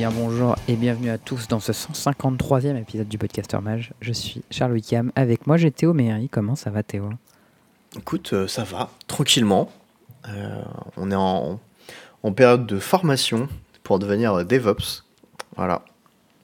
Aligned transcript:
bien 0.00 0.10
bonjour 0.12 0.56
et 0.66 0.76
bienvenue 0.76 1.10
à 1.10 1.18
tous 1.18 1.46
dans 1.46 1.60
ce 1.60 1.72
153e 1.72 2.74
épisode 2.74 3.06
du 3.06 3.18
Podcaster 3.18 3.58
Mage. 3.60 3.92
Je 4.00 4.14
suis 4.14 4.42
Charles 4.50 4.72
Wickham, 4.72 5.12
avec 5.14 5.46
moi 5.46 5.58
j'ai 5.58 5.70
Théo 5.70 5.92
Méry. 5.92 6.30
Comment 6.30 6.56
ça 6.56 6.70
va 6.70 6.82
Théo? 6.82 7.10
Écoute, 7.98 8.32
euh, 8.32 8.48
ça 8.48 8.64
va, 8.64 8.88
tranquillement. 9.08 9.70
Euh, 10.30 10.62
on 10.96 11.10
est 11.10 11.14
en, 11.14 11.60
en 12.22 12.32
période 12.32 12.66
de 12.66 12.78
formation 12.78 13.46
pour 13.82 13.98
devenir 13.98 14.42
DevOps. 14.46 15.04
Voilà. 15.56 15.84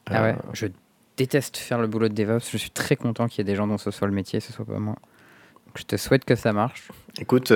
Ah 0.05 0.21
ouais, 0.21 0.33
Euh, 0.33 0.49
je 0.53 0.67
déteste 1.17 1.57
faire 1.57 1.79
le 1.79 1.87
boulot 1.87 2.09
de 2.09 2.13
DevOps. 2.13 2.51
Je 2.51 2.57
suis 2.57 2.69
très 2.69 2.95
content 2.95 3.27
qu'il 3.27 3.39
y 3.39 3.41
ait 3.41 3.51
des 3.51 3.55
gens 3.55 3.65
dont 3.65 3.79
ce 3.79 3.89
soit 3.89 4.07
le 4.07 4.13
métier, 4.13 4.39
ce 4.39 4.53
soit 4.53 4.65
pas 4.65 4.77
moi. 4.77 4.97
Donc, 5.65 5.79
je 5.79 5.83
te 5.83 5.97
souhaite 5.97 6.25
que 6.25 6.35
ça 6.35 6.53
marche. 6.53 6.89
Écoute, 7.19 7.51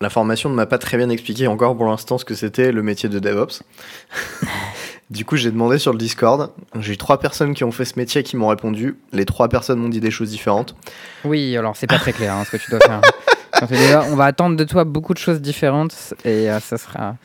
la 0.00 0.10
formation 0.10 0.50
ne 0.50 0.54
m'a 0.54 0.66
pas 0.66 0.78
très 0.78 0.96
bien 0.98 1.08
expliqué 1.08 1.48
encore 1.48 1.76
pour 1.76 1.86
l'instant 1.86 2.16
ce 2.16 2.24
que 2.24 2.36
c'était 2.36 2.70
le 2.70 2.84
métier 2.84 3.08
de 3.08 3.18
DevOps. 3.18 3.64
du 5.10 5.24
coup, 5.24 5.36
j'ai 5.36 5.50
demandé 5.50 5.78
sur 5.78 5.92
le 5.92 5.98
Discord. 5.98 6.50
J'ai 6.80 6.94
eu 6.94 6.96
trois 6.96 7.20
personnes 7.20 7.54
qui 7.54 7.62
ont 7.64 7.70
fait 7.70 7.84
ce 7.84 7.96
métier 7.98 8.22
qui 8.22 8.36
m'ont 8.36 8.48
répondu. 8.48 8.96
Les 9.12 9.24
trois 9.24 9.48
personnes 9.48 9.78
m'ont 9.78 9.88
dit 9.88 10.00
des 10.00 10.10
choses 10.10 10.30
différentes. 10.30 10.74
Oui, 11.24 11.56
alors 11.56 11.76
c'est 11.76 11.86
pas 11.86 11.98
très 11.98 12.12
clair 12.12 12.34
hein, 12.34 12.44
ce 12.44 12.56
que 12.56 12.62
tu 12.62 12.70
dois 12.70 12.80
faire. 12.80 13.00
Quand 13.58 13.66
tu 13.66 13.74
dis, 13.74 13.88
là, 13.88 14.04
on 14.10 14.16
va 14.16 14.24
attendre 14.24 14.56
de 14.56 14.64
toi 14.64 14.84
beaucoup 14.84 15.14
de 15.14 15.18
choses 15.18 15.40
différentes 15.40 16.14
et 16.24 16.50
euh, 16.50 16.60
ça 16.60 16.76
sera 16.76 17.16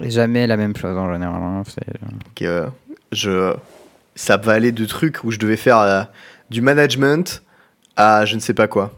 jamais 0.00 0.46
la 0.46 0.56
même 0.56 0.74
chose 0.76 0.96
en 0.96 1.12
général. 1.12 1.40
hein. 1.42 1.62
Que 2.34 2.44
euh, 2.44 2.66
je, 3.12 3.54
ça 4.14 4.36
va 4.38 4.52
aller 4.52 4.72
de 4.72 4.86
trucs 4.86 5.22
où 5.22 5.30
je 5.30 5.38
devais 5.38 5.56
faire 5.56 5.78
euh, 5.78 6.02
du 6.50 6.62
management 6.62 7.42
à 7.96 8.24
je 8.24 8.34
ne 8.34 8.40
sais 8.40 8.54
pas 8.54 8.66
quoi. 8.68 8.92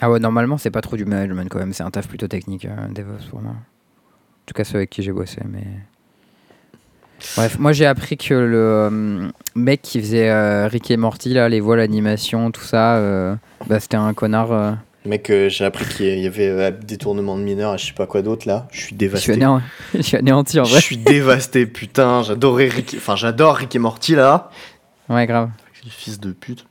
Ah 0.00 0.10
ouais, 0.10 0.20
normalement, 0.20 0.58
c'est 0.58 0.70
pas 0.70 0.80
trop 0.80 0.96
du 0.96 1.04
management 1.04 1.48
quand 1.48 1.58
même. 1.58 1.72
C'est 1.72 1.82
un 1.82 1.90
taf 1.90 2.08
plutôt 2.08 2.28
technique, 2.28 2.66
euh, 2.66 2.88
DevOps 2.90 3.26
pour 3.30 3.40
moi. 3.40 3.52
En 3.52 4.44
tout 4.46 4.54
cas, 4.54 4.64
ceux 4.64 4.76
avec 4.76 4.90
qui 4.90 5.02
j'ai 5.02 5.12
bossé. 5.12 5.40
Mais... 5.48 5.64
Bref, 7.36 7.58
moi 7.58 7.72
j'ai 7.72 7.86
appris 7.86 8.16
que 8.16 8.34
le 8.34 8.56
euh, 8.58 9.28
mec 9.54 9.82
qui 9.82 10.00
faisait 10.00 10.30
euh, 10.30 10.68
Rick 10.68 10.90
et 10.90 10.96
Morty, 10.96 11.34
là, 11.34 11.48
les 11.48 11.60
voix, 11.60 11.76
l'animation, 11.76 12.50
tout 12.50 12.62
ça, 12.62 12.96
euh, 12.96 13.34
bah, 13.66 13.80
c'était 13.80 13.96
un 13.96 14.14
connard. 14.14 14.76
Mec, 15.04 15.32
j'ai 15.48 15.64
appris 15.64 15.84
qu'il 15.86 16.18
y 16.18 16.26
avait 16.26 16.70
détournement 16.72 17.36
de 17.36 17.42
mineurs 17.42 17.74
et 17.74 17.78
je 17.78 17.86
sais 17.86 17.92
pas 17.92 18.06
quoi 18.06 18.22
d'autre 18.22 18.46
là. 18.46 18.66
Je 18.70 18.76
suis 18.76 18.82
je, 18.82 18.86
suis 18.88 18.96
dévasté. 18.96 19.32
anéant- 19.32 19.60
je 19.94 20.02
suis 20.02 20.16
anéanti 20.16 20.60
en 20.60 20.64
Je 20.64 20.72
vrai. 20.72 20.80
suis 20.80 20.96
dévasté, 20.98 21.66
putain. 21.66 22.22
J'adorais 22.22 22.68
Rick. 22.68 22.94
Enfin, 22.98 23.16
j'adore 23.16 23.56
Rick 23.56 23.74
et 23.74 23.78
Morty 23.78 24.14
là. 24.14 24.50
Ouais, 25.08 25.26
grave. 25.26 25.48
Fils 25.88 26.20
de 26.20 26.32
pute. 26.32 26.66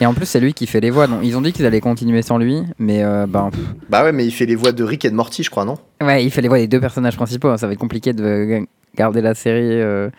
Et 0.00 0.06
en 0.06 0.12
plus, 0.12 0.26
c'est 0.26 0.40
lui 0.40 0.52
qui 0.52 0.66
fait 0.66 0.80
les 0.80 0.90
voix. 0.90 1.06
Donc, 1.06 1.20
ils 1.22 1.36
ont 1.36 1.40
dit 1.40 1.52
qu'ils 1.52 1.64
allaient 1.64 1.80
continuer 1.80 2.20
sans 2.22 2.36
lui, 2.36 2.62
mais 2.78 3.02
euh, 3.04 3.26
bah, 3.28 3.48
Bah 3.88 4.02
ouais, 4.04 4.12
mais 4.12 4.26
il 4.26 4.32
fait 4.32 4.44
les 4.44 4.56
voix 4.56 4.72
de 4.72 4.82
Rick 4.84 5.04
et 5.04 5.10
de 5.10 5.14
Morty, 5.14 5.42
je 5.44 5.50
crois, 5.50 5.64
non? 5.64 5.78
Ouais, 6.02 6.24
il 6.24 6.30
fait 6.32 6.42
les 6.42 6.48
voix 6.48 6.58
des 6.58 6.66
deux 6.66 6.80
personnages 6.80 7.16
principaux. 7.16 7.48
hein. 7.48 7.56
Ça 7.56 7.66
va 7.68 7.72
être 7.74 7.78
compliqué 7.78 8.12
de 8.12 8.66
garder 8.94 9.20
la 9.20 9.34
série 9.34 9.80
euh, 9.80 10.10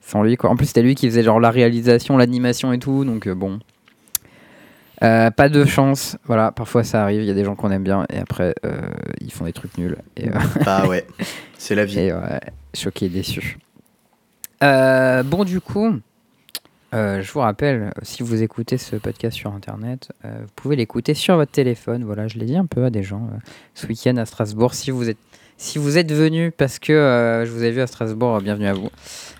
sans 0.00 0.22
lui. 0.22 0.36
Quoi. 0.36 0.50
En 0.50 0.56
plus, 0.56 0.66
c'était 0.66 0.82
lui 0.82 0.94
qui 0.94 1.06
faisait 1.08 1.22
genre 1.22 1.40
la 1.40 1.50
réalisation, 1.50 2.16
l'animation 2.16 2.72
et 2.72 2.78
tout. 2.78 3.04
Donc 3.04 3.26
euh, 3.26 3.34
bon. 3.34 3.58
Euh, 5.02 5.30
pas 5.30 5.48
de 5.48 5.64
chance. 5.64 6.16
Voilà, 6.24 6.52
parfois 6.52 6.84
ça 6.84 7.02
arrive. 7.02 7.22
Il 7.22 7.26
y 7.26 7.30
a 7.30 7.34
des 7.34 7.44
gens 7.44 7.56
qu'on 7.56 7.70
aime 7.70 7.82
bien 7.82 8.06
et 8.12 8.18
après 8.18 8.54
ils 9.20 9.32
font 9.32 9.44
des 9.44 9.52
trucs 9.52 9.76
nuls. 9.78 9.96
Et, 10.16 10.28
Bah 10.64 10.86
ouais, 10.86 11.06
c'est 11.58 11.74
la 11.74 11.84
vie. 11.84 11.98
et 11.98 12.12
choqué, 12.74 13.08
déçu. 13.08 13.58
Bon, 14.60 15.44
du 15.44 15.60
coup, 15.60 16.00
euh, 16.94 17.22
je 17.22 17.32
vous 17.32 17.40
rappelle, 17.40 17.90
si 18.02 18.22
vous 18.22 18.42
écoutez 18.42 18.76
ce 18.76 18.96
podcast 18.96 19.34
sur 19.34 19.52
Internet, 19.52 20.12
euh, 20.26 20.40
vous 20.42 20.52
pouvez 20.54 20.76
l'écouter 20.76 21.14
sur 21.14 21.36
votre 21.36 21.52
téléphone. 21.52 22.04
Voilà, 22.04 22.28
je 22.28 22.38
l'ai 22.38 22.44
dit 22.44 22.56
un 22.56 22.66
peu 22.66 22.84
à 22.84 22.90
des 22.90 23.02
gens 23.02 23.28
euh, 23.32 23.38
ce 23.74 23.86
week-end 23.86 24.16
à 24.18 24.26
Strasbourg. 24.26 24.74
Si 24.74 24.90
vous 24.90 25.08
êtes, 25.08 25.16
si 25.56 25.78
vous 25.78 25.98
êtes 25.98 26.12
venu 26.12 26.50
parce 26.50 26.78
que 26.78 26.92
euh, 26.92 27.46
je 27.46 27.50
vous 27.50 27.64
ai 27.64 27.70
vu 27.70 27.80
à 27.80 27.86
Strasbourg, 27.86 28.36
euh, 28.36 28.40
bienvenue 28.40 28.66
à 28.66 28.72
vous. 28.72 28.90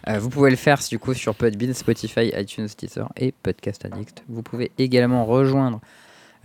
Euh, 0.08 0.18
vous 0.18 0.30
pouvez 0.30 0.50
le 0.50 0.56
faire 0.56 0.78
du 0.88 0.98
coup 0.98 1.14
sur 1.14 1.34
Podbean, 1.34 1.74
Spotify, 1.74 2.32
iTunes, 2.36 2.68
Teaser 2.68 3.04
et 3.16 3.32
Podcast 3.32 3.84
Addict. 3.84 4.22
Vous 4.28 4.42
pouvez 4.42 4.70
également 4.78 5.24
rejoindre 5.24 5.80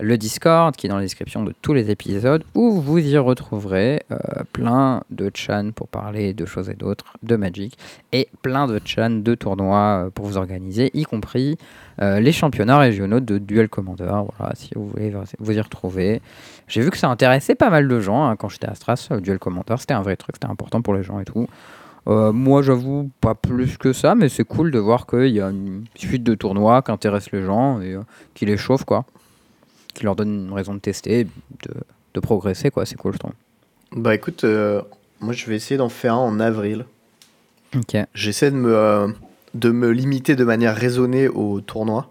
le 0.00 0.16
Discord 0.16 0.74
qui 0.76 0.86
est 0.86 0.90
dans 0.90 0.96
la 0.96 1.02
description 1.02 1.42
de 1.42 1.52
tous 1.60 1.72
les 1.72 1.90
épisodes 1.90 2.44
où 2.54 2.80
vous 2.80 2.98
y 2.98 3.16
retrouverez 3.18 4.02
euh, 4.10 4.16
plein 4.52 5.02
de 5.10 5.30
chans 5.34 5.70
pour 5.74 5.88
parler 5.88 6.34
de 6.34 6.46
choses 6.46 6.70
et 6.70 6.74
d'autres, 6.74 7.14
de 7.22 7.36
Magic, 7.36 7.76
et 8.12 8.28
plein 8.42 8.66
de 8.66 8.80
chans 8.84 9.10
de 9.10 9.34
tournois 9.34 10.06
euh, 10.06 10.10
pour 10.10 10.26
vous 10.26 10.36
organiser, 10.36 10.90
y 10.94 11.04
compris 11.04 11.58
euh, 12.00 12.20
les 12.20 12.32
championnats 12.32 12.78
régionaux 12.78 13.20
de 13.20 13.38
Duel 13.38 13.68
Commander. 13.68 14.22
Voilà, 14.38 14.54
si 14.54 14.70
vous 14.74 14.86
voulez 14.86 15.12
vous 15.38 15.52
y 15.52 15.60
retrouver. 15.60 16.22
J'ai 16.68 16.80
vu 16.80 16.90
que 16.90 16.96
ça 16.98 17.08
intéressait 17.08 17.54
pas 17.54 17.70
mal 17.70 17.88
de 17.88 18.00
gens 18.00 18.24
hein, 18.24 18.36
quand 18.36 18.48
j'étais 18.48 18.68
à 18.68 18.74
Stras, 18.74 19.08
Duel 19.20 19.38
Commander, 19.38 19.74
c'était 19.78 19.94
un 19.94 20.02
vrai 20.02 20.16
truc, 20.16 20.36
c'était 20.36 20.50
important 20.50 20.82
pour 20.82 20.94
les 20.94 21.02
gens 21.02 21.18
et 21.20 21.24
tout. 21.24 21.48
Moi, 22.06 22.62
j'avoue, 22.62 23.10
pas 23.20 23.34
plus 23.34 23.76
que 23.76 23.92
ça, 23.92 24.14
mais 24.14 24.30
c'est 24.30 24.44
cool 24.44 24.70
de 24.70 24.78
voir 24.78 25.06
qu'il 25.06 25.28
y 25.28 25.42
a 25.42 25.50
une 25.50 25.84
suite 25.94 26.22
de 26.22 26.34
tournois 26.34 26.80
qui 26.80 26.90
intéressent 26.90 27.32
les 27.32 27.42
gens 27.42 27.82
et 27.82 27.98
qui 28.32 28.46
les 28.46 28.56
chauffent, 28.56 28.86
quoi. 28.86 29.04
Qui 29.98 30.04
leur 30.04 30.14
donne 30.14 30.46
une 30.46 30.52
raison 30.52 30.74
de 30.74 30.78
tester, 30.78 31.24
de, 31.24 31.74
de 32.14 32.20
progresser, 32.20 32.70
quoi. 32.70 32.86
C'est 32.86 32.94
cool, 32.94 33.14
je 33.14 33.18
trouve. 33.18 33.32
Bah 33.96 34.14
écoute, 34.14 34.44
euh, 34.44 34.80
moi 35.18 35.32
je 35.32 35.44
vais 35.46 35.56
essayer 35.56 35.76
d'en 35.76 35.88
faire 35.88 36.14
un 36.14 36.18
en 36.18 36.38
avril. 36.38 36.84
Ok. 37.76 37.96
J'essaie 38.14 38.52
de 38.52 38.56
me, 38.56 38.72
euh, 38.76 39.08
de 39.54 39.70
me 39.70 39.90
limiter 39.90 40.36
de 40.36 40.44
manière 40.44 40.76
raisonnée 40.76 41.26
au 41.26 41.60
tournoi. 41.60 42.10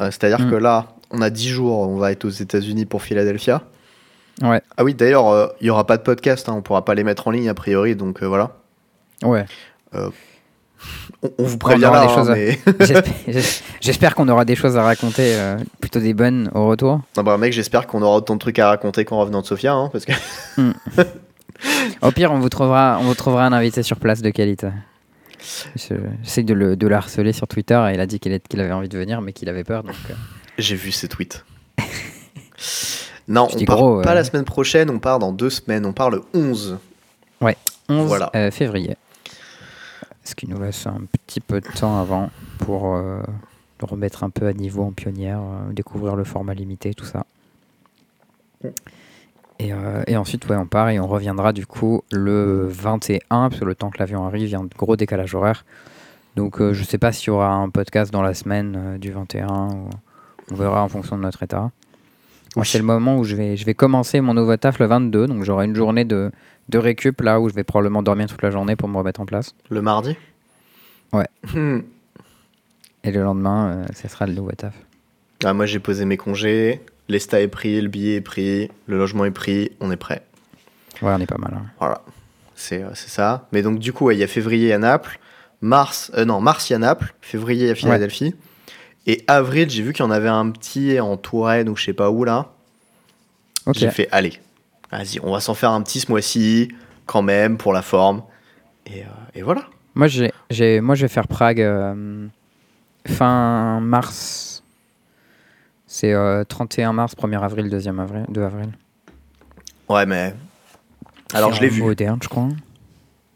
Euh, 0.00 0.06
C'est-à-dire 0.06 0.46
Mm. 0.46 0.50
que 0.50 0.54
là, 0.54 0.94
on 1.10 1.20
a 1.20 1.28
10 1.28 1.48
jours, 1.50 1.80
on 1.80 1.96
va 1.96 2.10
être 2.12 2.24
aux 2.24 2.30
États-Unis 2.30 2.86
pour 2.86 3.02
Philadelphia. 3.02 3.62
Ouais. 4.40 4.62
Ah 4.78 4.84
oui, 4.84 4.94
d'ailleurs, 4.94 5.52
il 5.60 5.64
n'y 5.64 5.70
aura 5.70 5.84
pas 5.86 5.98
de 5.98 6.02
podcast, 6.02 6.48
hein, 6.48 6.54
on 6.56 6.62
pourra 6.62 6.84
pas 6.86 6.94
les 6.94 7.04
mettre 7.04 7.28
en 7.28 7.32
ligne 7.32 7.50
a 7.50 7.54
priori, 7.54 7.96
donc 7.96 8.22
voilà. 8.22 8.56
Ouais. 9.22 9.44
On, 11.22 11.30
on 11.38 11.44
vous 11.44 11.58
là, 11.92 12.06
des 12.06 12.12
hein, 12.12 12.14
choses 12.14 12.30
mais... 12.30 12.58
J'espère- 12.80 13.04
j'es- 13.28 13.62
J'espère 13.80 14.14
qu'on 14.14 14.28
aura 14.28 14.44
des 14.44 14.54
choses 14.56 14.76
à 14.76 14.82
raconter, 14.82 15.34
euh, 15.36 15.56
plutôt 15.80 16.00
des 16.00 16.14
bonnes 16.14 16.50
au 16.54 16.66
retour. 16.68 17.00
non, 17.16 17.22
bah, 17.22 17.36
mec, 17.38 17.52
j'espère 17.52 17.86
qu'on 17.86 18.00
aura 18.02 18.16
autant 18.16 18.34
de 18.34 18.38
trucs 18.40 18.58
à 18.58 18.68
raconter 18.68 19.04
qu'en 19.04 19.18
revenant 19.18 19.42
de 19.42 19.46
Sofia, 19.46 19.72
hein, 19.74 19.90
parce 19.92 20.04
que 20.06 20.12
Au 22.00 22.10
pire, 22.10 22.32
on 22.32 22.38
vous 22.38 22.48
trouvera, 22.48 22.96
on 23.00 23.04
vous 23.04 23.14
trouvera 23.14 23.44
un 23.44 23.52
invité 23.52 23.82
sur 23.82 23.98
place 23.98 24.22
de 24.22 24.30
qualité. 24.30 24.68
Je- 25.76 25.94
J'essaie 26.22 26.42
de 26.42 26.54
le, 26.54 26.76
de 26.76 26.86
le 26.86 26.94
harceler 26.94 27.32
sur 27.34 27.46
Twitter 27.46 27.82
et 27.90 27.94
il 27.94 28.00
a 28.00 28.06
dit 28.06 28.18
qu'il 28.18 28.38
qu'il 28.40 28.60
avait 28.60 28.72
envie 28.72 28.88
de 28.88 28.96
venir, 28.98 29.20
mais 29.20 29.32
qu'il 29.34 29.48
avait 29.50 29.64
peur. 29.64 29.82
Donc, 29.82 29.94
euh, 30.10 30.14
j'ai 30.58 30.76
vu 30.76 30.90
ces 30.92 31.08
tweets. 31.08 31.44
non, 33.28 33.48
Je 33.50 33.58
on 33.58 33.64
part 33.66 33.76
gros, 33.76 34.02
pas 34.02 34.12
euh. 34.12 34.14
la 34.14 34.24
semaine 34.24 34.44
prochaine, 34.44 34.88
on 34.90 34.98
part 34.98 35.18
dans 35.18 35.32
deux 35.32 35.50
semaines, 35.50 35.84
on 35.86 35.92
part 35.92 36.10
le 36.10 36.22
11. 36.34 36.78
11 37.88 38.06
Voilà. 38.06 38.30
euh, 38.36 38.50
février. 38.50 38.96
Ce 40.30 40.36
qui 40.36 40.46
nous 40.48 40.60
laisse 40.60 40.86
un 40.86 41.00
petit 41.26 41.40
peu 41.40 41.60
de 41.60 41.66
temps 41.66 42.00
avant 42.00 42.30
pour 42.58 42.94
euh, 42.94 43.20
remettre 43.82 44.22
un 44.22 44.30
peu 44.30 44.46
à 44.46 44.52
niveau 44.52 44.84
en 44.84 44.92
pionnière, 44.92 45.40
euh, 45.40 45.72
découvrir 45.72 46.14
le 46.14 46.22
format 46.22 46.54
limité, 46.54 46.94
tout 46.94 47.04
ça. 47.04 47.26
Et, 49.58 49.72
euh, 49.72 50.02
et 50.06 50.16
ensuite, 50.16 50.48
ouais, 50.48 50.54
on 50.56 50.66
part 50.66 50.88
et 50.90 51.00
on 51.00 51.08
reviendra 51.08 51.52
du 51.52 51.66
coup 51.66 52.02
le 52.12 52.66
21, 52.68 53.18
parce 53.48 53.58
que 53.58 53.64
le 53.64 53.74
temps 53.74 53.90
que 53.90 53.98
l'avion 53.98 54.24
arrive, 54.24 54.42
il 54.46 54.50
y 54.50 54.54
a 54.54 54.58
un 54.60 54.68
gros 54.78 54.94
décalage 54.96 55.34
horaire. 55.34 55.64
Donc 56.36 56.60
euh, 56.60 56.72
je 56.72 56.84
sais 56.84 56.96
pas 56.98 57.10
s'il 57.10 57.26
y 57.26 57.30
aura 57.30 57.52
un 57.52 57.68
podcast 57.70 58.12
dans 58.12 58.22
la 58.22 58.32
semaine 58.34 58.98
du 58.98 59.10
21, 59.10 59.46
ou- 59.74 59.90
on 60.52 60.54
verra 60.54 60.84
en 60.84 60.88
fonction 60.88 61.16
de 61.16 61.22
notre 61.22 61.42
état. 61.42 61.70
Moi, 62.56 62.62
Oui. 62.62 62.66
c'est 62.66 62.78
le 62.78 62.84
moment 62.84 63.18
où 63.18 63.24
je 63.24 63.34
vais, 63.34 63.56
je 63.56 63.64
vais 63.64 63.74
commencer 63.74 64.20
mon 64.20 64.34
nouveau 64.34 64.56
taf 64.56 64.78
le 64.78 64.86
22, 64.86 65.26
donc 65.26 65.42
j'aurai 65.42 65.64
une 65.66 65.74
journée 65.74 66.04
de, 66.04 66.30
de 66.70 66.78
récup 66.78 67.20
là 67.20 67.40
où 67.40 67.48
je 67.48 67.54
vais 67.54 67.64
probablement 67.64 68.02
dormir 68.02 68.26
toute 68.28 68.42
la 68.42 68.50
journée 68.50 68.76
pour 68.76 68.88
me 68.88 68.96
remettre 68.96 69.20
en 69.20 69.26
place. 69.26 69.54
Le 69.68 69.82
mardi? 69.82 70.16
Ouais. 71.12 71.26
Hmm. 71.52 71.80
Et 73.04 73.10
le 73.10 73.22
lendemain, 73.22 73.72
euh, 73.72 73.86
ce 73.94 74.08
sera 74.08 74.26
le 74.26 74.32
nouveau 74.34 74.52
taf. 74.52 74.74
Ah, 75.44 75.52
moi 75.52 75.66
j'ai 75.66 75.78
posé 75.80 76.04
mes 76.04 76.16
congés, 76.16 76.80
l'ESTA 77.08 77.40
est 77.40 77.48
pris, 77.48 77.80
le 77.80 77.88
billet 77.88 78.16
est 78.16 78.20
pris, 78.20 78.70
le 78.86 78.98
logement 78.98 79.24
est 79.24 79.30
pris, 79.30 79.72
on 79.80 79.90
est 79.90 79.96
prêt. 79.96 80.22
Ouais, 81.02 81.12
on 81.14 81.18
est 81.18 81.26
pas 81.26 81.38
mal. 81.38 81.54
hein. 81.54 81.66
Voilà, 81.78 82.02
c'est 82.54 82.82
euh, 82.82 82.94
ça. 82.94 83.48
Mais 83.52 83.62
donc 83.62 83.78
du 83.78 83.92
coup, 83.92 84.06
ouais, 84.06 84.16
il 84.16 84.18
y 84.18 84.22
a 84.22 84.26
février 84.26 84.72
à 84.72 84.78
Naples, 84.78 85.18
mars, 85.62 86.12
euh, 86.14 86.24
non, 86.24 86.40
mars 86.40 86.68
il 86.68 86.74
y 86.74 86.76
a 86.76 86.78
Naples, 86.78 87.14
février 87.22 87.70
à 87.70 87.74
Philadelphie. 87.74 88.34
Et 89.06 89.24
avril, 89.26 89.70
j'ai 89.70 89.82
vu 89.82 89.94
qu'il 89.94 90.04
y 90.04 90.06
en 90.08 90.10
avait 90.10 90.28
un 90.28 90.50
petit 90.50 91.00
en 91.00 91.16
Touraine 91.16 91.70
ou 91.70 91.76
je 91.76 91.86
sais 91.86 91.94
pas 91.94 92.10
où 92.10 92.22
là. 92.24 92.52
Ok. 93.64 93.76
J'ai 93.78 93.90
fait, 93.90 94.08
allez, 94.12 94.34
vas-y, 94.98 95.20
on 95.22 95.32
va 95.32 95.40
s'en 95.40 95.54
faire 95.54 95.70
un 95.70 95.82
petit 95.82 96.00
ce 96.00 96.10
mois-ci, 96.10 96.72
quand 97.06 97.22
même, 97.22 97.56
pour 97.58 97.72
la 97.72 97.82
forme. 97.82 98.22
Et, 98.86 99.02
euh, 99.02 99.06
et 99.34 99.42
voilà. 99.42 99.64
Moi, 99.94 100.06
j'ai, 100.08 100.32
j'ai, 100.50 100.80
moi, 100.80 100.94
je 100.94 101.02
vais 101.02 101.08
faire 101.08 101.28
Prague 101.28 101.60
euh, 101.60 102.26
fin 103.06 103.80
mars. 103.80 104.62
C'est 105.86 106.12
euh, 106.12 106.44
31 106.44 106.92
mars, 106.92 107.14
1er 107.16 107.42
avril, 107.42 107.66
2e 107.68 108.00
avril, 108.00 108.24
2 108.28 108.42
avril. 108.42 108.68
Ouais, 109.88 110.06
mais. 110.06 110.34
Alors 111.34 111.52
je 111.52 111.60
l'ai 111.60 111.68
vu. 111.68 111.82
Moderne, 111.82 112.18
je 112.22 112.28
crois. 112.28 112.48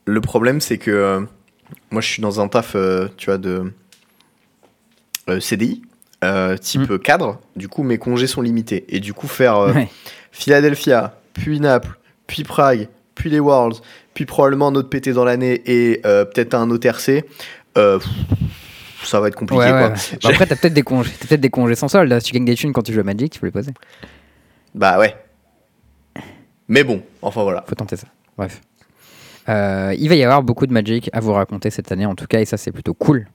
Le 0.06 0.20
problème, 0.20 0.60
c'est 0.60 0.78
que 0.78 0.90
euh, 0.90 1.20
moi, 1.90 2.00
je 2.00 2.08
suis 2.08 2.22
dans 2.22 2.40
un 2.40 2.48
taf, 2.48 2.76
tu 3.16 3.26
vois, 3.26 3.38
de 3.38 3.72
CDI, 5.40 5.82
type 6.60 6.90
Mm. 6.90 6.98
cadre. 7.00 7.40
Du 7.56 7.68
coup, 7.68 7.82
mes 7.82 7.98
congés 7.98 8.26
sont 8.28 8.42
limités. 8.42 8.84
Et 8.88 9.00
du 9.00 9.14
coup, 9.14 9.26
faire 9.26 9.58
Ouais. 9.74 9.88
Philadelphia, 10.30 11.16
puis 11.34 11.60
Naples, 11.60 11.98
puis 12.26 12.42
Prague, 12.44 12.88
puis 13.14 13.28
les 13.30 13.40
Worlds, 13.40 13.80
puis 14.14 14.24
probablement 14.24 14.68
un 14.68 14.74
autre 14.74 14.88
PT 14.88 15.10
dans 15.10 15.24
l'année 15.24 15.62
et 15.66 16.00
euh, 16.06 16.24
peut-être 16.24 16.54
un 16.54 16.70
autre 16.70 16.86
RC, 16.88 17.24
euh, 17.76 17.98
ça 19.04 19.20
va 19.20 19.28
être 19.28 19.36
compliqué. 19.36 19.62
Ouais, 19.62 19.68
quoi. 19.70 19.88
ouais. 19.88 19.94
Bah, 20.22 20.30
après, 20.30 20.46
t'as 20.46 20.56
peut-être 20.56 20.74
des 20.74 20.82
congés, 20.82 21.12
t'as 21.20 21.26
peut-être 21.26 21.40
des 21.40 21.50
congés 21.50 21.74
sans 21.74 21.88
solde. 21.88 22.18
Si 22.20 22.26
tu 22.26 22.32
gagnes 22.32 22.44
des 22.46 22.54
thunes 22.54 22.72
quand 22.72 22.82
tu 22.82 22.92
joues 22.92 23.00
à 23.00 23.04
Magic, 23.04 23.32
tu 23.32 23.40
peux 23.40 23.46
les 23.46 23.52
poser. 23.52 23.72
Bah 24.74 24.98
ouais. 24.98 25.14
Mais 26.68 26.82
bon, 26.84 27.02
enfin 27.20 27.42
voilà. 27.42 27.64
Faut 27.68 27.74
tenter 27.74 27.96
ça. 27.96 28.06
Bref. 28.38 28.60
Euh, 29.48 29.94
il 29.98 30.08
va 30.08 30.14
y 30.14 30.22
avoir 30.24 30.42
beaucoup 30.42 30.66
de 30.66 30.72
Magic 30.72 31.10
à 31.12 31.20
vous 31.20 31.32
raconter 31.32 31.70
cette 31.70 31.92
année, 31.92 32.06
en 32.06 32.14
tout 32.14 32.26
cas, 32.26 32.40
et 32.40 32.46
ça, 32.46 32.56
c'est 32.56 32.72
plutôt 32.72 32.94
cool. 32.94 33.26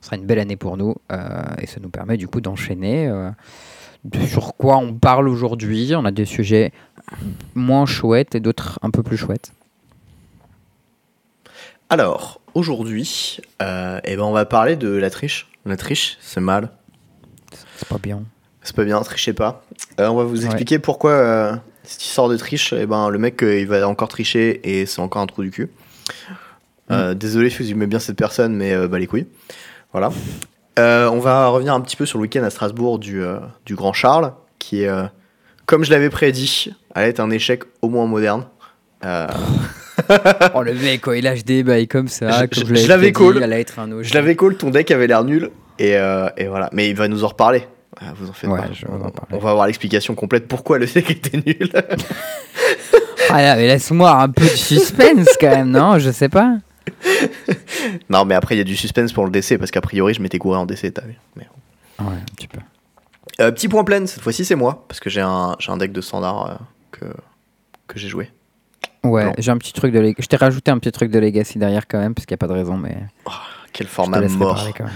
Ce 0.00 0.06
sera 0.06 0.16
une 0.16 0.26
belle 0.26 0.40
année 0.40 0.56
pour 0.56 0.76
nous, 0.76 0.96
euh, 1.12 1.42
et 1.60 1.66
ça 1.68 1.78
nous 1.80 1.90
permet 1.90 2.16
du 2.16 2.26
coup 2.26 2.40
d'enchaîner. 2.40 3.06
euh, 3.06 3.30
de 4.04 4.18
sur 4.26 4.56
quoi 4.56 4.78
on 4.78 4.94
parle 4.94 5.28
aujourd'hui. 5.28 5.92
On 5.94 6.04
a 6.04 6.10
des 6.10 6.24
sujets 6.24 6.72
moins 7.54 7.86
chouettes 7.86 8.34
et 8.34 8.40
d'autres 8.40 8.78
un 8.82 8.90
peu 8.90 9.02
plus 9.02 9.16
chouettes. 9.16 9.52
Alors, 11.90 12.40
aujourd'hui, 12.54 13.38
euh, 13.60 14.00
eh 14.04 14.16
ben 14.16 14.22
on 14.22 14.32
va 14.32 14.44
parler 14.46 14.76
de 14.76 14.88
la 14.88 15.10
triche. 15.10 15.48
La 15.66 15.76
triche, 15.76 16.16
c'est 16.20 16.40
mal. 16.40 16.70
C'est 17.76 17.88
pas 17.88 17.98
bien. 17.98 18.22
C'est 18.62 18.74
pas 18.74 18.84
bien, 18.84 19.00
trichez 19.02 19.32
pas. 19.32 19.62
Euh, 20.00 20.08
on 20.08 20.16
va 20.16 20.24
vous 20.24 20.40
Ouais. 20.40 20.46
expliquer 20.46 20.78
pourquoi 20.78 21.10
euh, 21.10 21.56
cette 21.84 22.02
histoire 22.04 22.28
de 22.28 22.36
triche, 22.36 22.72
eh 22.72 22.86
ben, 22.86 23.08
le 23.10 23.18
mec, 23.18 23.42
euh, 23.42 23.58
il 23.60 23.66
va 23.66 23.86
encore 23.88 24.08
tricher 24.08 24.60
et 24.80 24.86
c'est 24.86 25.00
encore 25.00 25.20
un 25.22 25.26
trou 25.26 25.42
du 25.42 25.50
cul. 25.50 25.70
Euh, 26.90 27.14
Désolé 27.14 27.50
si 27.50 27.62
vous 27.62 27.70
aimez 27.70 27.86
bien 27.86 27.98
cette 27.98 28.16
personne, 28.18 28.54
mais 28.54 28.86
bah 28.88 28.98
les 28.98 29.06
couilles. 29.06 29.26
Voilà. 29.92 30.10
On 30.78 31.18
va 31.20 31.48
revenir 31.48 31.74
un 31.74 31.80
petit 31.80 31.96
peu 31.96 32.06
sur 32.06 32.18
le 32.18 32.22
week-end 32.22 32.42
à 32.42 32.50
Strasbourg 32.50 32.98
du, 32.98 33.22
du 33.66 33.74
Grand 33.74 33.92
Charles, 33.92 34.32
qui, 34.58 34.86
euh, 34.86 35.04
comme 35.66 35.84
je 35.84 35.90
l'avais 35.90 36.10
prédit, 36.10 36.72
allait 36.94 37.08
être 37.10 37.20
un 37.20 37.30
échec 37.30 37.62
au 37.80 37.88
moins 37.88 38.06
moderne. 38.06 38.44
Euh, 39.04 39.26
Oh, 40.54 40.62
le 40.62 40.74
mec, 40.74 41.02
quand 41.02 41.12
il 41.12 41.22
lâche 41.24 41.44
des 41.44 41.62
bails 41.62 41.86
comme 41.86 42.08
ça, 42.08 42.44
Je- 42.50 42.86
l'avais 42.88 43.12
call. 43.12 43.34
Je 44.02 44.14
l'avais 44.14 44.36
call, 44.36 44.56
ton 44.56 44.70
deck 44.70 44.90
avait 44.90 45.06
l'air 45.06 45.22
nul, 45.22 45.50
et, 45.78 45.96
euh, 45.96 46.28
et 46.36 46.46
voilà. 46.46 46.70
Mais 46.72 46.88
il 46.88 46.96
va 46.96 47.08
nous 47.08 47.24
en 47.24 47.28
reparler. 47.28 47.66
Euh, 48.02 48.06
Vous 48.16 48.28
en 48.30 48.32
faites 48.32 48.48
Ouais, 48.50 48.58
pas. 48.58 49.26
On 49.30 49.38
va 49.38 49.50
avoir 49.50 49.66
l'explication 49.66 50.14
complète 50.14 50.48
pourquoi 50.48 50.78
le 50.78 50.86
deck 50.86 51.10
était 51.10 51.36
nul. 51.46 51.70
Ah 53.34 53.40
là, 53.40 53.56
mais 53.56 53.66
laisse-moi 53.66 54.10
un 54.10 54.28
peu 54.28 54.42
de 54.44 54.48
suspense 54.48 55.28
quand 55.40 55.48
même, 55.48 55.70
non? 55.70 55.98
Je 55.98 56.10
sais 56.10 56.28
pas. 56.28 56.56
Non, 58.10 58.24
mais 58.26 58.34
après, 58.34 58.56
il 58.56 58.58
y 58.58 58.60
a 58.60 58.64
du 58.64 58.76
suspense 58.76 59.12
pour 59.12 59.24
le 59.24 59.30
DC, 59.30 59.56
parce 59.58 59.70
qu'a 59.70 59.80
priori, 59.80 60.12
je 60.12 60.20
m'étais 60.20 60.38
couru 60.38 60.56
en 60.56 60.66
DC, 60.66 60.92
t'as 60.92 61.02
vu. 61.02 61.14
Mais... 61.36 61.46
Ouais, 62.00 62.12
un 62.14 62.34
petit 62.36 62.48
peu. 62.48 62.58
Euh, 63.42 63.50
petit 63.50 63.68
point 63.68 63.84
plein, 63.84 64.06
cette 64.06 64.22
fois-ci, 64.22 64.44
c'est 64.44 64.54
moi, 64.54 64.84
parce 64.88 65.00
que 65.00 65.10
j'ai 65.10 65.20
un, 65.20 65.56
un 65.66 65.76
deck 65.76 65.92
de 65.92 66.00
standard 66.00 66.46
euh, 66.46 66.54
que, 66.92 67.04
que 67.88 67.98
j'ai 67.98 68.08
joué. 68.08 68.30
Ouais, 69.04 69.32
j'ai 69.38 69.50
un 69.50 69.58
petit 69.58 69.72
truc 69.72 69.92
de 69.92 70.14
Je 70.16 70.26
t'ai 70.26 70.36
rajouté 70.36 70.70
un 70.70 70.78
petit 70.78 70.92
truc 70.92 71.10
de 71.10 71.18
Legacy 71.18 71.58
derrière 71.58 71.88
quand 71.88 71.98
même, 71.98 72.14
parce 72.14 72.24
qu'il 72.24 72.34
n'y 72.34 72.38
a 72.38 72.38
pas 72.38 72.46
de 72.46 72.52
raison, 72.52 72.76
mais 72.76 72.96
Quel 73.72 73.86
je 73.86 73.90
te 73.90 73.94
format 73.94 74.20
mort. 74.20 74.54
parler 74.54 74.72
quand 74.76 74.84
même. 74.84 74.94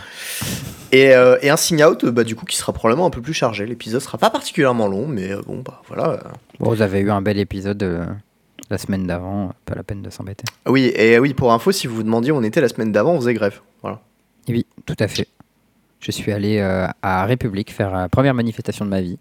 Et, 0.92 1.12
euh, 1.12 1.36
et 1.42 1.50
un 1.50 1.56
sign 1.56 1.82
out, 1.82 2.04
bah, 2.06 2.22
du 2.22 2.36
coup, 2.36 2.46
qui 2.46 2.56
sera 2.56 2.72
probablement 2.72 3.06
un 3.06 3.10
peu 3.10 3.20
plus 3.20 3.34
chargé. 3.34 3.66
L'épisode 3.66 4.00
sera 4.00 4.16
pas 4.16 4.30
particulièrement 4.30 4.86
long, 4.86 5.08
mais 5.08 5.32
euh, 5.32 5.42
bon, 5.44 5.60
bah 5.64 5.82
voilà. 5.88 6.20
Bon, 6.60 6.70
vous 6.70 6.82
avez 6.82 7.00
eu 7.00 7.10
un 7.10 7.20
bel 7.20 7.38
épisode 7.38 8.06
la 8.70 8.78
semaine 8.78 9.06
d'avant, 9.08 9.52
pas 9.64 9.74
la 9.74 9.82
peine 9.82 10.02
de 10.02 10.10
s'embêter. 10.10 10.44
Oui, 10.66 10.92
et 10.94 11.18
oui, 11.18 11.34
pour 11.34 11.52
info, 11.52 11.72
si 11.72 11.88
vous 11.88 11.96
vous 11.96 12.02
demandiez 12.04 12.30
où 12.30 12.36
on 12.36 12.42
était 12.44 12.60
la 12.60 12.68
semaine 12.68 12.92
d'avant, 12.92 13.12
on 13.12 13.20
faisait 13.20 13.34
grève. 13.34 13.60
Voilà. 13.82 14.00
Oui, 14.48 14.66
tout 14.86 14.96
à 15.00 15.08
fait. 15.08 15.26
Je 16.00 16.10
suis 16.10 16.32
allé 16.32 16.58
euh, 16.58 16.86
à 17.02 17.24
République 17.24 17.72
faire 17.72 17.90
la 17.90 18.08
première 18.08 18.34
manifestation 18.34 18.84
de 18.84 18.90
ma 18.90 19.00
vie. 19.00 19.18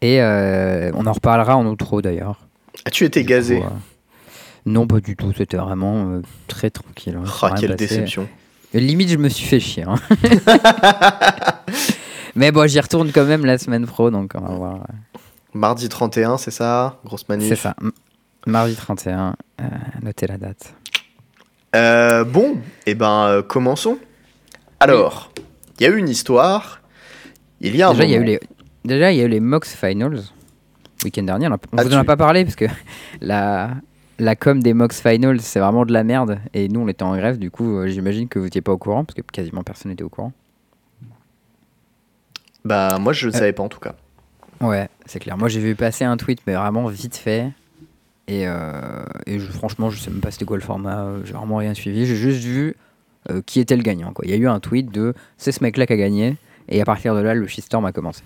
Et 0.00 0.20
euh, 0.22 0.90
on 0.94 1.06
en 1.06 1.12
reparlera 1.12 1.56
en 1.56 1.66
outro 1.66 2.00
d'ailleurs. 2.02 2.38
As-tu 2.84 3.04
été 3.04 3.20
Du 3.20 3.26
gazé 3.26 3.60
coup, 3.60 3.66
euh, 3.66 3.70
Non, 4.66 4.86
pas 4.86 5.00
du 5.00 5.16
tout. 5.16 5.32
C'était 5.36 5.56
vraiment 5.56 6.08
euh, 6.10 6.22
très 6.48 6.70
tranquille. 6.70 7.16
hein. 7.16 7.24
Ah, 7.42 7.46
Rien 7.46 7.54
quelle 7.56 7.70
passé. 7.72 7.86
déception. 7.88 8.28
Limite, 8.72 9.08
je 9.10 9.16
me 9.18 9.28
suis 9.28 9.46
fait 9.46 9.60
chier. 9.60 9.84
hein. 9.84 9.94
Mais 12.36 12.50
bon, 12.50 12.66
j'y 12.68 12.80
retourne 12.80 13.12
quand 13.12 13.24
même 13.24 13.44
la 13.44 13.58
semaine 13.58 13.86
pro, 13.86 14.10
donc 14.10 14.32
on 14.34 14.40
va 14.40 14.54
voir. 14.54 14.86
Mardi 15.52 15.88
31, 15.88 16.36
c'est 16.38 16.50
ça? 16.50 16.98
Grosse 17.04 17.28
manif. 17.28 17.48
C'est 17.48 17.54
ça. 17.56 17.76
Mardi 18.46 18.74
31, 18.74 19.36
euh, 19.60 19.64
notez 20.02 20.26
la 20.26 20.36
date. 20.38 20.74
Euh, 21.76 22.24
bon, 22.24 22.56
et 22.86 22.94
ben, 22.96 23.26
euh, 23.26 23.42
commençons. 23.42 23.98
Alors, 24.80 25.30
il 25.78 25.82
y 25.84 25.86
a 25.86 25.90
eu 25.90 25.98
une 25.98 26.08
histoire. 26.08 26.80
Il 27.60 27.74
y 27.76 27.82
a 27.82 27.88
un 27.88 27.92
Déjà, 27.92 28.04
il 28.04 28.10
y 28.10 28.14
a 28.14 28.18
eu 28.18 28.24
les, 28.24 28.40
déjà, 28.84 29.12
il 29.12 29.18
y 29.18 29.20
a 29.20 29.24
eu 29.24 29.28
les 29.28 29.40
Mox 29.40 29.74
Finals 29.74 30.20
week-end 31.04 31.22
dernier. 31.22 31.46
On 31.48 31.50
ne 31.50 31.56
Ah, 31.76 31.82
vous 31.84 31.94
en 31.94 31.98
a 31.98 32.04
pas 32.04 32.16
parlé 32.16 32.44
parce 32.44 32.56
que 32.56 32.64
la, 33.20 33.74
la 34.18 34.36
com 34.36 34.62
des 34.62 34.72
Mox 34.74 35.00
Finals, 35.00 35.40
c'est 35.40 35.60
vraiment 35.60 35.84
de 35.84 35.92
la 35.92 36.02
merde. 36.04 36.38
Et 36.54 36.68
nous, 36.68 36.80
on 36.80 36.88
était 36.88 37.02
en 37.02 37.14
grève. 37.16 37.38
Du 37.38 37.50
coup, 37.50 37.76
euh, 37.78 37.88
j'imagine 37.88 38.28
que 38.28 38.38
vous 38.38 38.46
n'étiez 38.46 38.60
pas 38.62 38.72
au 38.72 38.78
courant 38.78 39.04
parce 39.04 39.14
que 39.16 39.22
quasiment 39.22 39.62
personne 39.62 39.90
n'était 39.90 40.04
au 40.04 40.08
courant. 40.08 40.32
Bah, 42.64 42.98
moi, 42.98 43.10
Euh. 43.10 43.14
je 43.14 43.26
ne 43.28 43.32
savais 43.32 43.52
pas 43.52 43.62
en 43.62 43.68
tout 43.68 43.80
cas. 43.80 43.94
Ouais, 44.60 44.88
c'est 45.06 45.18
clair. 45.18 45.36
Moi, 45.36 45.48
j'ai 45.48 45.60
vu 45.60 45.74
passer 45.74 46.04
un 46.04 46.16
tweet, 46.16 46.40
mais 46.46 46.54
vraiment 46.54 46.86
vite 46.86 47.16
fait. 47.16 47.50
Et, 48.26 48.48
euh, 48.48 49.04
et 49.26 49.38
je- 49.38 49.50
franchement, 49.52 49.90
je 49.90 49.98
sais 50.00 50.10
même 50.10 50.20
pas 50.20 50.30
c'était 50.30 50.46
quoi 50.46 50.56
le 50.56 50.62
format. 50.62 51.02
euh, 51.04 51.20
J'ai 51.24 51.34
vraiment 51.34 51.56
rien 51.56 51.74
suivi. 51.74 52.06
J'ai 52.06 52.16
juste 52.16 52.42
vu 52.44 52.74
euh, 53.30 53.42
qui 53.44 53.60
était 53.60 53.76
le 53.76 53.82
gagnant. 53.82 54.12
Quoi. 54.12 54.24
Il 54.26 54.30
y 54.30 54.34
a 54.34 54.36
eu 54.36 54.48
un 54.48 54.60
tweet 54.60 54.90
de 54.90 55.14
c'est 55.38 55.52
ce 55.52 55.62
mec-là 55.62 55.86
qui 55.86 55.92
a 55.92 55.96
gagné. 55.96 56.36
Et 56.68 56.80
à 56.80 56.84
partir 56.84 57.14
de 57.14 57.20
là, 57.20 57.34
le 57.34 57.46
shitstorm 57.46 57.84
a 57.84 57.92
commencé. 57.92 58.22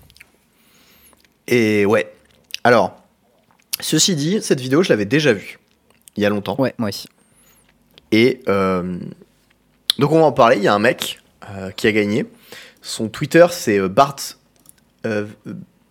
Et 1.46 1.84
ouais. 1.86 2.12
Alors, 2.64 2.96
ceci 3.80 4.14
dit, 4.14 4.40
cette 4.42 4.60
vidéo, 4.60 4.82
je 4.82 4.90
l'avais 4.90 5.06
déjà 5.06 5.32
vue. 5.32 5.58
Il 6.16 6.22
y 6.22 6.26
a 6.26 6.28
longtemps. 6.30 6.56
Ouais, 6.58 6.74
moi 6.78 6.88
aussi. 6.90 7.08
Et 8.12 8.40
euh, 8.48 8.98
donc 9.98 10.12
on 10.12 10.18
va 10.20 10.24
en 10.26 10.32
parler. 10.32 10.56
Il 10.56 10.62
y 10.62 10.68
a 10.68 10.74
un 10.74 10.78
mec 10.78 11.20
euh, 11.50 11.70
qui 11.72 11.86
a 11.86 11.92
gagné. 11.92 12.26
Son 12.80 13.08
Twitter 13.08 13.46
c'est 13.50 13.80
Bart 13.88 14.16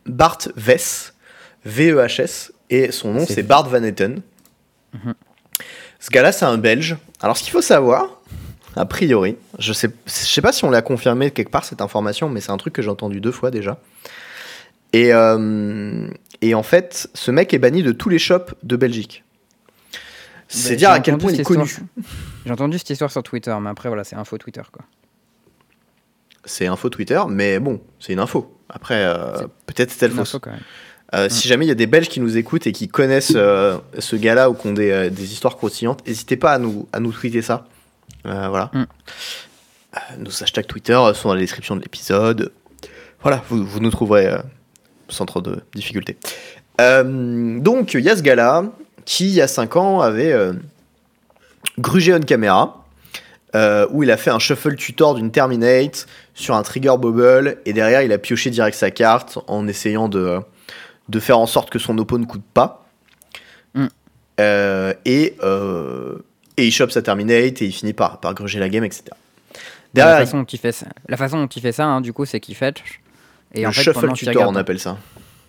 Bart 0.05 0.37
Vess 0.55 1.13
V 1.65 1.91
E 1.91 1.97
H 1.97 2.21
S 2.21 2.53
et 2.69 2.91
son 2.91 3.13
nom 3.13 3.25
C'est- 3.25 3.35
c'est 3.35 3.43
Bart 3.43 3.67
Van 3.69 3.83
Etten. 3.83 4.21
Mhm. 4.93 5.13
Ce 5.99 6.09
gars-là 6.09 6.31
c'est 6.31 6.45
un 6.45 6.57
Belge. 6.57 6.97
Alors 7.21 7.37
ce 7.37 7.43
qu'il 7.43 7.51
faut 7.51 7.61
savoir, 7.61 8.16
a 8.77 8.85
priori, 8.85 9.35
je 9.59 9.73
sais 9.73 9.89
je 10.05 10.11
sais 10.11 10.41
pas 10.41 10.51
si 10.51 10.63
on 10.65 10.69
l'a 10.69 10.81
confirmé 10.81 11.31
quelque 11.31 11.49
part 11.51 11.65
cette 11.65 11.81
information, 11.81 12.29
mais 12.29 12.39
c'est 12.41 12.51
un 12.51 12.57
truc 12.57 12.73
que 12.73 12.81
j'ai 12.81 12.89
entendu 12.89 13.19
deux 13.19 13.31
fois 13.31 13.51
déjà. 13.51 13.79
Et 14.93 15.13
euh, 15.13 16.07
et 16.41 16.53
en 16.55 16.63
fait, 16.63 17.09
ce 17.13 17.31
mec 17.31 17.53
est 17.53 17.59
banni 17.59 17.83
de 17.83 17.91
tous 17.91 18.09
les 18.09 18.19
shops 18.19 18.53
de 18.63 18.75
Belgique. 18.75 19.23
C'est 20.47 20.69
Bah, 20.71 20.75
dire 20.77 20.89
à 20.91 20.99
quel 21.01 21.17
point 21.17 21.31
il 21.31 21.41
est 21.41 21.43
connu. 21.43 21.69
J'ai 22.45 22.51
entendu 22.51 22.77
cette 22.77 22.89
histoire 22.91 23.11
sur 23.11 23.21
Twitter, 23.23 23.53
mais 23.59 23.69
après, 23.69 23.89
voilà, 23.89 24.03
c'est 24.05 24.15
info 24.15 24.37
Twitter, 24.37 24.61
quoi. 24.71 24.85
c'est 26.45 26.67
info 26.67 26.89
Twitter, 26.89 27.21
mais 27.29 27.59
bon, 27.59 27.81
c'est 27.99 28.13
une 28.13 28.19
info. 28.19 28.57
Après, 28.69 29.03
euh, 29.05 29.45
peut-être 29.65 29.91
c'est 29.91 30.05
elle 30.05 30.11
fausse. 30.11 30.37
Euh, 31.13 31.27
Si 31.29 31.47
jamais 31.47 31.65
il 31.65 31.69
y 31.69 31.71
a 31.71 31.75
des 31.75 31.87
Belges 31.87 32.09
qui 32.09 32.19
nous 32.19 32.37
écoutent 32.37 32.67
et 32.67 32.71
qui 32.71 32.87
connaissent 32.87 33.33
euh, 33.35 33.77
ce 33.99 34.15
gars-là 34.15 34.49
ou 34.49 34.53
qui 34.53 34.67
ont 34.67 34.73
des, 34.73 35.09
des 35.09 35.33
histoires 35.33 35.55
croustillantes, 35.57 36.05
n'hésitez 36.07 36.37
pas 36.37 36.53
à 36.53 36.59
nous, 36.59 36.87
à 36.93 36.99
nous 36.99 37.11
tweeter 37.11 37.41
ça. 37.41 37.65
Euh, 38.27 38.47
voilà. 38.49 38.69
Mm. 38.73 38.85
Euh, 39.95 39.99
nos 40.19 40.43
hashtags 40.43 40.67
Twitter 40.67 40.99
sont 41.13 41.29
dans 41.29 41.35
la 41.35 41.41
description 41.41 41.75
de 41.75 41.81
l'épisode. 41.81 42.51
Voilà, 43.21 43.43
vous, 43.49 43.65
vous 43.65 43.79
nous 43.79 43.89
trouverez 43.89 44.27
euh, 44.27 44.37
sans 45.09 45.25
trop 45.25 45.41
de 45.41 45.61
difficultés. 45.73 46.17
Donc, 46.79 47.93
il 47.95 48.01
y 48.01 48.09
a 48.09 48.15
ce 48.15 48.21
gars-là 48.21 48.65
qui, 49.05 49.25
il 49.25 49.33
y 49.33 49.41
a 49.41 49.47
5 49.47 49.75
ans, 49.77 50.01
avait 50.01 50.35
grugé 51.79 52.13
on 52.13 52.19
caméra. 52.19 52.85
euh, 53.55 53.87
où 53.91 54.03
il 54.03 54.11
a 54.11 54.17
fait 54.17 54.29
un 54.29 54.39
shuffle 54.39 54.75
tutor 54.75 55.15
d'une 55.15 55.31
Terminate 55.31 56.05
sur 56.33 56.55
un 56.55 56.63
trigger 56.63 56.95
bubble 56.99 57.57
et 57.65 57.73
derrière 57.73 58.01
il 58.01 58.11
a 58.11 58.17
pioché 58.17 58.49
direct 58.49 58.77
sa 58.77 58.91
carte 58.91 59.39
en 59.47 59.67
essayant 59.67 60.09
de, 60.09 60.39
de 61.09 61.19
faire 61.19 61.39
en 61.39 61.45
sorte 61.47 61.69
que 61.69 61.79
son 61.79 61.97
oppo 61.97 62.17
ne 62.17 62.25
coûte 62.25 62.43
pas. 62.53 62.85
Mm. 63.73 63.85
Euh, 64.39 64.93
et, 65.05 65.35
euh, 65.41 66.19
et 66.57 66.65
il 66.65 66.71
chope 66.71 66.91
sa 66.91 67.01
Terminate 67.01 67.61
et 67.61 67.65
il 67.65 67.71
finit 67.71 67.93
par, 67.93 68.19
par 68.19 68.33
gruger 68.33 68.59
la 68.59 68.69
game, 68.69 68.83
etc. 68.83 69.03
la, 69.93 70.17
façon 70.17 70.39
dont 70.39 70.45
il 70.45 70.59
fait 70.59 70.71
ça, 70.71 70.87
la 71.07 71.17
façon 71.17 71.37
dont 71.37 71.47
il 71.47 71.61
fait 71.61 71.71
ça, 71.71 71.85
hein, 71.85 72.01
du 72.01 72.13
coup, 72.13 72.25
c'est 72.25 72.39
qu'il 72.39 72.55
fetch. 72.55 73.01
Et 73.53 73.61
le 73.61 73.67
en 73.67 73.71
fait, 73.71 73.83
shuffle 73.83 74.11
tutor, 74.13 74.33
regarde, 74.33 74.55
on 74.55 74.59
appelle 74.59 74.79
ça. 74.79 74.97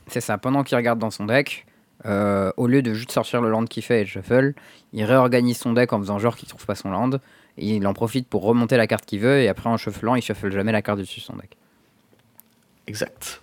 c'est 0.06 0.20
ça, 0.20 0.38
pendant 0.38 0.62
qu'il 0.62 0.76
regarde 0.76 0.98
dans 0.98 1.10
son 1.10 1.24
deck, 1.24 1.66
euh, 2.06 2.52
au 2.56 2.68
lieu 2.68 2.82
de 2.82 2.94
juste 2.94 3.10
sortir 3.10 3.40
le 3.40 3.50
land 3.50 3.64
qu'il 3.64 3.82
fait 3.82 4.02
et 4.02 4.04
le 4.04 4.08
shuffle, 4.08 4.54
il 4.92 5.04
réorganise 5.04 5.58
son 5.58 5.72
deck 5.72 5.92
en 5.92 5.98
faisant 5.98 6.18
genre 6.18 6.36
qu'il 6.36 6.48
trouve 6.48 6.64
pas 6.64 6.74
son 6.74 6.90
land. 6.90 7.10
Et 7.60 7.74
il 7.74 7.86
en 7.88 7.94
profite 7.94 8.28
pour 8.28 8.42
remonter 8.42 8.76
la 8.76 8.86
carte 8.86 9.04
qu'il 9.04 9.18
veut, 9.18 9.40
et 9.40 9.48
après 9.48 9.68
en 9.68 9.76
shufflant, 9.76 10.14
il 10.14 10.22
shuffle 10.22 10.52
jamais 10.52 10.70
la 10.70 10.82
carte 10.82 11.00
dessus 11.00 11.20
de 11.20 11.24
son 11.24 11.34
deck. 11.36 11.56
Exact. 12.86 13.40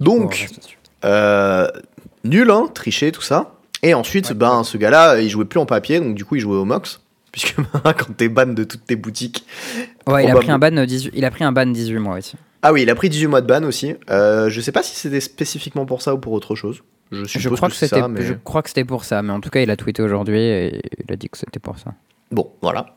On 0.00 0.04
Donc. 0.04 0.48
Euh, 1.04 1.68
nul, 2.24 2.50
hein, 2.50 2.68
tricher, 2.72 3.10
tout 3.10 3.22
ça. 3.22 3.54
Et 3.82 3.94
ensuite, 3.94 4.28
Ouais. 4.28 4.34
ben, 4.34 4.62
ce 4.64 4.76
gars-là, 4.76 5.20
il 5.20 5.28
jouait 5.30 5.44
plus 5.44 5.60
en 5.60 5.66
papier, 5.66 6.00
donc 6.00 6.14
du 6.14 6.24
coup, 6.24 6.36
il 6.36 6.40
jouait 6.40 6.56
au 6.56 6.64
Mox. 6.64 7.00
Puisque 7.32 7.56
ben, 7.58 7.92
quand 7.92 8.16
t'es 8.16 8.28
ban 8.28 8.46
de 8.46 8.64
toutes 8.64 8.84
tes 8.86 8.96
boutiques. 8.96 9.46
Ouais, 10.08 10.24
il 10.24 10.30
a 10.30 10.34
pris 10.34 10.50
un 10.50 10.58
ban 10.58 10.76
euh, 10.76 10.84
18, 10.86 11.12
il 11.14 11.24
a 11.24 11.30
pris 11.30 11.44
un 11.44 11.52
ban 11.52 11.66
18 11.66 11.98
mois 11.98 12.16
aussi. 12.18 12.34
Ah 12.62 12.72
oui, 12.72 12.82
il 12.82 12.90
a 12.90 12.94
pris 12.94 13.08
18 13.08 13.26
mois 13.28 13.40
de 13.40 13.46
ban 13.46 13.62
aussi. 13.62 13.94
Euh, 14.10 14.50
je 14.50 14.60
sais 14.60 14.72
pas 14.72 14.82
si 14.82 14.96
c'était 14.96 15.20
spécifiquement 15.20 15.86
pour 15.86 16.02
ça 16.02 16.12
ou 16.14 16.18
pour 16.18 16.32
autre 16.32 16.54
chose. 16.56 16.82
Je, 17.12 17.24
Je 17.24 17.48
crois 17.48 17.68
que 17.68 17.72
que 17.74 17.78
c'était 17.78 18.00
ça, 18.00 18.08
mais... 18.08 18.22
je 18.22 18.34
crois 18.34 18.62
que 18.62 18.68
c'était 18.68 18.84
pour 18.84 19.04
ça, 19.04 19.22
mais 19.22 19.32
en 19.32 19.40
tout 19.40 19.48
cas, 19.50 19.60
il 19.60 19.70
a 19.70 19.76
tweeté 19.76 20.02
aujourd'hui 20.02 20.40
et 20.40 20.80
il 21.06 21.12
a 21.12 21.16
dit 21.16 21.28
que 21.28 21.38
c'était 21.38 21.58
pour 21.60 21.78
ça. 21.78 21.94
Bon, 22.32 22.50
voilà. 22.62 22.94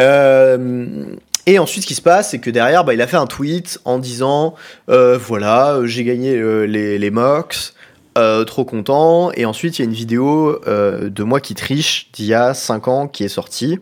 Euh, 0.00 1.04
et 1.46 1.58
ensuite, 1.58 1.82
ce 1.82 1.88
qui 1.88 1.94
se 1.94 2.02
passe, 2.02 2.30
c'est 2.30 2.38
que 2.38 2.50
derrière, 2.50 2.84
bah, 2.84 2.94
il 2.94 3.00
a 3.02 3.06
fait 3.06 3.16
un 3.16 3.26
tweet 3.26 3.80
en 3.84 3.98
disant 3.98 4.54
euh, 4.88 5.18
Voilà, 5.18 5.74
euh, 5.74 5.86
j'ai 5.86 6.04
gagné 6.04 6.36
euh, 6.36 6.64
les, 6.64 6.98
les 6.98 7.10
MOX, 7.10 7.74
euh, 8.18 8.44
trop 8.44 8.64
content. 8.64 9.30
Et 9.32 9.44
ensuite, 9.44 9.78
il 9.78 9.82
y 9.82 9.84
a 9.84 9.88
une 9.88 9.94
vidéo 9.94 10.60
euh, 10.66 11.08
de 11.10 11.22
moi 11.22 11.40
qui 11.40 11.54
triche 11.54 12.10
d'il 12.12 12.26
y 12.26 12.34
a 12.34 12.54
5 12.54 12.88
ans 12.88 13.08
qui 13.08 13.24
est 13.24 13.28
sortie. 13.28 13.78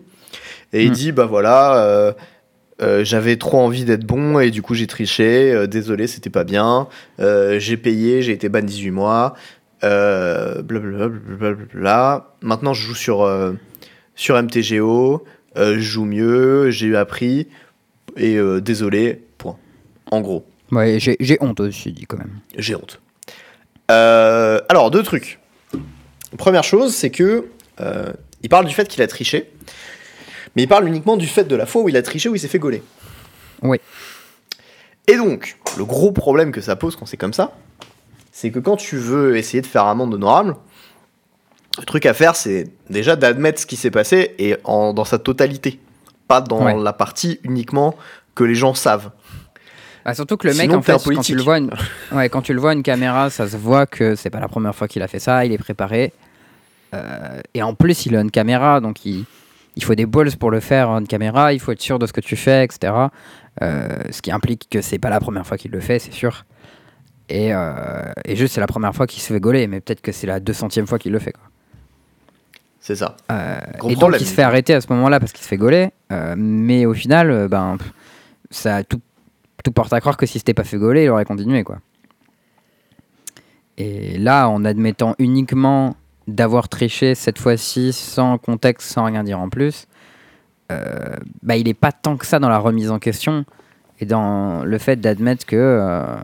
Et 0.72 0.84
il 0.84 0.90
Hmm. 0.90 0.94
dit 0.94 1.12
Bah 1.12 1.26
voilà, 1.26 1.76
euh, 2.80 3.04
j'avais 3.04 3.36
trop 3.36 3.58
envie 3.58 3.84
d'être 3.84 4.04
bon 4.06 4.38
et 4.38 4.50
du 4.50 4.62
coup, 4.62 4.74
j'ai 4.74 4.86
triché. 4.86 5.66
désolé, 5.66 6.06
c'était 6.06 6.30
pas 6.30 6.44
bien. 6.44 6.88
J'ai 7.18 7.76
payé, 7.76 8.22
j'ai 8.22 8.32
été 8.32 8.48
ban 8.48 8.62
18 8.62 8.90
mois. 8.90 9.34
Blablabla. 10.62 12.34
Maintenant, 12.42 12.74
je 12.74 12.82
joue 12.86 12.94
sur. 12.94 13.54
sur 14.14 14.40
MTGO, 14.42 15.24
je 15.56 15.78
joue 15.78 16.04
mieux, 16.04 16.70
j'ai 16.70 16.94
appris, 16.96 17.48
et 18.16 18.36
désolé, 18.60 19.22
point. 19.38 19.56
En 20.10 20.20
gros, 20.20 20.44
Ouais, 20.72 20.98
j'ai 21.00 21.16
j'ai 21.20 21.38
honte 21.40 21.60
aussi, 21.60 21.92
dit 21.92 22.04
quand 22.06 22.18
même. 22.18 22.32
j'ai 22.56 22.74
honte. 22.74 23.00
Euh, 23.90 24.60
alors, 24.68 24.90
deux 24.90 25.02
trucs. 25.02 25.38
Première 26.36 26.64
chose, 26.64 26.94
c'est 26.94 27.10
que 27.10 27.46
euh, 27.80 28.12
il 28.42 28.48
parle 28.48 28.66
du 28.66 28.74
fait 28.74 28.86
qu'il 28.88 29.02
a 29.02 29.06
triché, 29.06 29.50
mais 30.54 30.62
il 30.64 30.68
parle 30.68 30.86
uniquement 30.86 31.16
du 31.16 31.26
fait 31.26 31.44
de 31.44 31.56
la 31.56 31.64
fois 31.66 31.82
où 31.82 31.88
il 31.88 31.96
a 31.96 32.02
triché, 32.02 32.28
où 32.28 32.34
il 32.34 32.38
s'est 32.38 32.48
fait 32.48 32.58
gauler. 32.58 32.82
Oui. 33.62 33.78
Et 35.06 35.16
donc, 35.16 35.56
le 35.78 35.84
gros 35.84 36.12
problème 36.12 36.52
que 36.52 36.60
ça 36.60 36.76
pose 36.76 36.96
quand 36.96 37.06
c'est 37.06 37.16
comme 37.16 37.32
ça, 37.32 37.52
c'est 38.30 38.50
que 38.50 38.58
quand 38.58 38.76
tu 38.76 38.96
veux 38.96 39.36
essayer 39.36 39.62
de 39.62 39.66
faire 39.66 39.84
amende 39.86 40.12
honorable, 40.14 40.54
le 41.78 41.84
truc 41.84 42.04
à 42.06 42.12
faire, 42.12 42.36
c'est 42.36 42.68
déjà 42.90 43.16
d'admettre 43.16 43.60
ce 43.60 43.66
qui 43.66 43.76
s'est 43.76 43.90
passé 43.90 44.34
et 44.38 44.56
en, 44.64 44.92
dans 44.92 45.04
sa 45.04 45.18
totalité. 45.18 45.80
Pas 46.26 46.40
dans 46.42 46.62
Ouais. 46.64 46.76
la 46.82 46.92
partie 46.92 47.40
uniquement 47.42 47.96
que 48.34 48.44
les 48.44 48.54
gens 48.54 48.74
savent. 48.74 49.10
Ah, 50.08 50.14
surtout 50.14 50.36
que 50.36 50.48
le 50.48 50.54
mec, 50.54 50.62
Sinon, 50.62 50.78
en 50.78 50.82
fait, 50.82 50.92
quand 50.92 51.20
tu, 51.20 51.34
le 51.34 51.42
vois 51.42 51.58
une... 51.58 51.70
ouais, 52.12 52.28
quand 52.28 52.42
tu 52.42 52.54
le 52.54 52.60
vois 52.60 52.72
une 52.72 52.82
caméra, 52.82 53.30
ça 53.30 53.48
se 53.48 53.56
voit 53.56 53.86
que 53.86 54.14
c'est 54.14 54.30
pas 54.30 54.40
la 54.40 54.48
première 54.48 54.74
fois 54.74 54.88
qu'il 54.88 55.02
a 55.02 55.08
fait 55.08 55.18
ça, 55.18 55.44
il 55.44 55.52
est 55.52 55.58
préparé. 55.58 56.12
Euh, 56.94 57.40
et 57.54 57.62
en 57.62 57.74
plus, 57.74 58.06
il 58.06 58.16
a 58.16 58.20
une 58.20 58.30
caméra, 58.30 58.80
donc 58.80 59.04
il, 59.04 59.24
il 59.76 59.84
faut 59.84 59.94
des 59.94 60.06
balls 60.06 60.34
pour 60.36 60.50
le 60.50 60.60
faire, 60.60 60.88
une 60.90 61.06
caméra, 61.06 61.52
il 61.52 61.60
faut 61.60 61.72
être 61.72 61.82
sûr 61.82 61.98
de 61.98 62.06
ce 62.06 62.12
que 62.12 62.20
tu 62.20 62.36
fais, 62.36 62.64
etc. 62.64 62.92
Euh, 63.62 63.88
ce 64.10 64.22
qui 64.22 64.30
implique 64.30 64.68
que 64.70 64.80
c'est 64.80 64.98
pas 64.98 65.10
la 65.10 65.20
première 65.20 65.46
fois 65.46 65.58
qu'il 65.58 65.70
le 65.70 65.80
fait, 65.80 65.98
c'est 65.98 66.14
sûr. 66.14 66.46
Et, 67.28 67.52
euh, 67.52 68.10
et 68.24 68.34
juste, 68.34 68.54
c'est 68.54 68.60
la 68.60 68.66
première 68.66 68.94
fois 68.94 69.06
qu'il 69.06 69.20
se 69.22 69.32
fait 69.32 69.40
gauler, 69.40 69.66
mais 69.66 69.80
peut-être 69.80 70.00
que 70.00 70.12
c'est 70.12 70.26
la 70.26 70.40
200 70.40 70.86
fois 70.86 70.98
qu'il 70.98 71.12
le 71.12 71.18
fait. 71.18 71.32
Quoi. 71.32 71.44
C'est 72.80 72.96
ça. 72.96 73.16
Euh, 73.30 73.58
et 73.86 73.96
donc 73.96 74.14
il 74.18 74.26
se 74.26 74.32
fait 74.32 74.42
arrêter 74.42 74.72
à 74.72 74.80
ce 74.80 74.86
moment-là 74.90 75.20
parce 75.20 75.32
qu'il 75.32 75.42
se 75.42 75.48
fait 75.48 75.58
gauler. 75.58 75.90
euh, 76.10 76.34
mais 76.38 76.86
au 76.86 76.94
final, 76.94 77.30
euh, 77.30 77.46
ben, 77.46 77.76
ça 78.50 78.82
tout, 78.82 79.02
tout 79.64 79.72
porte 79.72 79.92
à 79.92 80.00
croire 80.00 80.16
que 80.16 80.26
si 80.26 80.38
c'était 80.38 80.54
pas 80.54 80.64
fait 80.64 80.78
gauler, 80.78 81.04
il 81.04 81.10
aurait 81.10 81.24
continué 81.24 81.64
quoi. 81.64 81.78
Et 83.76 84.18
là, 84.18 84.48
en 84.48 84.64
admettant 84.64 85.14
uniquement 85.18 85.94
d'avoir 86.26 86.68
triché 86.68 87.14
cette 87.14 87.38
fois-ci 87.38 87.92
sans 87.92 88.36
contexte, 88.36 88.90
sans 88.90 89.04
rien 89.04 89.22
dire 89.22 89.38
en 89.38 89.48
plus, 89.48 89.86
euh, 90.70 91.16
bah, 91.42 91.56
il 91.56 91.68
est 91.68 91.74
pas 91.74 91.92
tant 91.92 92.16
que 92.16 92.26
ça 92.26 92.38
dans 92.38 92.48
la 92.48 92.58
remise 92.58 92.90
en 92.90 92.98
question 92.98 93.44
et 94.00 94.04
dans 94.04 94.64
le 94.64 94.78
fait 94.78 94.96
d'admettre 94.96 95.46
que 95.46 95.56
euh, 95.56 96.16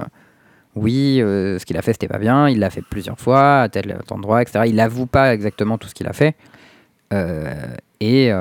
oui, 0.75 1.23
euh, 1.23 1.59
ce 1.59 1.65
qu'il 1.65 1.79
a 1.79 1.83
fait 1.83 1.93
c'était 1.93 2.09
pas 2.09 2.19
bien, 2.19 2.49
il 2.49 2.59
l'a 2.59 2.71
fait 2.71 2.83
plusieurs 2.83 3.19
fois 3.19 3.63
à 3.63 3.69
tel 3.69 3.99
endroit, 4.11 4.43
etc. 4.43 4.65
Il 4.67 4.79
avoue 4.81 5.07
pas 5.07 5.33
exactement 5.33 5.79
tout 5.79 5.89
ce 5.89 5.95
qu'il 5.95 6.07
a 6.07 6.13
fait. 6.13 6.35
Et, 8.01 8.33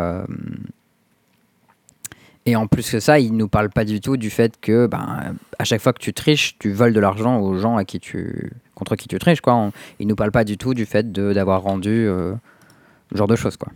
et 2.45 2.55
en 2.55 2.67
plus 2.67 2.89
que 2.91 2.99
ça, 2.99 3.19
il 3.19 3.33
nous 3.37 3.47
parle 3.47 3.69
pas 3.69 3.85
du 3.85 4.01
tout 4.01 4.17
du 4.17 4.29
fait 4.29 4.59
que 4.59 4.87
ben, 4.87 5.35
à 5.59 5.63
chaque 5.63 5.81
fois 5.81 5.93
que 5.93 5.99
tu 6.01 6.13
triches, 6.13 6.57
tu 6.59 6.71
voles 6.73 6.93
de 6.93 6.99
l'argent 6.99 7.39
aux 7.39 7.57
gens 7.57 7.77
à 7.77 7.85
qui 7.85 7.99
tu, 7.99 8.51
contre 8.75 8.95
qui 8.95 9.07
tu 9.07 9.17
triches. 9.19 9.41
Quoi. 9.41 9.53
On- 9.55 9.71
il 9.99 10.07
nous 10.07 10.15
parle 10.15 10.31
pas 10.31 10.43
du 10.43 10.57
tout 10.57 10.73
du 10.73 10.85
fait 10.85 11.11
d'avoir 11.11 11.61
rendu 11.61 11.89
euh, 12.07 12.33
ce 13.11 13.17
genre 13.17 13.27
de 13.27 13.35
choses. 13.35 13.55
Quoi. 13.57 13.71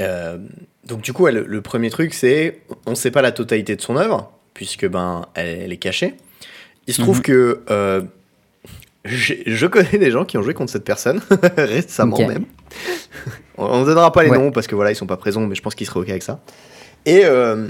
Euh, 0.00 0.38
donc 0.86 1.02
du 1.02 1.12
coup, 1.12 1.26
le, 1.28 1.44
le 1.46 1.62
premier 1.62 1.88
truc, 1.88 2.14
c'est 2.14 2.62
on 2.86 2.90
ne 2.90 2.94
sait 2.96 3.12
pas 3.12 3.22
la 3.22 3.30
totalité 3.30 3.76
de 3.76 3.80
son 3.80 3.96
œuvre, 3.96 4.32
puisque 4.52 4.88
ben 4.88 5.26
elle, 5.34 5.46
elle 5.62 5.72
est 5.72 5.76
cachée. 5.76 6.14
Il 6.88 6.94
se 6.94 7.00
trouve 7.00 7.18
Mhm. 7.18 7.22
que 7.22 7.60
euh, 7.70 8.02
je 9.04 9.66
connais 9.66 9.98
des 9.98 10.10
gens 10.10 10.24
qui 10.24 10.36
ont 10.36 10.42
joué 10.42 10.52
contre 10.52 10.72
cette 10.72 10.84
personne 10.84 11.20
récemment 11.56 12.18
même. 12.26 12.44
on 13.56 13.80
ne 13.82 13.84
donnera 13.86 14.10
pas 14.10 14.24
les 14.24 14.30
Ouais. 14.30 14.38
noms 14.38 14.50
parce 14.50 14.66
que 14.66 14.74
voilà, 14.74 14.90
ils 14.90 14.96
sont 14.96 15.06
pas 15.06 15.16
présents, 15.16 15.46
mais 15.46 15.54
je 15.54 15.62
pense 15.62 15.76
qu'ils 15.76 15.86
seraient 15.86 16.00
ok 16.00 16.08
avec 16.08 16.24
ça. 16.24 16.40
Et 17.06 17.22
euh, 17.24 17.68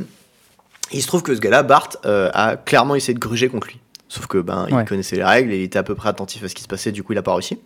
il 0.92 1.02
se 1.02 1.06
trouve 1.06 1.22
que 1.22 1.34
ce 1.34 1.40
gars-là, 1.40 1.62
Bart, 1.62 1.90
euh, 2.06 2.30
a 2.34 2.56
clairement 2.56 2.94
essayé 2.94 3.14
de 3.14 3.18
gruger 3.18 3.48
contre 3.48 3.68
lui. 3.68 3.80
Sauf 4.08 4.26
que 4.26 4.38
ben 4.38 4.66
il 4.68 4.74
Ouais. 4.74 4.84
connaissait 4.84 5.16
les 5.16 5.24
règles, 5.24 5.52
et 5.52 5.58
il 5.58 5.62
était 5.62 5.78
à 5.78 5.82
peu 5.82 5.94
près 5.94 6.08
attentif 6.08 6.44
à 6.44 6.48
ce 6.48 6.54
qui 6.54 6.62
se 6.62 6.68
passait, 6.68 6.92
du 6.92 7.02
coup 7.02 7.12
il 7.14 7.18
a 7.18 7.22
pas 7.22 7.32
réussi. 7.34 7.58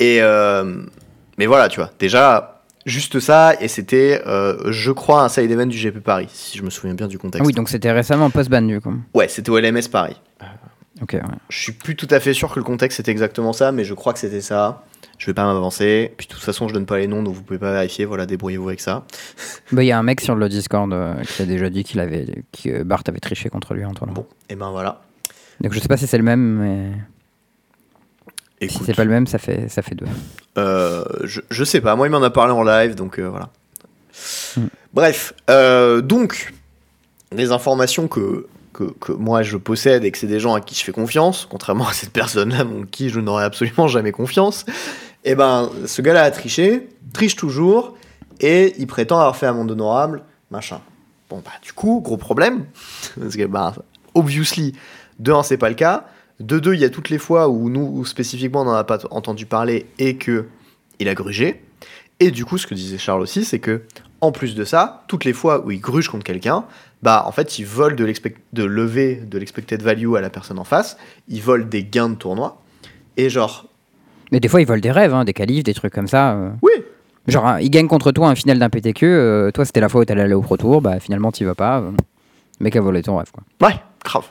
Et 0.00 0.18
euh, 0.20 0.82
mais 1.38 1.46
voilà, 1.46 1.68
tu 1.68 1.80
vois, 1.80 1.90
déjà 1.98 2.62
juste 2.84 3.18
ça, 3.20 3.54
et 3.60 3.68
c'était, 3.68 4.22
euh, 4.26 4.70
je 4.70 4.92
crois, 4.92 5.22
un 5.22 5.28
side 5.28 5.50
event 5.50 5.66
du 5.66 5.78
GP 5.78 6.00
Paris, 6.00 6.28
si 6.32 6.58
je 6.58 6.62
me 6.62 6.70
souviens 6.70 6.94
bien 6.94 7.08
du 7.08 7.16
Ah 7.18 7.22
contexte. 7.22 7.46
oui, 7.46 7.52
donc 7.54 7.68
c'était 7.68 7.90
récemment 7.92 8.28
post-ban 8.30 8.62
du 8.62 8.80
coup. 8.80 8.94
Ouais, 9.14 9.28
c'était 9.28 9.50
au 9.50 9.58
LMS 9.58 9.88
Paris. 9.90 10.20
Ok, 11.02 11.12
ouais. 11.14 11.20
Je 11.50 11.58
suis 11.58 11.72
plus 11.72 11.94
tout 11.96 12.08
à 12.10 12.20
fait 12.20 12.32
sûr 12.34 12.52
que 12.52 12.58
le 12.58 12.64
contexte 12.64 12.96
c'était 12.98 13.10
exactement 13.12 13.52
ça, 13.52 13.70
mais 13.72 13.84
je 13.84 13.94
crois 13.94 14.12
que 14.12 14.18
c'était 14.18 14.40
ça. 14.40 14.84
Je 15.18 15.26
vais 15.26 15.34
pas 15.34 15.44
m'avancer. 15.44 16.12
Puis 16.16 16.26
de 16.26 16.32
toute 16.32 16.42
façon, 16.42 16.68
je 16.68 16.74
donne 16.74 16.86
pas 16.86 16.98
les 16.98 17.06
noms, 17.06 17.22
donc 17.22 17.34
vous 17.34 17.42
pouvez 17.42 17.58
pas 17.58 17.72
vérifier. 17.72 18.04
Voilà, 18.04 18.26
débrouillez-vous 18.26 18.68
avec 18.68 18.80
ça. 18.80 19.04
Bah, 19.72 19.82
Il 19.82 19.86
y 19.86 19.92
a 19.92 19.98
un 19.98 20.02
mec 20.02 20.20
sur 20.20 20.34
le 20.36 20.48
Discord 20.48 20.92
euh, 20.92 21.14
qui 21.24 21.42
a 21.42 21.46
déjà 21.46 21.68
dit 21.70 21.82
qu'il 21.84 21.98
avait, 22.00 22.26
que 22.62 22.82
Bart 22.82 23.02
avait 23.08 23.18
triché 23.18 23.48
contre 23.48 23.74
lui 23.74 23.84
entre 23.84 24.06
Bon, 24.06 24.26
et 24.48 24.54
ben 24.54 24.70
voilà. 24.70 25.00
Donc 25.60 25.72
je 25.72 25.80
sais 25.80 25.88
pas 25.88 25.96
si 25.96 26.06
c'est 26.06 26.18
le 26.18 26.22
même, 26.24 26.58
mais 26.58 26.92
si 28.60 28.76
Écoute, 28.76 28.82
c'est 28.86 28.94
pas 28.94 29.04
le 29.04 29.10
même, 29.10 29.26
ça 29.26 29.38
fait, 29.38 29.68
ça 29.68 29.82
fait 29.82 29.94
deux. 29.94 30.06
euh, 30.58 31.04
je, 31.24 31.40
je 31.50 31.64
sais 31.64 31.80
pas. 31.80 31.96
Moi, 31.96 32.06
il 32.06 32.10
m'en 32.10 32.22
a 32.22 32.30
parlé 32.30 32.52
en 32.52 32.62
live, 32.62 32.94
donc 32.94 33.18
euh, 33.18 33.28
voilà. 33.28 33.50
Hmm. 34.56 34.66
Bref, 34.94 35.34
donc 36.04 36.52
des 37.32 37.50
informations 37.52 38.06
que, 38.08 38.46
que, 38.72 38.84
que 38.84 39.12
moi 39.12 39.42
je 39.42 39.56
possède 39.56 40.04
et 40.04 40.10
que 40.12 40.18
c'est 40.18 40.26
des 40.26 40.40
gens 40.40 40.54
à 40.54 40.60
qui 40.60 40.74
je 40.74 40.84
fais 40.84 40.92
confiance, 40.92 41.46
contrairement 41.50 41.88
à 41.88 41.92
cette 41.92 42.12
personne-là, 42.12 42.64
en 42.64 42.84
qui 42.84 43.08
je 43.08 43.20
n'aurais 43.20 43.44
absolument 43.44 43.88
jamais 43.88 44.12
confiance. 44.12 44.64
Et 45.26 45.34
ben, 45.34 45.70
ce 45.86 46.02
gars-là 46.02 46.22
a 46.22 46.30
triché, 46.30 46.88
triche 47.12 47.34
toujours, 47.34 47.96
et 48.38 48.74
il 48.78 48.86
prétend 48.86 49.18
avoir 49.18 49.36
fait 49.36 49.46
amende 49.46 49.72
honorable, 49.72 50.22
machin. 50.52 50.80
Bon, 51.28 51.42
bah, 51.44 51.50
du 51.62 51.72
coup, 51.72 52.00
gros 52.00 52.16
problème, 52.16 52.66
parce 53.20 53.34
que, 53.36 53.44
bah, 53.44 53.74
obviously, 54.14 54.74
de 55.18 55.32
un, 55.32 55.42
c'est 55.42 55.58
pas 55.58 55.68
le 55.68 55.74
cas. 55.74 56.06
De 56.38 56.60
deux, 56.60 56.74
il 56.74 56.80
y 56.80 56.84
a 56.84 56.90
toutes 56.90 57.10
les 57.10 57.18
fois 57.18 57.48
où 57.48 57.68
nous, 57.70 58.04
spécifiquement, 58.04 58.60
on 58.60 58.66
n'en 58.66 58.74
a 58.74 58.84
pas 58.84 59.00
entendu 59.10 59.46
parler 59.46 59.86
et 59.98 60.16
que 60.16 60.46
il 61.00 61.08
a 61.08 61.14
grugé. 61.14 61.60
Et 62.20 62.30
du 62.30 62.44
coup, 62.44 62.56
ce 62.56 62.68
que 62.68 62.74
disait 62.74 62.96
Charles 62.96 63.22
aussi, 63.22 63.44
c'est 63.44 63.58
que, 63.58 63.82
en 64.20 64.30
plus 64.30 64.54
de 64.54 64.64
ça, 64.64 65.02
toutes 65.08 65.24
les 65.24 65.32
fois 65.32 65.66
où 65.66 65.72
il 65.72 65.80
gruge 65.80 66.08
contre 66.08 66.24
quelqu'un, 66.24 66.66
bah, 67.02 67.24
en 67.26 67.32
fait, 67.32 67.58
il 67.58 67.66
vole 67.66 67.96
de 67.96 68.62
lever 68.62 69.16
de 69.16 69.38
l'expected 69.38 69.82
value 69.82 70.14
à 70.14 70.20
la 70.20 70.30
personne 70.30 70.60
en 70.60 70.64
face, 70.64 70.96
il 71.26 71.42
vole 71.42 71.68
des 71.68 71.82
gains 71.82 72.10
de 72.10 72.14
tournoi, 72.14 72.62
et 73.16 73.28
genre, 73.28 73.68
Mais 74.32 74.40
des 74.40 74.48
fois, 74.48 74.60
ils 74.60 74.66
volent 74.66 74.80
des 74.80 74.90
rêves, 74.90 75.14
hein, 75.14 75.24
des 75.24 75.32
qualifs, 75.32 75.62
des 75.64 75.74
trucs 75.74 75.92
comme 75.92 76.08
ça. 76.08 76.32
euh. 76.34 76.50
oui, 76.62 76.72
Genre, 77.28 77.44
hein, 77.46 77.58
ils 77.60 77.70
gagnent 77.70 77.88
contre 77.88 78.12
toi 78.12 78.28
un 78.28 78.34
final 78.36 78.58
d'un 78.58 78.70
PTQ. 78.70 79.04
euh, 79.06 79.50
toi, 79.50 79.64
c'était 79.64 79.80
la 79.80 79.88
fois 79.88 80.02
où 80.02 80.04
t'allais 80.04 80.22
aller 80.22 80.34
au 80.34 80.42
Pro 80.42 80.56
Tour. 80.56 80.80
Bah, 80.80 81.00
finalement, 81.00 81.32
t'y 81.32 81.44
vas 81.44 81.54
pas. 81.56 81.80
euh, 81.80 81.90
le 82.60 82.64
mec 82.64 82.76
a 82.76 82.80
volé 82.80 83.02
ton 83.02 83.16
rêve, 83.16 83.30
quoi. 83.32 83.42
Ouais, 83.68 83.74
grave. 84.04 84.24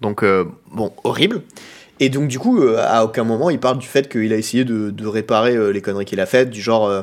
Donc, 0.00 0.22
euh, 0.22 0.44
bon, 0.72 0.92
horrible. 1.04 1.42
Et 2.00 2.08
donc, 2.10 2.28
du 2.28 2.38
coup, 2.38 2.60
euh, 2.62 2.76
à 2.86 3.04
aucun 3.04 3.24
moment, 3.24 3.50
il 3.50 3.58
parle 3.58 3.78
du 3.78 3.86
fait 3.86 4.08
qu'il 4.10 4.32
a 4.32 4.36
essayé 4.36 4.64
de, 4.64 4.90
de 4.90 5.06
réparer 5.06 5.56
euh, 5.56 5.70
les 5.72 5.80
conneries 5.80 6.04
qu'il 6.04 6.20
a 6.20 6.26
faites, 6.26 6.50
du 6.50 6.60
genre, 6.60 6.86
euh, 6.86 7.02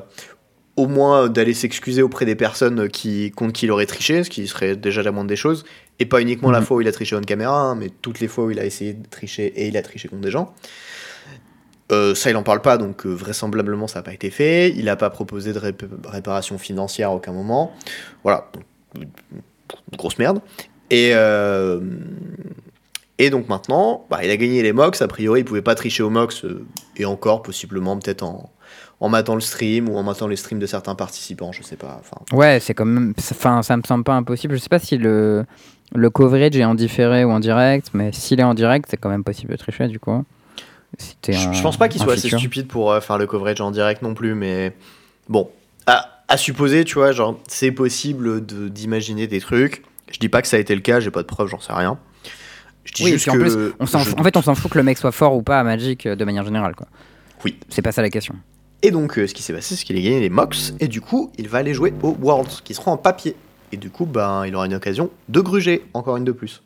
au 0.77 0.87
moins 0.87 1.27
d'aller 1.27 1.53
s'excuser 1.53 2.01
auprès 2.01 2.25
des 2.25 2.35
personnes 2.35 2.87
qui, 2.89 3.31
contre 3.31 3.51
qui 3.53 3.65
il 3.65 3.71
aurait 3.71 3.85
triché, 3.85 4.23
ce 4.23 4.29
qui 4.29 4.47
serait 4.47 4.75
déjà 4.75 5.01
la 5.03 5.11
moindre 5.11 5.27
des 5.29 5.35
choses, 5.35 5.65
et 5.99 6.05
pas 6.05 6.21
uniquement 6.21 6.51
la 6.51 6.59
Mhm. 6.59 6.65
fois 6.65 6.77
où 6.77 6.81
il 6.81 6.87
a 6.87 6.91
triché 6.91 7.15
on 7.15 7.21
caméra, 7.21 7.59
hein, 7.59 7.75
mais 7.75 7.89
toutes 8.01 8.19
les 8.19 8.27
fois 8.27 8.45
où 8.45 8.51
il 8.51 8.59
a 8.59 8.65
essayé 8.65 8.93
de 8.93 9.07
tricher 9.09 9.47
et 9.47 9.67
il 9.67 9.75
a 9.77 9.81
triché 9.81 10.07
contre 10.07 10.21
des 10.21 10.31
gens. 10.31 10.53
Euh, 11.91 12.15
ça, 12.15 12.31
il 12.31 12.35
en 12.35 12.41
parle 12.43 12.61
pas, 12.61 12.77
donc 12.77 13.05
euh, 13.05 13.09
vraisemblablement, 13.09 13.87
ça 13.87 13.99
n'a 13.99 14.03
pas 14.03 14.13
été 14.13 14.31
fait. 14.31 14.69
Il 14.71 14.85
n'a 14.85 14.95
pas 14.95 15.09
proposé 15.11 15.53
de 15.53 15.59
rép- 15.59 15.85
réparation 16.07 16.57
financière 16.57 17.09
à 17.09 17.13
aucun 17.15 17.31
moment. 17.31 17.73
Voilà, 18.23 18.49
grosse 19.95 20.17
merde. 20.17 20.39
Et, 20.89 21.11
euh, 21.13 21.79
donc 23.31 23.49
maintenant, 23.49 24.05
bah, 24.09 24.19
il 24.23 24.29
a 24.31 24.37
gagné 24.37 24.61
les 24.63 24.73
MOX. 24.73 25.01
A 25.01 25.07
priori, 25.07 25.41
il 25.41 25.43
pouvait 25.43 25.61
pas 25.61 25.75
tricher 25.75 26.01
aux 26.03 26.09
MOX, 26.09 26.43
et 26.97 27.05
encore, 27.05 27.43
possiblement, 27.43 27.97
peut-être 27.99 28.23
en, 28.23 28.49
en 28.99 29.09
matant 29.09 29.35
le 29.35 29.41
stream 29.41 29.87
ou 29.87 29.95
en 29.97 30.03
matant 30.03 30.27
les 30.27 30.35
streams 30.37 30.59
de 30.59 30.65
certains 30.65 30.95
participants, 30.95 31.51
je 31.51 31.61
sais 31.61 31.75
pas. 31.75 32.01
Ouais, 32.31 32.59
c'est 32.59 32.73
quand 32.73 32.85
même. 32.85 33.13
Enfin, 33.31 33.61
ça 33.61 33.77
me 33.77 33.83
semble 33.87 34.03
pas 34.03 34.15
impossible. 34.15 34.55
Je 34.55 34.59
sais 34.59 34.69
pas 34.69 34.79
si 34.79 34.97
le, 34.97 35.45
le 35.93 36.09
coverage 36.09 36.55
est 36.57 36.65
en 36.65 36.75
différé 36.75 37.23
ou 37.25 37.29
en 37.31 37.39
direct, 37.39 37.91
mais 37.93 38.11
s'il 38.11 38.39
est 38.39 38.43
en 38.43 38.53
direct, 38.55 38.87
c'est 38.89 38.97
quand 38.97 39.09
même 39.09 39.23
possible 39.23 39.51
de 39.51 39.57
tricher, 39.57 39.87
du 39.87 39.99
coup. 39.99 40.23
Je, 41.27 41.31
un- 41.33 41.53
je 41.53 41.61
pense 41.61 41.77
pas 41.77 41.87
qu'il 41.89 42.01
soit 42.01 42.13
assez 42.13 42.29
stupide 42.29 42.67
pour 42.67 42.91
euh, 42.91 42.99
faire 43.01 43.17
le 43.17 43.27
coverage 43.27 43.61
en 43.61 43.71
direct 43.71 44.01
non 44.01 44.13
plus, 44.13 44.35
mais 44.35 44.75
bon, 45.29 45.49
à, 45.87 46.21
à 46.27 46.37
supposer, 46.37 46.83
tu 46.85 46.95
vois, 46.95 47.11
genre, 47.11 47.39
c'est 47.47 47.71
possible 47.71 48.45
de- 48.45 48.67
d'imaginer 48.69 49.27
des 49.27 49.39
trucs. 49.39 49.83
Je 50.11 50.19
dis 50.19 50.29
pas 50.29 50.41
que 50.41 50.47
ça 50.47 50.57
a 50.57 50.59
été 50.59 50.75
le 50.75 50.81
cas, 50.81 50.99
j'ai 50.99 51.11
pas 51.11 51.21
de 51.21 51.27
preuves, 51.27 51.49
j'en 51.49 51.59
sais 51.59 51.73
rien. 51.73 51.97
Je 52.83 52.93
dis 52.93 53.03
Oui, 53.03 53.09
et 53.09 53.13
juste 53.13 53.23
puis 53.23 53.31
en 53.31 53.33
que. 53.43 53.49
plus, 53.49 53.73
on 53.79 53.85
s'en 53.87 53.99
je 53.99 54.11
en 54.15 54.23
fait, 54.23 54.37
on 54.37 54.41
s'en 54.43 54.53
fout 54.55 54.71
que 54.71 54.77
le 54.77 54.83
mec 54.83 54.97
soit 54.97 55.11
fort 55.11 55.35
ou 55.35 55.41
pas 55.41 55.59
à 55.59 55.63
Magic 55.63 56.05
euh, 56.05 56.15
de 56.15 56.23
manière 56.25 56.43
générale, 56.45 56.75
quoi. 56.75 56.87
Oui. 57.43 57.57
C'est 57.69 57.81
pas 57.81 57.91
ça 57.91 58.01
la 58.03 58.09
question. 58.11 58.35
Et 58.83 58.91
donc, 58.91 59.17
euh, 59.17 59.25
ce 59.25 59.33
qui 59.33 59.41
s'est 59.41 59.53
passé, 59.53 59.75
c'est 59.75 59.83
qu'il 59.83 59.97
a 59.97 60.01
gagné 60.01 60.19
les 60.19 60.29
Mox, 60.29 60.73
et 60.79 60.87
du 60.87 61.01
coup, 61.01 61.31
il 61.39 61.47
va 61.49 61.57
aller 61.57 61.73
jouer 61.73 61.93
aux 62.03 62.15
Worlds, 62.21 62.61
qui 62.63 62.73
seront 62.75 62.91
en 62.91 62.97
papier. 62.97 63.35
Et 63.71 63.77
du 63.77 63.89
coup, 63.89 64.05
ben, 64.05 64.45
il 64.45 64.55
aura 64.55 64.67
une 64.67 64.75
occasion 64.75 65.09
de 65.27 65.39
gruger, 65.41 65.83
encore 65.95 66.17
une 66.17 66.23
de 66.23 66.31
plus. 66.31 66.61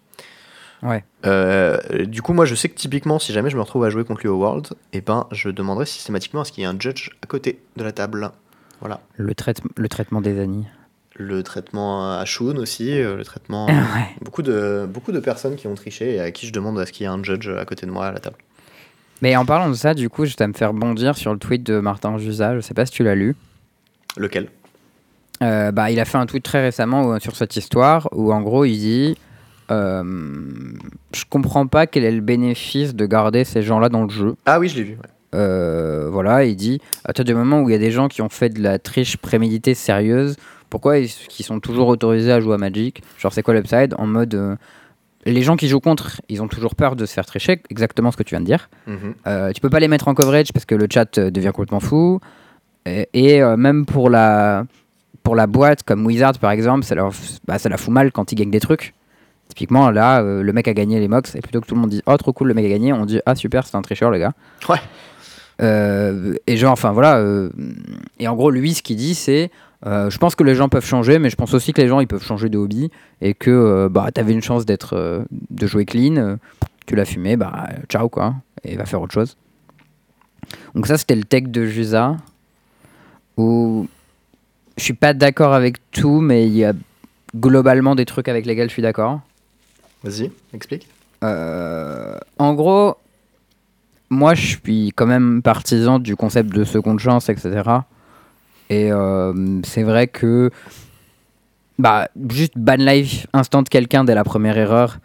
Ouais. 0.84 1.04
Euh, 1.26 1.78
du 2.06 2.22
coup, 2.22 2.34
moi, 2.34 2.46
je 2.46 2.56
sais 2.56 2.70
que 2.70 2.76
typiquement, 2.76 3.20
si 3.20 3.34
jamais 3.34 3.50
je 3.50 3.58
me 3.58 3.62
retrouve 3.62 3.84
à 3.84 3.90
jouer 3.90 4.04
contre 4.06 4.22
lui 4.22 4.30
au 4.30 4.38
World, 4.38 4.70
et 4.94 5.02
ben, 5.02 5.28
je 5.32 5.50
demanderai 5.50 5.86
systématiquement 5.86 6.42
à 6.42 6.46
ce 6.46 6.52
qu'il 6.52 6.62
y 6.62 6.66
ait 6.66 6.70
un 6.70 6.80
judge 6.80 7.10
à 7.22 7.28
côté 7.28 7.60
de 7.76 7.84
la 7.84 7.92
table. 7.92 8.32
Voilà. 8.80 9.02
Le, 9.18 9.34
traite- 9.36 9.62
le 9.76 9.90
traitement 9.90 10.22
des 10.22 10.40
anis. 10.40 10.66
Le 11.18 11.44
traitement 11.44 12.18
à 12.18 12.24
Shun 12.24 12.58
aussi, 12.58 12.98
euh, 12.98 13.18
le 13.18 13.26
traitement. 13.26 13.66
ouais. 13.68 14.08
beaucoup, 14.22 14.42
de, 14.42 14.88
beaucoup 14.90 15.12
de 15.12 15.20
personnes 15.20 15.58
qui 15.58 15.68
ont 15.68 15.76
triché 15.76 16.16
et 16.16 16.20
à 16.22 16.32
qui 16.32 16.48
je 16.48 16.54
demande 16.54 16.80
à 16.80 16.86
ce 16.86 16.94
qu'il 16.94 17.04
y 17.04 17.08
ait 17.08 17.12
un 17.12 17.22
judge 17.22 17.50
à 17.50 17.66
côté 17.66 17.86
de 17.86 17.92
moi 17.92 18.08
à 18.08 18.12
la 18.14 18.20
table. 18.20 18.38
Mais 19.22 19.36
en 19.36 19.46
parlant 19.46 19.70
de 19.70 19.74
ça, 19.74 19.94
du 19.94 20.10
coup, 20.10 20.24
je 20.24 20.34
vais 20.38 20.48
me 20.48 20.54
faire 20.54 20.74
bondir 20.74 21.18
sur 21.18 21.34
le 21.34 21.40
tweet 21.40 21.64
de 21.64 21.80
Martin 21.82 22.18
Jusa. 22.18 22.56
Je 22.56 22.62
sais 22.62 22.74
pas 22.74 22.86
si 22.86 22.94
tu 22.94 23.04
l'as 23.04 23.16
lu. 23.16 23.36
Lequel? 24.16 24.48
Euh, 25.44 25.72
bah, 25.72 25.92
il 25.92 26.00
a 26.00 26.06
fait 26.06 26.18
un 26.18 26.26
tweet 26.26 26.44
très 26.44 26.62
récemment 26.62 27.20
sur 27.20 27.36
cette 27.36 27.56
histoire 27.58 28.08
où 28.14 28.32
en 28.34 28.42
gros 28.42 28.64
il 28.66 28.78
dit 28.78 29.18
Je 29.70 31.24
comprends 31.30 31.68
pas 31.68 31.88
quel 31.88 32.04
est 32.04 32.12
le 32.12 32.22
bénéfice 32.22 32.96
de 32.96 33.06
garder 33.06 33.44
ces 33.44 33.62
gens-là 33.62 33.90
dans 33.90 34.04
le 34.04 34.10
jeu. 34.10 34.36
Ah 34.46 34.60
oui, 34.60 34.70
je 34.70 34.78
l'ai 34.78 34.84
vu. 34.84 34.94
ouais. 34.94 35.10
Euh, 35.36 36.10
voilà, 36.12 36.44
il 36.44 36.56
dit 36.56 36.82
à 37.04 37.10
partir 37.10 37.24
du 37.24 37.36
moment 37.36 37.62
où 37.62 37.70
il 37.70 37.74
y 37.74 37.76
a 37.76 37.80
des 37.80 37.92
gens 37.92 38.08
qui 38.08 38.24
ont 38.24 38.30
fait 38.30 38.50
de 38.50 38.64
la 38.64 38.80
triche 38.80 39.16
préméditée 39.18 39.76
sérieuse, 39.76 40.38
pourquoi 40.72 40.98
ils 40.98 41.08
sont 41.10 41.60
toujours 41.60 41.88
autorisés 41.88 42.32
à 42.32 42.40
jouer 42.40 42.56
à 42.56 42.58
Magic? 42.58 43.04
Genre, 43.20 43.32
c'est 43.32 43.44
quoi 43.44 43.54
l'upside? 43.54 43.94
En 44.00 44.08
mode. 44.08 44.34
euh, 44.34 44.56
les 45.26 45.42
gens 45.44 45.56
qui 45.58 45.68
jouent 45.68 45.82
contre, 45.82 46.22
ils 46.30 46.42
ont 46.42 46.48
toujours 46.48 46.76
peur 46.76 46.96
de 46.96 47.06
se 47.06 47.14
faire 47.14 47.26
tricher, 47.26 47.62
exactement 47.70 48.10
ce 48.10 48.18
que 48.18 48.24
tu 48.24 48.34
viens 48.34 48.40
de 48.40 48.46
dire. 48.46 48.70
Mhm. 48.88 49.14
Euh, 49.28 49.52
tu 49.52 49.62
peux 49.62 49.70
pas 49.70 49.80
les 49.80 49.88
mettre 49.90 50.08
en 50.08 50.16
coverage 50.16 50.52
parce 50.54 50.66
que 50.66 50.76
le 50.76 50.88
chat 50.92 51.18
euh, 51.20 51.30
devient 51.30 51.52
complètement 51.54 51.80
fou. 51.82 52.20
Et, 52.86 53.08
et, 53.14 53.44
euh, 53.44 53.56
même 53.58 53.86
pour 53.86 54.10
la, 54.10 54.66
pour 55.22 55.36
la 55.36 55.46
boîte, 55.46 55.84
comme 55.84 56.06
Wizard 56.06 56.40
par 56.40 56.52
exemple, 56.52 56.86
ça, 56.86 56.96
leur, 56.96 57.12
bah, 57.48 57.60
ça 57.60 57.70
la 57.70 57.78
fout 57.78 57.94
mal 57.94 58.12
quand 58.12 58.32
ils 58.32 58.36
gagnent 58.36 58.50
des 58.50 58.60
trucs. 58.62 58.94
Typiquement, 59.50 59.90
là, 59.92 60.22
euh, 60.22 60.44
le 60.44 60.54
mec 60.54 60.68
a 60.68 60.74
gagné 60.74 61.00
les 61.00 61.08
Mox, 61.08 61.36
et 61.36 61.42
plutôt 61.42 61.60
que 61.60 61.66
tout 61.68 61.76
le 61.76 61.82
monde 61.82 61.90
dit 61.90 62.02
Oh, 62.06 62.16
trop 62.18 62.32
cool, 62.32 62.48
le 62.48 62.54
mec 62.54 62.66
a 62.66 62.70
gagné, 62.70 62.94
on 62.94 63.06
dit 63.06 63.20
Ah, 63.26 63.36
super, 63.36 63.66
c'est 63.66 63.76
un 63.76 63.82
tricheur, 63.82 64.12
le 64.12 64.20
gars. 64.20 64.34
Ouais. 64.70 64.78
Euh, 65.62 66.36
et 66.48 66.56
genre, 66.56 66.72
enfin 66.72 66.92
voilà. 66.92 67.18
euh, 67.18 67.50
et 68.20 68.28
en 68.28 68.36
gros, 68.36 68.52
lui, 68.52 68.74
ce 68.74 68.82
qu'il 68.82 68.96
dit, 68.96 69.16
c'est 69.16 69.52
euh, 69.86 70.10
Je 70.10 70.18
pense 70.18 70.36
que 70.36 70.44
les 70.44 70.56
gens 70.56 70.70
peuvent 70.70 70.86
changer, 70.86 71.20
mais 71.20 71.30
je 71.30 71.36
pense 71.36 71.54
aussi 71.54 71.74
que 71.74 71.82
les 71.82 71.88
gens, 71.88 72.00
ils 72.00 72.08
peuvent 72.08 72.24
changer 72.24 72.48
de 72.48 72.58
hobby, 72.58 72.92
et 73.22 73.34
que 73.34 73.88
bah, 73.92 74.10
t'avais 74.14 74.34
une 74.34 74.42
chance 74.42 74.66
d'être, 74.66 75.26
de 75.50 75.68
jouer 75.68 75.86
clean, 75.86 76.38
tu 76.86 76.96
l'as 76.96 77.06
fumé, 77.06 77.36
bah 77.36 77.70
ciao, 77.90 78.08
quoi, 78.08 78.36
et 78.64 78.76
va 78.76 78.86
faire 78.86 79.02
autre 79.02 79.14
chose. 79.14 79.36
Donc, 80.76 80.88
ça, 80.88 80.98
c'était 80.98 81.16
le 81.16 81.24
tech 81.24 81.44
de 81.44 81.66
Jusa, 81.66 82.18
où 83.36 83.88
je 84.78 84.84
suis 84.84 84.94
pas 84.94 85.14
d'accord 85.14 85.54
avec 85.54 85.78
tout, 85.92 86.22
mais 86.22 86.46
il 86.48 86.56
y 86.56 86.64
a 86.64 86.74
globalement 87.36 87.96
des 87.96 88.06
trucs 88.06 88.28
avec 88.28 88.46
lesquels 88.46 88.70
je 88.70 88.74
suis 88.74 88.82
d'accord. 88.82 89.22
Vas-y, 90.04 90.32
explique. 90.54 90.88
Euh, 91.24 92.18
en 92.38 92.54
gros, 92.54 92.96
moi 94.10 94.34
je 94.34 94.58
suis 94.58 94.92
quand 94.96 95.06
même 95.06 95.42
partisan 95.42 96.00
du 96.00 96.16
concept 96.16 96.54
de 96.54 96.64
seconde 96.64 97.00
chance, 97.00 97.30
etc. 97.30 97.64
Et 98.70 98.92
euh, 98.92 99.62
c'est 99.64 99.84
vrai 99.84 100.08
que 100.08 100.52
bah, 101.78 102.10
juste 102.30 102.54
ban 102.58 102.78
life 102.78 103.28
instant 103.34 103.64
quelqu'un 103.64 104.04
dès 104.04 104.16
la 104.16 104.24
première 104.24 104.58
erreur, 104.58 105.00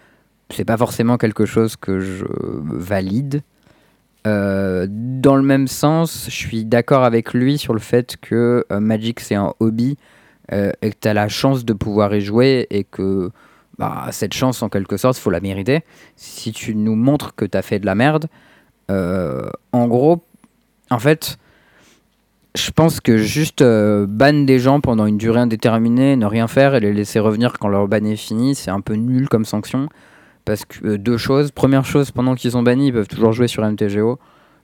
c'est 0.50 0.64
pas 0.64 0.76
forcément 0.76 1.16
quelque 1.18 1.46
chose 1.46 1.76
que 1.76 2.00
je 2.00 2.24
valide. 2.62 3.42
Euh, 4.26 4.86
dans 4.88 5.36
le 5.36 5.42
même 5.42 5.66
sens, 5.66 6.26
je 6.26 6.34
suis 6.34 6.64
d'accord 6.64 7.04
avec 7.04 7.34
lui 7.34 7.58
sur 7.58 7.74
le 7.74 7.80
fait 7.80 8.16
que 8.20 8.64
Magic 8.70 9.20
c'est 9.20 9.34
un 9.34 9.52
hobby 9.58 9.96
et 10.52 10.90
que 10.90 10.96
tu 11.00 11.08
as 11.08 11.14
la 11.14 11.28
chance 11.28 11.64
de 11.64 11.72
pouvoir 11.72 12.14
y 12.14 12.20
jouer 12.20 12.66
et 12.70 12.84
que 12.84 13.30
bah, 13.78 14.06
cette 14.10 14.34
chance 14.34 14.62
en 14.62 14.68
quelque 14.68 14.96
sorte, 14.96 15.18
faut 15.18 15.30
la 15.30 15.40
mériter. 15.40 15.82
Si 16.16 16.52
tu 16.52 16.74
nous 16.74 16.94
montres 16.94 17.34
que 17.34 17.44
tu 17.44 17.56
as 17.56 17.62
fait 17.62 17.78
de 17.78 17.86
la 17.86 17.94
merde, 17.94 18.26
euh, 18.90 19.48
en 19.72 19.86
gros, 19.88 20.22
en 20.90 20.98
fait, 20.98 21.38
je 22.54 22.70
pense 22.70 23.00
que 23.00 23.16
juste 23.16 23.62
euh, 23.62 24.06
ban 24.08 24.44
des 24.44 24.58
gens 24.60 24.80
pendant 24.80 25.06
une 25.06 25.18
durée 25.18 25.40
indéterminée, 25.40 26.14
ne 26.16 26.26
rien 26.26 26.46
faire 26.46 26.74
et 26.74 26.80
les 26.80 26.92
laisser 26.92 27.18
revenir 27.18 27.54
quand 27.58 27.68
leur 27.68 27.88
ban 27.88 28.04
est 28.04 28.16
fini, 28.16 28.54
c'est 28.54 28.70
un 28.70 28.80
peu 28.80 28.94
nul 28.94 29.28
comme 29.28 29.44
sanction. 29.44 29.88
Parce 30.44 30.64
que 30.64 30.86
euh, 30.86 30.98
deux 30.98 31.16
choses. 31.16 31.50
Première 31.50 31.84
chose, 31.84 32.10
pendant 32.10 32.34
qu'ils 32.34 32.52
sont 32.52 32.62
bannis, 32.62 32.88
ils 32.88 32.92
peuvent 32.92 33.08
toujours 33.08 33.32
jouer 33.32 33.48
sur 33.48 33.64
MTGO. 33.64 34.18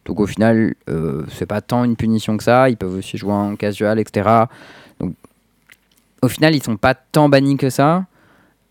Donc 0.05 0.21
au 0.21 0.27
final, 0.27 0.75
euh, 0.89 1.25
c'est 1.31 1.47
pas 1.47 1.61
tant 1.61 1.85
une 1.85 1.97
punition 1.97 2.37
que 2.37 2.45
ça. 2.45 2.71
Ils 2.71 2.77
peuvent 2.77 2.95
aussi 2.95 3.19
jouer 3.19 3.33
en 3.33 3.57
casual, 3.57 3.99
etc. 3.99 4.29
Donc 5.01 5.15
au 6.23 6.29
final, 6.29 6.55
ils 6.55 6.63
sont 6.63 6.77
pas 6.77 6.95
tant 6.95 7.29
bannis 7.29 7.57
que 7.57 7.71
ça. 7.71 8.05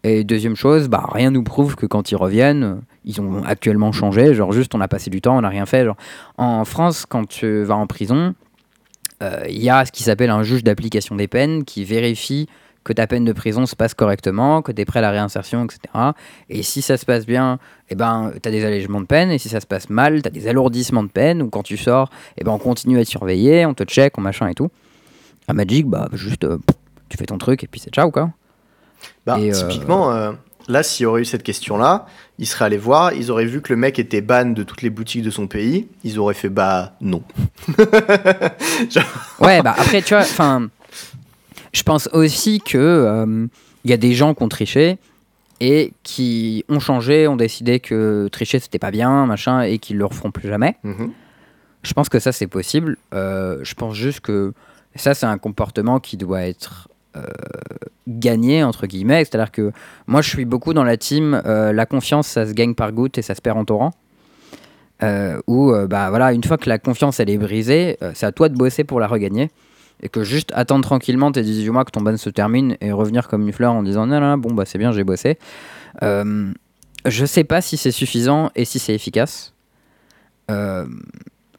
Et 0.04 0.24
deuxième 0.24 0.56
chose, 0.56 0.88
bah, 0.88 1.06
rien 1.12 1.32
nous 1.32 1.44
prouve 1.44 1.76
que 1.76 1.86
quand 1.86 2.12
ils 2.12 2.16
reviennent, 2.16 2.82
ils 3.04 3.20
ont 3.20 3.44
actuellement 3.44 3.92
changé. 3.92 4.34
Genre 4.34 4.52
juste, 4.54 4.74
on 4.74 4.82
a 4.82 4.88
passé 4.88 5.10
du 5.10 5.22
temps, 5.22 5.38
on 5.38 5.42
n'a 5.42 5.50
rien 5.50 5.66
fait. 5.66 5.84
Genre, 5.84 5.98
en 6.38 6.64
France, 6.64 7.06
quand 7.06 7.28
tu 7.28 7.64
vas 7.64 7.76
en 7.76 7.86
prison, 7.86 8.34
euh, 9.22 9.44
il 9.50 9.62
y 9.62 9.70
a 9.70 9.86
ce 9.86 9.92
qui 9.92 10.04
s'appelle 10.04 10.30
un 10.30 10.44
juge 10.44 10.64
d'application 10.64 11.16
des 11.16 11.28
peines 11.28 11.66
qui 11.66 11.84
vérifie 11.84 12.48
que 12.86 12.94
ta 12.94 13.08
peine 13.08 13.26
de 13.26 13.34
prison 13.34 13.66
se 13.66 13.76
passe 13.76 13.94
correctement, 13.94 14.62
que 14.62 14.72
tu 14.72 14.82
es 14.82 14.86
prêt 14.86 15.00
à 15.00 15.02
la 15.02 15.12
réinsertion, 15.12 15.66
etc. 15.66 15.80
Et 16.48 16.64
si 16.64 16.82
ça 16.82 16.96
se 16.96 17.06
passe 17.06 17.26
bien, 17.26 17.60
eh 17.90 17.96
ben, 17.96 18.32
tu 18.42 18.48
as 18.48 18.52
des 18.52 18.64
allègements 18.64 19.02
de 19.02 19.06
peine. 19.06 19.32
Et 19.32 19.38
si 19.38 19.50
ça 19.50 19.60
se 19.60 19.68
passe 19.68 19.90
mal, 19.90 20.22
tu 20.22 20.28
as 20.28 20.32
des 20.32 20.48
alourdissements 20.48 21.04
de 21.04 21.10
peine. 21.10 21.42
Ou 21.42 21.50
quand 21.50 21.64
tu 21.64 21.76
sors, 21.76 22.10
eh 22.38 22.46
ben, 22.46 22.52
on 22.54 22.58
continue 22.58 23.00
à 23.00 23.04
te 23.04 23.10
surveiller, 23.10 23.66
on 23.66 23.74
te 23.74 23.84
check, 23.84 24.18
on 24.18 24.22
machin 24.22 24.48
et 24.48 24.56
tout. 24.56 24.70
À 25.50 25.54
Magic, 25.54 25.88
bah, 25.88 26.08
juste, 26.14 26.46
euh, 26.46 26.58
tu 27.10 27.18
fais 27.18 27.26
ton 27.26 27.38
truc 27.38 27.64
et 27.64 27.68
puis 27.68 27.82
c'est 27.82 27.92
ciao, 27.92 28.12
quoi. 28.12 28.32
Bah, 29.26 29.40
Et, 29.40 29.54
euh, 29.54 29.54
typiquement, 29.54 30.12
euh, 30.12 30.32
là, 30.68 30.84
s'il 30.84 31.04
y 31.04 31.06
aurait 31.06 31.22
eu 31.22 31.26
cette 31.26 31.44
question-là, 31.44 32.06
ils 32.38 32.48
seraient 32.48 32.66
allés 32.66 32.78
voir, 32.78 33.14
ils 33.14 33.32
auraient 33.32 33.46
vu 33.46 33.62
que 33.62 33.74
le 33.74 33.78
mec 33.78 34.00
était 34.00 34.22
ban 34.22 34.46
de 34.46 34.64
toutes 34.64 34.82
les 34.82 34.90
boutiques 34.90 35.24
de 35.24 35.30
son 35.30 35.48
pays, 35.48 35.88
ils 36.04 36.20
auraient 36.20 36.34
fait 36.34 36.50
bah 36.50 36.94
non. 37.02 37.22
Ouais, 39.40 39.62
bah 39.62 39.76
après, 39.78 40.02
tu 40.02 40.14
vois, 40.14 40.24
enfin, 40.24 40.70
je 41.74 41.84
pense 41.84 42.08
aussi 42.14 42.62
que 42.62 42.78
euh, 42.78 43.48
il 43.84 43.92
y 43.92 43.94
a 43.94 43.98
des 43.98 44.14
gens 44.14 44.34
qui 44.34 44.44
ont 44.44 44.50
triché 44.50 44.98
et 45.60 45.94
qui 46.04 46.64
ont 46.70 46.80
changé, 46.80 47.28
ont 47.28 47.36
décidé 47.36 47.80
que 47.80 48.28
tricher 48.32 48.60
c'était 48.60 48.80
pas 48.80 48.92
bien, 48.92 49.26
machin, 49.26 49.62
et 49.62 49.78
qu'ils 49.78 49.98
le 49.98 50.06
referont 50.06 50.32
plus 50.32 50.48
jamais. 50.48 50.78
Mhm. 50.84 51.12
Je 51.84 51.94
pense 51.94 52.10
que 52.10 52.20
ça 52.20 52.32
c'est 52.32 52.48
possible. 52.48 52.98
Euh, 53.14 53.60
je 53.64 53.74
pense 53.74 53.96
juste 53.96 54.22
que 54.22 54.54
ça 54.96 55.14
c'est 55.14 55.26
un 55.26 55.38
comportement 55.38 56.00
qui 56.00 56.18
doit 56.18 56.44
être 56.44 56.89
euh, 57.20 57.88
gagné 58.08 58.64
entre 58.64 58.88
guillemets. 58.88 59.24
C'est-à-dire 59.26 59.52
que 59.52 59.72
moi 60.08 60.22
je 60.22 60.30
suis 60.30 60.46
beaucoup 60.46 60.74
dans 60.74 60.84
la 60.84 60.98
team 60.98 61.42
euh, 61.46 61.72
la 61.72 61.86
confiance 61.86 62.28
ça 62.28 62.46
se 62.46 62.54
gagne 62.54 62.74
par 62.74 62.92
goutte 62.92 63.18
et 63.18 63.22
ça 63.22 63.36
se 63.36 63.42
perd 63.42 63.58
en 63.58 63.66
torrent. 63.66 63.92
Euh, 65.02 65.40
où 65.48 65.74
bah 65.88 66.10
voilà 66.10 66.34
une 66.34 66.44
fois 66.44 66.58
que 66.58 66.68
la 66.68 66.78
confiance 66.78 67.20
elle 67.22 67.30
est 67.30 67.38
brisée, 67.38 67.98
c'est 68.14 68.26
à 68.26 68.32
toi 68.32 68.50
de 68.50 68.56
bosser 68.56 68.84
pour 68.84 69.00
la 69.00 69.08
regagner 69.08 69.50
et 70.02 70.10
que 70.10 70.24
juste 70.24 70.52
attendre 70.56 70.84
tranquillement 70.84 71.32
tes 71.32 71.42
18 71.42 71.70
mois 71.70 71.86
que 71.86 71.92
ton 71.92 72.02
ban 72.02 72.18
se 72.18 72.30
termine 72.30 72.76
et 72.82 72.92
revenir 72.92 73.28
comme 73.30 73.48
une 73.48 73.54
fleur 73.54 73.74
en 73.74 73.84
disant 73.84 74.08
non, 74.08 74.20
non, 74.20 74.38
bon 74.38 74.54
bah 74.54 74.66
c'est 74.66 74.78
bien 74.78 74.92
j'ai 74.92 75.04
bossé. 75.04 75.38
Je 76.02 77.26
sais 77.26 77.46
pas 77.46 77.62
si 77.62 77.78
c'est 77.78 77.92
suffisant 77.92 78.50
et 78.56 78.66
si 78.66 78.80
c'est 78.80 78.94
efficace. 78.94 79.54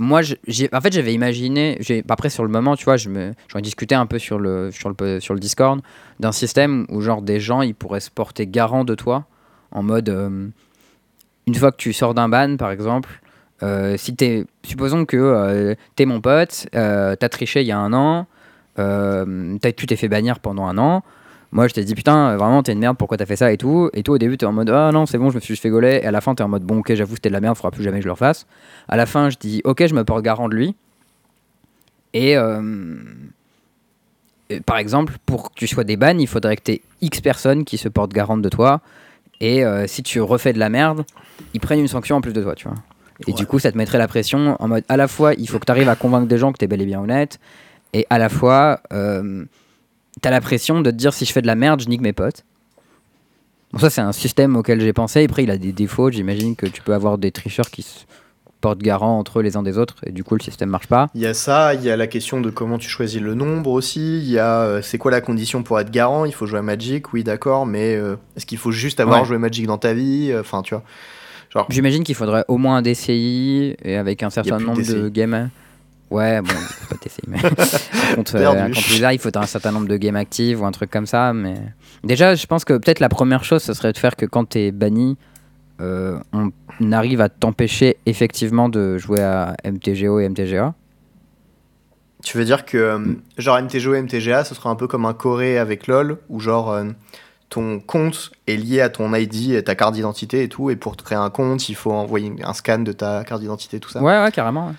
Moi, 0.01 0.23
je- 0.23 0.35
en 0.73 0.81
fait, 0.81 0.93
j'avais 0.93 1.13
imaginé, 1.13 1.79
après 2.09 2.31
sur 2.31 2.43
le 2.43 2.49
moment, 2.49 2.75
tu 2.75 2.85
vois, 2.87 2.97
je 2.97 3.11
j'en 3.49 3.59
ai 3.59 3.63
discuté 3.63 3.95
un 3.95 4.07
peu 4.07 4.19
sur 4.19 4.39
le, 4.39 4.71
sur 4.71 4.91
le, 4.99 5.21
sur 5.21 5.35
le 5.35 5.41
Discord, 5.41 5.81
d'un 6.19 6.33
système 6.33 6.87
où 6.89 7.03
genre 7.03 7.21
des 7.21 7.39
gens, 7.39 7.61
ils 7.61 7.75
pourraient 7.75 8.01
se 8.01 8.11
porter 8.11 8.47
garant 8.47 8.85
de 8.85 8.95
toi, 8.95 9.27
en 9.73 9.83
mode, 9.83 10.09
euh, 10.09 10.49
une 11.47 11.55
fois 11.55 11.71
que 11.71 11.77
tu 11.77 11.93
sors 11.93 12.15
d'un 12.15 12.31
ban, 12.31 12.57
par 12.57 12.71
exemple, 12.71 13.21
euh, 13.63 13.99
si 13.99 14.17
t'es, 14.17 14.47
supposons 14.63 15.05
que 15.05 15.19
euh, 15.19 15.75
t'es 15.97 16.07
mon 16.07 16.23
pote, 16.23 16.67
euh, 16.75 17.15
t'as 17.15 17.29
triché 17.29 17.61
il 17.61 17.67
y 17.67 17.73
a 17.73 17.79
un 17.79 17.93
an, 17.93 18.27
tu 18.77 19.87
t'es 19.87 19.97
fait 19.97 20.09
bannir 20.09 20.41
pendant 20.41 20.67
un 20.67 20.79
an. 20.79 21.03
Moi, 21.53 21.67
je 21.67 21.75
t'ai 21.75 21.83
dit, 21.85 21.95
putain, 21.97 22.37
vraiment, 22.37 22.63
t'es 22.63 22.73
une 22.73 22.79
merde, 22.79 22.97
pourquoi 22.97 23.17
t'as 23.17 23.27
fait 23.27 23.35
ça 23.37 23.53
et 23.53 23.57
tout. 23.57 23.91
Et 23.93 24.03
toi, 24.05 24.15
au 24.15 24.19
début, 24.19 24.37
t'es 24.39 24.47
en 24.47 24.53
mode, 24.53 24.71
ah 24.71 24.93
non, 24.93 25.05
c'est 25.07 25.19
bon, 25.19 25.31
je 25.31 25.35
me 25.35 25.41
suis 25.41 25.55
juste 25.55 25.63
fait 25.63 25.71
gauler. 25.71 26.01
Et 26.03 26.07
à 26.07 26.11
la 26.13 26.21
fin, 26.21 26.35
t'es 26.35 26.45
en 26.45 26.49
mode, 26.49 26.63
bon, 26.63 26.79
ok, 26.79 26.95
j'avoue, 26.95 27.15
c'était 27.17 27.29
de 27.29 27.35
la 27.35 27.41
merde, 27.41 27.57
faudra 27.57 27.73
plus 27.73 27.83
jamais 27.83 27.99
que 27.99 28.03
je 28.05 28.09
le 28.09 28.13
refasse. 28.13 28.47
À 28.89 28.97
la 28.97 29.05
fin, 29.07 29.31
je 29.31 29.37
dis, 29.37 29.61
ok, 29.65 29.85
je 29.87 29.95
me 29.95 30.05
porte 30.05 30.23
garant 30.23 30.49
de 30.49 30.55
lui. 30.55 30.77
Et, 32.15 32.37
euh, 32.37 32.97
et 34.49 34.61
par 34.61 34.79
exemple, 34.79 35.15
pour 35.27 35.51
que 35.51 35.55
tu 35.57 35.67
sois 35.67 35.85
des 35.85 35.97
ban, 35.97 36.19
il 36.19 36.27
faudrait 36.27 36.57
que 36.57 36.63
t'aies 36.63 36.83
X 37.01 37.21
personnes 37.21 37.65
qui 37.65 37.79
se 37.79 37.89
portent 37.89 38.13
garante 38.13 38.43
de 38.43 38.49
toi. 38.49 38.81
Et 39.41 39.65
euh, 39.65 39.87
si 39.87 40.03
tu 40.03 40.21
refais 40.21 40.53
de 40.53 40.59
la 40.59 40.69
merde, 40.69 41.05
ils 41.55 41.61
prennent 41.61 41.81
une 41.81 41.89
sanction 41.89 42.17
en 42.17 42.21
plus 42.21 42.33
de 42.33 42.43
toi, 42.43 42.55
tu 42.55 42.69
vois. 42.69 42.77
Et 43.27 43.33
Ouais. 43.33 43.37
du 43.37 43.47
coup, 43.47 43.59
ça 43.59 43.71
te 43.73 43.77
mettrait 43.77 43.99
la 43.99 44.09
pression 44.09 44.57
en 44.61 44.69
mode 44.69 44.85
à 44.89 44.97
la 44.97 45.07
fois, 45.09 45.35
il 45.35 45.49
faut 45.49 45.59
que 45.59 45.67
tu 45.67 45.73
arrives 45.73 45.89
à 45.89 45.97
convaincre 45.97 46.27
des 46.27 46.39
gens 46.39 46.53
que 46.53 46.59
tu 46.59 46.65
es 46.65 46.69
bel 46.69 46.81
et 46.81 46.87
bien 46.87 47.01
honnête, 47.01 47.39
et 47.93 48.07
à 48.09 48.19
la 48.19 48.29
fois, 48.29 48.81
euh, 48.93 49.45
tu 50.23 50.29
as 50.29 50.31
la 50.31 50.41
pression 50.41 50.81
de 50.81 50.91
te 50.91 50.97
dire 50.97 51.13
si 51.15 51.25
je 51.25 51.33
fais 51.33 51.43
de 51.43 51.47
la 51.47 51.55
merde, 51.55 51.81
je 51.83 51.89
nique 51.89 52.01
mes 52.01 52.13
potes. 52.13 52.45
Bon, 53.73 53.79
ça, 53.79 53.91
c'est 53.91 54.01
un 54.01 54.13
système 54.13 54.57
auquel 54.57 54.81
j'ai 54.81 54.93
pensé. 54.93 55.25
Après, 55.25 55.45
il 55.45 55.51
a 55.51 55.57
des 55.57 55.73
défauts. 55.73 56.11
J'imagine 56.11 56.57
que 56.57 56.67
tu 56.67 56.83
peux 56.83 56.93
avoir 56.95 57.19
des 57.19 57.31
tricheurs 57.31 57.71
qui 57.71 57.83
se 57.83 58.01
portent 58.61 58.81
garant 58.81 59.19
entre 59.19 59.39
eux 59.39 59.43
les 59.43 59.57
uns 59.57 59.63
des 59.63 59.79
autres, 59.79 59.97
et 60.05 60.13
du 60.13 60.23
coup, 60.23 60.35
le 60.35 60.43
système 60.43 60.69
marche 60.69 60.87
pas. 60.89 61.09
Il 61.15 61.23
y 61.23 61.27
a 61.27 61.33
ça, 61.33 61.73
il 61.75 61.83
y 61.83 61.91
a 61.91 61.97
la 61.97 62.07
question 62.07 62.43
de 62.43 62.51
comment 62.51 62.77
tu 62.77 62.91
choisis 62.91 63.19
le 63.21 63.33
nombre 63.35 63.71
aussi. 63.71 64.19
Il 64.19 64.29
y 64.29 64.39
a 64.39 64.61
euh, 64.63 64.83
c'est 64.83 64.99
quoi 64.99 65.11
la 65.11 65.23
condition 65.23 65.63
pour 65.63 65.81
être 65.81 65.91
garant? 65.91 66.27
Il 66.27 66.33
faut 66.35 66.45
jouer 66.45 66.59
à 66.59 66.63
Magic, 66.63 67.13
oui, 67.15 67.25
d'accord, 67.25 67.65
mais 67.65 67.95
euh, 67.97 68.17
est-ce 68.37 68.45
qu'il 68.45 68.59
faut 68.59 68.71
juste 68.73 69.01
avoir 69.01 69.21
Ouais. 69.21 69.27
joué 69.27 69.39
Magic 69.39 69.67
dans 69.67 69.79
ta 69.79 69.95
vie? 69.95 70.31
Enfin, 70.39 70.61
tu 70.61 70.75
vois. 70.75 70.83
Genre, 71.49 71.67
J'imagine 71.71 72.05
qu'il 72.05 72.15
faudrait 72.15 72.45
au 72.49 72.59
moins 72.59 72.77
un 72.77 72.83
DCI 72.83 73.77
et 73.83 73.97
avec 73.97 74.23
un 74.23 74.29
certain 74.31 74.59
de 74.59 74.63
nombre 74.65 74.79
de 74.83 75.09
DCI. 75.09 75.11
games. 75.11 75.49
Ouais, 76.11 76.41
bon, 76.41 76.53
pas 76.89 76.97
DCI, 76.97 77.23
mais 77.29 77.41
par 77.43 78.15
contre, 78.17 78.37
euh, 78.37 78.67
contre 78.67 78.89
Blizzard, 78.89 79.13
il 79.13 79.21
faut 79.21 79.37
un 79.37 79.47
certain 79.47 79.71
nombre 79.71 79.87
de 79.87 79.97
games 79.97 80.17
actives 80.17 80.61
ou 80.61 80.67
un 80.67 80.73
truc 80.73 80.91
comme 80.91 81.07
ça. 81.07 81.33
Mais 81.33 81.55
déjà, 82.03 82.35
je 82.35 82.47
pense 82.47 82.65
que 82.65 82.73
peut-être 82.73 82.99
la 82.99 83.09
première 83.09 83.45
chose, 83.45 83.63
ce 83.63 83.75
serait 83.75 83.93
de 83.93 83.99
faire 83.99 84.17
que 84.17 84.27
quand 84.27 84.49
t'es 84.49 84.73
banni, 84.73 85.17
euh, 85.81 86.19
on 86.33 86.51
arrive 86.93 87.21
à 87.21 87.29
t'empêcher 87.29 87.97
effectivement 88.07 88.69
de 88.69 88.99
jouer 88.99 89.21
à 89.21 89.55
MTGO 89.65 90.21
et 90.21 90.29
MTGA. 90.29 90.75
tu 92.23 92.37
veux 92.37 92.45
dire 92.45 92.65
que 92.65 92.77
euh, 92.77 92.99
genre 93.39 93.61
MTGO 93.61 93.95
et 93.95 94.03
MTGA, 94.03 94.45
ce 94.45 94.55
sera 94.55 94.71
un 94.71 94.75
peu 94.75 94.87
comme 94.89 95.07
un 95.07 95.15
Corée 95.15 95.59
avec 95.59 95.87
LoL, 95.87 96.19
où 96.29 96.41
genre 96.41 96.73
euh, 96.73 96.85
ton 97.51 97.81
compte 97.81 98.33
est 98.47 98.57
lié 98.57 98.81
à 98.81 98.89
ton 98.89 99.15
ID 99.15 99.53
et 99.53 99.65
ta 99.65 99.75
carte 99.75 99.95
d'identité 99.95 100.43
et 100.43 100.49
tout, 100.49 100.71
et 100.71 100.77
pour 100.77 100.97
te 100.97 101.03
créer 101.03 101.19
un 101.19 101.31
compte, 101.31 101.69
il 101.69 101.75
faut 101.77 101.93
envoyer 101.93 102.33
un 102.43 102.53
scan 102.53 102.81
de 102.81 102.93
ta 102.93 103.25
carte 103.25 103.41
d'identité, 103.41 103.81
tout 103.81 103.91
ça? 103.91 104.03
Ouais, 104.03 104.23
ouais, 104.23 104.33
carrément. 104.33 104.69
ouais. 104.69 104.75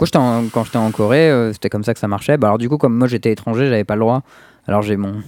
Moi, 0.00 0.06
j'étais 0.06 0.16
en- 0.18 0.44
quand 0.52 0.64
j'étais 0.64 0.78
en 0.78 0.90
Corée, 0.90 1.30
euh, 1.30 1.52
c'était 1.52 1.68
comme 1.68 1.84
ça 1.84 1.92
que 1.94 2.00
ça 2.00 2.08
marchait. 2.08 2.36
Bah, 2.38 2.48
alors, 2.48 2.58
du 2.58 2.68
coup, 2.68 2.78
comme 2.78 2.96
moi 2.96 3.06
j'étais 3.06 3.30
étranger, 3.32 3.66
j'avais 3.68 3.84
pas 3.84 3.94
le 3.96 4.00
droit. 4.00 4.22
Alors, 4.66 4.82
j'ai 4.82 4.96
mon 4.96 5.22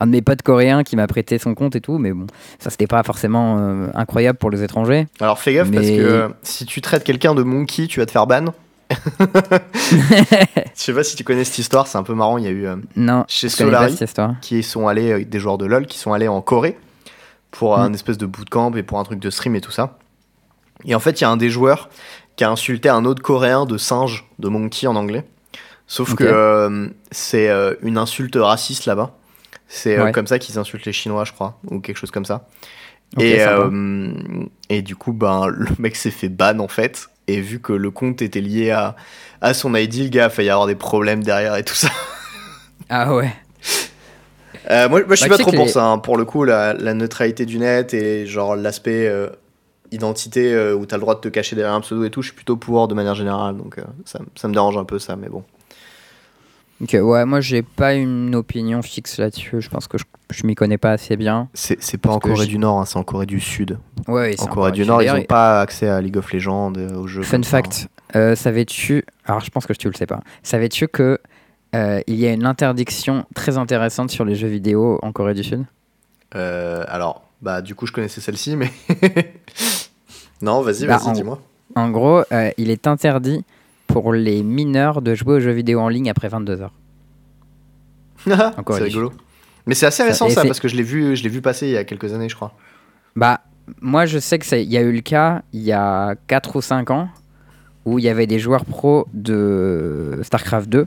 un 0.00 0.06
de 0.06 0.12
mes 0.12 0.22
potes 0.22 0.42
coréens 0.42 0.82
qui 0.82 0.96
m'a 0.96 1.06
prêté 1.06 1.38
son 1.38 1.54
compte 1.54 1.76
et 1.76 1.80
tout, 1.80 1.98
mais 1.98 2.12
bon, 2.12 2.26
ça 2.58 2.70
c'était 2.70 2.86
pas 2.88 3.02
forcément 3.04 3.58
euh, 3.60 3.86
incroyable 3.94 4.38
pour 4.38 4.50
les 4.50 4.62
étrangers. 4.62 5.06
Alors 5.20 5.38
fais 5.38 5.54
gaffe 5.54 5.70
parce 5.70 5.86
que 5.86 5.92
euh, 6.00 6.28
si 6.42 6.66
tu 6.66 6.80
traites 6.80 7.04
quelqu'un 7.04 7.34
de 7.34 7.42
monkey, 7.42 7.86
tu 7.86 8.00
vas 8.00 8.06
te 8.06 8.10
faire 8.10 8.26
ban. 8.26 8.46
Je 9.72 10.66
sais 10.74 10.92
pas 10.92 11.04
si 11.04 11.16
tu 11.16 11.24
connais 11.24 11.44
cette 11.44 11.58
histoire, 11.58 11.86
c'est 11.86 11.98
un 11.98 12.02
peu 12.02 12.14
marrant. 12.14 12.38
Il 12.38 12.44
y 12.44 12.48
a 12.48 12.50
eu 12.50 12.66
euh, 12.66 12.76
Non, 12.96 13.24
chez 13.28 13.48
Solari 13.48 13.96
qui 14.40 14.62
sont 14.62 14.88
allés, 14.88 15.12
euh, 15.12 15.24
des 15.24 15.38
joueurs 15.38 15.58
de 15.58 15.66
LoL 15.66 15.86
qui 15.86 15.98
sont 15.98 16.12
allés 16.12 16.28
en 16.28 16.40
Corée 16.40 16.76
pour 17.50 17.76
Mm. 17.78 17.80
un 17.82 17.92
espèce 17.92 18.18
de 18.18 18.26
bootcamp 18.26 18.72
et 18.74 18.82
pour 18.82 18.98
un 18.98 19.04
truc 19.04 19.18
de 19.20 19.30
stream 19.30 19.54
et 19.54 19.60
tout 19.60 19.70
ça. 19.70 19.98
Et 20.84 20.94
en 20.94 21.00
fait, 21.00 21.20
il 21.20 21.24
y 21.24 21.26
a 21.26 21.30
un 21.30 21.36
des 21.36 21.48
joueurs 21.50 21.88
qui 22.36 22.44
a 22.44 22.50
insulté 22.50 22.88
un 22.88 23.04
autre 23.04 23.22
coréen 23.22 23.66
de 23.66 23.76
singe, 23.78 24.26
de 24.38 24.48
monkey 24.48 24.86
en 24.86 24.96
anglais. 24.96 25.24
Sauf 25.86 26.14
que 26.14 26.24
euh, 26.24 26.88
c'est 27.10 27.48
euh, 27.50 27.74
une 27.82 27.98
insulte 27.98 28.36
raciste 28.40 28.86
là-bas. 28.86 29.14
C'est 29.68 29.98
euh, 29.98 30.04
Ouais. 30.04 30.12
comme 30.12 30.26
ça 30.26 30.38
qu'ils 30.38 30.58
insultent 30.58 30.86
les 30.86 30.92
Chinois, 30.92 31.24
je 31.24 31.32
crois, 31.32 31.58
ou 31.70 31.80
quelque 31.80 31.96
chose 31.96 32.10
comme 32.10 32.24
ça. 32.24 32.46
Et, 33.20 33.40
et 34.70 34.80
du 34.82 34.96
coup, 34.96 35.12
ben, 35.12 35.46
le 35.48 35.66
mec 35.78 35.96
s'est 35.96 36.10
fait 36.10 36.28
ban 36.30 36.58
en 36.60 36.68
fait. 36.68 37.08
Et 37.28 37.40
vu 37.40 37.60
que 37.60 37.72
le 37.72 37.90
compte 37.90 38.22
était 38.22 38.40
lié 38.40 38.70
à, 38.70 38.96
à 39.42 39.52
son 39.54 39.74
ID, 39.74 40.04
le 40.04 40.08
gars 40.08 40.24
a 40.26 40.30
failli 40.30 40.48
avoir 40.50 40.66
des 40.66 40.74
problèmes 40.74 41.22
derrière 41.22 41.56
et 41.56 41.62
tout 41.64 41.74
ça. 41.74 41.88
Ah 42.88 43.14
ouais. 43.14 43.32
Euh, 44.70 44.88
moi, 44.88 45.00
moi, 45.06 45.14
je 45.14 45.20
suis 45.20 45.28
Bah, 45.28 45.36
pas 45.36 45.42
trop 45.42 45.52
pour 45.52 45.64
les- 45.66 45.70
ça. 45.70 45.84
hein. 45.84 45.98
Pour 45.98 46.16
le 46.16 46.24
coup, 46.24 46.44
la, 46.44 46.72
la 46.74 46.94
neutralité 46.94 47.46
du 47.46 47.58
net 47.58 47.94
et 47.94 48.26
genre 48.26 48.54
l'aspect 48.56 49.06
euh, 49.08 49.28
identité 49.92 50.52
euh, 50.52 50.74
où 50.74 50.86
t'as 50.86 50.96
le 50.96 51.02
droit 51.02 51.14
de 51.14 51.20
te 51.20 51.28
cacher 51.28 51.54
derrière 51.54 51.74
un 51.74 51.80
pseudo 51.80 52.04
et 52.04 52.10
tout, 52.10 52.22
je 52.22 52.28
suis 52.28 52.36
plutôt 52.36 52.56
pour 52.56 52.88
de 52.88 52.94
manière 52.94 53.14
générale. 53.14 53.56
Donc 53.56 53.78
euh, 53.78 53.82
ça, 54.04 54.18
ça 54.34 54.48
me 54.48 54.52
dérange 54.52 54.76
un 54.76 54.84
peu 54.84 54.98
ça, 54.98 55.14
mais 55.16 55.28
bon. 55.28 55.44
Ok, 56.82 56.96
ouais, 57.00 57.24
moi 57.24 57.40
j'ai 57.40 57.62
pas 57.62 57.94
une 57.94 58.34
opinion 58.34 58.82
fixe 58.82 59.18
là-dessus. 59.18 59.60
Je 59.60 59.70
pense 59.70 59.86
que 59.86 59.98
je, 59.98 60.04
je 60.30 60.44
m'y 60.44 60.56
connais 60.56 60.78
pas 60.78 60.90
assez 60.90 61.16
bien. 61.16 61.48
C'est 61.54 61.80
c'est 61.80 61.98
pas 61.98 62.10
en 62.10 62.18
Corée 62.18 62.46
du 62.46 62.58
Nord, 62.58 62.80
hein, 62.80 62.84
c'est 62.86 62.96
en 62.96 63.04
Corée 63.04 63.26
du 63.26 63.38
Sud. 63.38 63.78
Ouais, 64.08 64.34
En 64.40 64.46
Corée 64.46 64.72
du 64.72 64.84
Nord, 64.84 65.00
ils 65.00 65.10
ont 65.12 65.22
pas 65.22 65.60
accès 65.60 65.88
à 65.88 66.00
League 66.00 66.16
of 66.16 66.32
Legends, 66.32 66.72
euh, 66.76 66.96
aux 66.96 67.06
jeux. 67.06 67.22
Fun 67.22 67.42
fact, 67.44 67.86
euh, 68.16 68.34
savais-tu, 68.34 69.04
alors 69.26 69.40
je 69.40 69.50
pense 69.50 69.66
que 69.66 69.72
tu 69.74 69.86
le 69.86 69.94
sais 69.94 70.06
pas, 70.06 70.22
savais-tu 70.42 70.88
que 70.88 71.20
euh, 71.76 72.00
il 72.08 72.16
y 72.16 72.26
a 72.26 72.32
une 72.32 72.46
interdiction 72.46 73.26
très 73.32 73.58
intéressante 73.58 74.10
sur 74.10 74.24
les 74.24 74.34
jeux 74.34 74.48
vidéo 74.48 74.98
en 75.02 75.12
Corée 75.12 75.34
du 75.34 75.44
Sud? 75.44 75.64
Alors, 76.32 77.22
bah 77.42 77.60
du 77.60 77.74
coup, 77.74 77.86
je 77.86 77.92
connaissais 77.92 78.20
celle-ci, 78.20 78.56
mais. 78.56 78.70
non, 80.42 80.62
vas-y, 80.62 80.86
Bah, 80.86 80.96
vas-y, 80.98 81.08
en- 81.08 81.12
dis-moi. 81.12 81.42
En 81.74 81.90
gros, 81.90 82.22
euh, 82.32 82.50
il 82.58 82.70
est 82.70 82.86
interdit 82.86 83.44
pour 83.86 84.12
les 84.12 84.42
mineurs 84.42 85.02
de 85.02 85.14
jouer 85.14 85.34
aux 85.36 85.40
jeux 85.40 85.52
vidéo 85.52 85.80
en 85.80 85.88
ligne 85.88 86.08
après 86.10 86.28
22h. 86.28 86.68
Corée 88.64 88.78
c'est 88.78 88.84
rigolo. 88.84 89.12
Mais 89.66 89.74
c'est 89.74 89.86
assez 89.86 90.02
récent 90.02 90.28
ça, 90.28 90.44
parce 90.44 90.60
que 90.60 90.68
je 90.68 90.76
l'ai 90.76 90.82
vu, 90.82 91.16
je 91.16 91.22
l'ai 91.22 91.28
vu 91.28 91.40
passer 91.40 91.66
il 91.66 91.72
y 91.72 91.76
a 91.76 91.84
quelques 91.84 92.12
années, 92.12 92.28
je 92.28 92.34
crois. 92.36 92.52
Bah, 93.16 93.40
moi 93.80 94.06
je 94.06 94.18
sais 94.18 94.38
qu'il 94.38 94.62
y 94.70 94.76
a 94.76 94.80
eu 94.80 94.92
le 94.92 95.00
cas 95.00 95.42
il 95.52 95.60
y 95.62 95.72
a 95.72 96.14
4 96.26 96.56
ou 96.56 96.62
5 96.62 96.90
ans 96.90 97.08
où 97.84 97.98
il 97.98 98.04
y 98.04 98.08
avait 98.08 98.26
des 98.26 98.38
joueurs 98.38 98.64
pros 98.64 99.06
de 99.12 100.18
StarCraft 100.22 100.68
2 100.68 100.86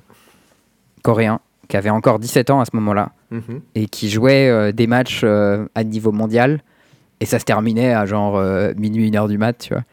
coréens 1.03 1.39
qui 1.67 1.77
avaient 1.77 1.89
encore 1.89 2.19
17 2.19 2.49
ans 2.49 2.59
à 2.61 2.65
ce 2.65 2.71
moment-là 2.75 3.11
Mhm. 3.31 3.61
et 3.75 3.87
qui 3.87 4.09
jouaient 4.09 4.49
euh, 4.49 4.71
des 4.71 4.87
matchs 4.87 5.21
euh, 5.23 5.65
à 5.75 5.83
niveau 5.83 6.11
mondial 6.11 6.61
et 7.19 7.25
ça 7.25 7.39
se 7.39 7.45
terminait 7.45 7.93
à 7.93 8.05
genre 8.05 8.35
euh, 8.37 8.73
minuit, 8.77 9.07
une 9.07 9.15
heure 9.15 9.27
du 9.27 9.37
mat, 9.37 9.53
tu 9.57 9.73
vois. 9.73 9.83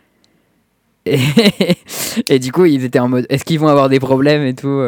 Et, 1.07 1.19
et 2.29 2.39
du 2.39 2.53
coup, 2.53 2.65
ils 2.67 2.85
étaient 2.85 2.99
en 2.99 3.09
mode 3.09 3.27
est-ce 3.29 3.45
qu'ils 3.45 3.59
vont 3.61 3.69
avoir 3.69 3.89
des 3.89 3.99
problèmes 4.01 4.43
et 4.43 4.55
tout. 4.55 4.81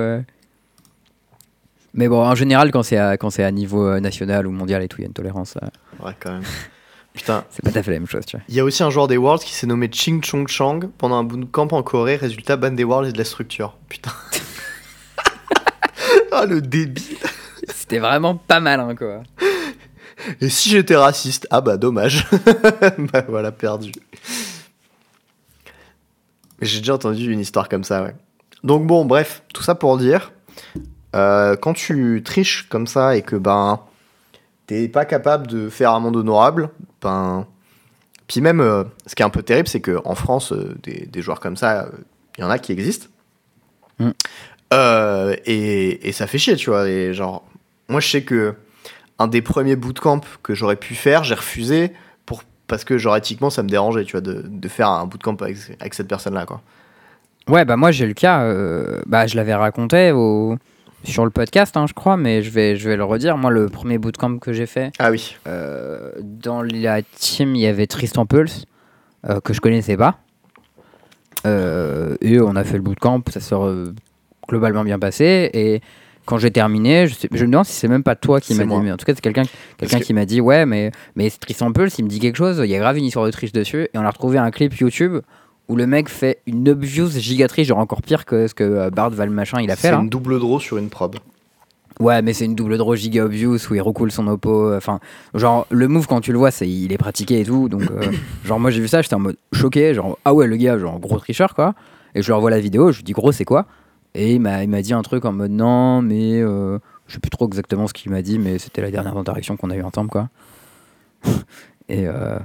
Mais 1.94 2.08
bon, 2.08 2.20
en 2.24 2.34
général, 2.34 2.70
quand 2.72 2.82
c'est 2.82 2.96
à, 2.96 3.16
quand 3.16 3.30
c'est 3.30 3.44
à 3.44 3.50
niveau 3.52 3.98
national 4.00 4.46
ou 4.46 4.50
mondial 4.50 4.82
et 4.82 4.88
tout, 4.88 4.98
il 4.98 5.02
y 5.02 5.04
a 5.04 5.08
une 5.08 5.12
tolérance. 5.12 5.56
Ouais, 6.04 6.12
quand 6.20 6.32
même. 6.32 6.42
Putain, 7.12 7.44
c'est 7.50 7.62
pas 7.64 7.70
tout 7.70 7.78
à 7.78 7.82
fait 7.84 7.92
la 7.92 7.98
même 8.00 8.08
chose, 8.08 8.26
tu 8.26 8.36
vois. 8.36 8.44
il 8.48 8.54
y 8.56 8.60
a 8.60 8.64
aussi 8.64 8.82
un 8.82 8.90
joueur 8.90 9.06
des 9.06 9.16
Worlds 9.16 9.44
qui 9.44 9.54
s'est 9.54 9.66
nommé 9.68 9.88
Ching 9.92 10.20
Chong 10.24 10.48
Chang 10.48 10.80
pendant 10.98 11.14
un 11.16 11.24
bootcamp 11.24 11.68
en 11.70 11.82
Corée. 11.84 12.16
Résultat, 12.16 12.56
ban 12.56 12.72
des 12.72 12.82
Worlds 12.84 13.08
et 13.08 13.12
de 13.12 13.18
la 13.18 13.24
structure. 13.24 13.76
Putain. 13.88 14.10
ah, 16.32 16.46
le 16.46 16.60
débile. 16.60 17.18
C'était 17.68 17.98
vraiment 17.98 18.36
pas 18.36 18.60
malin, 18.60 18.94
quoi. 18.94 19.22
Et 20.40 20.48
si 20.48 20.70
j'étais 20.70 20.96
raciste? 20.96 21.46
Ah 21.50 21.60
bah 21.60 21.76
dommage. 21.76 22.26
bah 23.12 23.24
voilà, 23.28 23.52
perdu. 23.52 23.92
J'ai 26.60 26.78
déjà 26.78 26.94
entendu 26.94 27.30
une 27.32 27.40
histoire 27.40 27.68
comme 27.68 27.84
ça, 27.84 28.02
ouais. 28.02 28.14
Donc 28.62 28.86
bon, 28.86 29.04
bref, 29.04 29.42
tout 29.52 29.62
ça 29.62 29.74
pour 29.74 29.98
dire, 29.98 30.32
euh, 31.14 31.56
quand 31.56 31.74
tu 31.74 32.22
triches 32.24 32.68
comme 32.68 32.86
ça 32.86 33.16
et 33.16 33.22
que 33.22 33.36
ben 33.36 33.80
t'es 34.66 34.88
pas 34.88 35.04
capable 35.04 35.46
de 35.46 35.68
faire 35.68 35.90
un 35.90 36.00
monde 36.00 36.16
honorable, 36.16 36.70
ben 37.02 37.46
puis 38.26 38.40
même 38.40 38.60
euh, 38.60 38.84
ce 39.06 39.14
qui 39.14 39.22
est 39.22 39.26
un 39.26 39.30
peu 39.30 39.42
terrible, 39.42 39.68
c'est 39.68 39.80
que 39.80 40.00
en 40.04 40.14
France, 40.14 40.52
euh, 40.52 40.74
des, 40.82 41.06
des 41.06 41.22
joueurs 41.22 41.40
comme 41.40 41.56
ça, 41.56 41.88
il 42.38 42.40
y 42.40 42.44
en 42.44 42.50
a 42.50 42.58
qui 42.58 42.72
existent. 42.72 43.08
Mm. 43.98 44.10
Euh, 44.74 45.36
et, 45.46 46.08
et 46.08 46.12
ça 46.12 46.26
fait 46.26 46.38
chier, 46.38 46.56
tu 46.56 46.70
vois. 46.70 46.88
Et 46.88 47.14
genre, 47.14 47.44
moi 47.88 48.00
je 48.00 48.08
sais 48.08 48.22
que 48.22 48.54
un 49.18 49.28
des 49.28 49.42
premiers 49.42 49.76
bootcamps 49.76 50.20
que 50.42 50.54
j'aurais 50.54 50.76
pu 50.76 50.94
faire, 50.94 51.22
j'ai 51.24 51.34
refusé 51.36 51.92
pour, 52.26 52.42
parce 52.66 52.84
que 52.84 52.98
genre 52.98 53.16
éthiquement 53.16 53.50
ça 53.50 53.62
me 53.62 53.68
dérangeait, 53.68 54.04
tu 54.04 54.12
vois, 54.12 54.20
de, 54.20 54.42
de 54.44 54.68
faire 54.68 54.88
un 54.88 55.06
bootcamp 55.06 55.36
avec, 55.40 55.56
avec 55.80 55.94
cette 55.94 56.08
personne-là, 56.08 56.46
quoi. 56.46 56.60
Ouais, 57.48 57.64
bah 57.64 57.76
moi 57.76 57.90
j'ai 57.92 58.06
le 58.06 58.14
cas, 58.14 58.42
euh, 58.42 59.00
bah 59.06 59.26
je 59.26 59.36
l'avais 59.36 59.54
raconté 59.54 60.10
au... 60.12 60.56
sur 61.04 61.24
le 61.24 61.30
podcast, 61.30 61.76
hein, 61.76 61.86
je 61.86 61.92
crois, 61.92 62.16
mais 62.16 62.42
je 62.42 62.50
vais, 62.50 62.74
je 62.76 62.88
vais 62.88 62.96
le 62.96 63.04
redire. 63.04 63.36
Moi, 63.36 63.50
le 63.50 63.68
premier 63.68 63.98
bootcamp 63.98 64.38
que 64.38 64.52
j'ai 64.54 64.64
fait, 64.66 64.90
Ah 64.98 65.10
oui. 65.10 65.36
euh, 65.46 66.10
dans 66.22 66.62
la 66.62 67.02
team, 67.02 67.54
il 67.54 67.60
y 67.60 67.66
avait 67.66 67.86
Tristan 67.86 68.24
Pulse, 68.26 68.64
que 69.44 69.52
je 69.52 69.60
connaissais 69.60 69.96
pas. 69.98 70.18
Et 71.44 72.40
on 72.40 72.56
a 72.56 72.64
fait 72.64 72.76
le 72.78 72.82
bootcamp, 72.82 73.22
ça 73.28 73.56
euh, 73.56 73.92
globalement 74.48 74.84
bien 74.84 74.98
passé. 74.98 75.50
Et 75.54 75.80
quand 76.26 76.38
j'ai 76.38 76.50
terminé, 76.50 77.06
je, 77.06 77.14
sais- 77.14 77.28
je 77.32 77.44
me 77.44 77.50
demande 77.50 77.66
si 77.66 77.72
c'est 77.74 77.88
même 77.88 78.02
pas 78.02 78.16
toi 78.16 78.40
qui 78.40 78.54
m'a 78.54 78.64
dit, 78.64 78.84
mais 78.84 78.92
en 78.92 78.96
tout 78.96 79.04
cas, 79.04 79.12
c'est 79.14 79.20
quelqu'un 79.20 79.42
quelqu'un 79.76 79.98
que- 79.98 80.04
qui 80.04 80.14
m'a 80.14 80.24
dit 80.24 80.40
Ouais, 80.40 80.64
mais, 80.66 80.90
mais 81.16 81.30
Tristan 81.30 81.70
Pulse, 81.72 81.98
il 81.98 82.04
me 82.04 82.08
dit 82.08 82.18
quelque 82.20 82.36
chose, 82.36 82.60
il 82.64 82.70
y 82.70 82.74
a 82.74 82.78
grave 82.78 82.96
une 82.98 83.04
histoire 83.04 83.26
de 83.26 83.30
triche 83.30 83.52
dessus. 83.52 83.88
Et 83.92 83.98
on 83.98 84.02
a 84.02 84.10
retrouvé 84.10 84.38
un 84.38 84.50
clip 84.50 84.74
YouTube 84.74 85.18
où 85.68 85.76
le 85.76 85.86
mec 85.86 86.08
fait 86.08 86.38
une 86.46 86.68
obvious 86.68 87.08
gigatrice, 87.10 87.66
genre 87.68 87.78
encore 87.78 88.02
pire 88.02 88.24
que 88.26 88.46
ce 88.48 88.54
que 88.54 88.64
euh, 88.64 88.90
Bard 88.90 89.10
Val 89.10 89.30
machin 89.30 89.60
il 89.62 89.70
a 89.70 89.76
fait 89.76 89.88
C'est 89.88 89.94
une 89.94 90.08
double 90.10 90.38
draw 90.38 90.60
sur 90.60 90.76
une 90.78 90.88
probe. 90.90 91.16
Ouais, 92.00 92.22
mais 92.22 92.32
c'est 92.32 92.44
une 92.44 92.56
double 92.56 92.76
draw 92.76 92.96
giga 92.96 93.24
obvious 93.24 93.56
où 93.70 93.74
il 93.74 93.80
recoule 93.80 94.10
son 94.10 94.26
oppo. 94.26 94.66
euh, 94.68 94.76
Enfin, 94.76 94.98
genre, 95.32 95.64
le 95.70 95.86
move 95.86 96.06
quand 96.08 96.20
tu 96.20 96.32
le 96.32 96.38
vois, 96.38 96.50
c'est 96.50 96.68
il 96.68 96.92
est 96.92 96.98
pratiqué 96.98 97.40
et 97.40 97.44
tout. 97.44 97.68
Donc, 97.68 97.82
euh, 97.82 98.10
genre, 98.44 98.58
moi 98.58 98.70
j'ai 98.70 98.80
vu 98.80 98.88
ça, 98.88 99.00
j'étais 99.00 99.14
en 99.14 99.20
mode 99.20 99.36
choqué. 99.52 99.94
Genre, 99.94 100.18
ah 100.24 100.34
ouais, 100.34 100.46
le 100.48 100.56
gars, 100.56 100.76
genre, 100.78 100.98
gros 100.98 101.18
tricheur 101.18 101.54
quoi. 101.54 101.74
Et 102.16 102.22
je 102.22 102.26
lui 102.26 102.32
envoie 102.32 102.50
la 102.50 102.58
vidéo, 102.60 102.90
je 102.92 102.98
lui 102.98 103.04
dis, 103.04 103.12
gros, 103.12 103.30
c'est 103.32 103.44
quoi? 103.44 103.66
Et 104.14 104.34
il 104.34 104.40
m'a 104.40 104.62
il 104.62 104.68
m'a 104.68 104.80
dit 104.82 104.92
un 104.92 105.02
truc 105.02 105.24
en 105.24 105.32
mode, 105.32 105.50
non, 105.50 106.00
mais 106.02 106.40
euh, 106.40 106.78
je 107.08 107.14
sais 107.14 107.20
plus 107.20 107.30
trop 107.30 107.46
exactement 107.48 107.86
ce 107.88 107.92
qu'il 107.92 108.10
m'a 108.12 108.22
dit, 108.22 108.38
mais 108.38 108.58
c'était 108.58 108.80
la 108.82 108.90
dernière 108.90 109.16
interaction 109.16 109.56
qu'on 109.56 109.70
a 109.70 109.76
eu 109.76 109.82
ensemble 109.82 110.10
quoi. 110.10 110.28
et, 111.88 112.06
euh, 112.06 112.38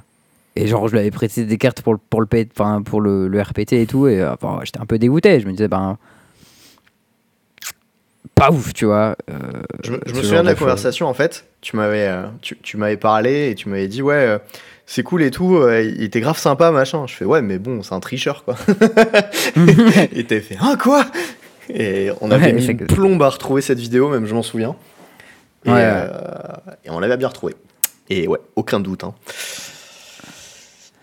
Et 0.56 0.68
genre, 0.68 0.88
je 0.88 0.94
lui 0.94 1.00
avais 1.00 1.12
prêté 1.12 1.46
des 1.46 1.58
cartes 1.58 1.82
pour 1.82 1.94
le, 1.94 2.00
pour 2.10 2.22
le, 2.22 2.28
enfin, 2.52 2.82
pour 2.82 3.02
le, 3.02 3.28
le 3.28 3.42
RPT 3.42 3.74
et 3.74 3.86
tout. 3.88 4.08
Et 4.08 4.20
euh, 4.22 4.34
enfin, 4.34 4.60
j'étais 4.64 4.80
un 4.82 4.86
peu 4.86 4.98
dégoûté. 4.98 5.40
Je 5.40 5.46
me 5.46 5.52
disais, 5.52 5.68
ben. 5.68 5.98
Pas 8.36 8.52
ouf, 8.52 8.74
tu 8.74 8.86
vois. 8.86 9.16
euh, 9.30 9.38
Je, 9.84 9.92
me- 9.92 10.00
je 10.06 10.14
souviens 10.22 10.42
de 10.42 10.48
la 10.48 10.56
conversation 10.56 11.08
en 11.08 11.14
fait. 11.14 11.46
Tu 11.62 11.76
m'avais, 11.76 12.10
tu, 12.42 12.58
tu 12.62 12.78
m'avais 12.78 12.98
parlé 12.98 13.50
et 13.52 13.56
tu 13.56 13.70
m'avais 13.70 13.88
dit 13.88 14.02
ouais, 14.02 14.38
c'est 14.86 15.04
cool 15.04 15.24
et 15.24 15.32
tout. 15.32 15.56
euh, 15.58 15.82
il 15.82 16.04
était 16.04 16.22
grave 16.22 16.38
sympa 16.38 16.72
machin. 16.72 17.06
Je 17.08 17.14
fais 17.16 17.26
ouais, 17.26 17.42
mais 17.42 17.60
bon, 17.60 17.84
c'est 17.84 17.94
un 17.94 18.00
tricheur 18.00 18.44
quoi. 18.46 18.56
et 20.14 20.24
t'avais 20.26 20.42
fait 20.42 20.58
ah 20.62 20.76
quoi? 20.82 21.06
Et 21.70 22.10
on 22.22 22.32
avait 22.32 22.48
Ouais, 22.48 22.54
mis 22.54 22.66
une 22.66 22.78
plombe 22.88 23.22
à 23.24 23.30
retrouver 23.30 23.62
cette 23.62 23.80
vidéo, 23.80 24.10
même 24.10 24.26
je 24.26 24.34
m'en 24.34 24.42
souviens. 24.44 24.76
Et, 25.66 25.70
Ouais, 25.70 25.76
ouais. 25.76 25.82
euh, 25.84 26.08
et 26.86 26.90
on 26.90 27.00
l'avait 27.00 27.18
bien 27.18 27.28
retrouvée. 27.28 27.56
Et 28.10 28.28
ouais, 28.28 28.40
aucun 28.56 28.80
doute. 28.80 29.04
Hein. 29.04 29.14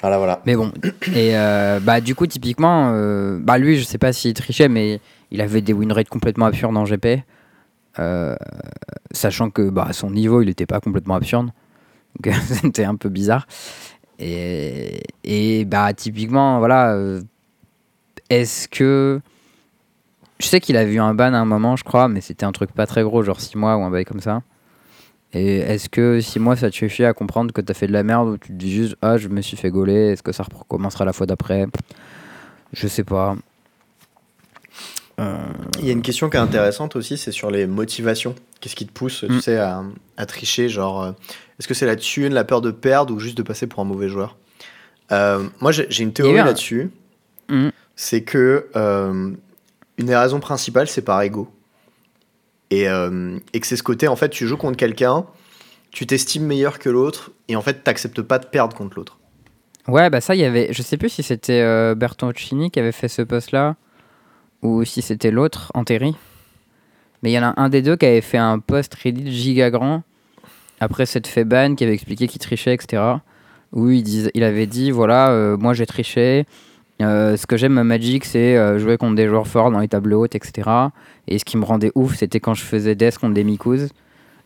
Voilà, 0.00 0.18
voilà. 0.18 0.42
Mais 0.44 0.56
bon, 0.56 0.72
et 1.14 1.36
euh, 1.36 1.80
bah 1.80 2.00
du 2.00 2.14
coup 2.14 2.26
typiquement, 2.26 2.90
euh, 2.94 3.38
bah 3.40 3.58
lui 3.58 3.78
je 3.78 3.84
sais 3.84 3.98
pas 3.98 4.12
s'il 4.12 4.34
trichait, 4.34 4.68
mais 4.68 5.00
il 5.30 5.40
avait 5.40 5.62
des 5.62 5.72
win 5.72 5.90
rates 5.92 6.08
complètement 6.08 6.46
absurdes 6.46 6.76
en 6.76 6.84
GP, 6.84 7.20
sachant 9.12 9.50
que 9.50 9.70
bah, 9.70 9.86
à 9.88 9.92
son 9.92 10.10
niveau 10.10 10.42
il 10.42 10.48
était 10.48 10.66
pas 10.66 10.80
complètement 10.80 11.14
absurde, 11.14 11.48
donc 12.20 12.34
c'était 12.46 12.84
un 12.84 12.96
peu 12.96 13.08
bizarre. 13.08 13.46
Et, 14.18 15.02
et 15.24 15.64
bah 15.64 15.92
typiquement 15.94 16.58
voilà, 16.58 16.96
est-ce 18.30 18.68
que 18.68 19.20
je 20.38 20.46
sais 20.46 20.60
qu'il 20.60 20.76
a 20.76 20.84
vu 20.84 20.98
un 21.00 21.14
ban 21.14 21.32
à 21.34 21.38
un 21.38 21.44
moment 21.44 21.76
je 21.76 21.84
crois, 21.84 22.08
mais 22.08 22.20
c'était 22.20 22.44
un 22.44 22.52
truc 22.52 22.72
pas 22.72 22.86
très 22.86 23.02
gros, 23.02 23.22
genre 23.22 23.40
6 23.40 23.56
mois 23.56 23.76
ou 23.76 23.82
un 23.82 23.90
bail 23.90 24.04
comme 24.04 24.20
ça. 24.20 24.42
Et 25.32 25.56
est-ce 25.58 25.88
que 25.88 26.20
6 26.20 26.38
mois 26.38 26.56
ça 26.56 26.70
te 26.70 26.74
suffit 26.76 27.04
à 27.04 27.12
comprendre 27.12 27.52
que 27.52 27.60
t'as 27.60 27.74
fait 27.74 27.86
de 27.88 27.92
la 27.92 28.02
merde 28.02 28.28
ou 28.28 28.38
tu 28.38 28.48
te 28.48 28.52
dis 28.52 28.72
juste 28.72 28.96
ah 29.02 29.16
je 29.18 29.28
me 29.28 29.40
suis 29.42 29.56
fait 29.56 29.70
gauler, 29.70 30.12
est-ce 30.12 30.22
que 30.22 30.32
ça 30.32 30.44
recommencera 30.44 31.04
la 31.04 31.12
fois 31.12 31.26
d'après? 31.26 31.66
Je 32.72 32.86
sais 32.88 33.04
pas. 33.04 33.36
Euh, 35.18 35.38
Il 35.78 35.86
y 35.86 35.90
a 35.90 35.92
une 35.92 36.02
question 36.02 36.28
qui 36.28 36.36
est 36.36 36.40
intéressante 36.40 36.94
aussi, 36.96 37.16
c'est 37.16 37.32
sur 37.32 37.50
les 37.50 37.66
motivations. 37.66 38.34
Qu'est-ce 38.60 38.76
qui 38.76 38.86
te 38.86 38.92
pousse, 38.92 39.24
tu 39.26 39.32
Mm. 39.32 39.40
sais, 39.40 39.56
à, 39.58 39.82
à 40.16 40.26
tricher 40.26 40.68
Genre, 40.68 41.02
euh, 41.02 41.12
est-ce 41.58 41.66
que 41.68 41.74
c'est 41.74 41.86
la 41.86 41.96
thune, 41.96 42.34
la 42.34 42.44
peur 42.44 42.60
de 42.60 42.70
perdre 42.70 43.14
ou 43.14 43.18
juste 43.18 43.36
de 43.38 43.42
passer 43.42 43.66
pour 43.66 43.80
un 43.80 43.84
mauvais 43.84 44.08
joueur? 44.08 44.36
Euh, 45.12 45.44
Moi, 45.60 45.72
j'ai 45.72 46.02
une 46.02 46.12
théorie 46.12 46.34
là-dessus. 46.34 46.90
Mm. 47.48 47.68
C'est 47.94 48.22
que 48.22 48.66
euh, 48.76 49.30
une 49.98 50.06
des 50.06 50.16
raisons 50.16 50.40
principales, 50.40 50.88
c'est 50.88 51.02
par 51.02 51.22
ego. 51.22 51.48
Et, 52.70 52.88
euh, 52.88 53.38
et 53.52 53.60
que 53.60 53.66
c'est 53.66 53.76
ce 53.76 53.82
côté, 53.82 54.08
en 54.08 54.16
fait, 54.16 54.28
tu 54.28 54.46
joues 54.46 54.56
contre 54.56 54.76
quelqu'un, 54.76 55.26
tu 55.90 56.06
t'estimes 56.06 56.44
meilleur 56.44 56.78
que 56.78 56.88
l'autre, 56.88 57.30
et 57.48 57.56
en 57.56 57.62
fait, 57.62 57.84
t'acceptes 57.84 58.22
pas 58.22 58.38
de 58.38 58.46
perdre 58.46 58.76
contre 58.76 58.96
l'autre. 58.96 59.18
Ouais, 59.88 60.10
bah 60.10 60.20
ça, 60.20 60.34
il 60.34 60.40
y 60.40 60.44
avait. 60.44 60.72
Je 60.72 60.82
sais 60.82 60.96
plus 60.96 61.08
si 61.08 61.22
c'était 61.22 61.60
euh, 61.60 61.94
Bertoncini 61.94 62.70
qui 62.70 62.80
avait 62.80 62.92
fait 62.92 63.08
ce 63.08 63.22
post-là 63.22 63.76
ou 64.62 64.84
si 64.84 65.00
c'était 65.00 65.30
l'autre, 65.30 65.70
Anteri. 65.74 66.16
Mais 67.22 67.30
il 67.30 67.34
y 67.34 67.38
en 67.38 67.44
a 67.44 67.54
un 67.56 67.68
des 67.68 67.82
deux 67.82 67.96
qui 67.96 68.06
avait 68.06 68.20
fait 68.20 68.38
un 68.38 68.58
post 68.58 68.94
Reddit 68.94 69.30
giga 69.30 69.70
grand 69.70 70.02
après 70.80 71.06
cette 71.06 71.26
fait 71.26 71.44
ban 71.44 71.74
qui 71.74 71.84
avait 71.84 71.94
expliqué 71.94 72.26
qu'il 72.26 72.40
trichait, 72.40 72.74
etc. 72.74 73.02
Où 73.72 73.90
il, 73.90 74.30
il 74.34 74.42
avait 74.42 74.66
dit 74.66 74.90
voilà, 74.90 75.30
euh, 75.30 75.56
moi 75.56 75.72
j'ai 75.72 75.86
triché. 75.86 76.46
Euh, 77.02 77.36
ce 77.36 77.46
que 77.46 77.56
j'aime 77.56 77.76
à 77.78 77.84
Magic, 77.84 78.24
c'est 78.24 78.56
euh, 78.56 78.78
jouer 78.78 78.96
contre 78.96 79.16
des 79.16 79.28
joueurs 79.28 79.46
forts 79.46 79.70
dans 79.70 79.80
les 79.80 79.88
tables 79.88 80.14
hautes, 80.14 80.34
etc. 80.34 80.70
Et 81.28 81.38
ce 81.38 81.44
qui 81.44 81.56
me 81.56 81.64
rendait 81.64 81.92
ouf, 81.94 82.16
c'était 82.16 82.40
quand 82.40 82.54
je 82.54 82.62
faisais 82.62 82.94
Death 82.94 83.18
contre 83.18 83.34
des 83.34 83.44
Mikus. 83.44 83.90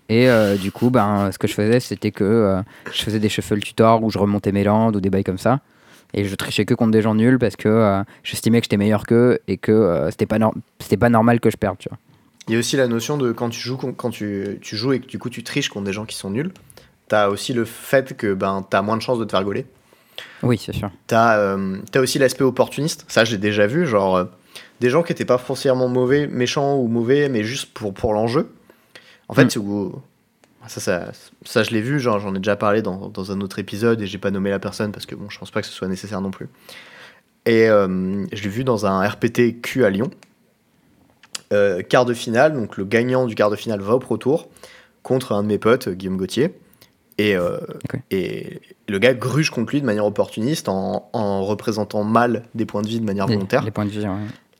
Et 0.08 0.28
euh, 0.28 0.56
du 0.56 0.72
coup, 0.72 0.90
ben, 0.90 1.30
ce 1.30 1.38
que 1.38 1.46
je 1.46 1.54
faisais, 1.54 1.78
c'était 1.78 2.10
que 2.10 2.60
je 2.92 3.02
faisais 3.02 3.20
des 3.20 3.28
shuffle 3.28 3.60
tutor 3.60 4.02
où 4.02 4.10
je 4.10 4.18
remontais 4.18 4.50
mes 4.50 4.64
landes 4.64 4.96
ou 4.96 5.00
des 5.00 5.10
bails 5.10 5.24
comme 5.24 5.38
ça. 5.38 5.60
Et 6.12 6.24
je 6.24 6.34
trichais 6.34 6.64
que 6.64 6.74
contre 6.74 6.90
des 6.90 7.02
gens 7.02 7.14
nuls 7.14 7.38
parce 7.38 7.54
que 7.54 8.02
j'estimais 8.24 8.60
que 8.60 8.64
j'étais 8.64 8.76
meilleur 8.76 9.06
qu'eux 9.06 9.38
et 9.46 9.56
que 9.56 10.08
c'était 10.10 10.26
pas, 10.26 10.38
pas 10.38 11.08
normal 11.08 11.38
que 11.38 11.50
je 11.50 11.56
perde, 11.56 11.78
tu 11.78 11.88
vois. 11.88 11.98
Il 12.48 12.54
y 12.54 12.56
a 12.56 12.58
aussi 12.58 12.76
la 12.76 12.88
notion 12.88 13.16
de 13.16 13.30
quand 13.30 13.50
tu 13.50 13.60
joues, 13.60 13.76
quand 13.76 14.10
tu, 14.10 14.58
tu 14.60 14.76
joues 14.76 14.94
et 14.94 14.98
que 14.98 15.06
du 15.06 15.20
coup 15.20 15.30
tu 15.30 15.44
triches 15.44 15.68
contre 15.68 15.84
des 15.84 15.92
gens 15.92 16.04
qui 16.04 16.16
sont 16.16 16.30
nuls, 16.30 16.50
t'as 17.06 17.28
aussi 17.28 17.52
le 17.52 17.64
fait 17.64 18.16
que 18.16 18.34
ben, 18.34 18.66
t'as 18.68 18.82
moins 18.82 18.96
de 18.96 19.02
chances 19.02 19.20
de 19.20 19.24
te 19.24 19.30
faire 19.30 19.44
gauler. 19.44 19.66
Oui, 20.42 20.58
c'est 20.58 20.72
sûr. 20.74 20.90
T'as 21.06 21.38
euh, 21.38 21.78
t'as 21.92 22.00
aussi 22.00 22.18
l'aspect 22.18 22.44
opportuniste, 22.44 23.04
ça 23.08 23.24
j'ai 23.24 23.38
déjà 23.38 23.66
vu, 23.66 23.86
genre 23.86 24.16
euh, 24.16 24.24
des 24.80 24.90
gens 24.90 25.02
qui 25.02 25.12
étaient 25.12 25.24
pas 25.24 25.38
foncièrement 25.38 25.88
mauvais, 25.88 26.26
méchants 26.26 26.76
ou 26.78 26.86
mauvais, 26.88 27.28
mais 27.28 27.44
juste 27.44 27.72
pour, 27.74 27.92
pour 27.94 28.12
l'enjeu. 28.14 28.50
En 29.28 29.34
fait, 29.34 29.54
Mm. 29.56 29.60
où- 29.60 29.94
ça, 30.66 30.80
ça, 30.80 31.12
ça 31.44 31.62
je 31.62 31.70
l'ai 31.70 31.80
vu, 31.80 32.00
genre 32.00 32.18
j'en 32.20 32.34
ai 32.34 32.38
déjà 32.38 32.56
parlé 32.56 32.82
dans, 32.82 33.08
dans 33.08 33.32
un 33.32 33.40
autre 33.40 33.58
épisode 33.58 34.00
et 34.02 34.06
j'ai 34.06 34.18
pas 34.18 34.30
nommé 34.30 34.50
la 34.50 34.58
personne 34.58 34.92
parce 34.92 35.06
que 35.06 35.14
bon, 35.14 35.28
je 35.30 35.38
pense 35.38 35.50
pas 35.50 35.60
que 35.62 35.66
ce 35.66 35.72
soit 35.72 35.88
nécessaire 35.88 36.20
non 36.20 36.30
plus. 36.30 36.48
Et 37.46 37.68
euh, 37.68 38.26
je 38.32 38.42
l'ai 38.42 38.48
vu 38.50 38.64
dans 38.64 38.84
un 38.86 39.06
RPT 39.06 39.60
Q 39.62 39.84
à 39.84 39.90
Lyon. 39.90 40.10
Quart 41.88 42.04
de 42.04 42.14
finale, 42.14 42.52
donc 42.52 42.76
le 42.76 42.84
gagnant 42.84 43.26
du 43.26 43.34
quart 43.34 43.50
de 43.50 43.56
finale 43.56 43.80
va 43.80 43.94
au 43.94 43.98
Pro 43.98 44.16
Tour 44.16 44.48
contre 45.02 45.32
un 45.32 45.42
de 45.42 45.48
mes 45.48 45.58
potes, 45.58 45.88
Guillaume 45.88 46.16
Gauthier. 46.16 46.54
Et, 47.20 47.34
euh, 47.36 47.58
et 48.10 48.60
le 48.88 48.98
gars 48.98 49.12
gruge 49.14 49.50
contre 49.50 49.72
lui 49.72 49.80
de 49.80 49.86
manière 49.86 50.06
opportuniste 50.06 50.68
en, 50.68 51.08
en 51.12 51.44
représentant 51.44 52.04
mal 52.04 52.44
des 52.54 52.64
points 52.66 52.82
de 52.82 52.88
vie 52.88 53.00
de 53.00 53.04
manière 53.04 53.26
Les, 53.26 53.34
volontaire. 53.34 53.62
les 53.62 53.70
points 53.70 53.84
de 53.84 53.90
vie, 53.90 54.06
ouais. 54.06 54.14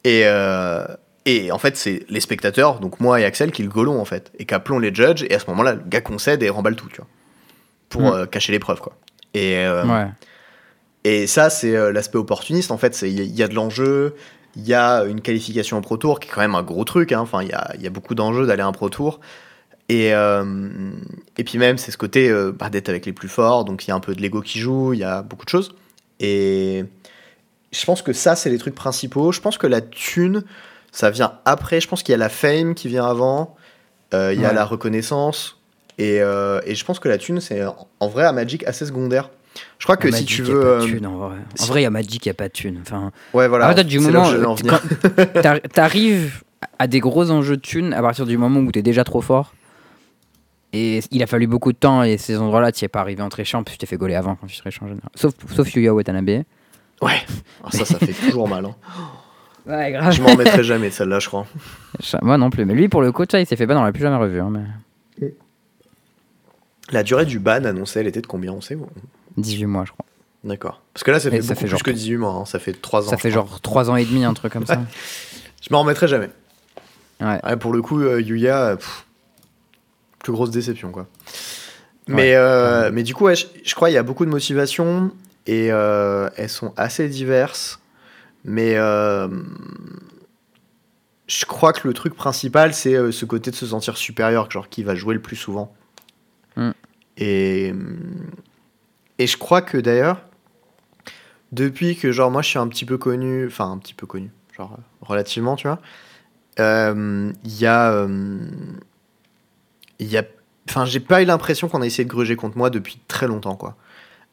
Et, 0.04 0.22
euh, 0.24 0.84
et 1.26 1.52
en 1.52 1.58
fait, 1.58 1.76
c'est 1.76 2.04
les 2.08 2.20
spectateurs, 2.20 2.80
donc 2.80 2.98
moi 3.00 3.20
et 3.20 3.24
Axel, 3.24 3.52
qui 3.52 3.62
le 3.62 3.68
gaulons 3.68 4.00
en 4.00 4.04
fait, 4.04 4.32
et 4.38 4.44
qu'appelons 4.44 4.78
les 4.78 4.94
judges, 4.94 5.22
et 5.28 5.34
à 5.34 5.38
ce 5.38 5.46
moment-là, 5.50 5.74
le 5.74 5.82
gars 5.88 6.00
concède 6.00 6.42
et 6.42 6.48
remballe 6.50 6.76
tout, 6.76 6.88
tu 6.88 6.96
vois, 6.96 7.06
pour 7.88 8.02
Mm. 8.02 8.14
euh, 8.14 8.26
cacher 8.26 8.52
l'épreuve, 8.52 8.80
quoi. 8.80 8.94
Et, 9.34 9.56
Ouais. 9.66 10.06
et 11.04 11.26
ça, 11.26 11.50
c'est 11.50 11.92
l'aspect 11.92 12.18
opportuniste, 12.18 12.70
en 12.72 12.78
fait, 12.78 13.00
il 13.02 13.08
y, 13.16 13.20
a- 13.20 13.24
il 13.24 13.34
y 13.36 13.42
a 13.42 13.48
de 13.48 13.54
l'enjeu, 13.54 14.14
il 14.56 14.66
y 14.66 14.74
a 14.74 15.04
une 15.04 15.20
qualification 15.20 15.76
en 15.76 15.80
Pro 15.82 15.96
Tour, 15.96 16.18
qui 16.20 16.28
est 16.28 16.32
quand 16.32 16.40
même 16.40 16.56
un 16.56 16.62
gros 16.62 16.84
truc, 16.84 17.12
hein. 17.12 17.20
enfin, 17.20 17.42
il 17.42 17.48
y 17.48 17.52
a, 17.52 17.70
il 17.76 17.82
y 17.82 17.86
a 17.86 17.90
beaucoup 17.90 18.14
d'enjeux 18.16 18.46
d'aller 18.46 18.62
à 18.62 18.66
un 18.66 18.72
Pro 18.72 18.88
Tour. 18.90 19.20
Et, 19.92 20.14
euh, 20.14 20.44
et 21.36 21.42
puis 21.44 21.58
même, 21.58 21.76
c'est 21.76 21.90
ce 21.90 21.96
côté 21.98 22.28
euh, 22.30 22.52
bah, 22.52 22.70
d'être 22.70 22.88
avec 22.88 23.06
les 23.06 23.12
plus 23.12 23.28
forts, 23.28 23.64
donc 23.64 23.84
il 23.86 23.88
y 23.88 23.92
a 23.92 23.96
un 23.96 24.00
peu 24.00 24.14
de 24.14 24.22
l'ego 24.22 24.40
qui 24.40 24.60
joue, 24.60 24.92
il 24.92 25.00
y 25.00 25.04
a 25.04 25.22
beaucoup 25.22 25.44
de 25.44 25.50
choses. 25.50 25.74
Et 26.20 26.84
je 27.72 27.84
pense 27.84 28.00
que 28.02 28.12
ça, 28.12 28.36
c'est 28.36 28.50
les 28.50 28.58
trucs 28.58 28.74
principaux. 28.74 29.32
Je 29.32 29.40
pense 29.40 29.58
que 29.58 29.66
la 29.66 29.80
thune, 29.80 30.44
ça 30.92 31.10
vient 31.10 31.32
après. 31.44 31.80
Je 31.80 31.88
pense 31.88 32.02
qu'il 32.02 32.12
y 32.12 32.14
a 32.14 32.18
la 32.18 32.28
fame 32.28 32.74
qui 32.74 32.86
vient 32.88 33.04
avant. 33.06 33.56
Euh, 34.14 34.32
il 34.34 34.40
y 34.40 34.44
a 34.44 34.48
Ouais. 34.50 34.54
la 34.54 34.64
reconnaissance. 34.64 35.56
Et, 35.98 36.20
euh, 36.20 36.60
et 36.66 36.74
je 36.76 36.84
pense 36.84 36.98
que 37.00 37.08
la 37.08 37.18
thune, 37.18 37.40
c'est 37.40 37.62
en- 37.64 38.08
vrai 38.08 38.24
à 38.24 38.32
Magic 38.32 38.64
assez 38.66 38.86
secondaire. 38.86 39.30
Je 39.78 39.84
crois 39.84 39.96
que 39.96 40.06
À 40.08 40.12
si 40.12 40.22
Magic, 40.22 40.28
tu 40.28 40.42
a 40.42 40.54
veux. 40.54 40.60
pas 40.62 40.78
de 40.80 40.84
thune, 40.86 41.06
en 41.06 41.16
vrai. 41.18 41.36
En 41.58 41.64
vrai, 41.66 41.80
il 41.80 41.82
y 41.84 41.86
a 41.86 41.90
Magic, 41.90 42.24
il 42.24 42.28
n'y 42.28 42.30
a 42.30 42.34
pas 42.34 42.48
de 42.48 42.52
thune. 42.52 42.78
Enfin, 42.82 43.10
Ouais, 43.34 43.48
voilà. 43.48 43.66
à 43.68 43.82
du 43.82 43.98
moment 43.98 44.28
où 44.30 44.54
t'arrives 45.72 46.42
à 46.78 46.86
des 46.86 47.00
gros 47.00 47.30
enjeux 47.30 47.56
de 47.56 47.62
thunes 47.62 47.92
à 47.92 48.00
partir 48.02 48.26
du 48.26 48.36
moment 48.38 48.60
où 48.60 48.70
t'es 48.70 48.82
déjà 48.82 49.04
trop 49.04 49.20
fort. 49.20 49.52
Et 50.72 51.00
il 51.10 51.22
a 51.22 51.26
fallu 51.26 51.46
beaucoup 51.48 51.72
de 51.72 51.76
temps 51.78 52.02
et 52.04 52.16
ces 52.16 52.36
endroits-là, 52.38 52.70
tu 52.72 52.84
es 52.84 52.88
pas 52.88 53.00
arrivé 53.00 53.22
en 53.22 53.28
trichant, 53.28 53.64
puis 53.64 53.72
tu 53.72 53.78
t'es 53.78 53.86
fait 53.86 53.96
gauler 53.96 54.14
avant 54.14 54.36
quand 54.36 54.46
tu 54.46 54.56
triches 54.56 54.80
en 54.82 54.86
général. 54.86 55.10
Sauf, 55.16 55.34
sauf 55.54 55.74
Yuya 55.74 55.92
Watanabe. 55.92 56.28
Ouais. 57.02 57.18
Alors 57.60 57.72
ça, 57.72 57.84
ça 57.84 57.98
fait 57.98 58.12
toujours 58.12 58.48
mal. 58.48 58.64
hein. 58.66 58.74
Ouais, 59.66 59.92
grave. 59.92 60.10
Je 60.12 60.22
m'en 60.22 60.30
remettrai 60.30 60.64
jamais 60.64 60.90
celle-là, 60.90 61.18
je 61.18 61.28
crois. 61.28 61.46
Moi 62.22 62.38
non 62.38 62.48
plus. 62.48 62.64
Mais 62.64 62.74
lui, 62.74 62.88
pour 62.88 63.02
le 63.02 63.10
vois, 63.10 63.26
il 63.34 63.46
s'est 63.46 63.56
fait 63.56 63.66
ban, 63.66 63.76
on 63.76 63.84
l'a 63.84 63.92
plus 63.92 64.00
jamais 64.02 64.16
revu. 64.16 64.40
hein, 64.40 64.50
mais... 64.50 65.34
La 66.92 67.02
durée 67.02 67.26
du 67.26 67.38
ban 67.38 67.64
annoncée, 67.64 68.00
elle 68.00 68.06
était 68.06 68.22
de 68.22 68.26
combien, 68.26 68.52
on 68.52 68.60
sait 68.60 68.74
ou- 68.74 68.88
18 69.36 69.66
mois, 69.66 69.84
je 69.84 69.92
crois. 69.92 70.04
D'accord. 70.42 70.80
Parce 70.94 71.04
que 71.04 71.10
là, 71.10 71.20
ça 71.20 71.30
fait 71.30 71.42
ça 71.42 71.54
fait 71.54 71.60
plus 71.66 71.68
genre- 71.70 71.82
que 71.82 71.90
18 71.90 72.16
mois. 72.16 72.32
hein. 72.32 72.44
Ça 72.46 72.58
fait 72.58 72.72
3 72.72 73.06
ans. 73.06 73.10
Ça 73.10 73.16
fait 73.16 73.30
genre 73.30 73.60
3 73.60 73.90
ans 73.90 73.96
et 73.96 74.04
demi, 74.04 74.24
un 74.24 74.34
truc 74.34 74.52
comme 74.52 74.66
ça. 74.66 74.80
Je 75.62 75.68
m'en 75.70 75.80
remettrai 75.82 76.08
jamais. 76.08 76.30
Ouais. 77.20 77.38
Ouais, 77.44 77.56
pour 77.56 77.72
le 77.72 77.82
coup, 77.82 78.00
euh, 78.00 78.20
Yuya, 78.20 78.76
pff, 78.76 79.04
plus 80.22 80.32
grosse 80.32 80.50
déception, 80.50 80.90
quoi. 80.90 81.06
Mais, 82.06 82.34
euh, 82.34 82.90
mais 82.92 83.02
du 83.02 83.14
coup, 83.14 83.24
ouais, 83.24 83.36
je, 83.36 83.46
je 83.64 83.74
crois 83.74 83.88
qu'il 83.88 83.94
y 83.94 83.98
a 83.98 84.02
beaucoup 84.02 84.24
de 84.24 84.30
motivations 84.30 85.12
et 85.46 85.70
euh, 85.70 86.28
elles 86.36 86.48
sont 86.48 86.72
assez 86.76 87.08
diverses. 87.08 87.80
Mais 88.44 88.76
euh, 88.76 89.28
je 91.26 91.44
crois 91.44 91.72
que 91.72 91.86
le 91.86 91.94
truc 91.94 92.14
principal, 92.14 92.74
c'est 92.74 93.12
ce 93.12 93.24
côté 93.24 93.50
de 93.50 93.56
se 93.56 93.66
sentir 93.66 93.96
supérieur, 93.96 94.50
genre 94.50 94.68
qui 94.68 94.82
va 94.82 94.94
jouer 94.94 95.14
le 95.14 95.20
plus 95.20 95.36
souvent. 95.36 95.74
Mm. 96.56 96.70
Et, 97.18 97.74
et 99.18 99.26
je 99.26 99.36
crois 99.36 99.62
que 99.62 99.76
d'ailleurs, 99.76 100.22
depuis 101.52 101.96
que 101.96 102.12
genre 102.12 102.30
moi 102.30 102.42
je 102.42 102.48
suis 102.48 102.58
un 102.58 102.68
petit 102.68 102.84
peu 102.84 102.96
connu, 102.96 103.46
enfin 103.46 103.70
un 103.70 103.78
petit 103.78 103.94
peu 103.94 104.06
connu, 104.06 104.30
genre 104.56 104.78
relativement, 105.02 105.56
tu 105.56 105.68
vois, 105.68 105.80
euh, 106.58 107.32
il 107.44 107.58
y 107.58 107.66
a, 107.66 107.92
euh, 107.92 108.38
il 110.00 110.08
y 110.10 110.18
a, 110.18 110.24
enfin 110.68 110.84
j'ai 110.84 111.00
pas 111.00 111.22
eu 111.22 111.24
l'impression 111.24 111.68
qu'on 111.68 111.82
a 111.82 111.86
essayé 111.86 112.04
de 112.04 112.10
gruger 112.10 112.34
contre 112.36 112.58
moi 112.58 112.70
depuis 112.70 112.98
très 113.08 113.26
longtemps, 113.28 113.54
quoi. 113.56 113.76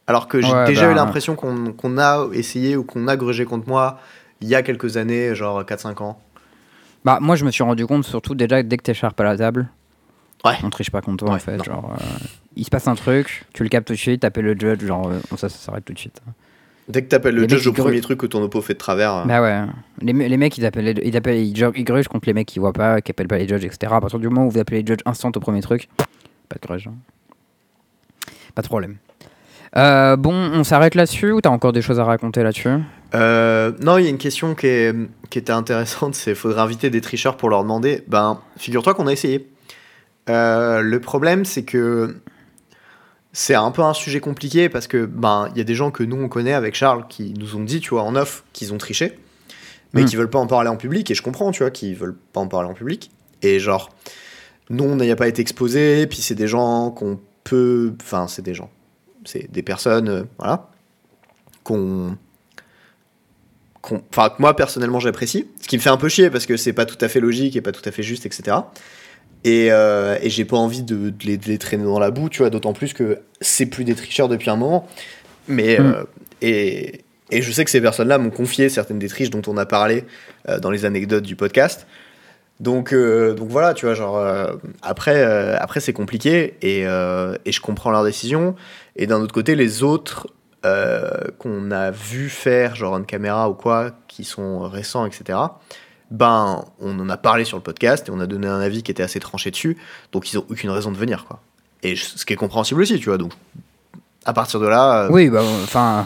Alors 0.07 0.27
que 0.27 0.41
j'ai 0.41 0.51
Ouais, 0.53 0.65
déjà 0.65 0.85
bah, 0.87 0.91
eu 0.91 0.95
l'impression 0.95 1.35
qu'on 1.35 1.73
qu'on 1.73 1.97
a 1.97 2.27
essayé 2.33 2.75
ou 2.77 2.83
qu'on 2.83 3.07
a 3.07 3.15
grugé 3.17 3.45
contre 3.45 3.67
moi 3.67 3.99
il 4.41 4.47
y 4.47 4.55
a 4.55 4.61
quelques 4.63 4.97
années, 4.97 5.35
genre 5.35 5.61
4-5 5.63 6.01
ans. 6.03 6.19
Bah, 7.03 7.19
moi, 7.21 7.35
je 7.35 7.43
me 7.45 7.51
suis 7.51 7.63
rendu 7.63 7.85
compte, 7.87 8.03
surtout 8.05 8.35
déjà, 8.35 8.61
dès 8.63 8.77
que 8.77 8.83
t'es 8.83 8.93
sharp 8.93 9.19
à 9.19 9.23
la 9.23 9.37
table, 9.37 9.67
Ouais. 10.45 10.53
on 10.63 10.69
triche 10.69 10.91
pas 10.91 11.01
contre 11.01 11.25
toi, 11.25 11.29
Ouais, 11.33 11.35
en 11.37 11.39
fait. 11.39 11.57
non. 11.57 11.63
Genre, 11.63 11.95
euh, 11.99 12.03
il 12.55 12.63
se 12.65 12.69
passe 12.69 12.87
un 12.87 12.95
truc, 12.95 13.45
tu 13.53 13.63
le 13.63 13.69
captes 13.69 13.87
tout 13.87 13.93
de 13.93 13.97
suite, 13.97 14.21
t'appelles 14.21 14.45
le 14.45 14.55
judge, 14.59 14.85
genre 14.85 15.07
euh, 15.09 15.19
ça, 15.37 15.49
ça 15.49 15.57
s'arrête 15.57 15.85
tout 15.85 15.93
de 15.93 15.99
suite. 15.99 16.21
Dès 16.89 17.01
que 17.03 17.07
t'appelles 17.09 17.35
Les 17.35 17.41
le 17.41 17.49
judge 17.49 17.67
au 17.67 17.73
premier 17.73 17.99
truc 18.01 18.19
que 18.19 18.25
ton 18.25 18.41
oppo 18.41 18.61
fait 18.61 18.73
de 18.73 18.77
travers. 18.79 19.13
euh, 19.13 19.23
Bah 19.25 19.41
ouais, 19.41 19.61
les, 20.01 20.13
les 20.13 20.37
mecs 20.37 20.57
ils 20.57 20.65
appellent, 20.65 20.99
ils 21.03 21.17
appellent, 21.17 21.37
ils, 21.37 21.57
ils 21.75 21.83
grugent 21.83 22.07
contre 22.07 22.27
les 22.27 22.33
mecs 22.33 22.47
qui 22.47 22.59
voient 22.59 22.71
pas, 22.73 23.01
qui 23.01 23.11
appellent 23.11 23.27
pas 23.27 23.37
les 23.37 23.47
judges, 23.47 23.65
etc. 23.65 23.91
À 23.95 23.99
partir 23.99 24.19
du 24.19 24.29
moment 24.29 24.45
où 24.45 24.49
vous 24.51 24.57
appelez 24.57 24.81
les 24.81 24.87
judges 24.87 25.01
instant 25.05 25.29
au 25.35 25.39
premier 25.41 25.61
truc, 25.61 25.89
pas 26.47 26.55
de 26.61 26.65
grudge. 26.65 26.87
hein. 26.87 26.93
Pas 28.55 28.61
de 28.61 28.67
problème. 28.67 28.95
Euh, 29.75 30.15
bon, 30.15 30.33
on 30.33 30.63
s'arrête 30.63 30.95
là-dessus 30.95 31.31
ou 31.33 31.41
t'as 31.41 31.49
encore 31.49 31.73
des 31.73 31.81
choses 31.81 31.99
à 31.99 32.05
raconter 32.05 32.41
là-dessus? 32.41 32.69
Euh, 33.15 33.71
non, 33.81 33.97
il 33.97 34.05
y 34.05 34.07
a 34.07 34.09
une 34.09 34.17
question 34.17 34.55
qui, 34.55 34.67
est- 34.67 34.95
qui 35.29 35.39
était 35.39 35.51
intéressante, 35.51 36.15
c'est 36.15 36.35
faudrait 36.35 36.61
inviter 36.61 36.89
des 36.89 37.01
tricheurs 37.01 37.35
pour 37.37 37.49
leur 37.49 37.63
demander. 37.63 38.03
Ben, 38.07 38.39
figure-toi 38.57 38.93
qu'on 38.93 39.07
a 39.07 39.11
essayé. 39.11 39.49
Euh, 40.29 40.81
le 40.81 40.99
problème, 41.01 41.43
c'est 41.45 41.63
que 41.63 42.15
c'est 43.39 43.53
un 43.53 43.69
peu 43.69 43.83
un 43.83 43.93
sujet 43.93 44.19
compliqué 44.19 44.67
parce 44.67 44.87
que 44.87 45.05
ben 45.05 45.47
il 45.51 45.59
y 45.59 45.61
a 45.61 45.63
des 45.63 45.75
gens 45.75 45.91
que 45.91 46.01
nous 46.01 46.15
on 46.15 46.27
connaît 46.27 46.53
avec 46.53 46.73
Charles 46.73 47.05
qui 47.07 47.35
nous 47.37 47.55
ont 47.55 47.63
dit, 47.63 47.79
tu 47.81 47.91
vois, 47.91 48.01
en 48.01 48.15
off, 48.15 48.43
qu'ils 48.51 48.73
ont 48.73 48.79
triché, 48.79 49.19
mais 49.93 50.01
Mm. 50.01 50.05
qui 50.05 50.15
veulent 50.15 50.29
pas 50.31 50.39
en 50.39 50.47
parler 50.47 50.69
en 50.69 50.75
public. 50.75 51.11
Et 51.11 51.13
je 51.13 51.21
comprends, 51.21 51.51
tu 51.51 51.61
vois, 51.61 51.69
qu'ils 51.69 51.95
veulent 51.95 52.17
pas 52.33 52.39
en 52.39 52.47
parler 52.47 52.67
en 52.67 52.73
public. 52.73 53.11
Et 53.43 53.59
genre, 53.59 53.91
nous 54.71 54.85
on 54.85 54.95
n'y 54.95 55.11
a 55.11 55.15
pas 55.15 55.27
été 55.27 55.43
exposé, 55.43 56.07
puis 56.07 56.17
c'est 56.17 56.33
des 56.33 56.47
gens 56.47 56.89
qu'on 56.89 57.19
peut, 57.43 57.93
enfin 58.01 58.27
c'est 58.27 58.41
des 58.41 58.55
gens, 58.55 58.71
c'est 59.23 59.51
des 59.51 59.61
personnes, 59.61 60.09
euh, 60.09 60.23
voilà, 60.39 60.71
qu'on 61.63 62.17
enfin 63.83 64.29
que 64.29 64.41
moi 64.41 64.55
personnellement 64.55 64.99
j'apprécie 64.99 65.47
ce 65.61 65.67
qui 65.67 65.77
me 65.77 65.81
fait 65.81 65.91
un 65.91 65.97
peu 65.97 66.09
chier 66.09 66.29
parce 66.29 66.45
que 66.47 66.57
c'est 66.57 66.73
pas 66.73 66.85
tout 66.85 66.97
à 66.99 67.07
fait 67.07 67.21
logique 67.21 67.55
et 67.55 67.61
pas 67.61 67.71
tout 67.71 67.87
à 67.87 67.91
fait 67.91 68.03
juste 68.03 68.25
etc 68.25 68.57
et, 69.43 69.67
euh, 69.71 70.17
et 70.21 70.29
j'ai 70.29 70.45
pas 70.45 70.57
envie 70.57 70.83
de, 70.83 71.09
de 71.09 71.25
les, 71.25 71.37
de 71.37 71.45
les 71.45 71.57
traîner 71.57 71.83
dans 71.83 71.99
la 71.99 72.11
boue 72.11 72.29
tu 72.29 72.39
vois 72.39 72.49
d'autant 72.49 72.73
plus 72.73 72.93
que 72.93 73.19
c'est 73.41 73.65
plus 73.67 73.83
des 73.83 73.95
tricheurs 73.95 74.27
depuis 74.27 74.49
un 74.49 74.55
moment 74.55 74.87
mais 75.47 75.79
Mm. 75.79 75.85
euh, 75.85 76.03
et, 76.41 77.01
et 77.31 77.41
je 77.41 77.51
sais 77.51 77.63
que 77.63 77.71
ces 77.71 77.81
personnes 77.81 78.07
là 78.07 78.17
m'ont 78.17 78.29
confié 78.29 78.69
certaines 78.69 78.99
des 78.99 79.07
triches 79.07 79.29
dont 79.29 79.41
on 79.47 79.57
a 79.57 79.65
parlé 79.65 80.03
euh, 80.49 80.59
dans 80.59 80.71
les 80.71 80.85
anecdotes 80.85 81.23
du 81.23 81.35
podcast 81.35 81.87
donc, 82.59 82.91
euh, 82.91 83.35
donc 83.35 83.49
voilà, 83.49 83.75
tu 83.75 83.85
vois, 83.85 83.93
genre, 83.93 84.19
après, 84.81 85.23
après 85.57 85.79
c'est 85.79 85.93
compliqué 85.93 86.55
et, 86.63 86.81
et 86.81 87.51
je 87.51 87.61
comprends 87.61 87.91
leur 87.91 88.03
décision. 88.03 88.55
Et 88.95 89.05
d'un 89.05 89.21
autre 89.21 89.31
côté, 89.31 89.53
les 89.53 89.83
autres 89.83 90.27
qu'on 91.37 91.69
a 91.69 91.91
vu 91.91 92.29
faire, 92.29 92.75
genre 92.75 92.97
une 92.97 93.05
caméra 93.05 93.47
ou 93.47 93.53
quoi, 93.53 93.91
qui 94.07 94.23
sont 94.23 94.61
récents, 94.61 95.05
etc., 95.05 95.37
ben, 96.11 96.63
on 96.79 96.97
en 96.99 97.09
a 97.09 97.17
parlé 97.17 97.43
sur 97.45 97.57
le 97.57 97.63
podcast 97.63 98.07
et 98.07 98.11
on 98.11 98.19
a 98.19 98.27
donné 98.27 98.47
un 98.47 98.59
avis 98.59 98.83
qui 98.83 98.91
était 98.91 99.03
assez 99.03 99.19
tranché 99.19 99.51
dessus. 99.51 99.77
Donc, 100.11 100.31
ils 100.31 100.37
ont 100.37 100.45
aucune 100.49 100.69
raison 100.69 100.91
de 100.91 100.97
venir, 100.97 101.25
quoi. 101.25 101.41
Et 101.83 101.95
ce 101.95 102.25
qui 102.25 102.33
est 102.33 102.37
compréhensible 102.37 102.81
aussi, 102.81 102.99
tu 102.99 103.09
vois. 103.09 103.17
Donc, 103.17 103.33
à 104.25 104.33
partir 104.33 104.59
de 104.59 104.67
là, 104.67 105.03
euh, 105.03 105.09
Oui, 105.11 105.29
bah 105.29 105.41
enfin. 105.63 106.05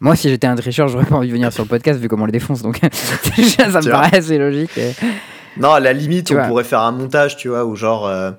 Moi, 0.00 0.14
si 0.14 0.28
j'étais 0.28 0.46
un 0.46 0.54
tricheur, 0.54 0.86
j'aurais 0.86 1.06
pas 1.06 1.16
envie 1.16 1.26
de 1.28 1.32
venir 1.32 1.52
sur 1.52 1.64
le 1.64 1.68
podcast 1.68 1.98
vu 1.98 2.08
comment 2.08 2.22
on 2.22 2.26
le 2.26 2.32
défonce. 2.32 2.62
Donc, 2.62 2.78
ça 2.92 3.66
me 3.68 3.90
paraît 3.90 4.16
assez 4.18 4.38
logique. 4.38 4.76
et- 4.78 4.92
Non, 5.56 5.72
à 5.72 5.80
la 5.80 5.92
limite, 5.92 6.26
Tu 6.28 6.34
on 6.34 6.36
vois. 6.36 6.46
pourrait 6.46 6.64
faire 6.64 6.80
un 6.82 6.92
montage, 6.92 7.36
tu 7.36 7.48
vois, 7.48 7.64
où 7.64 7.74
genre 7.74 8.06
euh, 8.06 8.30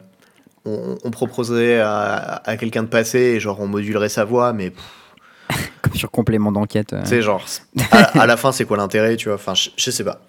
on, 0.63 0.97
on 1.03 1.11
proposerait 1.11 1.81
à, 1.81 2.41
à 2.45 2.55
quelqu'un 2.55 2.83
de 2.83 2.87
passer 2.87 3.19
et 3.19 3.39
genre 3.41 3.59
on 3.59 3.67
modulerait 3.67 4.07
sa 4.07 4.23
voix, 4.23 4.53
mais 4.53 4.71
Comme 5.81 5.95
sur 5.95 6.11
complément 6.11 6.51
d'enquête. 6.53 6.93
euh. 6.93 7.01
tu 7.01 7.09
sais, 7.09 7.21
genre 7.21 7.43
à, 7.91 8.21
à 8.21 8.25
la 8.25 8.37
fin, 8.37 8.51
c'est 8.53 8.63
quoi 8.65 8.77
l'intérêt, 8.77 9.17
tu 9.17 9.27
vois 9.27 9.35
Enfin, 9.35 9.53
je, 9.53 9.69
je 9.75 9.91
sais 9.91 10.03
pas. 10.05 10.21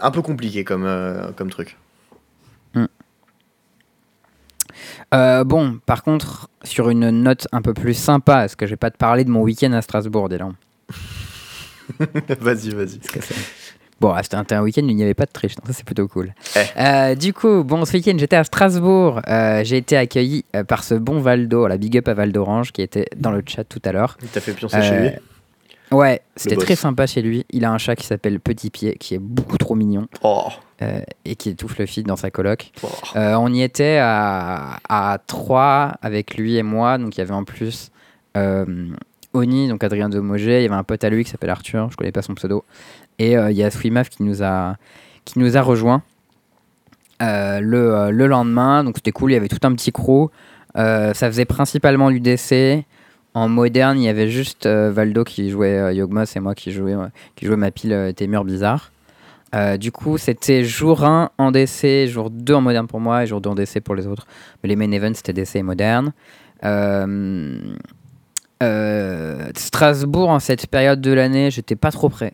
Un 0.00 0.10
peu 0.10 0.22
compliqué 0.22 0.64
comme, 0.64 0.84
euh, 0.84 1.30
comme 1.36 1.50
truc. 1.50 1.76
Euh, 5.12 5.44
bon, 5.44 5.78
par 5.86 6.02
contre, 6.02 6.48
sur 6.64 6.90
une 6.90 7.08
note 7.10 7.46
un 7.52 7.62
peu 7.62 7.72
plus 7.74 7.94
sympa, 7.94 8.34
parce 8.34 8.56
que 8.56 8.66
je 8.66 8.70
vais 8.72 8.76
pas 8.76 8.90
te 8.90 8.96
parler 8.96 9.24
de 9.24 9.30
mon 9.30 9.42
week-end 9.42 9.72
à 9.72 9.82
Strasbourg, 9.82 10.28
Dylan? 10.28 10.54
vas-y, 12.40 12.70
vas-y. 12.70 12.98
Bon, 14.00 14.10
ah, 14.10 14.22
c'était 14.24 14.36
un, 14.36 14.44
un 14.50 14.62
week-end 14.62 14.82
où 14.82 14.88
il 14.88 14.96
n'y 14.96 15.04
avait 15.04 15.14
pas 15.14 15.26
de 15.26 15.30
triche, 15.30 15.54
donc 15.54 15.66
ça 15.68 15.72
c'est 15.72 15.84
plutôt 15.84 16.08
cool. 16.08 16.34
Eh. 16.56 16.60
Euh, 16.76 17.14
du 17.14 17.32
coup, 17.32 17.62
bon, 17.62 17.84
ce 17.84 17.92
week-end 17.92 18.14
j'étais 18.18 18.36
à 18.36 18.42
Strasbourg, 18.42 19.20
Euh, 19.28 19.62
j'ai 19.62 19.76
été 19.76 19.96
accueilli 19.96 20.44
par 20.66 20.82
ce 20.82 20.94
bon 20.94 21.20
Valdo, 21.20 21.68
la 21.68 21.76
big 21.78 21.96
up 21.98 22.08
à 22.08 22.14
Val 22.14 22.32
d'Orange, 22.32 22.72
qui 22.72 22.82
était 22.82 23.06
dans 23.16 23.30
le 23.30 23.42
chat 23.46 23.62
tout 23.62 23.80
à 23.84 23.92
l'heure. 23.92 24.16
T'as 24.32 24.40
fait 24.40 24.52
pioncer 24.52 24.82
chez 24.82 24.98
lui 25.00 25.10
Ouais, 25.94 26.20
c'était 26.36 26.56
très 26.56 26.76
sympa 26.76 27.06
chez 27.06 27.22
lui. 27.22 27.46
Il 27.50 27.64
a 27.64 27.70
un 27.72 27.78
chat 27.78 27.96
qui 27.96 28.06
s'appelle 28.06 28.40
Petit 28.40 28.70
Pied, 28.70 28.96
qui 28.98 29.14
est 29.14 29.18
beaucoup 29.18 29.58
trop 29.58 29.74
mignon 29.74 30.06
Oh, 30.22 30.48
euh, 30.82 31.00
et 31.24 31.36
qui 31.36 31.50
étouffe 31.50 31.78
le 31.78 31.86
feed 31.86 32.06
dans 32.06 32.16
sa 32.16 32.30
coloc. 32.30 32.72
oh. 32.82 32.88
Euh, 33.16 33.34
on 33.34 33.52
y 33.52 33.62
était 33.62 33.98
à, 34.00 34.78
à 34.88 35.18
3 35.26 35.96
avec 36.02 36.36
lui 36.36 36.56
et 36.56 36.62
moi. 36.62 36.98
Donc 36.98 37.16
il 37.16 37.18
y 37.18 37.22
avait 37.22 37.32
en 37.34 37.44
plus 37.44 37.90
euh, 38.36 38.64
Oni, 39.32 39.68
donc 39.68 39.84
Adrien 39.84 40.08
de 40.08 40.18
Mogé. 40.20 40.60
Il 40.60 40.62
y 40.62 40.66
avait 40.66 40.74
un 40.74 40.82
pote 40.84 41.04
à 41.04 41.10
lui 41.10 41.24
qui 41.24 41.30
s'appelle 41.30 41.50
Arthur, 41.50 41.90
je 41.90 41.96
connais 41.96 42.12
pas 42.12 42.22
son 42.22 42.34
pseudo. 42.34 42.64
Et 43.18 43.36
euh, 43.36 43.50
il 43.50 43.56
y 43.56 43.62
a 43.62 43.70
Swimaf 43.70 44.08
qui 44.08 44.22
nous 44.24 44.42
a, 44.42 44.76
qui 45.24 45.38
nous 45.38 45.56
a 45.56 45.62
rejoint 45.62 46.02
euh, 47.22 47.60
le, 47.60 48.10
le 48.10 48.26
lendemain. 48.26 48.84
Donc 48.84 48.96
c'était 48.96 49.12
cool, 49.12 49.30
il 49.30 49.34
y 49.34 49.36
avait 49.36 49.48
tout 49.48 49.64
un 49.64 49.72
petit 49.74 49.92
crew. 49.92 50.28
Ça 50.76 51.14
faisait 51.14 51.44
principalement 51.44 52.08
l'UDC. 52.10 52.84
En 53.34 53.48
moderne, 53.48 53.98
il 53.98 54.04
y 54.04 54.08
avait 54.08 54.30
juste 54.30 54.66
euh, 54.66 54.92
Valdo 54.92 55.24
qui 55.24 55.50
jouait 55.50 55.76
euh, 55.78 55.92
Yogmos 55.92 56.36
et 56.36 56.40
moi 56.40 56.54
qui 56.54 56.70
jouais, 56.70 56.94
euh, 56.94 57.06
qui 57.34 57.46
jouais 57.46 57.56
ma 57.56 57.70
pile 57.72 57.92
euh, 57.92 58.12
Témur 58.12 58.44
Bizarre. 58.44 58.92
Euh, 59.54 59.76
du 59.76 59.90
coup, 59.92 60.18
c'était 60.18 60.64
jour 60.64 61.04
1 61.04 61.30
en 61.38 61.50
DC, 61.52 62.06
jour 62.08 62.30
2 62.30 62.54
en 62.54 62.60
moderne 62.60 62.86
pour 62.86 63.00
moi 63.00 63.22
et 63.22 63.26
jour 63.26 63.40
2 63.40 63.50
en 63.50 63.54
DC 63.54 63.80
pour 63.82 63.94
les 63.94 64.06
autres. 64.06 64.26
Mais 64.62 64.68
les 64.68 64.76
main 64.76 64.90
events, 64.92 65.14
c'était 65.14 65.32
DC 65.32 65.56
et 65.56 65.62
moderne. 65.62 66.12
Euh, 66.64 67.56
euh, 68.62 69.48
Strasbourg, 69.56 70.30
en 70.30 70.38
cette 70.40 70.66
période 70.68 71.00
de 71.00 71.12
l'année, 71.12 71.50
j'étais 71.50 71.76
pas 71.76 71.90
trop 71.90 72.08
prêt. 72.08 72.32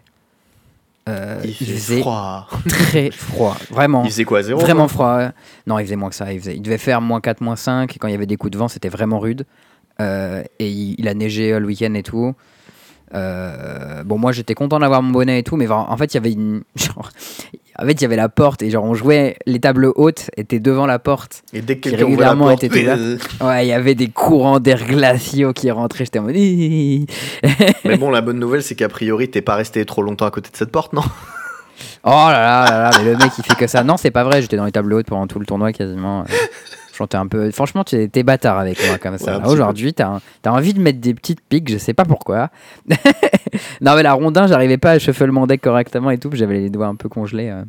Il 1.45 1.55
faisait 1.55 2.01
froid. 2.03 2.47
très 2.69 3.11
froid, 3.11 3.57
vraiment. 3.71 4.05
Il 4.05 4.11
faisait 4.11 4.25
quoi, 4.25 4.43
zéro 4.43 4.61
Vraiment 4.61 4.87
froid. 4.87 5.31
Non, 5.67 5.79
il 5.81 5.85
faisait 5.85 5.97
moins 5.97 6.09
que 6.11 6.15
ça. 6.15 6.33
Il, 6.33 6.39
faisait- 6.39 6.55
il 6.55 6.63
devait 6.63 6.79
faire 6.79 7.01
moins 7.01 7.21
4, 7.21 7.41
moins 7.41 7.57
5. 7.57 7.97
Et 7.97 7.99
quand 7.99 8.07
il 8.07 8.13
y 8.13 8.15
avait 8.15 8.27
des 8.27 8.37
coups 8.37 8.53
de 8.53 8.59
vent, 8.59 8.69
c'était 8.69 8.89
vraiment 8.91 9.19
rude. 9.19 9.45
Euh, 10.01 10.43
et 10.59 10.69
il, 10.69 10.97
il 10.99 11.09
a 11.09 11.15
neigé 11.15 11.59
le 11.59 11.67
week-end 11.67 11.95
et 11.95 12.03
tout. 12.03 12.35
Euh, 13.13 14.05
bon, 14.05 14.19
moi 14.19 14.31
j'étais 14.33 14.55
content 14.55 14.79
d'avoir 14.79 15.03
mon 15.03 15.11
bonnet 15.11 15.41
et 15.41 15.43
tout, 15.43 15.57
mais 15.57 15.69
en 15.71 15.97
fait, 15.97 16.15
il 16.15 16.17
y 16.17 16.19
avait 16.19 16.33
une. 16.33 16.63
Genre, 16.77 17.11
en 17.79 17.87
fait, 17.87 17.93
il 17.93 18.03
y 18.03 18.05
avait 18.05 18.17
la 18.17 18.29
porte 18.29 18.63
et 18.63 18.69
genre 18.69 18.85
on 18.85 18.93
jouait. 18.93 19.37
Les 19.47 19.59
tables 19.59 19.91
hautes 19.95 20.31
étaient 20.37 20.61
devant 20.61 20.85
la 20.87 20.99
porte. 20.99 21.43
Et 21.55 21.63
dès 21.63 21.77
que 21.77 21.89
quelqu'un 21.89 22.05
ouvrait 22.05 22.25
la 22.25 22.33
régulièrement 22.33 22.49
porte, 22.49 22.65
était 22.65 22.87
euh, 22.87 23.17
Ouais, 23.41 23.65
il 23.65 23.69
y 23.69 23.73
avait 23.73 23.95
des 23.95 24.09
courants 24.09 24.61
d'air 24.61 24.87
glaciaux 24.87 25.55
qui 25.55 25.71
rentraient. 25.71 26.05
J'étais 26.05 26.19
en 26.19 26.25
mode. 26.25 26.35
Mais 26.35 27.97
bon, 27.97 28.11
la 28.11 28.21
bonne 28.21 28.39
nouvelle, 28.39 28.63
c'est 28.63 28.75
qu'a 28.75 28.91
priori, 28.91 29.31
t'es 29.31 29.41
pas 29.41 29.55
resté 29.55 29.85
trop 29.87 30.03
longtemps 30.03 30.27
à 30.27 30.31
côté 30.31 30.51
de 30.51 30.57
cette 30.57 30.71
porte, 30.71 30.93
non? 30.93 31.03
Oh 32.05 32.11
là 32.11 32.33
là 32.33 32.65
là 32.65 32.83
là, 32.83 32.91
mais 32.99 33.05
le 33.11 33.17
mec 33.17 33.33
il 33.39 33.45
fait 33.45 33.55
que 33.55 33.67
ça. 33.67 33.83
Non, 33.83 33.97
c'est 33.97 34.11
pas 34.11 34.25
vrai, 34.25 34.43
j'étais 34.43 34.57
dans 34.57 34.67
les 34.67 34.73
tables 34.73 34.93
hautes 34.93 35.07
pendant 35.07 35.27
tout 35.27 35.39
le 35.39 35.47
tournoi 35.47 35.73
quasiment. 35.73 36.25
Je 37.01 37.05
chantais 37.05 37.17
un 37.17 37.27
peu. 37.29 37.51
Franchement, 37.51 37.83
tu 37.83 38.11
t'es 38.11 38.23
bâtard 38.23 38.59
avec 38.59 38.79
moi 38.87 38.99
comme 38.99 39.17
ça. 39.17 39.39
Aujourd'hui, 39.53 39.95
t'as 39.95 40.09
un- 40.09 40.21
t'as 40.43 40.51
envie 40.51 40.75
de 40.75 40.81
mettre 40.83 41.01
des 41.01 41.15
petites 41.15 41.41
piques, 41.41 41.71
je 41.71 41.79
sais 41.79 41.95
pas 41.95 42.05
pourquoi. 42.05 42.51
non, 43.81 43.95
mais 43.97 44.03
la 44.03 44.13
rondin, 44.13 44.47
j'arrivais 44.47 44.77
pas 44.77 44.91
à 44.93 44.99
shuffle 44.99 45.31
mon 45.31 45.47
deck 45.47 45.63
correctement 45.63 46.11
et 46.11 46.19
tout, 46.19 46.29
j'avais 46.35 46.59
les 46.59 46.69
doigts 46.69 46.89
un 46.89 46.97
peu 46.97 47.09
congelés. 47.09 47.49
euh. 47.49 47.65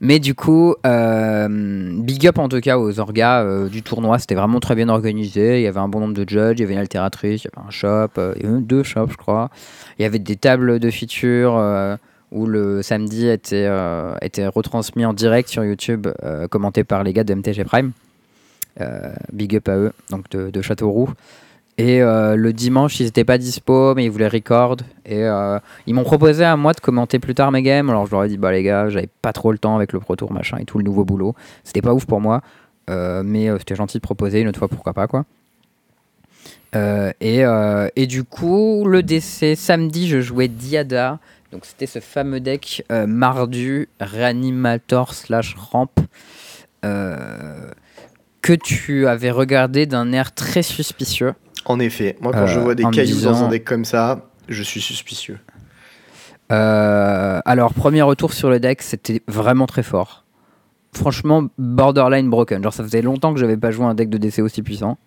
Mais 0.00 0.18
du 0.18 0.34
coup, 0.34 0.74
euh, 0.86 1.46
big 2.00 2.26
up 2.26 2.38
en 2.38 2.48
tout 2.48 2.60
cas 2.60 2.78
aux 2.78 2.98
orgas 3.00 3.42
euh, 3.42 3.68
du 3.68 3.82
tournoi, 3.82 4.18
c'était 4.18 4.34
vraiment 4.34 4.60
très 4.60 4.74
bien 4.74 4.88
organisé. 4.88 5.58
Il 5.60 5.62
y 5.62 5.66
avait 5.66 5.80
un 5.80 5.88
bon 5.88 6.00
nombre 6.00 6.14
de 6.14 6.26
judges, 6.26 6.54
il 6.56 6.60
y 6.60 6.64
avait 6.64 6.72
une 6.72 6.78
altératrice, 6.80 7.44
il 7.44 7.48
y 7.54 7.58
avait 7.58 7.66
un 7.68 7.70
shop, 7.70 8.12
euh, 8.16 8.34
deux 8.60 8.82
shops, 8.82 9.10
je 9.12 9.16
crois. 9.18 9.50
Il 9.98 10.02
y 10.02 10.04
avait 10.06 10.18
des 10.18 10.36
tables 10.36 10.78
de 10.78 10.90
features 10.90 11.52
où 12.32 12.46
le 12.46 12.82
samedi 12.82 13.28
était, 13.28 13.66
euh, 13.68 14.14
était 14.22 14.46
retransmis 14.46 15.04
en 15.04 15.12
direct 15.12 15.48
sur 15.48 15.64
YouTube, 15.64 16.06
euh, 16.22 16.48
commenté 16.48 16.84
par 16.84 17.02
les 17.02 17.12
gars 17.12 17.24
de 17.24 17.34
MTG 17.34 17.64
Prime. 17.64 17.92
Euh, 18.80 19.12
big 19.32 19.56
up 19.56 19.68
à 19.68 19.76
eux, 19.76 19.92
donc 20.10 20.30
de, 20.30 20.62
Châteauroux. 20.62 21.10
Et 21.76 22.00
le 22.00 22.50
dimanche, 22.52 23.00
ils 23.00 23.04
n'étaient 23.04 23.24
pas 23.24 23.38
dispo, 23.38 23.94
mais 23.94 24.04
ils 24.04 24.10
voulaient 24.10 24.28
record. 24.28 24.76
Et 25.06 25.24
ils 25.86 25.94
m'ont 25.94 26.04
proposé 26.04 26.44
à 26.44 26.54
moi 26.54 26.74
de 26.74 26.80
commenter 26.80 27.18
plus 27.18 27.34
tard 27.34 27.50
mes 27.52 27.62
games. 27.62 27.88
Alors 27.88 28.04
je 28.04 28.10
leur 28.10 28.24
ai 28.24 28.28
dit, 28.28 28.36
bah 28.36 28.52
les 28.52 28.62
gars, 28.62 28.90
j'avais 28.90 29.08
pas 29.22 29.32
trop 29.32 29.50
le 29.50 29.56
temps 29.56 29.76
avec 29.76 29.94
le 29.94 29.98
Pro 29.98 30.14
Tour, 30.14 30.30
machin, 30.30 30.58
et 30.58 30.66
tout 30.66 30.76
le 30.76 30.84
nouveau 30.84 31.06
boulot. 31.06 31.34
C'était 31.64 31.80
pas 31.80 31.94
ouf 31.94 32.04
pour 32.04 32.20
moi, 32.20 32.42
mais 32.88 33.48
c'était 33.58 33.76
gentil 33.76 33.96
de 33.96 34.02
proposer 34.02 34.40
une 34.42 34.48
autre 34.48 34.58
fois, 34.58 34.68
pourquoi 34.68 34.92
pas, 34.92 35.06
quoi. 35.06 35.24
Et, 36.74 37.44
et 37.96 38.06
du 38.06 38.24
coup, 38.24 38.84
le 38.86 39.02
DC, 39.02 39.56
samedi, 39.56 40.06
je 40.06 40.20
jouais 40.20 40.48
Diada. 40.48 41.18
Donc 41.52 41.64
c'était 41.64 41.86
ce 41.86 41.98
fameux 41.98 42.40
deck 42.40 42.84
euh, 42.92 43.06
Mardu, 43.06 43.88
Reanimator 44.00 45.14
slash 45.14 45.54
Ramp. 45.56 45.88
euh, 46.84 47.70
que 48.42 48.52
tu 48.54 49.06
avais 49.06 49.30
regardé 49.30 49.84
d'un 49.86 50.12
air 50.12 50.32
très 50.34 50.62
suspicieux. 50.62 51.34
En 51.66 51.78
effet, 51.78 52.16
moi 52.20 52.32
quand 52.32 52.46
je 52.46 52.58
Euh, 52.58 52.62
vois 52.62 52.74
des 52.74 52.84
cailloux 52.84 53.20
dans 53.20 53.44
un 53.44 53.48
deck 53.48 53.64
comme 53.64 53.84
ça, 53.84 54.30
je 54.48 54.62
suis 54.62 54.80
suspicieux. 54.80 55.38
Alors, 56.48 57.74
premier 57.74 58.02
retour 58.02 58.32
sur 58.32 58.50
le 58.50 58.58
deck, 58.60 58.82
c'était 58.82 59.22
vraiment 59.28 59.66
très 59.66 59.82
fort. 59.82 60.24
franchement 60.92 61.46
borderline 61.58 62.28
broken. 62.30 62.62
Genre 62.64 62.72
ça 62.72 62.82
faisait 62.82 63.02
longtemps 63.02 63.32
que 63.32 63.38
j'avais 63.38 63.56
pas 63.56 63.70
joué 63.70 63.84
un 63.86 63.94
deck 63.94 64.08
de 64.08 64.18
DC 64.18 64.40
aussi 64.40 64.62
puissant. 64.62 64.98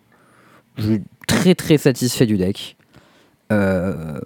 Je 0.78 0.82
suis 0.84 1.02
très 1.26 1.54
très 1.54 1.76
satisfait 1.76 2.24
du 2.24 2.38
deck. 2.38 2.76
Euh, 3.52 4.18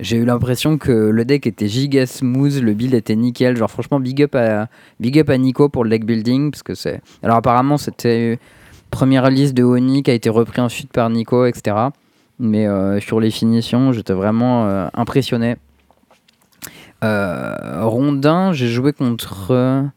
j'ai 0.00 0.16
eu 0.16 0.24
l'impression 0.24 0.78
que 0.78 0.90
le 0.90 1.24
deck 1.24 1.46
était 1.46 1.68
giga 1.68 2.06
smooth, 2.06 2.60
le 2.60 2.72
build 2.72 2.94
était 2.94 3.16
nickel. 3.16 3.56
Genre 3.56 3.70
franchement 3.70 4.00
big 4.00 4.22
up 4.22 4.34
à 4.34 5.38
Nico 5.38 5.68
pour 5.68 5.84
le 5.84 5.90
deck 5.90 6.04
building 6.04 6.50
parce 6.50 6.62
que 6.62 6.74
c'est. 6.74 7.00
Alors 7.22 7.36
apparemment 7.36 7.76
c'était 7.76 8.38
première 8.90 9.30
liste 9.30 9.54
de 9.54 9.62
Oni 9.62 10.02
qui 10.02 10.10
a 10.10 10.14
été 10.14 10.28
repris 10.30 10.60
ensuite 10.60 10.92
par 10.92 11.08
Nico, 11.10 11.46
etc. 11.46 11.76
Mais 12.38 12.66
euh, 12.66 13.00
sur 13.00 13.20
les 13.20 13.30
finitions, 13.30 13.92
j'étais 13.92 14.12
vraiment 14.12 14.66
euh, 14.66 14.88
impressionné. 14.94 15.56
Euh, 17.04 17.84
Rondin, 17.84 18.52
j'ai 18.52 18.68
joué 18.68 18.92
contre 18.92 19.88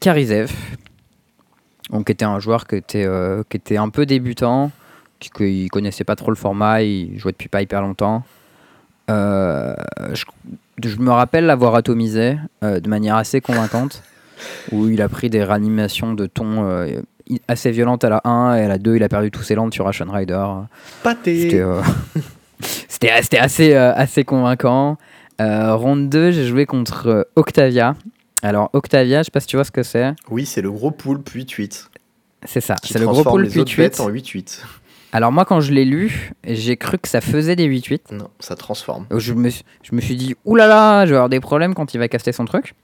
Karizev, 0.00 0.52
donc 1.90 2.06
qui 2.06 2.12
était 2.12 2.24
un 2.24 2.38
joueur 2.38 2.66
qui 2.66 2.82
qui 2.82 3.56
était 3.56 3.76
un 3.76 3.88
peu 3.88 4.04
débutant, 4.04 4.70
qui, 5.20 5.30
qui 5.30 5.68
connaissait 5.68 6.04
pas 6.04 6.16
trop 6.16 6.30
le 6.30 6.36
format, 6.36 6.82
il 6.82 7.18
jouait 7.18 7.32
depuis 7.32 7.48
pas 7.48 7.62
hyper 7.62 7.80
longtemps. 7.82 8.22
Euh, 9.10 9.74
je, 10.12 10.24
je 10.84 10.96
me 10.98 11.10
rappelle 11.10 11.46
l'avoir 11.46 11.74
atomisé 11.74 12.36
euh, 12.62 12.78
de 12.80 12.88
manière 12.88 13.16
assez 13.16 13.40
convaincante, 13.40 14.02
où 14.72 14.88
il 14.88 15.00
a 15.00 15.08
pris 15.08 15.30
des 15.30 15.42
réanimations 15.42 16.12
de 16.12 16.26
ton 16.26 16.68
euh, 16.68 17.00
i- 17.28 17.40
assez 17.48 17.70
violentes 17.70 18.04
à 18.04 18.10
la 18.10 18.20
1 18.24 18.56
et 18.56 18.62
à 18.64 18.68
la 18.68 18.78
2 18.78 18.96
il 18.96 19.02
a 19.02 19.08
perdu 19.08 19.30
tous 19.30 19.42
ses 19.42 19.54
landes 19.54 19.72
sur 19.72 19.88
Ashen 19.88 20.10
Rider. 20.10 20.44
Pâté 21.02 21.62
c'était- 22.60 23.22
c'était 23.22 23.38
assez, 23.38 23.74
euh, 23.74 23.94
assez 23.94 24.24
convaincant. 24.24 24.98
Euh, 25.40 25.74
ronde 25.74 26.08
2, 26.10 26.30
j'ai 26.32 26.46
joué 26.46 26.66
contre 26.66 27.28
Octavia. 27.36 27.94
Alors, 28.42 28.70
Octavia, 28.72 29.20
je 29.22 29.26
sais 29.26 29.30
pas 29.30 29.40
si 29.40 29.46
tu 29.46 29.56
vois 29.56 29.64
ce 29.64 29.70
que 29.70 29.82
c'est. 29.82 30.12
Oui, 30.30 30.44
c'est 30.46 30.60
le 30.62 30.70
gros 30.70 30.90
poulpe 30.90 31.28
8-8. 31.30 31.88
C'est 32.44 32.60
ça, 32.60 32.76
c'est 32.84 32.98
le 33.00 33.06
gros 33.06 33.20
autres 33.20 33.38
bêtes 33.76 33.98
8-8. 33.98 34.00
en 34.02 34.10
8-8. 34.10 34.60
Alors, 35.12 35.32
moi, 35.32 35.44
quand 35.44 35.60
je 35.60 35.72
l'ai 35.72 35.84
lu, 35.84 36.32
j'ai 36.44 36.76
cru 36.76 36.98
que 36.98 37.08
ça 37.08 37.20
faisait 37.20 37.56
des 37.56 37.66
8-8. 37.66 38.12
Non, 38.14 38.28
ça 38.40 38.56
transforme. 38.56 39.06
Donc, 39.10 39.20
Je 39.20 39.32
me, 39.32 39.48
suis- 39.48 39.64
je 39.82 39.94
me 39.94 40.00
suis 40.00 40.16
dit, 40.16 40.34
oulala, 40.44 41.06
je 41.06 41.10
vais 41.10 41.16
avoir 41.16 41.28
des 41.30 41.40
problèmes 41.40 41.74
quand 41.74 41.94
il 41.94 41.98
va 41.98 42.08
caster 42.08 42.32
son 42.32 42.44
truc. 42.44 42.74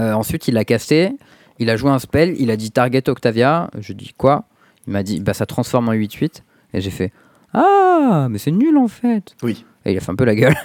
Euh, 0.00 0.12
ensuite, 0.12 0.48
il 0.48 0.54
l'a 0.54 0.64
casté, 0.64 1.12
il 1.60 1.70
a 1.70 1.76
joué 1.76 1.90
un 1.90 2.00
spell, 2.00 2.34
il 2.38 2.50
a 2.50 2.56
dit 2.56 2.72
target 2.72 3.08
Octavia. 3.08 3.70
Je 3.78 3.92
dis 3.92 4.12
quoi? 4.16 4.44
Il 4.88 4.92
m'a 4.92 5.02
dit, 5.04 5.20
bah 5.20 5.34
ça 5.34 5.46
transforme 5.46 5.88
en 5.88 5.92
8-8. 5.92 6.42
Et 6.74 6.80
j'ai 6.80 6.90
fait, 6.90 7.12
ah, 7.52 8.26
mais 8.28 8.38
c'est 8.38 8.50
nul 8.50 8.76
en 8.76 8.88
fait. 8.88 9.36
Oui. 9.44 9.64
Et 9.84 9.92
il 9.92 9.96
a 9.96 10.00
fait 10.00 10.10
un 10.10 10.16
peu 10.16 10.24
la 10.24 10.34
gueule. 10.34 10.54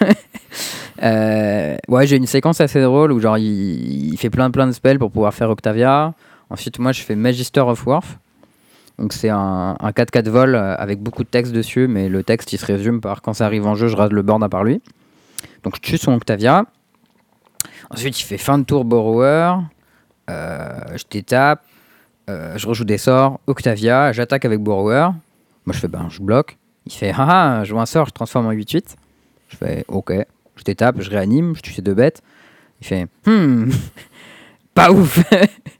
Euh, 1.02 1.76
ouais, 1.88 2.06
j'ai 2.06 2.16
une 2.16 2.26
séquence 2.26 2.60
assez 2.60 2.82
drôle 2.82 3.12
où 3.12 3.20
genre 3.20 3.38
il, 3.38 4.12
il 4.12 4.18
fait 4.18 4.28
plein 4.28 4.50
plein 4.50 4.66
de 4.66 4.72
spells 4.72 4.98
pour 4.98 5.10
pouvoir 5.10 5.32
faire 5.32 5.48
Octavia. 5.48 6.12
Ensuite, 6.50 6.78
moi 6.78 6.92
je 6.92 7.00
fais 7.00 7.14
Magister 7.16 7.60
of 7.60 7.86
Worth. 7.86 8.18
Donc 9.00 9.14
c'est 9.14 9.30
un, 9.30 9.76
un 9.80 9.90
4-4 9.90 10.28
vol 10.28 10.54
euh, 10.54 10.76
avec 10.76 11.00
beaucoup 11.00 11.24
de 11.24 11.28
texte 11.28 11.52
dessus, 11.52 11.88
mais 11.88 12.10
le 12.10 12.22
texte 12.22 12.52
il 12.52 12.58
se 12.58 12.66
résume 12.66 13.00
par 13.00 13.22
quand 13.22 13.32
ça 13.32 13.46
arrive 13.46 13.66
en 13.66 13.74
jeu, 13.74 13.88
je 13.88 13.96
rase 13.96 14.10
le 14.10 14.20
board 14.20 14.44
à 14.44 14.48
part 14.50 14.62
lui. 14.62 14.82
Donc 15.64 15.76
je 15.76 15.80
tue 15.80 15.96
son 15.96 16.12
Octavia. 16.12 16.66
Ensuite, 17.90 18.20
il 18.20 18.24
fait 18.24 18.38
fin 18.38 18.58
de 18.58 18.64
tour 18.64 18.84
Borrower. 18.84 19.54
Euh, 20.28 20.80
je 20.94 21.04
t'étape. 21.04 21.64
Euh, 22.28 22.56
je 22.56 22.66
rejoue 22.66 22.84
des 22.84 22.98
sorts. 22.98 23.40
Octavia, 23.46 24.12
j'attaque 24.12 24.44
avec 24.44 24.60
Borrower. 24.60 25.08
Moi 25.64 25.74
je 25.74 25.78
fais 25.78 25.88
ben 25.88 26.08
je 26.10 26.20
bloque. 26.20 26.58
Il 26.84 26.92
fait 26.92 27.10
haha, 27.10 27.64
je 27.64 27.70
joue 27.70 27.80
un 27.80 27.86
sort, 27.86 28.06
je 28.06 28.12
transforme 28.12 28.46
en 28.46 28.52
8-8. 28.52 28.96
Je 29.48 29.56
fais 29.56 29.84
ok. 29.88 30.12
Je 30.56 30.62
t'étape, 30.62 31.00
je 31.00 31.08
réanime, 31.08 31.56
je 31.56 31.62
tue 31.62 31.72
ces 31.72 31.82
deux 31.82 31.94
bêtes. 31.94 32.22
Il 32.82 32.86
fait 32.86 33.06
hmm, 33.26 33.70
pas 34.74 34.92
ouf. 34.92 35.20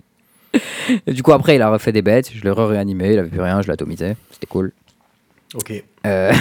Et 1.06 1.12
du 1.12 1.22
coup, 1.22 1.32
après, 1.32 1.54
il 1.56 1.62
a 1.62 1.70
refait 1.70 1.92
des 1.92 2.02
bêtes, 2.02 2.30
je 2.34 2.42
l'ai 2.42 2.50
re-réanimé, 2.50 3.12
il 3.12 3.18
avait 3.18 3.28
plus 3.28 3.40
rien, 3.40 3.62
je 3.62 3.68
l'ai 3.68 3.74
atomisé. 3.74 4.16
C'était 4.32 4.46
cool. 4.46 4.72
Ok. 5.54 5.72
Euh, 6.06 6.32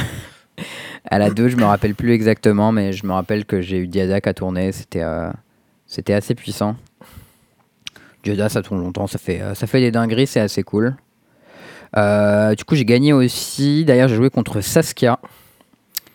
à 1.05 1.19
la 1.19 1.29
2, 1.29 1.47
je 1.49 1.55
me 1.57 1.63
rappelle 1.65 1.93
plus 1.95 2.11
exactement, 2.13 2.71
mais 2.71 2.91
je 2.93 3.05
me 3.05 3.13
rappelle 3.13 3.45
que 3.45 3.61
j'ai 3.61 3.77
eu 3.77 3.87
Diadak 3.87 4.25
à 4.27 4.33
tourner. 4.33 4.71
C'était 4.71 5.03
euh, 5.03 5.29
c'était 5.85 6.13
assez 6.13 6.33
puissant. 6.35 6.75
Diadak, 8.23 8.51
ça 8.51 8.61
tourne 8.61 8.81
longtemps, 8.81 9.07
ça 9.07 9.17
fait, 9.19 9.41
euh, 9.41 9.53
ça 9.55 9.67
fait 9.67 9.79
des 9.79 9.91
dingueries, 9.91 10.27
c'est 10.27 10.39
assez 10.39 10.63
cool. 10.63 10.95
Du 11.95 12.63
coup, 12.65 12.75
j'ai 12.75 12.85
gagné 12.85 13.13
aussi. 13.13 13.85
D'ailleurs, 13.85 14.07
j'ai 14.07 14.15
joué 14.15 14.29
contre 14.29 14.61
Saskia. 14.61 15.19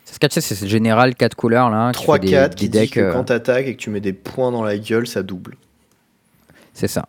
Saskia, 0.05 0.29
tu 0.29 0.33
sais, 0.35 0.41
c'est 0.41 0.55
ce 0.55 0.65
général 0.65 1.15
4 1.15 1.35
couleurs 1.35 1.69
là. 1.69 1.91
qui 1.91 2.05
fait 2.05 2.19
des- 2.19 2.27
3-4 2.31 2.49
des 2.49 2.55
qui 2.55 2.69
dit 2.69 2.89
que 2.89 3.11
quand 3.11 3.23
t'attaques 3.25 3.67
et 3.67 3.75
que 3.75 3.81
tu 3.81 3.89
mets 3.89 3.99
des 4.01 4.13
points 4.13 4.51
dans 4.51 4.63
la 4.63 4.77
gueule, 4.77 5.07
ça 5.07 5.23
double. 5.23 5.57
C'est 6.73 6.87
ça. 6.87 7.05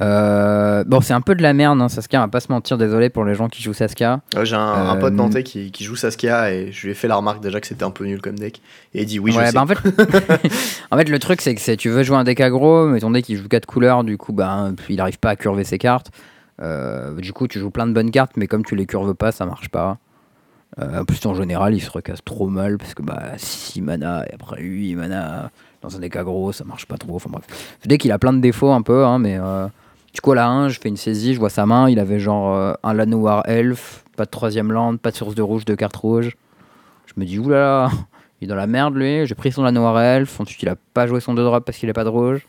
Euh, 0.00 0.82
bon, 0.86 1.00
c'est 1.00 1.12
un 1.12 1.20
peu 1.20 1.34
de 1.34 1.42
la 1.42 1.52
merde, 1.52 1.80
hein, 1.82 1.88
Saskia, 1.88 2.20
on 2.20 2.22
va 2.24 2.28
pas 2.28 2.40
se 2.40 2.50
mentir, 2.50 2.78
désolé 2.78 3.10
pour 3.10 3.24
les 3.24 3.34
gens 3.34 3.48
qui 3.48 3.62
jouent 3.62 3.74
Saskia. 3.74 4.20
Ouais, 4.34 4.46
J'ai 4.46 4.56
un, 4.56 4.60
un 4.60 4.96
Euh, 4.96 5.00
pote 5.00 5.12
nantais 5.14 5.42
qui, 5.42 5.70
qui 5.70 5.84
joue 5.84 5.96
Saskia 5.96 6.52
et 6.52 6.72
je 6.72 6.86
lui 6.86 6.92
ai 6.92 6.94
fait 6.94 7.06
la 7.08 7.16
remarque 7.16 7.42
déjà 7.42 7.60
que 7.60 7.66
c'était 7.66 7.84
un 7.84 7.90
peu 7.90 8.04
nul 8.06 8.20
comme 8.22 8.38
deck. 8.38 8.62
Et 8.94 9.02
il 9.02 9.06
dit 9.06 9.18
oui, 9.18 9.32
je 9.32 9.38
ouais, 9.38 9.46
sais. 9.48 9.52
bah 9.52 9.62
en 9.62 9.66
fait, 9.66 9.78
en 10.90 10.96
fait, 10.96 11.08
le 11.08 11.18
truc, 11.18 11.40
c'est 11.42 11.54
que 11.54 11.74
tu 11.74 11.90
veux 11.90 12.02
jouer 12.02 12.16
un 12.16 12.24
deck 12.24 12.40
aggro, 12.40 12.86
mais 12.86 13.00
ton 13.00 13.10
deck 13.10 13.28
il 13.28 13.36
joue 13.36 13.48
4 13.48 13.66
couleurs, 13.66 14.04
du 14.04 14.16
coup, 14.16 14.32
bah, 14.32 14.70
il 14.88 15.00
arrive 15.00 15.18
pas 15.18 15.30
à 15.30 15.36
curver 15.36 15.64
ses 15.64 15.78
cartes. 15.78 16.10
Euh, 16.62 17.14
du 17.16 17.32
coup, 17.32 17.46
tu 17.48 17.58
joues 17.58 17.70
plein 17.70 17.86
de 17.86 17.92
bonnes 17.92 18.10
cartes, 18.10 18.32
mais 18.36 18.46
comme 18.46 18.64
tu 18.64 18.76
les 18.76 18.86
curves 18.86 19.14
pas, 19.14 19.32
ça 19.32 19.44
marche 19.46 19.68
pas. 19.68 19.98
Euh, 20.80 21.00
en 21.00 21.04
plus, 21.04 21.24
en 21.26 21.34
général, 21.34 21.74
il 21.74 21.80
se 21.80 21.90
recasse 21.90 22.24
trop 22.24 22.46
mal 22.48 22.78
parce 22.78 22.94
que 22.94 23.02
bah, 23.02 23.32
6 23.36 23.82
mana 23.82 24.24
et 24.30 24.34
après 24.34 24.62
8 24.62 24.94
mana 24.94 25.50
dans 25.82 25.96
un 25.96 25.98
deck 25.98 26.16
aggro, 26.16 26.52
ça 26.52 26.64
marche 26.64 26.86
pas 26.86 26.96
trop. 26.96 27.16
Enfin 27.16 27.28
bref, 27.30 27.44
ce 27.82 27.88
deck 27.88 28.04
il 28.04 28.12
a 28.12 28.18
plein 28.18 28.32
de 28.32 28.40
défauts 28.40 28.70
un 28.70 28.82
peu, 28.82 29.04
hein, 29.04 29.18
mais 29.18 29.36
euh, 29.38 29.66
du 30.12 30.20
coup, 30.20 30.32
à 30.32 30.34
la 30.34 30.48
1, 30.48 30.68
je 30.68 30.80
fais 30.80 30.88
une 30.88 30.96
saisie, 30.96 31.34
je 31.34 31.38
vois 31.38 31.50
sa 31.50 31.66
main, 31.66 31.88
il 31.88 31.98
avait 31.98 32.18
genre 32.20 32.54
euh, 32.56 32.72
un 32.82 32.94
Lanoir 32.94 33.42
Elf, 33.46 34.04
pas 34.16 34.24
de 34.24 34.30
troisième 34.30 34.72
land, 34.72 34.96
pas 34.96 35.10
de 35.10 35.16
source 35.16 35.34
de 35.34 35.42
rouge, 35.42 35.64
de 35.64 35.74
cartes 35.74 35.96
rouges. 35.96 36.36
Je 37.06 37.12
me 37.16 37.24
dis, 37.24 37.38
oulala, 37.38 37.90
il 38.40 38.44
est 38.44 38.48
dans 38.48 38.54
la 38.56 38.66
merde 38.66 38.94
lui. 38.96 39.26
J'ai 39.26 39.34
pris 39.34 39.52
son 39.52 39.62
Lanoir 39.62 40.00
Elf, 40.00 40.40
ensuite 40.40 40.62
il 40.62 40.68
a 40.68 40.76
pas 40.94 41.06
joué 41.06 41.20
son 41.20 41.34
2 41.34 41.42
drop 41.44 41.64
parce 41.64 41.78
qu'il 41.78 41.88
a 41.90 41.92
pas 41.94 42.04
de 42.04 42.08
rouge. 42.08 42.46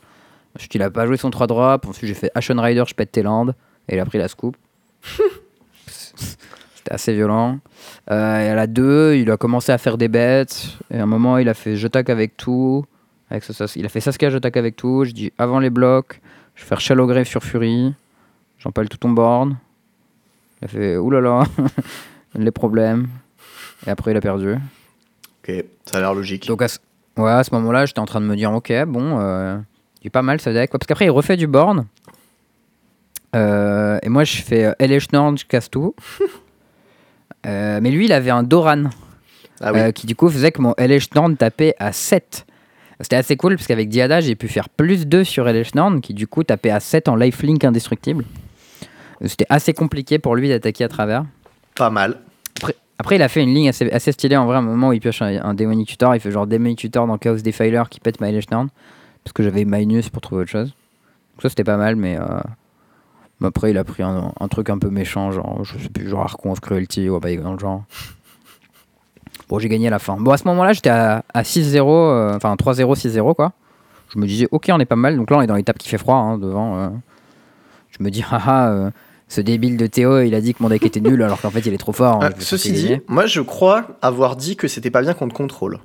Ensuite 0.55 0.73
il 0.75 0.81
a 0.81 0.89
pas 0.89 1.05
joué 1.05 1.17
son 1.17 1.29
3 1.29 1.47
drop, 1.47 1.85
ensuite 1.87 2.07
j'ai 2.07 2.13
fait 2.13 2.31
Ashen 2.35 2.59
Rider, 2.59 2.83
je 2.87 2.93
pète 2.93 3.11
tes 3.11 3.23
landes, 3.23 3.55
et 3.87 3.95
il 3.95 3.99
a 3.99 4.05
pris 4.05 4.17
la 4.17 4.27
scoop. 4.27 4.57
C'était 5.87 6.93
assez 6.93 7.13
violent. 7.13 7.59
Euh, 8.09 8.39
et 8.39 8.49
à 8.49 8.55
la 8.55 8.67
2, 8.67 9.15
il 9.15 9.29
a 9.29 9.37
commencé 9.37 9.71
à 9.71 9.77
faire 9.77 9.97
des 9.97 10.07
bêtes. 10.07 10.77
Et 10.91 10.97
à 10.97 11.03
un 11.03 11.05
moment, 11.05 11.37
il 11.37 11.47
a 11.47 11.53
fait 11.53 11.75
je 11.75 11.87
tac 11.87 12.09
avec 12.09 12.37
tout. 12.37 12.85
Avec 13.29 13.43
ça- 13.43 13.65
il 13.75 13.85
a 13.85 13.89
fait 13.89 14.01
Saskia, 14.01 14.29
je 14.29 14.37
tac 14.39 14.57
avec 14.57 14.75
tout. 14.75 15.05
Je 15.05 15.11
dis 15.11 15.31
avant 15.37 15.59
les 15.59 15.69
blocs, 15.69 16.19
je 16.61 16.65
vais 16.65 16.69
faire 16.69 16.79
Shallow 16.79 17.07
Grave 17.07 17.25
sur 17.25 17.43
Fury. 17.43 17.91
J'empale 18.59 18.87
tout 18.87 18.97
ton 18.97 19.09
board. 19.09 19.55
Il 20.61 20.65
a 20.65 20.67
fait 20.67 20.97
oulala, 20.97 21.43
les 22.35 22.51
problèmes. 22.51 23.07
Et 23.87 23.89
après, 23.89 24.11
il 24.11 24.17
a 24.17 24.21
perdu. 24.21 24.53
Ok, 25.43 25.65
ça 25.85 25.97
a 25.97 26.01
l'air 26.01 26.13
logique. 26.13 26.45
Donc 26.45 26.61
à 26.61 26.67
ce, 26.67 26.77
ouais, 27.17 27.31
à 27.31 27.43
ce 27.43 27.51
moment-là, 27.55 27.87
j'étais 27.87 27.99
en 27.99 28.05
train 28.05 28.21
de 28.21 28.27
me 28.27 28.35
dire, 28.35 28.51
ok, 28.53 28.71
bon, 28.85 29.19
euh, 29.19 29.57
il 30.03 30.07
est 30.07 30.11
pas 30.11 30.21
mal 30.21 30.39
ce 30.39 30.51
deck. 30.51 30.71
Ouais, 30.71 30.77
parce 30.77 30.85
qu'après, 30.85 31.05
il 31.05 31.09
refait 31.09 31.35
du 31.35 31.47
board. 31.47 31.83
Euh, 33.35 33.97
et 34.03 34.09
moi, 34.09 34.23
je 34.23 34.43
fais 34.43 34.65
euh, 34.65 34.73
LH 34.79 35.13
Nord, 35.13 35.37
je 35.37 35.45
casse 35.45 35.69
tout. 35.69 35.95
Euh, 37.47 37.79
mais 37.81 37.89
lui, 37.89 38.05
il 38.05 38.13
avait 38.13 38.29
un 38.29 38.43
Doran. 38.43 38.83
ah 39.61 39.73
oui, 39.73 39.79
euh, 39.79 39.91
qui 39.91 40.05
du 40.05 40.15
coup 40.15 40.29
faisait 40.29 40.51
que 40.51 40.61
mon 40.61 40.75
LH 40.77 41.07
Nord 41.15 41.31
tapait 41.39 41.73
à 41.79 41.91
7. 41.91 42.45
C'était 43.01 43.15
assez 43.15 43.37
cool 43.37 43.55
parce 43.55 43.67
qu'avec 43.67 43.89
Diada, 43.89 44.21
j'ai 44.21 44.35
pu 44.35 44.47
faire 44.47 44.69
plus 44.69 45.07
2 45.07 45.23
sur 45.23 45.45
LH 45.45 45.75
Nord 45.75 46.01
qui 46.01 46.13
du 46.13 46.27
coup 46.27 46.43
tapait 46.43 46.69
à 46.69 46.79
7 46.79 47.07
en 47.07 47.15
lifelink 47.15 47.63
indestructible. 47.63 48.25
C'était 49.25 49.45
assez 49.49 49.73
compliqué 49.73 50.19
pour 50.19 50.35
lui 50.35 50.49
d'attaquer 50.49 50.83
à 50.83 50.87
travers. 50.87 51.25
pas 51.75 51.89
mal. 51.89 52.17
Après, 52.57 52.75
après, 52.97 53.15
il 53.15 53.21
a 53.21 53.27
fait 53.27 53.43
une 53.43 53.53
ligne 53.53 53.69
assez, 53.69 53.91
assez 53.91 54.11
stylée 54.11 54.37
en 54.37 54.45
vrai. 54.45 54.55
À 54.55 54.59
un 54.59 54.63
moment 54.63 54.89
où 54.89 54.93
il 54.93 54.99
pioche 54.99 55.21
un, 55.21 55.43
un 55.43 55.53
Demonic 55.53 55.87
Tutor, 55.87 56.15
il 56.15 56.21
fait 56.21 56.31
genre 56.31 56.47
Demonic 56.47 56.77
Tutor 56.77 57.07
dans 57.07 57.17
Chaos 57.17 57.37
Defiler 57.37 57.83
qui 57.89 57.99
pète 57.99 58.19
My 58.21 58.31
Nord 58.51 58.67
parce 59.23 59.33
que 59.33 59.43
j'avais 59.43 59.65
Minus 59.65 60.09
pour 60.09 60.21
trouver 60.21 60.41
autre 60.41 60.51
chose. 60.51 60.67
Donc 60.67 61.41
ça 61.43 61.49
c'était 61.49 61.63
pas 61.63 61.77
mal, 61.77 61.95
mais, 61.95 62.17
euh, 62.19 62.41
après 63.43 63.71
il 63.71 63.77
a 63.77 63.83
pris 63.83 64.03
un, 64.03 64.33
un 64.39 64.47
truc 64.47 64.69
un 64.69 64.77
peu 64.77 64.89
méchant, 64.89 65.31
genre 65.31 65.63
je 65.63 65.77
sais 65.77 65.89
plus, 65.89 66.07
genre 66.07 66.21
Archon 66.21 66.51
of 66.51 66.59
Cruelty 66.59 67.09
ou 67.09 67.19
pas 67.19 67.35
dans 67.35 67.53
le 67.53 67.59
genre. 67.59 67.83
Bon, 69.49 69.59
j'ai 69.59 69.69
gagné 69.69 69.87
à 69.87 69.91
la 69.91 69.99
fin. 69.99 70.15
Bon, 70.17 70.31
à 70.31 70.37
ce 70.37 70.45
moment-là, 70.45 70.73
j'étais 70.73 70.89
à, 70.89 71.23
à 71.33 71.41
6-0, 71.43 71.77
euh, 71.89 72.35
enfin 72.35 72.53
3-0, 72.55 72.95
6-0 72.95 73.35
quoi. 73.35 73.51
Je 74.13 74.19
me 74.19 74.25
disais, 74.27 74.47
ok, 74.51 74.67
on 74.71 74.79
est 74.79 74.85
pas 74.85 74.95
mal. 74.95 75.15
Donc 75.17 75.29
là, 75.31 75.37
on 75.37 75.41
est 75.41 75.47
dans 75.47 75.55
l'étape 75.55 75.77
qui 75.77 75.87
fait 75.89 75.97
froid 75.97 76.15
hein, 76.15 76.37
devant. 76.37 76.77
euh. 76.77 76.89
Je 77.97 78.03
me 78.03 78.09
dis, 78.09 78.23
haha, 78.29 78.69
euh, 78.71 78.91
ce 79.27 79.41
débile 79.41 79.77
de 79.77 79.87
Théo, 79.87 80.21
il 80.21 80.35
a 80.35 80.41
dit 80.41 80.53
que 80.53 80.61
mon 80.63 80.69
deck 80.69 80.83
était 80.85 80.99
nul 81.01 81.21
alors 81.23 81.39
qu'en 81.41 81.49
fait, 81.49 81.61
il 81.65 81.73
est 81.73 81.77
trop 81.77 81.93
fort. 81.93 82.23
hein, 82.23 82.29
Ah, 82.33 82.35
ceci 82.39 82.71
dit, 82.73 82.97
moi 83.07 83.25
je 83.25 83.41
crois 83.41 83.97
avoir 84.01 84.35
dit 84.35 84.55
que 84.57 84.67
c'était 84.67 84.91
pas 84.91 85.01
bien 85.01 85.13
contre 85.13 85.33
contrôle. 85.35 85.79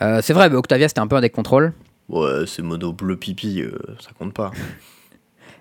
Euh, 0.00 0.20
c'est 0.22 0.32
vrai, 0.32 0.48
mais 0.48 0.56
Octavia, 0.56 0.88
c'était 0.88 1.00
un 1.00 1.06
peu 1.06 1.16
un 1.16 1.20
deck 1.20 1.32
contrôle. 1.32 1.72
Ouais, 2.08 2.44
c'est 2.46 2.62
mono 2.62 2.92
bleu 2.92 3.16
pipi, 3.16 3.60
euh, 3.62 3.72
ça 4.00 4.10
compte 4.18 4.32
pas. 4.32 4.50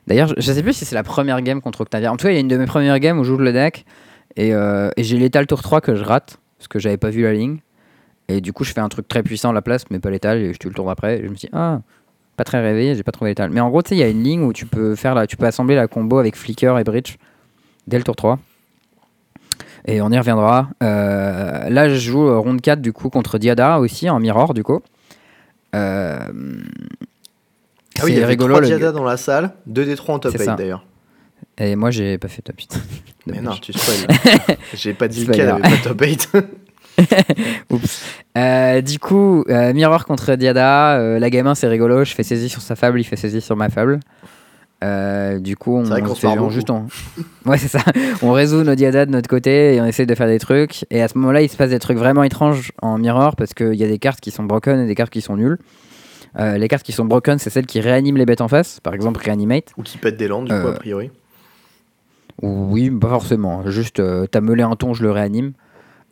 D'ailleurs, 0.05 0.27
je, 0.29 0.35
je 0.37 0.51
sais 0.53 0.63
plus 0.63 0.73
si 0.73 0.85
c'est 0.85 0.95
la 0.95 1.03
première 1.03 1.41
game 1.41 1.59
contre 1.61 1.81
Octavia. 1.81 2.11
En 2.11 2.17
tout 2.17 2.25
cas, 2.27 2.31
il 2.31 2.35
y 2.35 2.37
a 2.37 2.41
une 2.41 2.47
de 2.47 2.57
mes 2.57 2.65
premières 2.67 2.99
games 2.99 3.19
où 3.19 3.23
je 3.23 3.29
joue 3.29 3.37
le 3.37 3.51
deck 3.51 3.85
et, 4.37 4.53
euh, 4.53 4.89
et 4.95 5.03
j'ai 5.03 5.17
l'étal 5.17 5.45
tour 5.47 5.61
3 5.61 5.81
que 5.81 5.95
je 5.95 6.03
rate 6.03 6.37
parce 6.57 6.67
que 6.69 6.79
j'avais 6.79 6.97
pas 6.97 7.09
vu 7.09 7.23
la 7.23 7.33
ligne. 7.33 7.57
Et 8.29 8.39
du 8.41 8.53
coup, 8.53 8.63
je 8.63 8.73
fais 8.73 8.81
un 8.81 8.89
truc 8.89 9.07
très 9.07 9.23
puissant 9.23 9.49
à 9.49 9.53
la 9.53 9.61
place, 9.61 9.83
mais 9.89 9.99
pas 9.99 10.09
l'étal, 10.09 10.37
et 10.39 10.53
je 10.53 10.57
tue 10.59 10.67
le 10.67 10.73
tour 10.73 10.85
d'après. 10.87 11.19
Et 11.19 11.23
je 11.23 11.29
me 11.29 11.35
dis, 11.35 11.49
ah, 11.53 11.79
Pas 12.35 12.43
très 12.43 12.61
réveillé, 12.61 12.93
j'ai 12.95 13.03
pas 13.03 13.11
trouvé 13.11 13.31
l'étal. 13.31 13.49
Mais 13.51 13.59
en 13.61 13.69
gros, 13.69 13.81
tu 13.81 13.89
sais, 13.89 13.95
il 13.95 13.99
y 13.99 14.03
a 14.03 14.09
une 14.09 14.21
ligne 14.23 14.43
où 14.43 14.53
tu 14.53 14.65
peux 14.65 14.95
faire 14.95 15.15
la, 15.15 15.25
tu 15.27 15.37
peux 15.37 15.45
assembler 15.45 15.75
la 15.75 15.87
combo 15.87 16.19
avec 16.19 16.35
Flicker 16.35 16.77
et 16.79 16.83
Bridge 16.83 17.15
dès 17.87 17.97
le 17.97 18.03
tour 18.03 18.15
3. 18.15 18.37
Et 19.85 20.01
on 20.01 20.11
y 20.11 20.17
reviendra. 20.17 20.67
Euh, 20.83 21.69
là, 21.69 21.87
je 21.89 21.95
joue 21.95 22.39
round 22.41 22.59
4 22.61 22.81
du 22.81 22.91
coup 22.93 23.09
contre 23.09 23.37
Diada 23.37 23.79
aussi 23.79 24.09
en 24.09 24.19
mirror 24.19 24.53
du 24.53 24.61
coup. 24.63 24.81
Euh, 25.75 26.19
Ah 27.99 28.01
oui, 28.03 28.11
il 28.11 28.13
y 28.15 28.17
avait 28.17 28.25
rigolo. 28.25 28.53
trois 28.55 28.61
le- 28.61 28.67
Diada 28.67 28.91
dans 28.91 29.03
la 29.05 29.17
salle, 29.17 29.51
2 29.65 29.85
des 29.85 29.95
3 29.95 30.15
en 30.15 30.19
top 30.19 30.31
C'est 30.33 30.39
8 30.39 30.45
ça. 30.45 30.55
d'ailleurs. 30.55 30.83
Et 31.59 31.75
moi, 31.75 31.91
j'ai 31.91 32.17
pas 32.17 32.27
fait 32.27 32.41
top 32.41 32.59
8. 32.59 32.79
Mais 33.27 33.41
non, 33.41 33.55
tu 33.55 33.73
spoil. 33.73 34.57
J'ai 34.73 34.93
pas 34.93 35.07
dit 35.07 35.25
lequel 35.25 35.49
avait 35.49 35.61
pas 35.61 35.77
top 35.83 36.01
8. 36.01 36.31
Oups. 37.69 38.05
Euh, 38.37 38.81
du 38.81 38.99
coup, 38.99 39.43
euh, 39.49 39.73
Mirror 39.73 40.05
contre 40.05 40.35
Diada, 40.35 40.97
euh, 40.97 41.19
la 41.19 41.29
gamin 41.29 41.55
c'est 41.55 41.67
rigolo, 41.67 42.03
je 42.03 42.13
fais 42.13 42.23
saisie 42.23 42.49
sur 42.49 42.61
sa 42.61 42.75
fable, 42.75 42.99
il 42.99 43.03
fait 43.03 43.15
saisie 43.15 43.41
sur 43.41 43.55
ma 43.55 43.69
fable. 43.69 43.99
Euh, 44.83 45.39
du 45.39 45.57
coup, 45.57 45.75
on, 45.75 45.83
vrai 45.83 46.01
qu'on 46.01 46.09
se 46.09 46.15
se 46.15 46.19
fait 46.21 46.27
on 46.27 46.35
beaucoup. 46.35 46.51
juste 46.51 46.69
on... 46.69 46.85
Ouais, 47.45 47.57
c'est 47.57 47.67
ça. 47.67 47.79
On 48.21 48.31
résout 48.31 48.63
nos 48.63 48.75
Diada 48.75 49.05
de 49.05 49.11
notre 49.11 49.29
côté 49.29 49.75
et 49.75 49.81
on 49.81 49.85
essaie 49.85 50.05
de 50.05 50.15
faire 50.15 50.27
des 50.27 50.39
trucs. 50.39 50.85
Et 50.91 51.01
à 51.01 51.07
ce 51.07 51.17
moment-là, 51.17 51.41
il 51.41 51.49
se 51.49 51.57
passe 51.57 51.71
des 51.71 51.79
trucs 51.79 51.97
vraiment 51.97 52.23
étranges 52.23 52.71
en 52.81 52.97
Mirror 52.97 53.35
parce 53.35 53.53
qu'il 53.53 53.75
y 53.75 53.83
a 53.83 53.87
des 53.87 53.99
cartes 53.99 54.19
qui 54.19 54.29
sont 54.29 54.43
broken 54.43 54.79
et 54.79 54.85
des 54.85 54.95
cartes 54.95 55.11
qui 55.11 55.21
sont 55.21 55.35
nulles. 55.35 55.57
Euh, 56.39 56.57
les 56.57 56.67
cartes 56.67 56.83
qui 56.83 56.91
sont 56.91 57.05
broken, 57.05 57.39
c'est 57.39 57.49
celles 57.49 57.65
qui 57.65 57.79
réaniment 57.79 58.17
les 58.17 58.25
bêtes 58.25 58.41
en 58.41 58.47
face, 58.47 58.79
par 58.79 58.93
exemple 58.93 59.21
Reanimate. 59.25 59.71
Ou 59.77 59.81
qui 59.81 59.97
pète 59.97 60.17
des 60.17 60.27
landes, 60.27 60.45
du 60.47 60.61
coup, 60.61 60.67
a 60.67 60.73
priori. 60.73 61.09
Oui, 62.41 62.89
pas 62.91 63.09
forcément. 63.09 63.67
Juste, 63.69 63.99
euh, 63.99 64.27
t'as 64.27 64.41
meulé 64.41 64.63
un 64.63 64.75
ton, 64.75 64.93
je 64.93 65.03
le 65.03 65.11
réanime. 65.11 65.53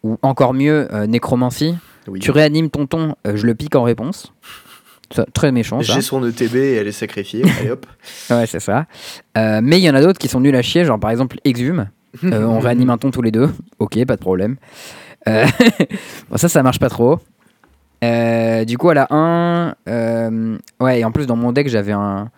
Ou 0.04 0.18
encore 0.22 0.54
mieux, 0.54 0.88
euh, 0.94 1.08
Nécromancie. 1.08 1.76
Oui. 2.08 2.20
Tu 2.20 2.32
réanimes 2.32 2.70
ton 2.70 2.86
ton, 2.88 3.16
euh, 3.26 3.36
je 3.36 3.46
le 3.46 3.56
pique 3.56 3.76
en 3.76 3.84
réponse. 3.84 4.34
Ça, 5.12 5.26
très 5.34 5.52
méchant. 5.52 5.82
J'ai 5.82 6.02
son 6.02 6.24
ETB 6.28 6.56
et 6.56 6.74
elle 6.76 6.88
est 6.88 6.92
sacrifiée. 6.92 7.44
Allez 7.60 7.72
hop. 7.72 7.86
Ouais, 8.30 8.48
c'est 8.48 8.60
ça. 8.60 8.86
Mais 9.36 9.80
il 9.80 9.84
y 9.84 9.90
en 9.90 9.96
a 9.96 10.02
d'autres 10.02 10.20
qui 10.20 10.28
sont 10.28 10.40
nuls 10.40 10.56
à 10.56 10.62
chier, 10.62 10.84
genre 10.84 11.00
par 11.00 11.12
exemple 11.12 11.38
Exhume. 11.44 11.90
On 12.24 12.60
réanime 12.60 12.90
un 12.90 12.98
ton 12.98 13.12
tous 13.12 13.22
les 13.22 13.32
deux. 13.32 13.50
Ok, 13.80 14.04
pas 14.06 14.16
de 14.16 14.22
problème. 14.22 14.58
Bon, 15.28 16.38
ça, 16.38 16.50
ça 16.50 16.62
marche 16.62 16.80
pas 16.80 16.90
trop. 16.90 17.20
Du 18.02 18.78
coup, 18.78 18.90
à 18.90 18.94
la 18.94 19.08
1, 19.10 19.76
euh, 19.88 20.58
ouais, 20.80 21.00
et 21.00 21.06
en 21.06 21.12
plus, 21.12 21.26
dans 21.26 21.36
mon 21.36 21.52
deck, 21.52 21.68
j'avais 21.68 21.92
un, 21.92 22.30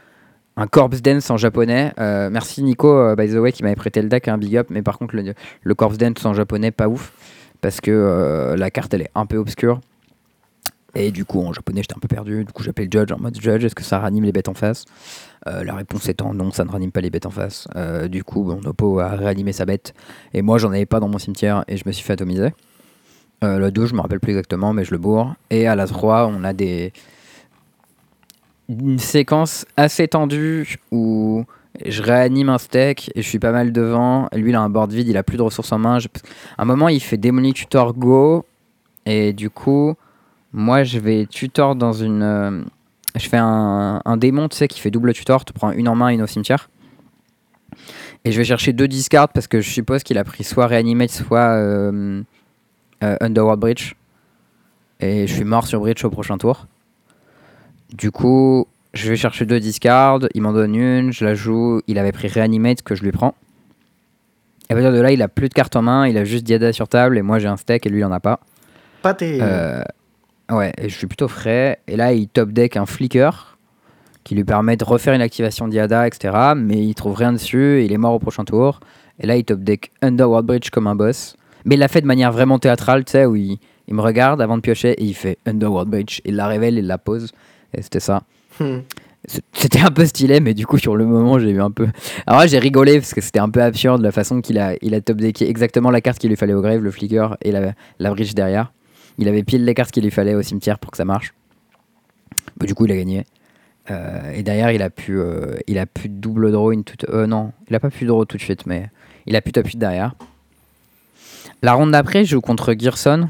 un 0.57 0.65
Corpse 0.65 1.01
Dance 1.01 1.29
en 1.29 1.37
japonais. 1.37 1.93
Euh, 1.99 2.29
merci 2.31 2.63
Nico, 2.63 2.89
euh, 2.89 3.15
by 3.15 3.29
the 3.29 3.35
way, 3.35 3.51
qui 3.51 3.63
m'avait 3.63 3.75
prêté 3.75 4.01
le 4.01 4.09
deck, 4.09 4.27
un 4.27 4.39
big 4.39 4.57
up, 4.57 4.67
mais 4.71 4.81
par 4.81 4.97
contre, 4.97 5.15
le, 5.15 5.75
Corpse 5.75 5.97
Dance 5.97 6.25
en 6.25 6.33
japonais, 6.33 6.71
pas 6.71 6.89
ouf, 6.89 7.13
parce 7.61 7.79
que 7.79 7.91
euh, 7.91 8.57
la 8.57 8.71
carte, 8.71 8.93
elle 8.95 9.03
est 9.03 9.11
un 9.13 9.27
peu 9.27 9.37
obscure. 9.37 9.79
Et 10.95 11.11
du 11.11 11.25
coup, 11.25 11.41
en 11.41 11.53
japonais, 11.53 11.81
j'étais 11.81 11.95
un 11.95 11.99
peu 11.99 12.07
perdu. 12.07 12.43
Du 12.43 12.51
coup, 12.51 12.63
j'appelais 12.63 12.89
le 12.91 12.99
judge 12.99 13.11
en 13.11 13.19
mode 13.19 13.39
judge, 13.39 13.63
est-ce 13.63 13.75
que 13.75 13.83
ça 13.83 13.99
ranime 13.99 14.23
les 14.23 14.31
bêtes 14.31 14.49
en 14.49 14.55
face? 14.55 14.85
La 15.45 15.75
réponse 15.75 16.09
étant 16.09 16.33
non, 16.33 16.51
ça 16.51 16.65
ne 16.65 16.71
ranime 16.71 16.91
pas 16.91 16.99
les 16.99 17.09
bêtes 17.09 17.25
en 17.25 17.29
face. 17.29 17.69
Du 18.09 18.23
coup, 18.23 18.43
mon 18.43 18.59
oppo 18.65 18.99
a 18.99 19.09
réanimé 19.09 19.53
sa 19.53 19.65
bête. 19.65 19.93
Et 20.33 20.41
moi, 20.41 20.57
j'en 20.57 20.71
avais 20.71 20.85
pas 20.85 20.99
dans 20.99 21.07
mon 21.07 21.19
cimetière 21.19 21.63
et 21.69 21.77
je 21.77 21.83
me 21.85 21.93
suis 21.93 22.03
fait 22.03 22.13
atomiser. 22.13 22.49
Le 23.43 23.69
2, 23.69 23.85
je 23.85 23.93
me 23.93 24.01
rappelle 24.01 24.19
plus 24.19 24.31
exactement, 24.31 24.73
mais 24.73 24.83
je 24.83 24.91
le 24.91 24.97
bourre. 24.97 25.35
Et 25.49 25.67
à 25.67 25.75
la 25.75 25.87
3, 25.87 26.27
on 26.27 26.43
a 26.43 26.51
des. 26.51 26.91
Une 28.69 28.99
séquence 28.99 29.65
assez 29.77 30.07
tendue 30.07 30.77
où 30.91 31.45
je 31.85 32.01
réanime 32.01 32.49
un 32.49 32.57
steak 32.57 33.11
et 33.15 33.21
je 33.21 33.27
suis 33.27 33.39
pas 33.39 33.51
mal 33.51 33.71
devant. 33.71 34.27
Lui, 34.33 34.49
il 34.49 34.55
a 34.55 34.61
un 34.61 34.69
board 34.69 34.91
vide, 34.91 35.07
il 35.07 35.17
a 35.17 35.23
plus 35.23 35.37
de 35.37 35.41
ressources 35.41 35.71
en 35.71 35.79
main. 35.79 35.97
À 36.57 36.61
un 36.61 36.65
moment, 36.65 36.89
il 36.89 36.99
fait 36.99 37.17
Demonic 37.17 37.55
Tutor 37.55 37.93
Go. 37.93 38.45
Et 39.05 39.31
du 39.31 39.49
coup, 39.49 39.95
moi, 40.51 40.83
je 40.83 40.99
vais 40.99 41.25
tutor 41.27 41.75
dans 41.75 41.93
une. 41.93 42.23
euh, 42.23 42.61
je 43.15 43.29
fais 43.29 43.37
un, 43.37 44.17
démon, 44.17 44.49
tu 44.49 44.57
sais, 44.57 44.67
qui 44.67 44.79
fait 44.79 44.91
double 44.91 45.13
tutor. 45.13 45.45
Tu 45.45 45.53
prends 45.53 45.71
une 45.71 45.87
en 45.87 45.95
main 45.95 46.09
une 46.09 46.21
au 46.21 46.27
cimetière. 46.27 46.69
Et 48.25 48.31
je 48.31 48.37
vais 48.37 48.43
chercher 48.43 48.73
deux 48.73 48.87
discards 48.87 49.29
parce 49.29 49.47
que 49.47 49.61
je 49.61 49.69
suppose 49.69 50.03
qu'il 50.03 50.17
a 50.17 50.23
pris 50.23 50.43
soit 50.43 50.67
Reanimate, 50.67 51.11
soit 51.11 51.55
euh, 51.55 52.21
euh, 53.03 53.17
Underworld 53.21 53.59
Bridge. 53.59 53.93
Et 54.99 55.25
je 55.27 55.33
suis 55.33 55.45
mort 55.45 55.67
sur 55.67 55.79
Bridge 55.79 56.03
au 56.03 56.09
prochain 56.09 56.37
tour. 56.37 56.67
Du 57.93 58.11
coup, 58.11 58.67
je 58.93 59.09
vais 59.09 59.15
chercher 59.15 59.45
deux 59.45 59.59
discards. 59.59 60.27
Il 60.33 60.41
m'en 60.41 60.53
donne 60.53 60.75
une, 60.75 61.13
je 61.13 61.25
la 61.25 61.35
joue. 61.35 61.81
Il 61.87 61.97
avait 61.97 62.11
pris 62.11 62.27
Reanimate 62.27 62.81
que 62.81 62.95
je 62.95 63.03
lui 63.03 63.11
prends. 63.11 63.35
Et 64.69 64.73
à 64.73 64.75
partir 64.75 64.91
de 64.91 64.99
là, 64.99 65.11
il 65.11 65.21
a 65.21 65.27
plus 65.27 65.49
de 65.49 65.53
cartes 65.53 65.75
en 65.75 65.81
main. 65.81 66.07
Il 66.07 66.17
a 66.17 66.25
juste 66.25 66.43
Diada 66.43 66.73
sur 66.73 66.87
table. 66.87 67.17
Et 67.17 67.21
moi, 67.21 67.39
j'ai 67.39 67.47
un 67.47 67.57
steak 67.57 67.85
et 67.85 67.89
lui, 67.89 67.99
il 67.99 68.05
en 68.05 68.11
a 68.11 68.19
pas. 68.19 68.39
Pâté. 69.01 69.39
Euh, 69.41 69.81
ouais, 70.51 70.73
et 70.77 70.89
je 70.89 70.97
suis 70.97 71.07
plutôt 71.07 71.27
frais. 71.27 71.79
Et 71.87 71.95
là, 71.95 72.11
il 72.13 72.27
top 72.27 72.49
deck 72.49 72.75
un 72.75 72.85
flicker 72.85 73.57
qui 74.23 74.35
lui 74.35 74.43
permet 74.43 74.75
de 74.75 74.83
refaire 74.83 75.13
une 75.13 75.21
activation 75.21 75.69
Diada, 75.69 76.05
etc. 76.05 76.35
Mais 76.57 76.83
il 76.83 76.95
trouve 76.95 77.15
rien 77.15 77.31
dessus 77.31 77.79
et 77.79 77.85
il 77.85 77.93
est 77.93 77.97
mort 77.97 78.13
au 78.13 78.19
prochain 78.19 78.43
tour. 78.43 78.81
Et 79.19 79.25
là, 79.25 79.37
il 79.37 79.45
top 79.45 79.61
deck 79.61 79.91
Underworld 80.01 80.45
Bridge 80.45 80.69
comme 80.69 80.87
un 80.87 80.95
boss. 80.95 81.37
Mais 81.63 81.75
il 81.75 81.79
l'a 81.79 81.87
fait 81.87 82.01
de 82.01 82.07
manière 82.07 82.31
vraiment 82.33 82.59
théâtrale, 82.59 83.05
tu 83.05 83.13
sais, 83.13 83.25
où 83.25 83.37
il, 83.37 83.57
il 83.87 83.93
me 83.93 84.01
regarde 84.01 84.41
avant 84.41 84.57
de 84.57 84.61
piocher 84.61 84.91
et 84.91 85.03
il 85.03 85.13
fait 85.13 85.37
Underworld 85.45 85.89
Bridge. 85.89 86.19
Il 86.25 86.35
la 86.35 86.47
révèle, 86.47 86.77
il 86.77 86.87
la 86.87 86.97
pose. 86.97 87.31
Et 87.73 87.81
c'était 87.81 87.99
ça. 87.99 88.23
Hmm. 88.59 88.79
C'était 89.53 89.81
un 89.81 89.91
peu 89.91 90.05
stylé, 90.05 90.39
mais 90.39 90.53
du 90.53 90.65
coup, 90.65 90.77
sur 90.77 90.95
le 90.95 91.05
moment, 91.05 91.37
j'ai 91.37 91.49
eu 91.49 91.61
un 91.61 91.71
peu. 91.71 91.87
Alors 92.25 92.41
là, 92.41 92.47
j'ai 92.47 92.59
rigolé 92.59 92.99
parce 92.99 93.13
que 93.13 93.19
c'était 93.19 93.39
un 93.39 93.49
peu 93.49 93.61
absurde 93.61 94.01
la 94.01 94.11
façon 94.11 94.41
qu'il 94.41 94.57
a, 94.57 94.75
il 94.81 94.93
a 94.95 95.01
top 95.01 95.17
decké 95.17 95.49
exactement 95.49 95.91
la 95.91 95.99
carte 95.99 96.19
qu'il 96.19 96.29
lui 96.29 96.37
fallait 96.37 96.53
au 96.53 96.61
grave, 96.61 96.81
le 96.81 96.91
flicker 96.91 97.35
et 97.41 97.51
la, 97.51 97.73
la 97.99 98.09
bridge 98.11 98.33
derrière. 98.33 98.71
Il 99.17 99.27
avait 99.27 99.43
pile 99.43 99.65
les 99.65 99.73
cartes 99.73 99.91
qu'il 99.91 100.03
lui 100.03 100.11
fallait 100.11 100.35
au 100.35 100.41
cimetière 100.41 100.79
pour 100.79 100.91
que 100.91 100.97
ça 100.97 101.05
marche. 101.05 101.33
Bah, 102.55 102.65
du 102.65 102.73
coup, 102.73 102.85
il 102.85 102.91
a 102.91 102.95
gagné. 102.95 103.25
Euh, 103.89 104.33
et 104.33 104.43
derrière, 104.43 104.71
il 104.71 104.81
a 104.81 104.89
pu, 104.89 105.17
euh, 105.17 105.55
il 105.67 105.77
a 105.77 105.85
pu 105.85 106.09
double 106.09 106.51
draw 106.51 106.71
une 106.71 106.83
toute. 106.83 107.05
Euh, 107.09 107.27
non, 107.27 107.51
il 107.69 107.75
a 107.75 107.79
pas 107.79 107.89
pu 107.89 108.05
draw 108.05 108.25
tout 108.25 108.37
de 108.37 108.41
suite, 108.41 108.65
mais 108.65 108.89
il 109.25 109.35
a 109.35 109.41
pu 109.41 109.51
top 109.51 109.67
8 109.67 109.77
derrière. 109.77 110.13
La 111.61 111.73
ronde 111.73 111.91
d'après, 111.91 112.25
je 112.25 112.31
joue 112.31 112.41
contre 112.41 112.75
Gerson. 112.77 113.29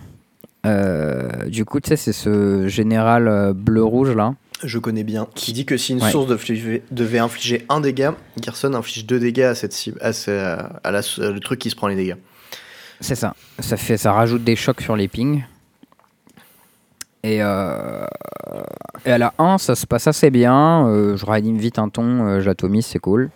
Euh, 0.65 1.45
du 1.47 1.65
coup, 1.65 1.79
tu 1.79 1.89
sais, 1.89 1.95
c'est 1.95 2.13
ce 2.13 2.67
général 2.67 3.27
euh, 3.27 3.53
bleu-rouge 3.53 4.15
là. 4.15 4.33
Je 4.63 4.79
connais 4.79 5.03
bien. 5.03 5.27
Qui 5.35 5.53
dit 5.53 5.65
que 5.65 5.77
si 5.77 5.93
une 5.93 6.01
Ouais. 6.01 6.09
source 6.11 6.27
devait, 6.27 6.81
devait 6.91 7.19
infliger 7.19 7.65
un 7.69 7.79
dégât, 7.79 8.15
Gerson 8.41 8.73
inflige 8.73 9.05
deux 9.05 9.19
dégâts 9.19 9.41
à 9.41 9.55
cette 9.55 9.71
cible, 9.73 9.99
à, 10.01 10.13
ce- 10.13 10.57
à 10.83 10.91
la- 10.91 11.01
le 11.29 11.39
truc 11.39 11.59
qui 11.59 11.69
se 11.69 11.75
prend 11.75 11.87
les 11.87 11.95
dégâts. 11.95 12.15
C'est 12.99 13.13
ça. 13.15 13.35
Ça 13.59 13.77
fait, 13.77 13.97
ça 13.97 14.11
rajoute 14.13 14.43
des 14.43 14.55
chocs 14.55 14.81
sur 14.81 14.95
les 14.95 15.07
pings. 15.07 15.43
Et, 17.23 17.43
euh, 17.43 18.05
et 19.05 19.11
à 19.11 19.17
la 19.19 19.33
1, 19.37 19.57
ça 19.59 19.75
se 19.75 19.85
passe 19.85 20.07
assez 20.07 20.31
bien. 20.31 20.87
Euh, 20.87 21.15
je 21.17 21.25
réanime 21.25 21.57
vite 21.57 21.77
un 21.77 21.89
ton, 21.89 22.25
euh, 22.25 22.39
j'atomise, 22.41 22.85
c'est 22.87 22.99
cool. 22.99 23.29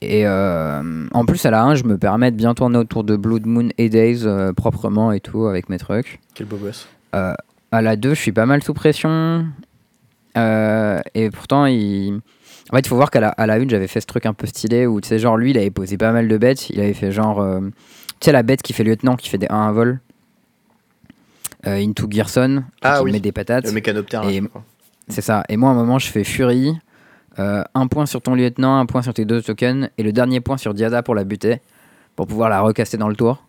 Et 0.00 0.26
euh, 0.26 1.06
en 1.12 1.24
plus, 1.24 1.44
à 1.44 1.50
la 1.50 1.62
1, 1.64 1.74
je 1.74 1.84
me 1.84 1.98
permets 1.98 2.30
de 2.30 2.36
bien 2.36 2.54
tourner 2.54 2.78
autour 2.78 3.02
de 3.04 3.16
Blood 3.16 3.46
Moon 3.46 3.68
et 3.78 3.88
Days 3.88 4.20
euh, 4.24 4.52
proprement 4.52 5.10
et 5.12 5.20
tout 5.20 5.46
avec 5.46 5.68
mes 5.68 5.78
trucs. 5.78 6.20
Quel 6.34 6.46
beau 6.46 6.56
boss. 6.56 6.86
Euh, 7.14 7.34
à 7.72 7.82
la 7.82 7.96
2, 7.96 8.10
je 8.14 8.20
suis 8.20 8.32
pas 8.32 8.46
mal 8.46 8.62
sous 8.62 8.74
pression. 8.74 9.46
Et 10.36 11.30
pourtant, 11.32 11.66
il. 11.66 12.20
En 12.70 12.76
fait, 12.76 12.80
il 12.82 12.88
faut 12.88 12.96
voir 12.96 13.10
qu'à 13.10 13.18
la, 13.20 13.28
à 13.30 13.46
la 13.46 13.54
1, 13.54 13.68
j'avais 13.68 13.88
fait 13.88 14.00
ce 14.00 14.06
truc 14.06 14.24
un 14.26 14.34
peu 14.34 14.46
stylé 14.46 14.86
où, 14.86 15.00
tu 15.00 15.08
sais, 15.08 15.18
genre, 15.18 15.36
lui, 15.36 15.50
il 15.50 15.58
avait 15.58 15.70
posé 15.70 15.96
pas 15.96 16.12
mal 16.12 16.28
de 16.28 16.38
bêtes. 16.38 16.70
Il 16.70 16.80
avait 16.80 16.94
fait 16.94 17.10
genre. 17.10 17.44
tu 18.20 18.26
sais, 18.26 18.32
la 18.32 18.44
bête 18.44 18.62
qui 18.62 18.72
fait 18.72 18.84
lieutenant, 18.84 19.16
qui 19.16 19.28
fait 19.28 19.38
des 19.38 19.48
1 19.50 19.66
à 19.68 19.72
vol. 19.72 20.00
Into 21.64 22.06
Gerson, 22.08 22.62
Ah 22.82 22.98
qui 22.98 23.04
oui. 23.04 23.12
met 23.12 23.20
des 23.20 23.32
patates. 23.32 23.66
Le 23.66 23.72
mécanoptère. 23.72 24.22
Et-. 24.28 24.42
C'est 25.08 25.22
ça. 25.22 25.42
Et 25.48 25.56
moi, 25.56 25.70
à 25.70 25.72
un 25.72 25.76
moment, 25.76 25.98
je 25.98 26.06
fais 26.08 26.22
Fury. 26.22 26.78
Euh, 27.38 27.62
un 27.74 27.86
point 27.86 28.06
sur 28.06 28.20
ton 28.20 28.34
lieutenant, 28.34 28.78
un 28.78 28.86
point 28.86 29.02
sur 29.02 29.14
tes 29.14 29.24
deux 29.24 29.42
tokens. 29.42 29.88
Et 29.98 30.02
le 30.02 30.12
dernier 30.12 30.40
point 30.40 30.56
sur 30.56 30.74
Diada 30.74 31.02
pour 31.02 31.14
la 31.14 31.24
buter. 31.24 31.60
Pour 32.16 32.26
pouvoir 32.26 32.48
la 32.48 32.60
recaster 32.60 32.96
dans 32.96 33.08
le 33.08 33.16
tour. 33.16 33.44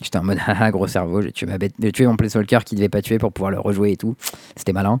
J'étais 0.00 0.18
en 0.18 0.24
mode, 0.24 0.38
haha, 0.46 0.70
gros 0.70 0.86
cerveau, 0.86 1.22
j'ai 1.22 1.32
tué 1.32 1.46
ma 1.46 1.58
bête. 1.58 1.74
J'ai 1.80 1.92
tué 1.92 2.06
mon 2.06 2.16
planeswalker 2.16 2.64
qui 2.64 2.74
devait 2.74 2.88
pas 2.88 3.02
tuer 3.02 3.18
pour 3.18 3.32
pouvoir 3.32 3.50
le 3.50 3.58
rejouer 3.58 3.92
et 3.92 3.96
tout. 3.96 4.14
C'était 4.56 4.72
malin. 4.72 5.00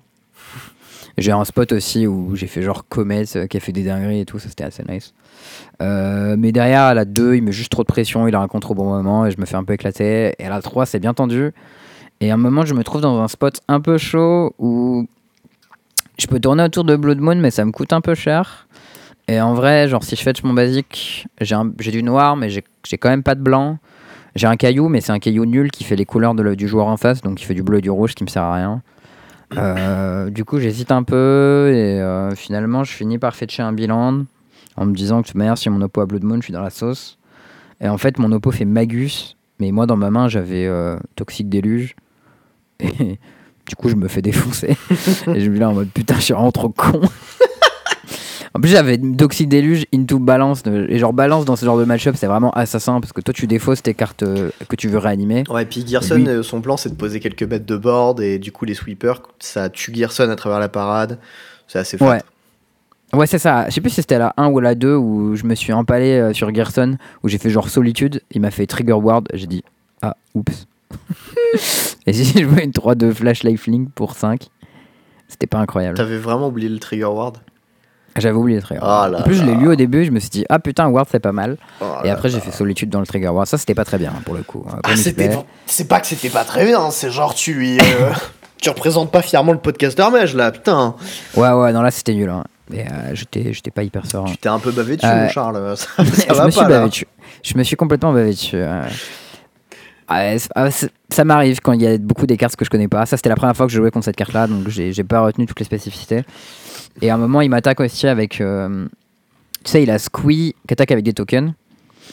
J'ai 1.18 1.32
un 1.32 1.44
spot 1.44 1.72
aussi 1.72 2.06
où 2.06 2.36
j'ai 2.36 2.46
fait 2.46 2.60
genre 2.60 2.86
Comet 2.88 3.24
euh, 3.36 3.46
qui 3.46 3.56
a 3.56 3.60
fait 3.60 3.72
des 3.72 3.84
dingueries 3.84 4.20
et 4.20 4.24
tout, 4.26 4.38
ça 4.38 4.50
c'était 4.50 4.64
assez 4.64 4.84
nice. 4.86 5.14
Euh, 5.80 6.36
mais 6.38 6.52
derrière, 6.52 6.82
à 6.82 6.94
la 6.94 7.06
2, 7.06 7.36
il 7.36 7.42
met 7.42 7.52
juste 7.52 7.72
trop 7.72 7.82
de 7.82 7.86
pression, 7.86 8.28
il 8.28 8.34
a 8.34 8.40
un 8.40 8.48
contre 8.48 8.72
au 8.72 8.74
bon 8.74 8.84
moment 8.84 9.24
et 9.24 9.30
je 9.30 9.40
me 9.40 9.46
fais 9.46 9.56
un 9.56 9.64
peu 9.64 9.72
éclater. 9.72 10.34
Et 10.38 10.44
à 10.44 10.50
la 10.50 10.60
3, 10.60 10.84
c'est 10.84 10.98
bien 10.98 11.14
tendu. 11.14 11.52
Et 12.20 12.30
à 12.30 12.34
un 12.34 12.38
moment, 12.38 12.66
je 12.66 12.74
me 12.74 12.84
trouve 12.84 13.00
dans 13.00 13.18
un 13.22 13.28
spot 13.28 13.60
un 13.68 13.80
peu 13.80 13.96
chaud 13.96 14.54
où 14.58 15.06
je 16.18 16.26
peux 16.26 16.40
tourner 16.40 16.64
autour 16.64 16.84
de 16.84 16.96
Blood 16.96 17.18
Moon, 17.18 17.36
mais 17.36 17.50
ça 17.50 17.64
me 17.64 17.72
coûte 17.72 17.92
un 17.92 18.00
peu 18.00 18.14
cher. 18.14 18.66
Et 19.28 19.40
en 19.40 19.54
vrai, 19.54 19.88
genre, 19.88 20.04
si 20.04 20.14
je 20.16 20.22
fetch 20.22 20.42
mon 20.44 20.52
basique, 20.52 21.26
j'ai 21.40 21.90
du 21.90 22.02
noir, 22.02 22.36
mais 22.36 22.48
j'ai 22.48 22.62
quand 22.98 23.08
même 23.08 23.22
pas 23.22 23.34
de 23.34 23.42
blanc. 23.42 23.78
J'ai 24.34 24.46
un 24.46 24.56
caillou, 24.56 24.88
mais 24.88 25.00
c'est 25.00 25.12
un 25.12 25.18
caillou 25.18 25.46
nul 25.46 25.70
qui 25.70 25.82
fait 25.82 25.96
les 25.96 26.04
couleurs 26.04 26.34
du 26.34 26.68
joueur 26.68 26.86
en 26.86 26.96
face, 26.96 27.22
donc 27.22 27.40
il 27.40 27.44
fait 27.44 27.54
du 27.54 27.62
bleu 27.62 27.78
et 27.78 27.82
du 27.82 27.90
rouge, 27.90 28.14
qui 28.14 28.22
me 28.22 28.28
sert 28.28 28.42
à 28.42 28.54
rien. 28.54 28.82
Euh, 29.56 30.30
du 30.30 30.44
coup, 30.44 30.58
j'hésite 30.58 30.92
un 30.92 31.02
peu, 31.02 31.70
et 31.72 32.00
euh, 32.00 32.34
finalement, 32.34 32.84
je 32.84 32.92
finis 32.92 33.18
par 33.18 33.34
fetcher 33.34 33.62
un 33.62 33.72
bilan 33.72 34.24
en 34.76 34.84
me 34.84 34.94
disant 34.94 35.18
que 35.18 35.22
de 35.22 35.26
toute 35.28 35.36
manière, 35.36 35.56
si 35.56 35.70
mon 35.70 35.80
oppo 35.80 36.02
a 36.02 36.06
Blood 36.06 36.22
Moon, 36.22 36.36
je 36.36 36.44
suis 36.44 36.52
dans 36.52 36.62
la 36.62 36.70
sauce. 36.70 37.18
Et 37.80 37.88
en 37.88 37.98
fait, 37.98 38.18
mon 38.18 38.30
oppo 38.32 38.50
fait 38.50 38.64
Magus, 38.64 39.36
mais 39.58 39.72
moi, 39.72 39.86
dans 39.86 39.96
ma 39.96 40.10
main, 40.10 40.28
j'avais 40.28 40.66
euh, 40.66 40.98
Toxic 41.16 41.48
Déluge. 41.48 41.96
Et 42.80 43.18
Du 43.68 43.74
coup, 43.76 43.88
je 43.88 43.96
me 43.96 44.08
fais 44.08 44.22
défoncer. 44.22 44.76
et 45.34 45.40
je 45.40 45.48
me 45.50 45.54
dis 45.54 45.58
là 45.60 45.70
en 45.70 45.74
mode 45.74 45.88
putain, 45.88 46.14
je 46.16 46.20
suis 46.20 46.34
vraiment 46.34 46.52
trop 46.52 46.68
con. 46.68 47.00
en 48.54 48.60
plus, 48.60 48.70
j'avais 48.70 48.96
Doxy 48.96 49.46
Deluge 49.46 49.86
into 49.92 50.18
balance. 50.18 50.62
Et 50.66 50.98
genre, 50.98 51.12
balance 51.12 51.44
dans 51.44 51.56
ce 51.56 51.64
genre 51.64 51.78
de 51.78 51.84
match-up, 51.84 52.14
c'est 52.16 52.26
vraiment 52.28 52.50
assassin 52.52 53.00
parce 53.00 53.12
que 53.12 53.20
toi, 53.20 53.34
tu 53.34 53.46
défausses 53.46 53.82
tes 53.82 53.94
cartes 53.94 54.22
euh, 54.22 54.50
que 54.68 54.76
tu 54.76 54.88
veux 54.88 54.98
réanimer. 54.98 55.44
Ouais, 55.50 55.64
puis 55.66 55.84
Gearson, 55.86 56.14
Lui- 56.16 56.28
euh, 56.28 56.42
son 56.42 56.60
plan, 56.60 56.76
c'est 56.76 56.90
de 56.90 56.94
poser 56.94 57.20
quelques 57.20 57.44
bêtes 57.46 57.66
de 57.66 57.76
board, 57.76 58.20
et 58.20 58.38
du 58.38 58.52
coup, 58.52 58.64
les 58.64 58.74
sweepers, 58.74 59.20
ça 59.40 59.68
tue 59.68 59.92
Gearson 59.94 60.30
à 60.30 60.36
travers 60.36 60.60
la 60.60 60.68
parade. 60.68 61.18
C'est 61.66 61.78
assez 61.80 61.98
fort. 61.98 62.08
Ouais. 62.08 62.22
Ouais, 63.12 63.26
c'est 63.26 63.38
ça. 63.38 63.66
Je 63.68 63.74
sais 63.74 63.80
plus 63.80 63.90
si 63.90 64.00
c'était 64.00 64.18
la 64.18 64.32
1 64.36 64.48
ou 64.48 64.60
la 64.60 64.74
2 64.74 64.94
où 64.94 65.36
je 65.36 65.44
me 65.44 65.54
suis 65.54 65.72
empalé 65.72 66.12
euh, 66.18 66.32
sur 66.32 66.52
Gerson, 66.54 66.96
où 67.22 67.28
j'ai 67.28 67.38
fait 67.38 67.50
genre 67.50 67.68
solitude. 67.68 68.20
Il 68.30 68.40
m'a 68.40 68.50
fait 68.50 68.66
trigger 68.66 68.92
ward. 68.94 69.28
J'ai 69.34 69.46
dit, 69.46 69.62
ah, 70.02 70.16
oups. 70.34 70.66
Et 72.06 72.12
si 72.12 72.24
je 72.24 72.44
jouais 72.48 72.64
une 72.64 72.72
3 72.72 72.94
de 72.94 73.12
flash 73.12 73.42
lifelink 73.42 73.90
pour 73.92 74.14
5, 74.16 74.46
c'était 75.28 75.46
pas 75.46 75.58
incroyable. 75.58 75.96
T'avais 75.96 76.18
vraiment 76.18 76.48
oublié 76.48 76.68
le 76.68 76.78
trigger 76.78 77.04
ward? 77.06 77.38
J'avais 78.16 78.36
oublié 78.36 78.56
le 78.56 78.62
trigger 78.62 78.80
Ah 78.82 79.00
ward. 79.02 79.12
là 79.12 79.18
En 79.20 79.22
plus, 79.24 79.34
je 79.34 79.44
l'ai 79.44 79.54
lu 79.54 79.68
au 79.68 79.74
début. 79.74 80.04
Je 80.04 80.10
me 80.10 80.18
suis 80.20 80.30
dit, 80.30 80.44
ah 80.48 80.58
putain, 80.58 80.86
ward 80.88 81.06
c'est 81.10 81.20
pas 81.20 81.32
mal. 81.32 81.58
Oh 81.80 81.84
Et 82.04 82.10
après, 82.10 82.28
j'ai 82.30 82.40
fait 82.40 82.50
solitude 82.50 82.88
dans 82.88 83.00
le 83.00 83.06
trigger 83.06 83.28
ward. 83.28 83.46
Ça, 83.46 83.58
c'était 83.58 83.74
pas 83.74 83.84
très 83.84 83.98
bien 83.98 84.10
hein, 84.16 84.22
pour 84.24 84.34
le 84.34 84.42
coup. 84.42 84.64
hein, 84.70 84.78
Ah, 84.84 84.90
C'est 85.66 85.88
pas 85.88 86.00
que 86.00 86.06
c'était 86.06 86.30
pas 86.30 86.44
très 86.44 86.64
bien, 86.64 86.90
c'est 86.90 87.10
genre 87.10 87.34
tu 87.34 87.52
lui. 87.54 87.78
euh, 87.78 88.10
tu 88.62 88.70
représentes 88.70 89.10
pas 89.10 89.20
fièrement 89.22 89.52
le 89.52 89.58
podcast 89.58 89.98
d'Armège 89.98 90.34
là, 90.34 90.50
putain. 90.50 90.94
Ouais, 91.36 91.50
ouais, 91.50 91.72
non, 91.72 91.82
là, 91.82 91.90
c'était 91.90 92.14
nul. 92.14 92.30
hein. 92.30 92.44
Mais 92.70 92.84
euh, 92.90 93.14
j'étais 93.14 93.70
pas 93.70 93.82
hyper 93.84 94.06
serein. 94.06 94.24
Tu 94.24 94.38
t'es 94.38 94.48
un 94.48 94.58
peu 94.58 94.72
bavé 94.72 94.96
dessus, 94.96 95.06
Euh, 95.08 95.24
mon 95.24 95.28
Charles. 95.28 95.76
Ça, 95.76 96.02
ça 96.04 96.04
je 96.28 96.32
va 96.34 96.46
me 96.46 96.50
suis 96.50 96.60
pas 96.62 96.68
bavé 96.68 96.88
dessus. 96.88 97.06
Je 97.44 97.56
me 97.58 97.62
suis 97.62 97.76
complètement 97.76 98.12
bavé 98.12 98.30
dessus. 98.30 98.56
euh. 98.56 98.82
Ah, 100.08 100.36
ça 101.10 101.24
m'arrive 101.24 101.60
quand 101.60 101.72
il 101.72 101.82
y 101.82 101.86
a 101.86 101.98
beaucoup 101.98 102.26
des 102.26 102.36
cartes 102.36 102.56
que 102.56 102.64
je 102.64 102.70
connais 102.70 102.88
pas. 102.88 103.06
Ça, 103.06 103.16
c'était 103.16 103.28
la 103.28 103.34
première 103.36 103.56
fois 103.56 103.66
que 103.66 103.72
je 103.72 103.76
jouais 103.78 103.90
contre 103.90 104.04
cette 104.04 104.16
carte-là, 104.16 104.46
donc 104.46 104.68
j'ai 104.68 104.92
j'ai 104.92 105.04
pas 105.04 105.20
retenu 105.20 105.46
toutes 105.46 105.58
les 105.58 105.64
spécificités. 105.64 106.24
Et 107.02 107.10
à 107.10 107.14
un 107.14 107.18
moment, 107.18 107.40
il 107.40 107.50
m'attaque 107.50 107.80
aussi 107.80 108.06
avec. 108.06 108.40
euh, 108.40 108.86
tu 109.64 109.70
sais, 109.72 109.82
il 109.82 109.90
a 109.90 109.98
Squee 109.98 110.54
qui 110.66 110.72
attaque 110.72 110.92
avec 110.92 111.04
des 111.04 111.12
tokens. 111.12 111.52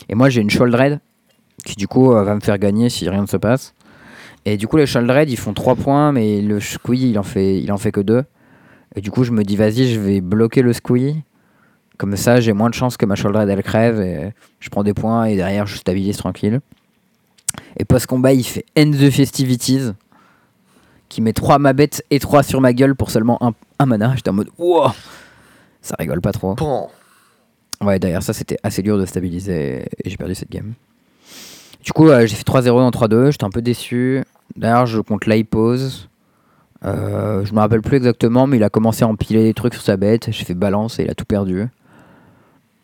Et 0.10 0.16
moi, 0.16 0.30
j'ai 0.30 0.42
une 0.42 0.50
Sholdred 0.50 1.00
qui, 1.66 1.76
du 1.76 1.88
coup, 1.88 2.14
euh, 2.14 2.24
va 2.24 2.34
me 2.34 2.40
faire 2.40 2.58
gagner 2.58 2.90
si 2.90 3.08
rien 3.08 3.22
ne 3.22 3.28
se 3.28 3.38
passe. 3.38 3.74
Et 4.46 4.58
du 4.58 4.68
coup, 4.68 4.78
les 4.78 4.88
Sholdred, 4.88 5.30
ils 5.30 5.38
font 5.38 5.54
3 5.54 5.76
points, 5.76 6.12
mais 6.12 6.42
le 6.42 6.60
Squee, 6.60 7.12
il 7.12 7.20
en 7.20 7.24
fait, 7.24 7.60
il 7.62 7.72
en 7.72 7.78
fait 7.78 7.92
que 7.92 8.02
2. 8.02 8.24
Et 8.96 9.02
du 9.02 9.12
coup, 9.12 9.24
je 9.24 9.32
me 9.32 9.44
dis, 9.44 9.56
vas-y, 9.56 9.88
je 9.94 10.00
vais 10.00 10.20
bloquer 10.20 10.64
le 10.64 10.74
Squee. 10.74 11.24
Comme 11.98 12.18
ça, 12.18 12.42
j'ai 12.42 12.54
moins 12.54 12.70
de 12.70 12.74
chances 12.74 12.98
que 12.98 13.06
ma 13.06 13.16
Sholdred 13.16 13.48
elle 13.48 13.62
crève 13.64 14.02
et 14.02 14.34
je 14.60 14.70
prends 14.70 14.84
des 14.84 14.96
points 14.96 15.26
et 15.26 15.36
derrière 15.36 15.68
je 15.68 15.78
stabilise 15.78 16.18
tranquille. 16.18 16.60
Et 17.78 17.86
post-combat, 17.86 18.34
il 18.34 18.44
fait 18.44 18.66
End 18.78 18.92
the 18.92 19.10
Festivities 19.10 19.92
qui 21.10 21.22
met 21.22 21.34
3 21.34 21.60
ma 21.60 21.74
bête 21.74 22.04
et 22.10 22.20
3 22.20 22.44
sur 22.44 22.62
ma 22.62 22.74
gueule 22.74 22.96
pour 22.96 23.12
seulement 23.12 23.38
un, 23.44 23.54
un 23.80 23.86
mana. 23.86 24.16
J'étais 24.16 24.30
en 24.30 24.34
mode 24.34 24.50
wow 24.58 24.90
Ça 25.82 25.96
rigole 26.00 26.22
pas 26.22 26.32
trop. 26.32 26.56
Bon. 26.56 26.90
Ouais, 27.82 28.00
d'ailleurs, 28.00 28.24
ça 28.24 28.34
c'était 28.34 28.58
assez 28.64 28.82
dur 28.82 28.98
de 28.98 29.06
stabiliser 29.06 29.86
et 30.04 30.10
j'ai 30.10 30.18
perdu 30.18 30.36
cette 30.36 30.50
game. 30.50 30.74
Du 31.84 31.92
coup, 31.92 32.08
euh, 32.08 32.26
j'ai 32.26 32.36
fait 32.36 32.48
3-0 32.48 32.66
dans 32.66 32.90
3-2, 32.92 33.32
j'étais 33.32 33.44
un 33.44 33.50
peu 33.50 33.62
déçu. 33.62 34.24
D'ailleurs, 34.56 34.86
je 34.86 35.02
compte 35.02 35.26
pose. 35.50 36.10
Euh, 36.86 37.46
je 37.46 37.54
me 37.54 37.60
rappelle 37.60 37.82
plus 37.82 37.98
exactement, 37.98 38.48
mais 38.48 38.58
il 38.58 38.64
a 38.64 38.70
commencé 38.70 39.04
à 39.04 39.08
empiler 39.08 39.44
des 39.44 39.54
trucs 39.54 39.74
sur 39.74 39.84
sa 39.84 39.98
bête. 39.98 40.32
J'ai 40.32 40.46
fait 40.46 40.54
balance 40.54 41.00
et 41.00 41.04
il 41.04 41.10
a 41.10 41.16
tout 41.16 41.26
perdu. 41.26 41.68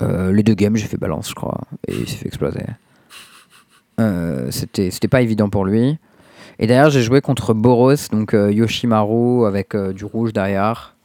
Euh, 0.01 0.31
les 0.31 0.43
deux 0.43 0.53
games, 0.53 0.75
j'ai 0.75 0.87
fait 0.87 0.97
balance, 0.97 1.29
je 1.29 1.35
crois, 1.35 1.61
et 1.87 1.93
il 1.93 2.07
s'est 2.07 2.17
fait 2.17 2.27
exploser. 2.27 2.65
Euh, 3.99 4.47
c'était 4.51 4.91
c'était 4.91 5.07
pas 5.07 5.21
évident 5.21 5.49
pour 5.49 5.65
lui. 5.65 5.97
Et 6.59 6.67
d'ailleurs, 6.67 6.89
j'ai 6.89 7.01
joué 7.01 7.21
contre 7.21 7.53
Boros, 7.53 7.93
donc 8.11 8.33
euh, 8.33 8.51
Yoshimaru 8.51 9.45
avec 9.45 9.75
euh, 9.75 9.93
du 9.93 10.05
rouge 10.05 10.33
derrière. 10.33 10.95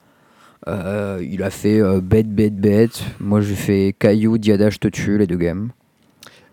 Euh, 0.66 1.22
il 1.28 1.42
a 1.42 1.51
fait 1.51 1.80
euh, 1.80 2.01
bête, 2.01 2.28
bête, 2.34 2.57
bête. 2.57 3.03
Moi, 3.20 3.40
j'ai 3.40 3.55
fait 3.55 3.95
Caillou, 3.99 4.38
Diada, 4.38 4.70
je 4.70 4.78
te 4.78 4.88
tue, 4.88 5.18
les 5.18 5.26
deux 5.26 5.36
games. 5.36 5.70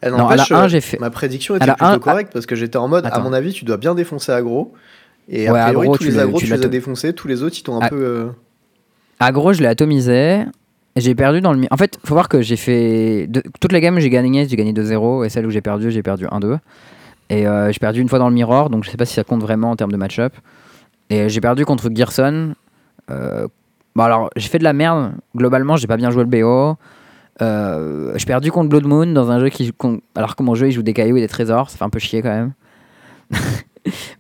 Eh, 0.04 0.10
Non, 0.10 0.16
à 0.28 0.36
la 0.36 0.44
n'empêche, 0.44 0.52
1, 0.52 0.68
j'ai 0.68 0.82
fait. 0.82 1.00
Ma 1.00 1.10
prédiction 1.10 1.56
était 1.56 1.68
plutôt 1.68 1.86
un- 1.86 2.00
correcte 2.00 2.34
parce 2.34 2.46
que 2.46 2.56
j'étais 2.56 2.78
en 2.78 2.88
mode, 2.88 3.06
à 3.06 3.20
mon 3.20 3.34
avis, 3.34 3.54
tu 3.54 3.66
dois 3.66 3.78
bien 3.78 3.96
défoncer 3.96 4.32
aggro. 4.32 4.74
Et 5.30 5.48
a 5.48 5.54
Ouais, 5.54 5.62
priori, 5.62 5.86
aggro, 5.86 5.98
tous 5.98 6.04
les 6.04 6.18
aggro, 6.20 6.40
tu 6.40 6.46
les 6.48 6.66
as 6.66 6.68
défoncés. 6.68 7.14
Tous 7.14 7.28
les 7.28 7.42
autres, 7.44 7.56
ils 7.58 7.64
t'ont 7.64 7.78
un 7.78 7.86
Ah. 7.86 7.90
peu. 7.90 8.04
euh, 8.04 8.26
Aggro, 9.20 9.54
je 9.54 9.62
l'ai 9.62 9.68
atomisé. 9.68 10.44
J'ai 10.98 11.16
perdu 11.16 11.40
dans 11.42 11.54
le. 11.54 11.60
mi- 11.60 11.68
En 11.72 11.78
fait, 11.78 11.98
faut 12.06 12.14
voir 12.16 12.28
que 12.30 12.42
j'ai 12.42 12.58
fait. 12.58 13.28
de- 13.28 13.44
Toutes 13.60 13.72
les 13.72 13.80
games, 13.82 13.98
j'ai 14.00 14.10
gagné, 14.10 14.48
j'ai 14.48 14.56
gagné 14.56 14.74
2-0. 14.74 15.24
Et 15.24 15.30
celle 15.30 15.46
où 15.46 15.50
j'ai 15.50 15.62
perdu, 15.62 15.90
j'ai 15.92 16.04
perdu 16.04 16.26
1-2. 16.28 16.58
Et 17.30 17.48
euh, 17.48 17.72
j'ai 17.72 17.80
perdu 17.80 18.02
une 18.02 18.10
fois 18.10 18.20
dans 18.20 18.28
le 18.28 18.36
mirror, 18.36 18.70
donc 18.70 18.84
je 18.84 18.90
sais 18.90 18.98
pas 18.98 19.06
si 19.06 19.14
ça 19.14 19.24
compte 19.24 19.42
vraiment 19.42 19.72
en 19.72 19.76
termes 19.78 19.92
de 19.94 19.98
match-up. 19.98 20.34
Et 21.10 21.30
j'ai 21.30 21.40
perdu 21.42 21.66
contre 21.66 21.90
Gerson. 21.94 22.54
Euh, 23.10 23.48
Bon, 23.94 24.04
alors, 24.04 24.30
j'ai 24.38 24.48
fait 24.48 24.58
de 24.58 24.64
la 24.64 24.72
merde. 24.72 25.12
Globalement, 25.36 25.76
j'ai 25.76 25.86
pas 25.88 25.98
bien 25.98 26.12
joué 26.12 26.24
le 26.24 26.30
BO. 26.30 26.78
Euh, 27.42 28.14
j'ai 28.16 28.26
perdu 28.26 28.50
contre 28.50 28.70
Blood 28.70 28.86
Moon 28.86 29.08
dans 29.08 29.32
un 29.32 29.40
jeu 29.42 29.50
qui. 29.50 29.74
Alors 30.16 30.38
que 30.38 30.44
mon 30.44 30.56
jeu, 30.56 30.68
il 30.68 30.72
joue 30.72 30.82
des 30.82 30.94
cailloux 30.94 31.18
et 31.18 31.22
des 31.22 31.28
trésors. 31.28 31.70
Ça 31.70 31.78
fait 31.78 31.84
un 31.84 31.90
peu 31.90 32.00
chier 32.00 32.22
quand 32.22 32.30
même. 32.30 32.54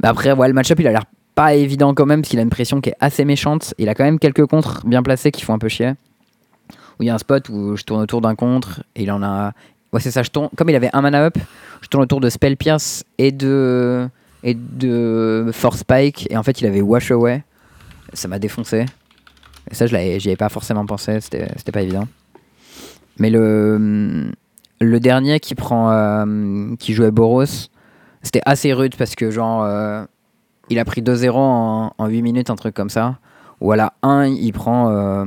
Mais 0.04 0.10
après, 0.10 0.34
ouais, 0.34 0.48
le 0.50 0.54
match-up, 0.54 0.78
il 0.80 0.88
a 0.88 0.92
l'air 0.92 1.04
pas 1.36 1.54
évident 1.54 1.94
quand 1.94 2.06
même, 2.06 2.20
parce 2.22 2.30
qu'il 2.32 2.40
a 2.40 2.42
une 2.42 2.50
pression 2.50 2.82
qui 2.82 2.90
est 2.90 2.96
assez 3.00 3.24
méchante. 3.24 3.74
Il 3.78 3.88
a 3.88 3.96
quand 3.96 4.04
même 4.04 4.20
quelques 4.20 4.46
contres 4.46 4.86
bien 4.86 5.02
placés 5.04 5.32
qui 5.32 5.42
font 5.44 5.54
un 5.54 5.60
peu 5.60 5.70
chier. 5.70 5.94
Où 7.00 7.04
il 7.04 7.08
y 7.08 7.10
a 7.10 7.16
un 7.16 7.18
spot 7.20 7.50
où 7.50 7.76
je 7.76 7.84
tourne 7.84 8.02
autour 8.02 8.22
d'un 8.22 8.36
contre, 8.36 8.84
et 8.96 9.04
il 9.04 9.12
en 9.12 9.24
a. 9.24 9.54
Ouais, 9.94 10.00
c'est 10.00 10.12
ça, 10.12 10.24
je 10.24 10.30
tourne. 10.30 10.50
Comme 10.56 10.70
il 10.70 10.76
avait 10.76 10.90
un 10.94 11.02
mana 11.02 11.26
up, 11.26 11.38
je 11.82 11.88
tourne 11.88 12.04
autour 12.04 12.20
de 12.22 12.30
Spell 12.30 12.58
Pierce 12.58 13.04
et 13.18 13.32
de. 13.32 14.08
et 14.44 14.54
de 14.56 15.50
Force 15.54 15.80
Spike, 15.80 16.28
et 16.32 16.38
en 16.38 16.44
fait, 16.44 16.62
il 16.62 16.68
avait 16.68 16.82
Wash 16.82 17.12
Away. 17.12 17.44
Ça 18.14 18.28
m'a 18.28 18.40
défoncé. 18.40 18.86
Et 19.70 19.76
ça, 19.76 19.86
je 19.88 19.94
l'avais- 19.94 20.20
j'y 20.20 20.30
avais 20.30 20.36
pas 20.36 20.50
forcément 20.50 20.86
pensé, 20.86 21.22
c'était 21.22 21.48
c'était 21.56 21.72
pas 21.72 21.82
évident. 21.82 22.08
Mais 23.20 23.30
le. 23.30 24.32
Le 24.80 25.00
dernier 25.00 25.40
qui 25.40 25.54
prend. 25.56 25.92
euh, 25.92 26.76
qui 26.80 26.94
jouait 26.94 27.12
Boros, 27.12 27.46
c'était 28.24 28.42
assez 28.46 28.74
rude 28.74 28.96
parce 28.98 29.14
que, 29.16 29.30
genre. 29.32 29.64
euh, 29.64 30.04
il 30.70 30.80
a 30.80 30.86
pris 30.86 31.02
2-0 31.02 31.32
en, 31.36 31.94
en 31.98 32.08
8 32.08 32.22
minutes, 32.22 32.50
un 32.50 32.56
truc 32.56 32.74
comme 32.74 32.90
ça. 32.90 33.18
Ou 33.60 33.72
à 33.72 33.76
la 33.76 33.94
1, 34.02 34.26
il 34.26 34.52
prend 34.54 34.90
euh, 34.90 35.26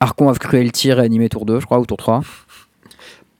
Archon 0.00 0.28
of 0.28 0.38
Cruelty 0.38 0.92
réanimé 0.92 1.28
tour 1.28 1.44
2, 1.46 1.60
je 1.60 1.66
crois, 1.66 1.78
ou 1.78 1.86
tour 1.86 1.96
3. 1.96 2.22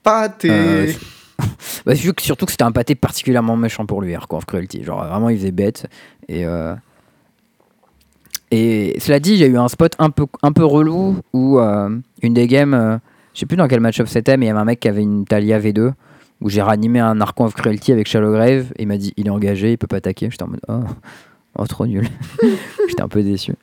Pâté 0.03 0.49
Euh, 0.51 0.91
Bah, 1.85 1.93
surtout 1.95 2.45
que 2.45 2.51
c'était 2.51 2.63
un 2.63 2.71
pâté 2.71 2.95
particulièrement 2.95 3.55
méchant 3.55 3.85
pour 3.85 4.01
lui, 4.01 4.13
Archon 4.15 4.37
of 4.37 4.45
Cruelty. 4.45 4.83
Genre, 4.83 5.05
vraiment, 5.05 5.29
il 5.29 5.37
faisait 5.37 5.51
bête. 5.51 5.87
Et, 6.27 6.45
euh, 6.45 6.75
et 8.51 8.99
cela 8.99 9.19
dit, 9.19 9.37
j'ai 9.37 9.47
eu 9.47 9.57
un 9.57 9.67
spot 9.67 9.93
un 9.99 10.09
peu, 10.09 10.25
un 10.41 10.51
peu 10.51 10.65
relou 10.65 11.17
où 11.33 11.59
euh, 11.59 11.89
une 12.21 12.33
des 12.33 12.47
games, 12.47 12.73
euh, 12.73 12.97
je 13.33 13.41
sais 13.41 13.45
plus 13.45 13.57
dans 13.57 13.67
quel 13.67 13.79
match-up 13.79 14.07
c'était, 14.07 14.37
mais 14.37 14.45
il 14.45 14.49
y 14.49 14.51
avait 14.51 14.59
un 14.59 14.65
mec 14.65 14.79
qui 14.79 14.87
avait 14.87 15.03
une 15.03 15.25
Talia 15.25 15.59
V2 15.59 15.91
où 16.41 16.49
j'ai 16.49 16.61
ranimé 16.61 16.99
un 16.99 17.19
Archon 17.21 17.45
of 17.45 17.53
Cruelty 17.53 17.91
avec 17.91 18.07
Shadowgrave 18.07 18.71
et 18.77 18.83
il 18.83 18.87
m'a 18.87 18.97
dit 18.97 19.13
il 19.17 19.27
est 19.27 19.31
engagé, 19.31 19.73
il 19.73 19.77
peut 19.77 19.87
pas 19.87 19.97
attaquer. 19.97 20.29
J'étais 20.31 20.43
en 20.43 20.47
mode 20.47 20.61
oh, 20.67 20.79
oh, 21.57 21.67
trop 21.67 21.85
nul. 21.85 22.07
J'étais 22.87 23.01
un 23.01 23.09
peu 23.09 23.21
déçu. 23.21 23.53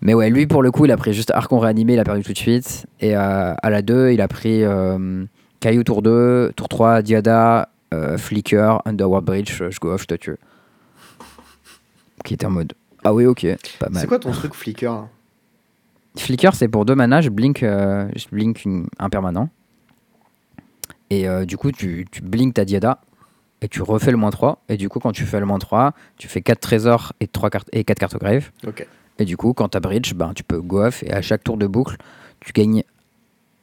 Mais 0.00 0.14
ouais, 0.14 0.30
lui 0.30 0.46
pour 0.46 0.62
le 0.62 0.70
coup, 0.70 0.84
il 0.84 0.90
a 0.92 0.96
pris 0.96 1.12
juste 1.14 1.30
Archon 1.32 1.58
réanimé, 1.58 1.94
il 1.94 1.98
a 2.00 2.04
perdu 2.04 2.22
tout 2.22 2.32
de 2.32 2.38
suite. 2.38 2.86
Et 3.00 3.16
euh, 3.16 3.54
à 3.62 3.70
la 3.70 3.82
2, 3.82 4.10
il 4.12 4.20
a 4.20 4.28
pris 4.28 4.62
euh, 4.64 5.24
Caillou 5.60 5.82
tour 5.84 6.02
2, 6.02 6.52
tour 6.56 6.68
3, 6.68 7.02
Diada, 7.02 7.68
euh, 7.94 8.18
Flicker, 8.18 8.80
Underworld 8.84 9.24
Bridge, 9.24 9.62
je 9.70 9.78
go 9.80 9.92
off, 9.92 10.02
je 10.02 10.06
te 10.06 10.14
tue. 10.14 10.36
Qui 12.24 12.34
était 12.34 12.46
en 12.46 12.50
mode 12.50 12.72
ah 13.04 13.14
oui, 13.14 13.24
ok, 13.24 13.46
pas 13.78 13.88
mal. 13.88 14.00
C'est 14.00 14.08
quoi 14.08 14.18
ton 14.18 14.32
truc 14.32 14.52
Flicker? 14.52 15.06
Flicker, 16.18 16.50
c'est 16.54 16.66
pour 16.66 16.84
deux 16.84 16.96
mana, 16.96 17.20
je 17.20 17.28
blink, 17.28 17.62
euh, 17.62 18.08
je 18.16 18.26
blink 18.32 18.64
une- 18.64 18.88
un 18.98 19.08
permanent. 19.08 19.48
Et 21.10 21.28
euh, 21.28 21.44
du 21.44 21.56
coup, 21.56 21.70
tu, 21.70 22.04
tu 22.10 22.20
blink 22.22 22.54
ta 22.54 22.64
Diada 22.64 22.98
et 23.60 23.68
tu 23.68 23.80
refais 23.82 24.10
le 24.10 24.16
moins 24.16 24.30
3. 24.30 24.60
Et 24.68 24.76
du 24.76 24.88
coup, 24.88 24.98
quand 24.98 25.12
tu 25.12 25.24
fais 25.24 25.38
le 25.38 25.46
moins 25.46 25.60
3, 25.60 25.92
tu 26.16 26.26
fais 26.26 26.40
4 26.40 26.58
trésors 26.58 27.12
et, 27.20 27.28
3 27.28 27.48
cartes, 27.48 27.68
et 27.72 27.84
4 27.84 27.98
cartes 28.00 28.14
au 28.16 28.18
grave. 28.18 28.50
Ok. 28.66 28.84
Et 29.18 29.24
du 29.24 29.36
coup, 29.36 29.52
quand 29.52 29.70
tu 29.70 29.76
as 29.76 29.80
bridge, 29.80 30.14
ben, 30.14 30.32
tu 30.34 30.44
peux 30.44 30.60
go 30.60 30.82
off 30.82 31.02
et 31.02 31.12
à 31.12 31.22
chaque 31.22 31.42
tour 31.42 31.56
de 31.56 31.66
boucle, 31.66 31.96
tu 32.40 32.52
gagnes 32.52 32.84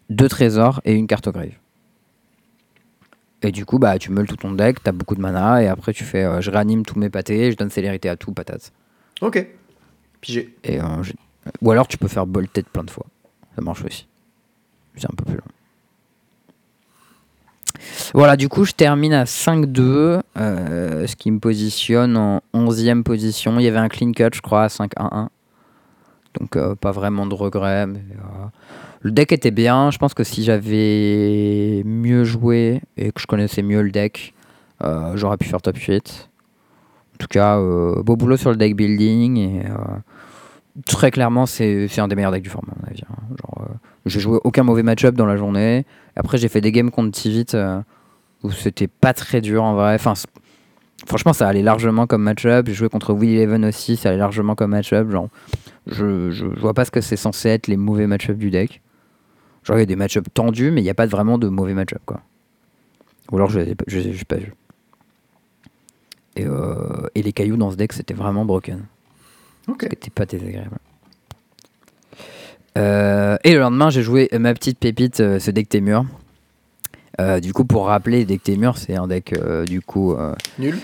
2 0.09 0.27
trésors 0.27 0.81
et 0.85 0.93
une 0.93 1.07
carte 1.07 1.27
au 1.27 1.31
grave. 1.31 1.51
Et 3.43 3.51
du 3.51 3.65
coup, 3.65 3.77
bah, 3.77 3.99
tu 3.99 4.11
meules 4.11 4.27
tout 4.27 4.37
ton 4.37 4.53
deck, 4.53 4.81
tu 4.81 4.89
as 4.89 4.93
beaucoup 4.93 5.15
de 5.15 5.21
mana 5.21 5.61
et 5.61 5.67
après 5.67 5.93
tu 5.93 6.05
fais 6.05 6.23
euh, 6.23 6.39
je 6.39 6.49
réanime 6.49 6.85
tous 6.85 6.97
mes 6.97 7.09
pâtés, 7.09 7.51
je 7.51 7.57
donne 7.57 7.69
célérité 7.69 8.09
à 8.09 8.15
tout, 8.15 8.31
patate. 8.31 8.71
Ok. 9.21 9.45
Pigé. 10.21 10.55
Et, 10.63 10.79
euh, 10.79 11.03
Ou 11.61 11.71
alors 11.71 11.87
tu 11.87 11.97
peux 11.97 12.07
faire 12.07 12.25
bolted 12.25 12.65
plein 12.65 12.83
de 12.83 12.89
fois. 12.89 13.05
Ça 13.55 13.61
marche 13.61 13.83
aussi. 13.83 14.07
C'est 14.95 15.11
un 15.11 15.15
peu 15.15 15.25
plus 15.25 15.35
long. 15.35 15.43
Voilà, 18.13 18.37
du 18.37 18.47
coup, 18.47 18.63
je 18.63 18.71
termine 18.71 19.13
à 19.13 19.25
5-2, 19.25 20.21
euh, 20.37 21.07
ce 21.07 21.15
qui 21.15 21.31
me 21.31 21.39
positionne 21.39 22.15
en 22.15 22.41
11e 22.53 23.03
position. 23.03 23.59
Il 23.59 23.63
y 23.63 23.67
avait 23.67 23.77
un 23.77 23.89
clean 23.89 24.11
cut, 24.11 24.29
je 24.33 24.41
crois, 24.41 24.63
à 24.63 24.67
5-1-1. 24.67 25.27
Donc, 26.39 26.55
euh, 26.55 26.75
pas 26.75 26.91
vraiment 26.91 27.25
de 27.25 27.33
regrets. 27.33 27.85
euh, 27.87 28.45
Le 29.01 29.11
deck 29.11 29.31
était 29.31 29.51
bien. 29.51 29.91
Je 29.91 29.97
pense 29.97 30.13
que 30.13 30.23
si 30.23 30.43
j'avais 30.43 31.83
mieux 31.85 32.23
joué 32.23 32.81
et 32.97 33.11
que 33.11 33.21
je 33.21 33.27
connaissais 33.27 33.61
mieux 33.61 33.81
le 33.81 33.91
deck, 33.91 34.33
euh, 34.83 35.13
j'aurais 35.15 35.37
pu 35.37 35.47
faire 35.47 35.61
top 35.61 35.77
8. 35.77 36.29
En 37.13 37.17
tout 37.19 37.27
cas, 37.27 37.57
beau 37.59 38.15
boulot 38.15 38.37
sur 38.37 38.49
le 38.49 38.55
deck 38.57 38.75
building. 38.75 39.37
Et 39.37 39.61
très 40.85 41.11
clairement, 41.11 41.45
c'est 41.45 41.87
un 41.99 42.07
des 42.07 42.15
meilleurs 42.15 42.31
decks 42.31 42.43
du 42.43 42.49
format, 42.49 42.73
à 42.73 42.81
mon 42.81 42.87
avis. 42.89 43.01
hein. 43.09 43.15
Genre, 43.29 43.67
j'ai 44.05 44.19
joué 44.19 44.39
aucun 44.43 44.63
mauvais 44.63 44.83
match-up 44.83 45.15
dans 45.15 45.27
la 45.27 45.37
journée. 45.37 45.85
Après, 46.15 46.37
j'ai 46.37 46.47
fait 46.49 46.59
des 46.61 46.71
games 46.71 46.89
contre 46.91 47.11
Tivit 47.11 47.45
où 48.43 48.51
c'était 48.51 48.87
pas 48.87 49.13
très 49.13 49.39
dur 49.41 49.63
en 49.63 49.75
vrai. 49.75 49.93
Enfin, 49.95 50.13
franchement, 51.07 51.33
ça 51.33 51.47
allait 51.47 51.61
largement 51.61 52.07
comme 52.07 52.23
match-up. 52.23 52.65
J'ai 52.67 52.73
joué 52.73 52.89
contre 52.89 53.13
Will 53.13 53.29
Eleven 53.37 53.63
aussi, 53.65 53.95
ça 53.95 54.09
allait 54.09 54.17
largement 54.17 54.55
comme 54.55 54.71
match-up. 54.71 55.07
Je, 55.87 56.31
je, 56.31 56.45
je 56.55 56.59
vois 56.59 56.73
pas 56.73 56.85
ce 56.85 56.91
que 56.91 57.01
c'est 57.01 57.15
censé 57.17 57.49
être 57.49 57.67
les 57.67 57.77
mauvais 57.77 58.07
match-up 58.07 58.37
du 58.37 58.49
deck. 58.51 58.81
Genre, 59.63 59.77
il 59.77 59.81
y 59.81 59.83
a 59.83 59.85
des 59.85 59.95
match-up 59.95 60.25
tendus, 60.33 60.71
mais 60.71 60.81
il 60.81 60.83
n'y 60.83 60.89
a 60.89 60.93
pas 60.93 61.05
vraiment 61.05 61.37
de 61.37 61.47
mauvais 61.47 61.73
match-up, 61.73 62.01
quoi. 62.05 62.21
Ou 63.31 63.37
alors, 63.37 63.49
je 63.49 63.59
pas, 63.73 63.85
je 63.87 63.99
les 63.99 64.07
ai 64.09 64.11
juste 64.11 64.25
pas 64.25 64.35
vus. 64.37 64.53
Et, 66.35 66.45
euh, 66.45 67.07
et 67.15 67.21
les 67.21 67.31
cailloux 67.31 67.57
dans 67.57 67.71
ce 67.71 67.75
deck, 67.77 67.93
c'était 67.93 68.13
vraiment 68.13 68.43
broken. 68.45 68.85
Ok. 69.67 69.87
C'était 69.89 70.09
pas 70.09 70.25
désagréable. 70.25 70.77
Euh, 72.77 73.37
et 73.43 73.53
le 73.53 73.59
lendemain, 73.59 73.89
j'ai 73.89 74.01
joué 74.01 74.29
ma 74.37 74.53
petite 74.53 74.79
pépite, 74.79 75.19
euh, 75.19 75.39
ce 75.39 75.51
deck 75.51 75.69
Témur. 75.69 76.05
Du 77.41 77.53
coup, 77.53 77.63
pour 77.63 77.85
rappeler, 77.85 78.25
deck 78.25 78.41
Témur, 78.43 78.77
c'est 78.77 78.95
un 78.95 79.07
deck 79.07 79.33
du 79.67 79.81
coup. 79.81 80.15
Nul. 80.57 80.77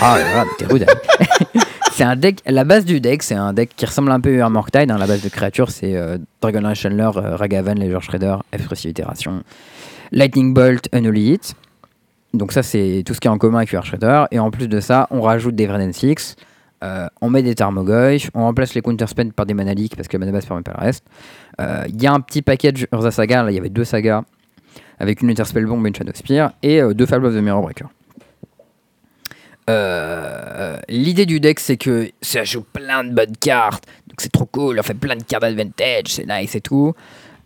Ah, 0.00 0.16
voilà, 0.18 0.44
mais 0.46 0.50
t'es 0.58 0.64
rude. 0.66 0.86
hein. 0.88 1.60
c'est 1.98 2.04
un 2.04 2.14
deck. 2.14 2.42
La 2.46 2.62
base 2.62 2.84
du 2.84 3.00
deck, 3.00 3.24
c'est 3.24 3.34
un 3.34 3.52
deck 3.52 3.70
qui 3.76 3.84
ressemble 3.84 4.12
un 4.12 4.20
peu 4.20 4.40
à 4.40 4.44
Armor 4.44 4.70
Tide. 4.70 4.88
hein. 4.90 4.98
La 4.98 5.08
base 5.08 5.20
de 5.20 5.28
créatures, 5.28 5.70
c'est 5.70 5.96
euh, 5.96 6.16
Dragonlance 6.40 6.78
Chandler, 6.78 7.10
euh, 7.16 7.34
Ragavan, 7.34 7.74
Ledger 7.74 7.98
Shredder, 8.00 8.36
Expressive 8.52 8.92
Itération, 8.92 9.42
Lightning 10.12 10.54
Bolt, 10.54 10.88
Unholy 10.92 11.32
Hit. 11.32 11.54
Donc, 12.34 12.52
ça, 12.52 12.62
c'est 12.62 13.02
tout 13.04 13.14
ce 13.14 13.20
qui 13.20 13.26
est 13.26 13.30
en 13.30 13.38
commun 13.38 13.58
avec 13.58 13.72
UR 13.72 13.84
Shredder. 13.84 14.26
Et 14.30 14.38
en 14.38 14.52
plus 14.52 14.68
de 14.68 14.78
ça, 14.78 15.08
on 15.10 15.22
rajoute 15.22 15.56
des 15.56 15.66
Vreden 15.66 15.92
Six. 15.92 16.36
euh, 16.84 17.08
on 17.20 17.30
met 17.30 17.42
des 17.42 17.56
Tarmogoyf, 17.56 18.30
on 18.34 18.42
remplace 18.42 18.74
les 18.74 18.80
counter 18.80 19.08
spend 19.08 19.32
par 19.32 19.46
des 19.46 19.54
mana 19.54 19.72
parce 19.96 20.06
que 20.06 20.16
la 20.16 20.20
mana 20.20 20.30
base 20.30 20.46
permet 20.46 20.62
pas 20.62 20.74
le 20.78 20.84
reste. 20.84 21.04
Euh, 21.60 21.82
Il 21.88 22.00
y 22.00 22.06
a 22.06 22.12
un 22.12 22.20
petit 22.20 22.42
package 22.42 22.86
Urza 22.92 23.10
Saga, 23.10 23.42
là 23.42 23.50
il 23.50 23.54
y 23.54 23.58
avait 23.58 23.70
deux 23.70 23.82
sagas 23.82 24.22
avec 25.00 25.20
une 25.22 25.30
Ether 25.30 25.44
Spellbomb 25.44 25.84
et 25.84 25.88
une 25.88 25.96
Shadow 25.96 26.12
Spear 26.14 26.52
et 26.62 26.80
euh, 26.80 26.94
deux 26.94 27.06
Fall 27.06 27.24
of 27.24 27.34
the 27.34 27.38
Mirror 27.38 27.62
Breaker. 27.62 27.86
Euh, 29.68 30.78
L'idée 30.88 31.26
du 31.26 31.40
deck, 31.40 31.60
c'est 31.60 31.76
que 31.76 32.10
ça 32.22 32.44
joue 32.44 32.62
plein 32.62 33.04
de 33.04 33.12
bonnes 33.12 33.36
cartes, 33.36 33.84
donc 34.06 34.20
c'est 34.20 34.32
trop 34.32 34.46
cool, 34.46 34.78
on 34.78 34.82
fait 34.82 34.94
plein 34.94 35.16
de 35.16 35.22
cartes 35.22 35.44
advantage, 35.44 36.06
c'est 36.06 36.26
nice 36.26 36.54
et 36.54 36.60
tout. 36.60 36.94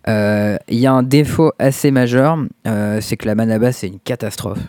Euh, 0.08 0.56
Il 0.68 0.78
y 0.78 0.86
a 0.86 0.92
un 0.92 1.02
défaut 1.02 1.52
assez 1.58 1.90
majeur, 1.90 2.38
euh, 2.66 3.00
c'est 3.00 3.16
que 3.16 3.26
la 3.26 3.34
mana 3.34 3.58
base 3.58 3.76
c'est 3.76 3.88
une 3.88 4.00
catastrophe. 4.00 4.60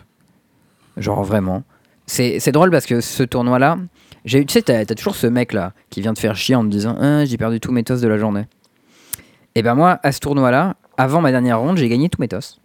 Genre 0.96 1.22
vraiment. 1.24 1.62
C'est 2.06 2.52
drôle 2.52 2.70
parce 2.70 2.86
que 2.86 3.00
ce 3.00 3.22
tournoi-là, 3.22 3.78
j'ai 4.24 4.40
eu, 4.40 4.46
tu 4.46 4.52
sais, 4.52 4.62
t'as 4.62 4.84
toujours 4.84 5.16
ce 5.16 5.26
mec 5.26 5.52
là 5.52 5.72
qui 5.90 6.00
vient 6.02 6.12
te 6.12 6.20
faire 6.20 6.36
chier 6.36 6.54
en 6.54 6.62
te 6.64 6.68
disant 6.68 6.96
Ah, 7.00 7.24
j'ai 7.24 7.36
perdu 7.38 7.60
tous 7.60 7.72
mes 7.72 7.82
tosses 7.82 8.00
de 8.00 8.08
la 8.08 8.18
journée. 8.18 8.46
Et 9.54 9.62
ben 9.62 9.74
moi, 9.74 10.00
à 10.02 10.12
ce 10.12 10.20
tournoi-là, 10.20 10.74
avant 10.96 11.20
ma 11.20 11.30
dernière 11.30 11.60
ronde, 11.60 11.78
j'ai 11.78 11.88
gagné 11.88 12.08
tous 12.08 12.20
mes 12.20 12.28
tosses. 12.28 12.60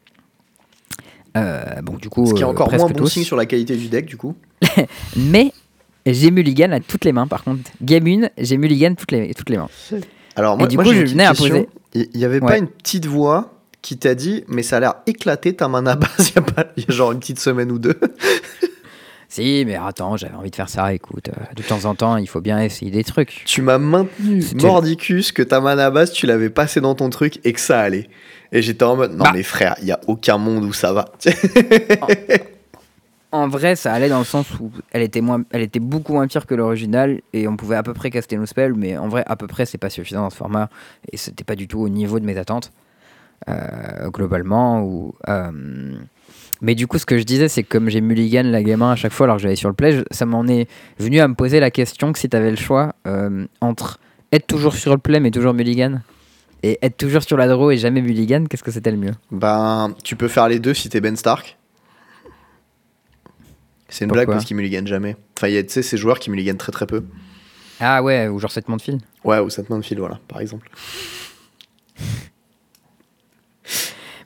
Euh, 1.38 1.82
bon, 1.84 1.96
du 1.98 2.10
coup, 2.10 2.26
Ce 2.28 2.34
qui 2.34 2.42
est 2.42 2.46
euh, 2.46 2.48
encore 2.50 2.70
moins 2.74 2.88
bon 2.88 2.94
tous. 2.94 3.08
signe 3.10 3.24
sur 3.24 3.36
la 3.38 3.46
qualité 3.46 3.76
du 3.76 3.88
deck, 3.88 4.06
du 4.06 4.18
coup. 4.18 4.36
Mais 5.16 5.52
j'ai 6.06 6.32
mulligan 6.32 6.72
à 6.72 6.80
toutes 6.80 7.06
les 7.06 7.12
mains, 7.12 7.28
par 7.28 7.44
contre. 7.44 7.70
Game 7.82 8.08
1, 8.08 8.30
j'ai 8.38 8.58
mulligan 8.58 8.96
toutes 8.96 9.12
les, 9.12 9.34
toutes 9.34 9.50
les 9.50 9.58
mains. 9.58 9.70
Alors, 10.36 10.58
moi, 10.58 10.68
du 10.68 10.76
moi, 10.76 10.86
coup, 10.86 10.94
je 10.94 11.02
venais 11.06 11.26
à 11.26 11.34
poser- 11.34 11.68
Il 11.94 12.08
il 12.14 12.20
y 12.22 12.26
avait 12.26 12.40
pas 12.40 12.58
une 12.58 12.68
petite 12.68 13.06
voix 13.06 13.54
qui 13.82 13.98
t'a 13.98 14.14
dit, 14.16 14.44
mais 14.48 14.62
ça 14.64 14.78
a 14.78 14.80
l'air 14.80 14.94
éclaté 15.08 15.56
ta 15.56 15.68
mana 15.68 15.96
base 15.96 16.32
il 16.32 16.34
y 16.36 16.40
a, 16.40 16.42
pas, 16.42 16.66
y 16.78 16.86
a 16.88 16.92
genre 16.92 17.12
une 17.14 17.20
petite 17.20 17.40
semaine 17.40 17.72
ou 17.72 17.80
deux. 17.80 18.00
Si, 19.32 19.64
mais 19.68 19.76
attends, 19.76 20.18
j'avais 20.18 20.34
envie 20.34 20.50
de 20.50 20.56
faire 20.56 20.70
ça, 20.70 20.92
écoute. 20.92 21.30
euh, 21.30 21.54
de 21.56 21.62
temps 21.62 21.86
en 21.86 21.94
temps, 21.94 22.18
il 22.18 22.28
faut 22.28 22.42
bien 22.42 22.60
essayer 22.64 22.90
des 22.90 23.04
trucs. 23.04 23.44
Tu 23.46 23.62
m'as 23.62 23.78
maintenu 23.78 24.44
mordicus 24.56 25.32
que 25.32 25.44
ta 25.44 25.62
mana 25.62 25.92
base, 25.92 26.12
tu 26.12 26.26
l'avais 26.26 26.50
passé 26.50 26.82
dans 26.82 26.96
ton 26.96 27.12
truc 27.12 27.40
et 27.44 27.54
que 27.54 27.60
ça 27.60 27.80
allait. 27.80 28.10
Et 28.52 28.62
j'étais 28.62 28.84
en 28.84 28.96
mode, 28.96 29.12
non 29.12 29.26
Bah. 29.26 29.32
mais 29.34 29.44
frère, 29.44 29.76
il 29.82 29.88
y 29.88 29.92
a 29.92 30.00
aucun 30.08 30.38
monde 30.38 30.64
où 30.66 30.74
ça 30.74 30.92
va. 30.94 31.06
En 33.32 33.48
vrai, 33.48 33.76
ça 33.76 33.94
allait 33.94 34.10
dans 34.10 34.18
le 34.18 34.26
sens 34.26 34.48
où 34.60 34.72
elle 34.92 35.04
était, 35.04 35.22
moins, 35.22 35.44
elle 35.52 35.62
était 35.62 35.80
beaucoup 35.80 36.14
moins 36.14 36.26
pire 36.26 36.48
que 36.48 36.56
l'original 36.56 37.22
et 37.32 37.48
on 37.48 37.58
pouvait 37.58 37.76
à 37.76 37.84
peu 37.84 37.94
près 37.94 38.10
caster 38.10 38.36
nos 38.38 38.48
spells, 38.48 38.74
mais 38.74 38.98
en 38.98 39.08
vrai, 39.08 39.24
à 39.28 39.36
peu 39.36 39.46
près, 39.46 39.68
c'est 39.68 39.78
pas 39.78 39.92
suffisant 39.92 40.22
dans 40.22 40.32
ce 40.32 40.38
format 40.38 40.68
et 41.12 41.18
c'était 41.18 41.44
pas 41.44 41.56
du 41.56 41.68
tout 41.68 41.80
au 41.80 41.90
niveau 41.90 42.20
de 42.20 42.26
mes 42.26 42.38
attentes, 42.40 42.72
euh, 43.48 44.10
globalement. 44.10 44.82
Ou, 44.82 45.14
euh, 45.28 45.52
Mais 46.62 46.74
du 46.74 46.88
coup, 46.88 46.98
ce 46.98 47.06
que 47.06 47.20
je 47.20 47.24
disais, 47.24 47.50
c'est 47.50 47.62
que 47.62 47.70
comme 47.70 47.88
j'ai 47.90 48.02
mulligan 48.02 48.42
la 48.46 48.64
game 48.64 48.82
1 48.82 48.94
à 48.94 48.96
chaque 48.96 49.12
fois 49.14 49.26
alors 49.26 49.36
que 49.36 49.44
j'allais 49.44 49.56
sur 49.56 49.70
le 49.70 49.76
play, 49.76 50.04
ça 50.10 50.26
m'en 50.26 50.48
est 50.48 50.68
venu 50.98 51.20
à 51.20 51.28
me 51.28 51.36
poser 51.36 51.60
la 51.60 51.70
question 51.70 52.12
que 52.12 52.18
si 52.18 52.30
t'avais 52.30 52.50
le 52.50 52.58
choix 52.58 52.96
euh, 53.06 53.46
entre 53.62 54.00
être 54.32 54.48
toujours 54.48 54.74
sur 54.74 54.92
le 54.94 54.98
play 54.98 55.20
mais 55.20 55.30
toujours 55.30 55.54
mulligan 55.54 56.00
et 56.64 56.80
être 56.82 56.98
toujours 56.98 57.24
sur 57.24 57.38
la 57.38 57.48
draw 57.48 57.72
et 57.72 57.78
jamais 57.78 58.02
mulligan, 58.02 58.46
qu'est-ce 58.50 58.64
que 58.64 58.72
c'était 58.72 58.92
le 58.92 58.98
mieux 58.98 59.14
ben, 59.32 59.94
tu 60.04 60.16
peux 60.16 60.28
faire 60.28 60.48
les 60.48 60.60
deux 60.60 60.74
si 60.74 60.90
t'es 60.90 61.02
Ben 61.02 61.16
Stark. 61.16 61.58
C'est 63.88 64.06
une 64.06 64.10
Pourquoi 64.10 64.26
blague 64.26 64.36
parce 64.36 64.46
qu'il 64.46 64.56
mulligan 64.56 64.86
jamais. 64.86 65.16
Enfin, 65.38 65.48
il 65.48 65.56
y 65.56 65.58
a, 65.58 65.64
tu 65.64 65.70
sais, 65.70 65.82
ces 65.82 65.98
joueurs 65.98 66.20
qui 66.20 66.30
mulligan 66.30 66.56
très 66.56 66.72
très 66.72 66.86
peu. 66.86 67.04
Ah 67.80 68.04
ouais, 68.04 68.28
ou 68.28 68.40
genre 68.40 68.52
7 68.52 68.66
de 68.70 68.82
fil 68.82 68.98
Ouais, 69.24 69.40
ou 69.40 69.50
cette 69.50 69.70
main 69.70 69.78
de 69.80 69.86
fil, 69.86 70.00
voilà, 70.00 70.20
par 70.28 70.42
exemple. 70.42 70.70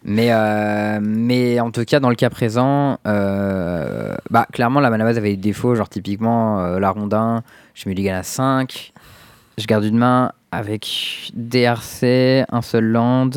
Mais, 0.05 0.33
euh, 0.33 0.99
mais 1.01 1.59
en 1.61 1.71
tout 1.71 1.85
cas, 1.85 1.99
dans 1.99 2.09
le 2.09 2.15
cas 2.15 2.29
présent, 2.29 2.99
euh, 3.07 4.15
bah, 4.29 4.47
clairement, 4.51 4.81
la 4.81 4.89
mana 4.89 5.05
base 5.05 5.17
avait 5.17 5.31
des 5.31 5.37
défauts. 5.37 5.75
Genre, 5.75 5.87
typiquement, 5.87 6.59
euh, 6.59 6.79
la 6.79 6.89
rondin, 6.89 7.43
je 7.73 7.87
mets 7.87 7.95
Ligan 7.95 8.15
à 8.15 8.23
5. 8.23 8.91
Je 9.57 9.65
garde 9.65 9.85
une 9.85 9.97
main 9.97 10.33
avec 10.53 11.31
DRC, 11.33 12.45
un 12.49 12.61
seul 12.61 12.85
land, 12.85 13.31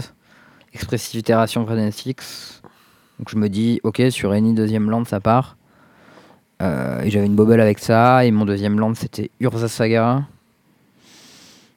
Expressive 0.74 1.18
Itération, 1.20 1.66
Six. 1.90 2.62
Donc, 3.18 3.30
je 3.30 3.36
me 3.36 3.48
dis, 3.48 3.80
ok, 3.82 4.02
sur 4.10 4.32
any 4.32 4.52
deuxième 4.52 4.90
land, 4.90 5.04
ça 5.06 5.20
part. 5.20 5.56
Euh, 6.60 7.00
et 7.00 7.10
j'avais 7.10 7.26
une 7.26 7.34
bobble 7.34 7.60
avec 7.60 7.78
ça. 7.78 8.24
Et 8.26 8.30
mon 8.30 8.44
deuxième 8.44 8.78
land, 8.78 8.94
c'était 8.94 9.30
Urza 9.40 9.68
Saga. 9.68 10.24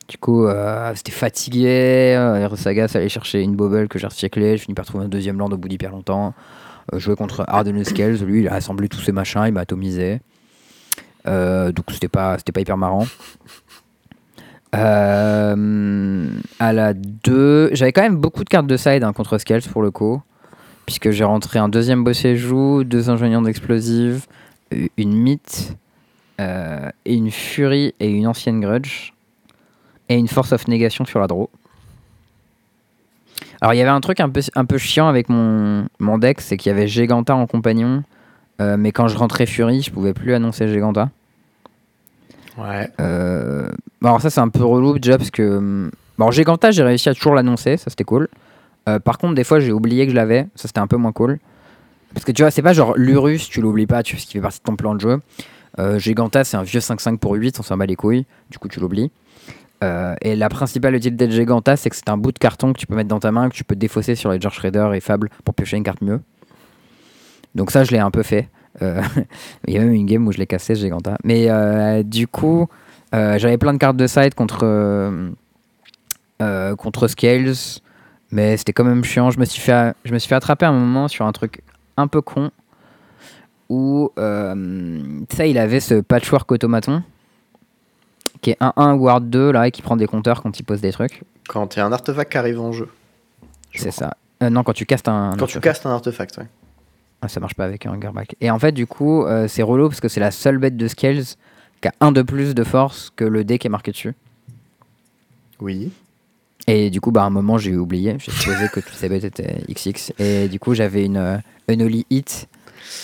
Du 0.10 0.18
coup, 0.18 0.48
euh, 0.48 0.92
c'était 0.96 1.12
fatigué. 1.12 2.16
Euh, 2.18 2.44
Urza 2.44 2.64
Saga, 2.64 2.88
ça 2.90 3.00
allait 3.00 3.10
chercher 3.10 3.42
une 3.42 3.56
bobble 3.56 3.88
que 3.88 3.98
j'ai 3.98 4.08
recyclée. 4.08 4.58
Je 4.58 4.64
finis 4.64 4.76
par 4.76 4.86
trouver 4.86 5.06
un 5.06 5.10
deuxième 5.10 5.38
land 5.38 5.50
au 5.50 5.58
bout 5.58 5.70
d'hyper 5.70 5.92
longtemps. 5.92 6.34
Euh, 6.94 7.00
jouer 7.00 7.16
contre 7.16 7.46
Arden 7.48 7.82
Scales. 7.86 8.18
Lui, 8.18 8.42
il 8.42 8.48
a 8.50 8.56
assemblé 8.56 8.90
tous 8.90 9.00
ses 9.00 9.14
machins, 9.14 9.44
il 9.46 9.54
m'a 9.54 9.62
atomisé. 9.62 10.20
Donc, 11.26 11.86
c'était 11.92 12.10
pas, 12.10 12.38
c'était 12.38 12.52
pas 12.52 12.62
hyper 12.62 12.76
marrant. 12.76 13.06
Euh, 14.76 16.28
à 16.60 16.74
la 16.74 16.94
2, 16.94 17.70
j'avais 17.74 17.92
quand 17.92 18.02
même 18.02 18.18
beaucoup 18.18 18.44
de 18.44 18.50
cartes 18.50 18.68
de 18.68 18.78
side 18.78 19.04
hein, 19.04 19.14
contre 19.14 19.38
Scales 19.38 19.64
pour 19.64 19.82
le 19.82 19.92
coup. 19.92 20.22
Puisque 20.86 21.12
j'ai 21.12 21.24
rentré 21.24 21.60
un 21.60 21.70
deuxième 21.70 22.04
bossé 22.04 22.36
joue, 22.36 22.84
deux 22.84 23.10
ingénieurs 23.10 23.44
d'explosives, 23.44 24.26
une 24.98 25.14
mythe, 25.14 25.76
euh, 26.40 26.90
et 27.06 27.16
une 27.16 27.32
furie 27.32 27.94
et 28.00 28.10
une 28.10 28.26
ancienne 28.26 28.62
grudge, 28.62 29.14
et 30.08 30.16
une 30.16 30.28
force 30.28 30.52
of 30.52 30.68
négation 30.68 31.06
sur 31.06 31.20
la 31.20 31.28
draw. 31.28 31.50
Alors 33.62 33.74
il 33.74 33.78
y 33.78 33.82
avait 33.82 33.90
un 33.90 34.00
truc 34.00 34.20
un 34.20 34.30
peu, 34.30 34.78
chiant 34.78 35.08
avec 35.08 35.28
mon, 35.28 35.88
mon 36.00 36.18
deck, 36.18 36.40
c'est 36.40 36.56
qu'il 36.56 36.72
y 36.72 36.74
avait 36.74 36.88
Giganta 36.88 37.36
en 37.36 37.46
compagnon, 37.46 38.04
euh, 38.62 38.78
mais 38.78 38.92
quand 38.92 39.08
je 39.10 39.18
rentrais 39.18 39.46
furie, 39.46 39.82
je 39.82 39.92
pouvais 39.92 40.14
plus 40.14 40.34
annoncer 40.34 40.68
Giganta. 40.70 41.10
Ouais. 42.60 42.90
Euh, 43.00 43.70
alors 44.04 44.22
ça 44.22 44.30
c'est 44.30 44.40
un 44.40 44.50
peu 44.50 44.64
relou 44.64 45.00
déjà 45.00 45.18
parce 45.18 45.32
que 45.32 45.58
hum, 45.58 45.92
bon 46.18 46.32
Giganta 46.32 46.72
j'ai 46.72 46.84
réussi 46.84 47.10
à 47.10 47.14
toujours 47.14 47.34
l'annoncer, 47.34 47.78
ça 47.78 47.90
c'était 47.90 48.04
cool. 48.04 48.28
Euh, 48.88 49.00
par 49.00 49.18
contre 49.18 49.36
des 49.36 49.44
fois 49.44 49.60
j'ai 49.60 49.72
oublié 49.72 50.06
que 50.06 50.12
je 50.12 50.16
l'avais, 50.16 50.48
ça 50.56 50.68
c'était 50.68 50.80
un 50.80 50.88
peu 50.88 50.98
moins 50.98 51.12
cool. 51.12 51.40
Parce 52.14 52.26
que 52.26 52.32
tu 52.32 52.42
vois 52.42 52.52
c'est 52.52 52.62
pas 52.62 52.74
genre 52.74 52.94
l'Urus 52.98 53.50
tu 53.50 53.62
l'oublies 53.62 53.88
pas, 53.88 54.04
tu 54.04 54.18
ce 54.18 54.26
qui 54.26 54.34
fait 54.34 54.42
partie 54.42 54.60
de 54.60 54.64
ton 54.64 54.76
plan 54.76 54.96
de 54.96 55.02
jeu. 55.02 55.22
Euh, 55.78 56.00
Giganta 56.00 56.44
c'est 56.44 56.58
un 56.58 56.64
vieux 56.64 56.80
5-5 56.80 57.18
pour 57.18 57.34
8, 57.34 57.60
on 57.60 57.64
s'en 57.64 57.78
bat 57.78 57.86
les 57.86 57.96
couilles, 57.96 58.26
du 58.50 58.58
coup 58.58 58.68
tu 58.68 58.80
l'oublies. 58.80 59.12
Euh, 59.82 60.14
et 60.22 60.36
la 60.36 60.50
principale 60.50 60.96
utilité 60.96 61.28
de 61.28 61.32
Giganta 61.32 61.78
c'est 61.78 61.90
que 61.90 61.96
c'est 61.96 62.10
un 62.10 62.18
bout 62.18 62.34
de 62.34 62.40
carton 62.40 62.74
que 62.74 62.80
tu 62.80 62.88
peux 62.88 62.96
mettre 62.96 63.10
dans 63.10 63.20
ta 63.20 63.32
main, 63.32 63.48
que 63.48 63.56
tu 63.56 63.64
peux 63.64 63.76
défausser 63.76 64.16
sur 64.16 64.32
les 64.32 64.42
George 64.42 64.56
Shredder 64.56 64.90
et 64.94 65.00
Fable 65.00 65.30
pour 65.46 65.54
piocher 65.56 65.78
une 65.78 65.84
carte 65.84 66.02
mieux. 66.02 66.20
Donc 67.56 67.72
ça 67.72 67.86
je 67.86 67.92
l'ai 67.92 68.00
un 68.00 68.12
peu 68.12 68.24
fait. 68.24 68.50
Euh, 68.82 69.02
Il 69.68 69.74
y 69.74 69.78
a 69.78 69.82
même 69.82 69.94
une 69.94 70.06
game 70.06 70.26
où 70.28 70.32
je 70.32 70.38
l'ai 70.38 70.48
cassé 70.48 70.76
ce 70.76 70.82
Giganta. 70.82 71.18
Mais 71.24 71.50
euh, 71.50 72.04
du 72.04 72.28
coup, 72.28 72.68
euh, 73.14 73.38
j'avais 73.38 73.58
plein 73.58 73.74
de 73.74 73.78
cartes 73.78 73.98
de 73.98 74.08
side 74.08 74.34
contre, 74.36 74.60
contre 76.78 77.08
Scales, 77.08 77.54
mais 78.32 78.58
c'était 78.58 78.74
quand 78.74 78.86
même 78.86 79.04
chiant. 79.04 79.32
Je 79.32 79.40
me, 79.40 79.46
suis 79.46 79.62
fait, 79.62 79.94
je 80.06 80.14
me 80.14 80.20
suis 80.20 80.30
fait 80.30 80.36
attraper 80.36 80.66
un 80.66 80.74
moment 80.74 81.08
sur 81.08 81.26
un 81.26 81.32
truc 81.32 81.62
un 81.98 82.08
peu 82.08 82.22
con 82.22 82.52
où 83.70 84.12
euh, 84.18 85.00
tu 85.30 85.36
sais, 85.36 85.50
il 85.50 85.58
avait 85.58 85.80
ce 85.80 85.96
patchwork 86.02 86.52
automaton 86.52 87.04
qui 88.42 88.52
est 88.52 88.60
1-1 88.60 88.94
Ward 88.94 89.30
2 89.30 89.52
là 89.52 89.68
et 89.68 89.72
qui 89.72 89.82
prend 89.82 89.96
des 89.96 90.08
compteurs 90.08 90.42
quand 90.42 90.60
il 90.60 90.64
pose 90.64 90.82
des 90.82 90.92
trucs. 90.92 91.24
Quand 91.48 91.76
il 91.76 91.80
y 91.80 91.82
a 91.82 91.86
un 91.86 91.92
artefact 91.92 92.32
qui 92.32 92.38
arrive 92.38 92.60
en 92.60 92.72
jeu. 92.72 92.90
je 93.72 93.82
C'est 93.82 93.92
ça. 93.92 94.16
Euh, 94.42 94.50
non, 94.50 94.64
quand 94.64 94.74
tu 94.74 94.86
castes 94.86 95.08
un. 95.08 95.32
Quand 95.32 95.46
tu 95.46 95.58
artefact. 95.58 95.64
castes 95.64 95.86
un 95.86 95.92
artefact, 95.92 96.38
ouais. 96.38 96.48
Ah, 97.22 97.28
ça 97.28 97.40
marche 97.40 97.56
pas 97.56 97.66
avec 97.66 97.86
un 97.86 97.92
Hungerback. 97.94 98.36
Et 98.42 98.50
en 98.50 98.60
fait, 98.60 98.72
du 98.72 98.88
coup, 98.88 99.24
euh, 99.26 99.48
c'est 99.48 99.62
relou 99.64 99.90
parce 99.90 100.00
que 100.00 100.08
c'est 100.08 100.20
la 100.22 100.32
seule 100.32 100.58
bête 100.58 100.78
de 100.78 100.88
Scales 100.88 101.24
qui 101.82 101.88
a 101.88 101.94
un 102.00 102.12
de 102.12 102.22
plus 102.22 102.56
de 102.56 102.64
force 102.64 103.12
que 103.16 103.26
le 103.26 103.44
dé 103.44 103.58
qui 103.58 103.68
est 103.68 103.70
marqué 103.70 103.92
dessus. 103.92 104.14
Oui. 105.60 105.92
Et 106.68 106.90
du 106.90 107.02
coup, 107.02 107.12
bah, 107.12 107.24
à 107.24 107.26
un 107.26 107.30
moment, 107.30 107.58
j'ai 107.58 107.76
oublié. 107.76 108.16
J'ai 108.20 108.32
supposé 108.32 108.68
que 108.70 108.80
toutes 108.80 108.96
ces 108.96 109.10
bêtes 109.10 109.24
étaient 109.24 109.58
XX. 109.70 110.14
Et 110.20 110.48
du 110.48 110.60
coup, 110.60 110.74
j'avais 110.74 111.04
une 111.06 111.18
euh, 111.18 111.38
Unholy 111.68 112.06
Hit. 112.10 112.48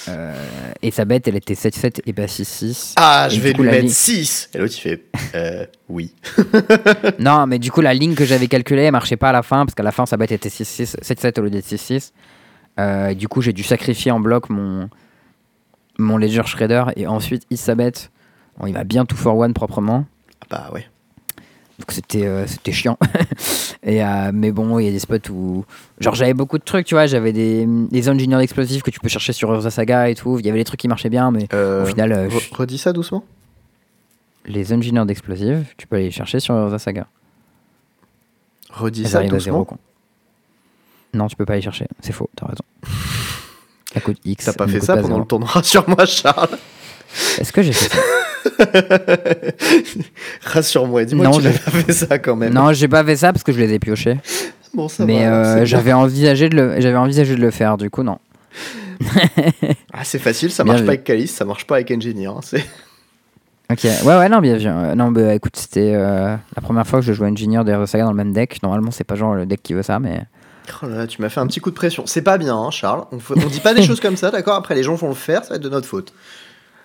euh, 0.08 0.34
et 0.82 0.92
sa 0.92 1.04
bête, 1.06 1.28
elle 1.28 1.36
était 1.36 1.54
7-7 1.54 2.00
et 2.06 2.14
pas 2.14 2.26
6-6. 2.26 2.94
Ah, 2.98 3.28
Et 3.30 3.36
je 3.36 3.42
vais 3.42 3.54
coup, 3.54 3.64
lui 3.64 3.70
mettre 3.70 3.84
ligne- 3.84 3.92
6 3.92 4.50
Et 4.54 4.58
l'autre, 4.60 4.74
il 4.78 4.82
fait 4.82 5.04
euh, 5.36 5.66
oui. 5.90 6.14
Non, 7.20 7.48
mais 7.48 7.60
du 7.60 7.72
coup, 7.72 7.82
la 7.82 7.94
ligne 7.94 8.16
que 8.16 8.26
j'avais 8.26 8.48
calculée, 8.48 8.84
elle 8.84 8.92
marchait 8.92 9.18
pas 9.18 9.30
à 9.30 9.34
la 9.34 9.44
fin, 9.44 9.66
parce 9.66 9.76
qu'à 9.76 9.84
la 9.84 9.92
fin, 9.92 10.06
sa 10.06 10.16
bête 10.18 10.32
était 10.32 10.50
6-6, 10.50 10.98
7-7 11.02 11.40
au 11.40 11.44
lieu 11.44 11.50
d'être 11.50 11.68
6-6. 11.68 12.12
Euh, 12.80 13.14
du 13.14 13.28
coup, 13.28 13.42
j'ai 13.42 13.54
dû 13.54 13.64
sacrifier 13.64 14.12
en 14.12 14.20
bloc 14.20 14.50
mon, 14.50 14.90
mon 15.98 16.18
Ledger 16.18 16.44
Shredder, 16.46 16.84
et 16.96 17.08
ensuite, 17.08 17.44
il 17.50 17.58
sa 17.58 17.76
bête. 17.76 18.12
Bon, 18.60 18.68
il 18.68 18.74
va 18.74 18.84
bien 18.84 19.06
tout 19.06 19.16
for 19.18 19.38
one 19.38 19.54
proprement. 19.54 20.06
Ah 20.42 20.46
bah 20.50 20.70
ouais. 20.74 20.86
Donc 21.80 21.92
c'était 21.92 22.26
euh, 22.26 22.48
c'était 22.48 22.72
chiant. 22.72 22.98
et, 23.84 24.02
euh, 24.04 24.32
mais 24.34 24.52
bon, 24.54 24.80
il 24.80 24.86
y 24.86 24.88
a 24.88 24.92
des 24.92 25.00
spots 25.00 25.30
où. 25.30 25.66
Genre, 26.00 26.16
j'avais 26.16 26.34
beaucoup 26.34 26.58
de 26.58 26.64
trucs, 26.64 26.86
tu 26.86 26.96
vois. 26.96 27.06
J'avais 27.06 27.34
des, 27.34 27.66
des 27.68 28.08
ingénieurs 28.10 28.40
explosifs 28.40 28.82
que 28.82 28.92
tu 28.92 29.00
peux 29.02 29.10
chercher 29.10 29.34
sur 29.34 29.54
Urza 29.54 29.72
Saga 29.72 30.10
et 30.10 30.16
tout. 30.16 30.40
Il 30.40 30.46
y 30.46 30.50
avait 30.50 30.60
des 30.60 30.64
trucs 30.66 30.80
qui 30.80 30.88
marchaient 30.88 31.10
bien, 31.10 31.32
mais 31.32 31.48
au 31.54 31.86
final, 31.86 32.14
euh, 32.14 32.30
re- 32.30 32.56
redis 32.56 32.78
ça 32.78 32.94
doucement. 32.94 33.26
les 34.46 34.72
ingénieurs 34.72 35.06
d'explosifs, 35.06 35.76
tu 35.76 35.86
peux 35.88 35.98
aller 35.98 36.06
les 36.06 36.12
chercher 36.12 36.40
sur 36.40 36.56
Urza 36.56 36.80
Saga. 36.80 37.08
Redis 38.70 39.02
Elles 39.04 39.10
ça 39.10 39.20
à 39.20 39.40
zéro. 39.40 39.68
Non, 41.16 41.28
tu 41.28 41.36
peux 41.36 41.46
pas 41.46 41.56
les 41.56 41.62
chercher. 41.62 41.88
C'est 42.02 42.12
faux, 42.14 42.30
t'as 42.36 42.46
raison. 42.48 42.64
Ça 43.94 44.02
coûte 44.02 44.18
X. 44.26 44.46
T'as 44.46 44.54
pas 44.54 44.68
fait 44.68 44.82
ça 44.82 44.98
pendant 44.98 45.20
le 45.20 45.26
tournoi 45.26 45.48
Rassure-moi, 45.52 46.06
Charles. 46.06 46.58
Est-ce 47.40 47.52
que 47.54 47.62
j'ai 47.62 47.72
fait 47.74 47.90
ça? 47.90 48.02
Rassure-moi, 50.44 51.06
dis-moi 51.06 51.26
Non, 51.26 51.32
que 51.32 51.42
tu 51.42 51.48
n'as 51.48 51.54
pas 51.54 51.72
fait 51.72 51.94
ça 51.94 52.20
quand 52.20 52.36
même. 52.36 52.54
Non, 52.54 52.74
j'ai 52.74 52.88
pas 52.88 53.04
fait 53.04 53.16
ça 53.16 53.32
parce 53.34 53.44
que 53.44 53.52
je 53.52 53.60
les 53.60 53.74
ai 53.74 53.80
piochés. 53.80 54.18
Bon, 54.74 54.88
ça 54.90 55.06
mais 55.06 55.26
va, 55.26 55.60
euh, 55.60 55.66
j'avais 55.66 55.94
envisagé 55.94 56.50
de 56.50 56.56
le, 56.56 56.82
j'avais 56.82 56.98
envisagé 56.98 57.36
de 57.36 57.42
le 57.42 57.52
faire. 57.52 57.78
Du 57.78 57.90
coup, 57.90 58.04
non. 58.04 58.18
Ah, 59.98 60.04
c'est 60.04 60.20
facile, 60.20 60.52
ça 60.52 60.64
Bien 60.66 60.74
marche 60.74 60.82
vu. 60.82 60.88
pas 60.88 60.92
avec 60.94 61.06
Calice, 61.06 61.34
ça 61.34 61.46
marche 61.46 61.66
pas 61.66 61.76
avec 61.76 61.90
Engineer. 61.90 62.28
hein, 62.28 62.42
Ok. 63.72 63.84
Ouais, 63.84 64.18
ouais, 64.18 64.28
non, 64.28 64.40
bien 64.40 64.58
vu. 64.58 64.66
Euh, 64.68 64.94
Non, 64.94 65.10
bah 65.12 65.34
écoute, 65.34 65.56
c'était 65.56 65.94
euh, 65.96 66.36
la 66.56 66.62
première 66.62 66.86
fois 66.86 67.00
que 67.00 67.06
je 67.06 67.14
jouais 67.14 67.30
Engineer 67.30 67.64
de 67.64 67.86
Saga 67.86 68.04
dans 68.04 68.12
le 68.12 68.18
même 68.18 68.34
deck. 68.34 68.62
Normalement, 68.62 68.92
c'est 68.92 69.06
pas 69.06 69.16
genre 69.16 69.36
le 69.36 69.46
deck 69.46 69.64
qui 69.64 69.74
veut 69.74 69.84
ça, 69.84 70.00
mais. 70.00 70.22
Oh 70.84 70.88
là 70.88 70.98
là, 70.98 71.08
tu 71.08 71.22
m'as 71.22 71.30
fait 71.30 71.40
un 71.40 71.48
petit 71.48 71.60
coup 71.60 71.70
de 71.70 71.76
pression. 71.76 72.04
C'est 72.06 72.22
pas 72.22 72.38
bien, 72.38 72.56
hein, 72.56 72.72
Charles. 72.72 73.06
On, 73.12 73.20
faut- 73.20 73.36
on 73.38 73.48
dit 73.48 73.60
pas 73.60 73.74
des 73.74 73.82
choses 73.88 74.00
comme 74.00 74.18
ça, 74.18 74.32
d'accord 74.32 74.56
Après, 74.56 74.76
les 74.76 74.84
gens 74.84 74.96
vont 74.96 75.10
le 75.10 75.14
faire, 75.16 75.44
ça 75.44 75.52
va 75.52 75.56
être 75.58 75.62
de 75.64 75.70
notre 75.70 75.88
faute. 75.88 76.14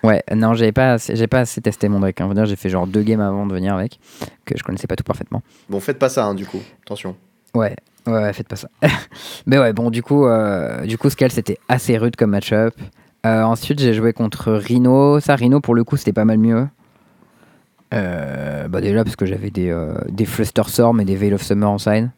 Ouais, 0.03 0.23
non, 0.35 0.53
j'avais 0.55 0.71
pas, 0.71 0.97
j'ai 0.97 1.27
pas 1.27 1.39
assez 1.41 1.61
testé 1.61 1.87
mon 1.87 1.99
deck. 1.99 2.19
hein. 2.21 2.31
J'ai 2.45 2.55
fait 2.55 2.69
genre 2.69 2.87
deux 2.87 3.03
games 3.03 3.21
avant 3.21 3.45
de 3.45 3.53
venir 3.53 3.75
avec, 3.75 3.99
que 4.45 4.57
je 4.57 4.63
connaissais 4.63 4.87
pas 4.87 4.95
tout 4.95 5.03
parfaitement. 5.03 5.43
Bon, 5.69 5.79
faites 5.79 5.99
pas 5.99 6.09
ça, 6.09 6.25
hein, 6.25 6.33
du 6.33 6.45
coup. 6.47 6.59
Attention. 6.85 7.15
Ouais, 7.53 7.75
ouais, 8.07 8.13
ouais, 8.13 8.33
faites 8.33 8.47
pas 8.47 8.55
ça. 8.55 8.67
Mais 9.45 9.59
ouais, 9.59 9.73
bon, 9.73 9.91
du 9.91 10.01
coup, 10.01 10.25
euh, 10.25 10.85
du 10.85 10.97
coup, 10.97 11.09
Scale, 11.11 11.31
c'était 11.31 11.59
assez 11.69 11.97
rude 11.97 12.15
comme 12.15 12.31
match-up. 12.31 12.73
Euh, 13.27 13.43
ensuite, 13.43 13.79
j'ai 13.79 13.93
joué 13.93 14.11
contre 14.13 14.51
Rhino. 14.53 15.19
Ça, 15.19 15.35
Rhino, 15.35 15.59
pour 15.61 15.75
le 15.75 15.83
coup, 15.83 15.97
c'était 15.97 16.13
pas 16.13 16.25
mal 16.25 16.39
mieux. 16.39 16.67
Euh, 17.93 18.67
bah 18.69 18.79
déjà, 18.81 19.03
parce 19.03 19.15
que 19.15 19.25
j'avais 19.25 19.49
des, 19.49 19.69
euh, 19.69 19.93
des 20.09 20.25
Fluster 20.25 20.63
Storm 20.67 20.99
et 21.01 21.05
des 21.05 21.15
Veil 21.15 21.33
of 21.33 21.41
Summer 21.43 21.69
en 21.69 21.77
side. 21.77 22.09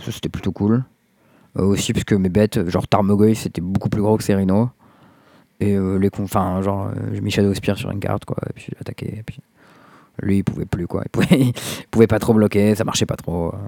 C'était 0.00 0.28
plutôt 0.28 0.52
cool. 0.52 0.84
Euh, 1.58 1.62
aussi, 1.64 1.92
parce 1.92 2.04
que 2.04 2.14
mes 2.14 2.28
bêtes, 2.28 2.68
genre 2.68 2.86
Tarmogoyf, 2.86 3.38
c'était 3.38 3.60
beaucoup 3.60 3.88
plus 3.88 4.02
gros 4.02 4.16
que 4.16 4.24
ces 4.24 4.34
Rhino. 4.34 4.70
Et 5.60 5.74
euh, 5.74 5.98
les 5.98 6.10
enfin, 6.20 6.62
genre, 6.62 6.86
euh, 6.88 7.10
j'ai 7.12 7.20
mis 7.20 7.30
Shadow 7.30 7.52
Spear 7.54 7.76
sur 7.76 7.90
une 7.90 8.00
carte, 8.00 8.24
quoi. 8.24 8.36
Et 8.48 8.52
puis 8.52 8.66
j'ai 8.68 8.76
attaqué. 8.80 9.22
Puis 9.26 9.38
lui, 10.22 10.38
il 10.38 10.44
pouvait 10.44 10.66
plus, 10.66 10.86
quoi. 10.86 11.02
Il 11.06 11.10
pouvait, 11.10 11.26
il 11.40 11.52
pouvait 11.90 12.06
pas 12.06 12.18
trop 12.18 12.34
bloquer, 12.34 12.74
ça 12.74 12.84
marchait 12.84 13.06
pas 13.06 13.16
trop. 13.16 13.48
euh. 13.48 13.58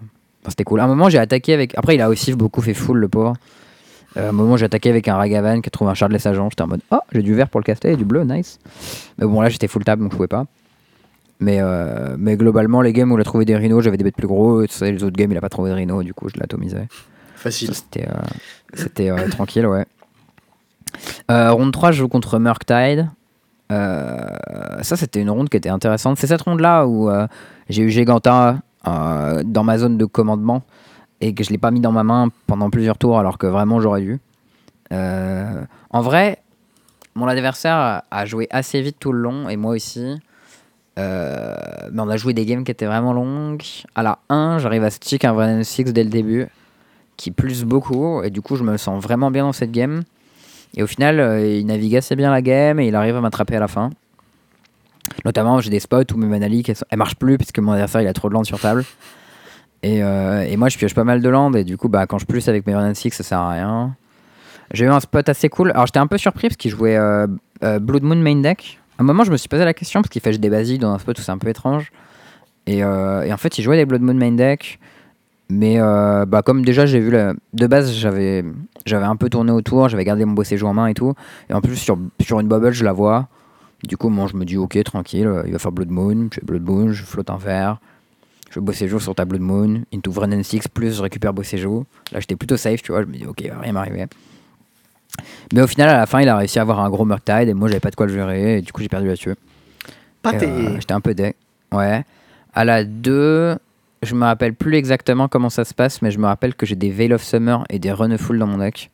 C'était 0.49 0.64
cool. 0.64 0.81
À 0.81 0.85
un 0.85 0.89
moment, 0.89 1.09
j'ai 1.11 1.18
attaqué 1.18 1.53
avec. 1.53 1.76
Après, 1.76 1.95
il 1.97 2.01
a 2.01 2.09
aussi 2.09 2.33
beaucoup 2.35 2.62
fait 2.62 2.74
full, 2.74 2.99
le 2.99 3.09
pauvre. 3.09 3.35
À 4.16 4.28
un 4.28 4.33
moment, 4.33 4.57
j'ai 4.57 4.64
attaqué 4.64 4.89
avec 4.91 5.07
un 5.07 5.16
Ragavan 5.16 5.61
qui 5.61 5.68
a 5.68 5.70
trouvé 5.70 5.91
un 5.91 5.95
Shardless 5.95 6.26
Agent. 6.26 6.49
J'étais 6.51 6.62
en 6.62 6.66
mode 6.66 6.81
Oh, 6.91 6.99
j'ai 7.12 7.22
du 7.22 7.35
vert 7.35 7.49
pour 7.49 7.61
le 7.61 7.64
caster 7.64 7.93
et 7.93 7.97
du 7.97 8.05
bleu, 8.05 8.24
nice. 8.24 8.59
Mais 9.18 9.26
bon, 9.26 9.41
là, 9.41 9.49
j'étais 9.49 9.68
full 9.68 9.85
table 9.85 10.03
donc 10.03 10.12
je 10.12 10.16
pouvais 10.16 10.28
pas. 10.28 10.47
Mais, 11.41 11.59
euh, 11.61 12.16
mais 12.18 12.36
globalement, 12.36 12.82
les 12.82 12.93
games 12.93 13.11
où 13.11 13.16
il 13.16 13.20
a 13.20 13.24
trouvé 13.24 13.47
des 13.47 13.57
rhinos, 13.57 13.82
j'avais 13.82 13.97
des 13.97 14.05
bêtes 14.05 14.16
plus 14.16 14.26
gros. 14.26 14.62
Et 14.62 14.68
les 14.93 15.03
autres 15.03 15.16
games, 15.16 15.32
il 15.32 15.38
a 15.38 15.41
pas 15.41 15.49
trouvé 15.49 15.70
de 15.70 15.74
rhino, 15.74 16.03
du 16.03 16.12
coup, 16.12 16.28
je 16.28 16.38
l'atomisais. 16.38 16.86
Facile. 17.34 17.74
C'était 17.74 18.07
euh, 19.11 19.16
euh, 19.16 19.28
tranquille, 19.30 19.66
ouais. 19.66 19.86
Euh, 21.30 21.51
ronde 21.53 21.72
3, 21.72 21.93
je 21.93 21.99
joue 21.99 22.09
contre 22.09 22.38
Murktide. 22.38 23.09
Ça, 23.70 24.97
c'était 24.97 25.20
une 25.20 25.30
ronde 25.30 25.49
qui 25.49 25.57
était 25.57 25.70
intéressante. 25.70 26.18
C'est 26.18 26.26
cette 26.26 26.43
ronde-là 26.43 26.86
où 26.86 27.11
j'ai 27.68 27.82
eu 27.82 27.91
Giganta 27.91 28.59
euh, 28.86 29.43
dans 29.45 29.62
ma 29.62 29.78
zone 29.78 29.97
de 29.97 30.05
commandement 30.05 30.62
et 31.20 31.34
que 31.34 31.45
je 31.45 31.51
l'ai 31.51 31.59
pas 31.59 31.70
mis 31.70 31.80
dans 31.80 31.93
ma 31.93 32.03
main 32.03 32.28
pendant 32.47 32.68
plusieurs 32.68 32.99
tours 32.99 33.18
alors 33.18 33.38
que 33.38 33.47
vraiment 33.47 33.80
j'aurais 33.80 34.01
dû. 34.01 34.18
En 34.91 36.01
vrai, 36.01 36.43
mon 37.14 37.28
adversaire 37.28 38.03
a 38.11 38.26
joué 38.26 38.49
assez 38.51 38.82
vite 38.82 38.97
tout 38.99 39.12
le 39.12 39.20
long 39.20 39.49
et 39.49 39.57
moi 39.57 39.74
aussi. 39.74 40.20
Euh, 40.99 41.55
mais 41.93 42.03
on 42.03 42.09
a 42.09 42.16
joué 42.16 42.32
des 42.32 42.45
games 42.45 42.64
qui 42.64 42.70
étaient 42.70 42.86
vraiment 42.86 43.12
longues. 43.12 43.62
À 43.95 44.03
la 44.03 44.18
1, 44.28 44.59
j'arrive 44.59 44.84
à 44.84 44.91
stick 44.91 45.24
un 45.24 45.32
Vrennen 45.32 45.64
6 45.64 45.84
dès 45.84 46.05
le 46.05 46.11
début 46.11 46.49
qui 47.20 47.30
plus 47.30 47.64
beaucoup 47.64 48.22
et 48.22 48.30
du 48.30 48.41
coup 48.41 48.57
je 48.57 48.64
me 48.64 48.78
sens 48.78 49.03
vraiment 49.03 49.30
bien 49.30 49.45
dans 49.45 49.53
cette 49.53 49.72
game. 49.72 50.03
Et 50.74 50.82
au 50.82 50.86
final, 50.86 51.20
euh, 51.20 51.47
il 51.47 51.66
navigue 51.66 51.97
assez 51.97 52.16
bien 52.16 52.30
la 52.30 52.41
game 52.41 52.80
et 52.80 52.88
il 52.88 52.95
arrive 52.95 53.16
à 53.16 53.20
m'attraper 53.20 53.57
à 53.57 53.61
la 53.61 53.68
fin. 53.68 53.91
Notamment, 55.24 55.61
j'ai 55.61 55.68
des 55.68 55.80
spots 55.80 56.14
où 56.14 56.16
mes 56.16 56.26
manaliques 56.26 56.70
elles, 56.70 56.99
marchent 56.99 57.16
plus 57.16 57.36
puisque 57.36 57.59
mon 57.59 57.72
adversaire 57.72 58.01
il 58.01 58.09
a 58.09 58.14
trop 58.14 58.28
de 58.30 58.34
land 58.34 58.45
sur 58.45 58.59
table. 58.59 58.84
Et, 59.82 60.03
euh, 60.03 60.43
et 60.43 60.57
moi 60.57 60.70
je 60.70 60.78
pioche 60.78 60.95
pas 60.95 61.05
mal 61.05 61.20
de 61.20 61.28
land 61.28 61.53
et 61.53 61.64
du 61.64 61.76
coup, 61.76 61.88
bah, 61.88 62.07
quand 62.07 62.18
je 62.18 62.24
plus 62.24 62.49
avec 62.49 62.66
mes 62.66 62.74
Renan 62.74 62.95
6, 62.95 63.11
ça 63.11 63.22
sert 63.22 63.38
à 63.38 63.51
rien. 63.51 63.95
J'ai 64.72 64.86
eu 64.86 64.88
un 64.88 65.01
spot 65.01 65.28
assez 65.28 65.51
cool. 65.51 65.72
Alors 65.72 65.86
j'étais 65.86 65.99
un 65.99 66.07
peu 66.07 66.16
surpris 66.16 66.49
parce 66.49 66.57
qu'il 66.57 66.70
jouait 66.70 66.99
Blood 67.61 68.03
Moon 68.03 68.16
main 68.16 68.41
deck. 68.41 68.80
Un 69.01 69.03
moment, 69.03 69.24
je 69.24 69.32
me 69.32 69.38
suis 69.38 69.48
posé 69.48 69.64
la 69.64 69.72
question 69.72 70.03
parce 70.03 70.11
qu'il 70.11 70.20
fait 70.20 70.36
des 70.36 70.51
basiques 70.51 70.78
dans 70.78 70.92
un 70.92 70.98
spot 70.98 71.18
où 71.18 71.22
c'est 71.22 71.32
un 71.32 71.38
peu 71.38 71.48
étrange. 71.48 71.90
Et, 72.66 72.84
euh, 72.84 73.32
en 73.32 73.36
fait, 73.38 73.57
il 73.57 73.62
jouait 73.62 73.78
des 73.78 73.86
Blood 73.86 74.03
Moon 74.03 74.12
main 74.12 74.32
deck. 74.32 74.78
Mais 75.48 75.80
euh, 75.80 76.26
bah, 76.26 76.42
comme 76.42 76.64
déjà 76.64 76.86
j'ai 76.86 77.01
vu 77.01 77.11
de 77.11 77.66
base 77.66 77.92
j'avais 77.92 78.44
un 78.92 79.16
peu 79.16 79.28
tourné 79.28 79.51
autour, 79.51 79.88
j'avais 79.88 80.05
gardé 80.05 80.24
mon 80.24 80.34
beau 80.34 80.44
séjour 80.44 80.68
en 80.68 80.74
main 80.74 80.86
et 80.86 80.94
tout. 80.94 81.14
Et 81.48 81.55
en 81.55 81.61
plus 81.61 81.74
sur, 81.74 81.98
une 82.38 82.46
bubble 82.46 82.72
je 82.72 82.84
la 82.84 82.92
vois. 82.92 83.26
Du 83.82 83.96
coup 83.96 84.11
moi 84.11 84.28
je 84.30 84.36
me 84.36 84.44
dis 84.44 84.57
ok 84.57 84.80
tranquille, 84.84 85.26
euh, 85.26 85.42
il 85.46 85.53
va 85.53 85.59
faire 85.59 85.72
Blood 85.72 85.90
Moon, 85.90 86.28
je 86.30 86.36
fais 86.36 86.46
Blood 86.46 86.62
Moon, 86.62 86.92
je 86.92 87.03
flotte 87.03 87.30
un 87.30 87.36
verre. 87.36 87.80
Je 88.48 88.61
beau 88.61 88.70
séjour 88.70 89.03
sur 89.03 89.16
ta 89.16 89.24
Blood 89.24 89.40
Moon, 89.40 89.82
into 89.92 90.12
Vrennen 90.12 90.44
6 90.44 90.68
plus 90.68 90.98
je 90.98 91.03
récupère 91.03 91.32
beau 91.32 91.42
séjour. 91.42 91.84
Là 92.12 92.20
j'étais 92.20 92.36
plutôt 92.36 92.57
safe 92.57 92.80
tu 92.80 92.92
vois, 92.92 93.03
je 93.03 93.07
me 93.09 93.14
dis 93.14 93.26
ok 93.26 93.51
rien 93.61 93.72
m'arriver. 93.72 94.07
Mais 95.52 95.62
au 95.62 95.66
final 95.66 95.88
à 95.88 95.98
la 95.98 96.06
fin 96.06 96.20
il 96.20 96.28
a 96.28 96.36
réussi 96.36 96.58
à 96.58 96.62
avoir 96.62 96.80
un 96.80 96.90
gros 96.90 97.04
Murktide 97.04 97.48
et 97.48 97.54
moi 97.54 97.68
j'avais 97.68 97.80
pas 97.80 97.90
de 97.90 97.96
quoi 97.96 98.06
le 98.06 98.12
gérer 98.12 98.58
et 98.58 98.62
du 98.62 98.72
coup 98.72 98.82
j'ai 98.82 98.88
perdu 98.88 99.06
là-dessus. 99.06 99.34
Pâté. 100.22 100.46
Euh, 100.46 100.74
J'étais 100.78 100.92
un 100.92 101.00
peu 101.00 101.14
deck. 101.14 101.36
Ouais. 101.72 102.04
À 102.52 102.64
la 102.64 102.84
2, 102.84 103.56
je 104.02 104.14
me 104.14 104.24
rappelle 104.24 104.54
plus 104.54 104.74
exactement 104.76 105.28
comment 105.28 105.50
ça 105.50 105.64
se 105.64 105.72
passe, 105.72 106.02
mais 106.02 106.11
je 106.11 106.18
me 106.18 106.26
rappelle 106.26 106.54
que 106.54 106.66
j'ai 106.66 106.74
des 106.74 106.90
Veil 106.90 107.12
of 107.12 107.22
Summer 107.22 107.64
et 107.70 107.78
des 107.78 107.92
Runeful 107.92 108.38
dans 108.38 108.46
mon 108.46 108.58
deck. 108.58 108.90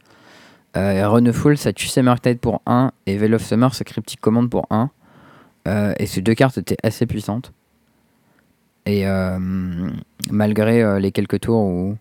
Euh, 0.77 1.09
Runeful, 1.09 1.57
ça 1.57 1.73
tue 1.73 1.87
ses 1.87 2.03
Murktide 2.03 2.39
pour 2.39 2.61
1, 2.67 2.93
et 3.07 3.17
Veil 3.17 3.35
of 3.35 3.43
Summer, 3.43 3.75
ça 3.75 3.85
Cryptic 3.85 4.21
Command 4.21 4.49
pour 4.49 4.67
1. 4.71 4.91
Euh, 5.67 5.95
et 5.99 6.07
ces 6.07 6.21
deux 6.21 6.35
cartes 6.35 6.59
étaient 6.59 6.77
assez 6.83 7.07
puissantes. 7.07 7.53
Et 8.85 9.07
euh, 9.07 9.39
malgré 10.31 11.01
les 11.01 11.11
quelques 11.11 11.41
tours 11.41 11.61
où 11.61 11.97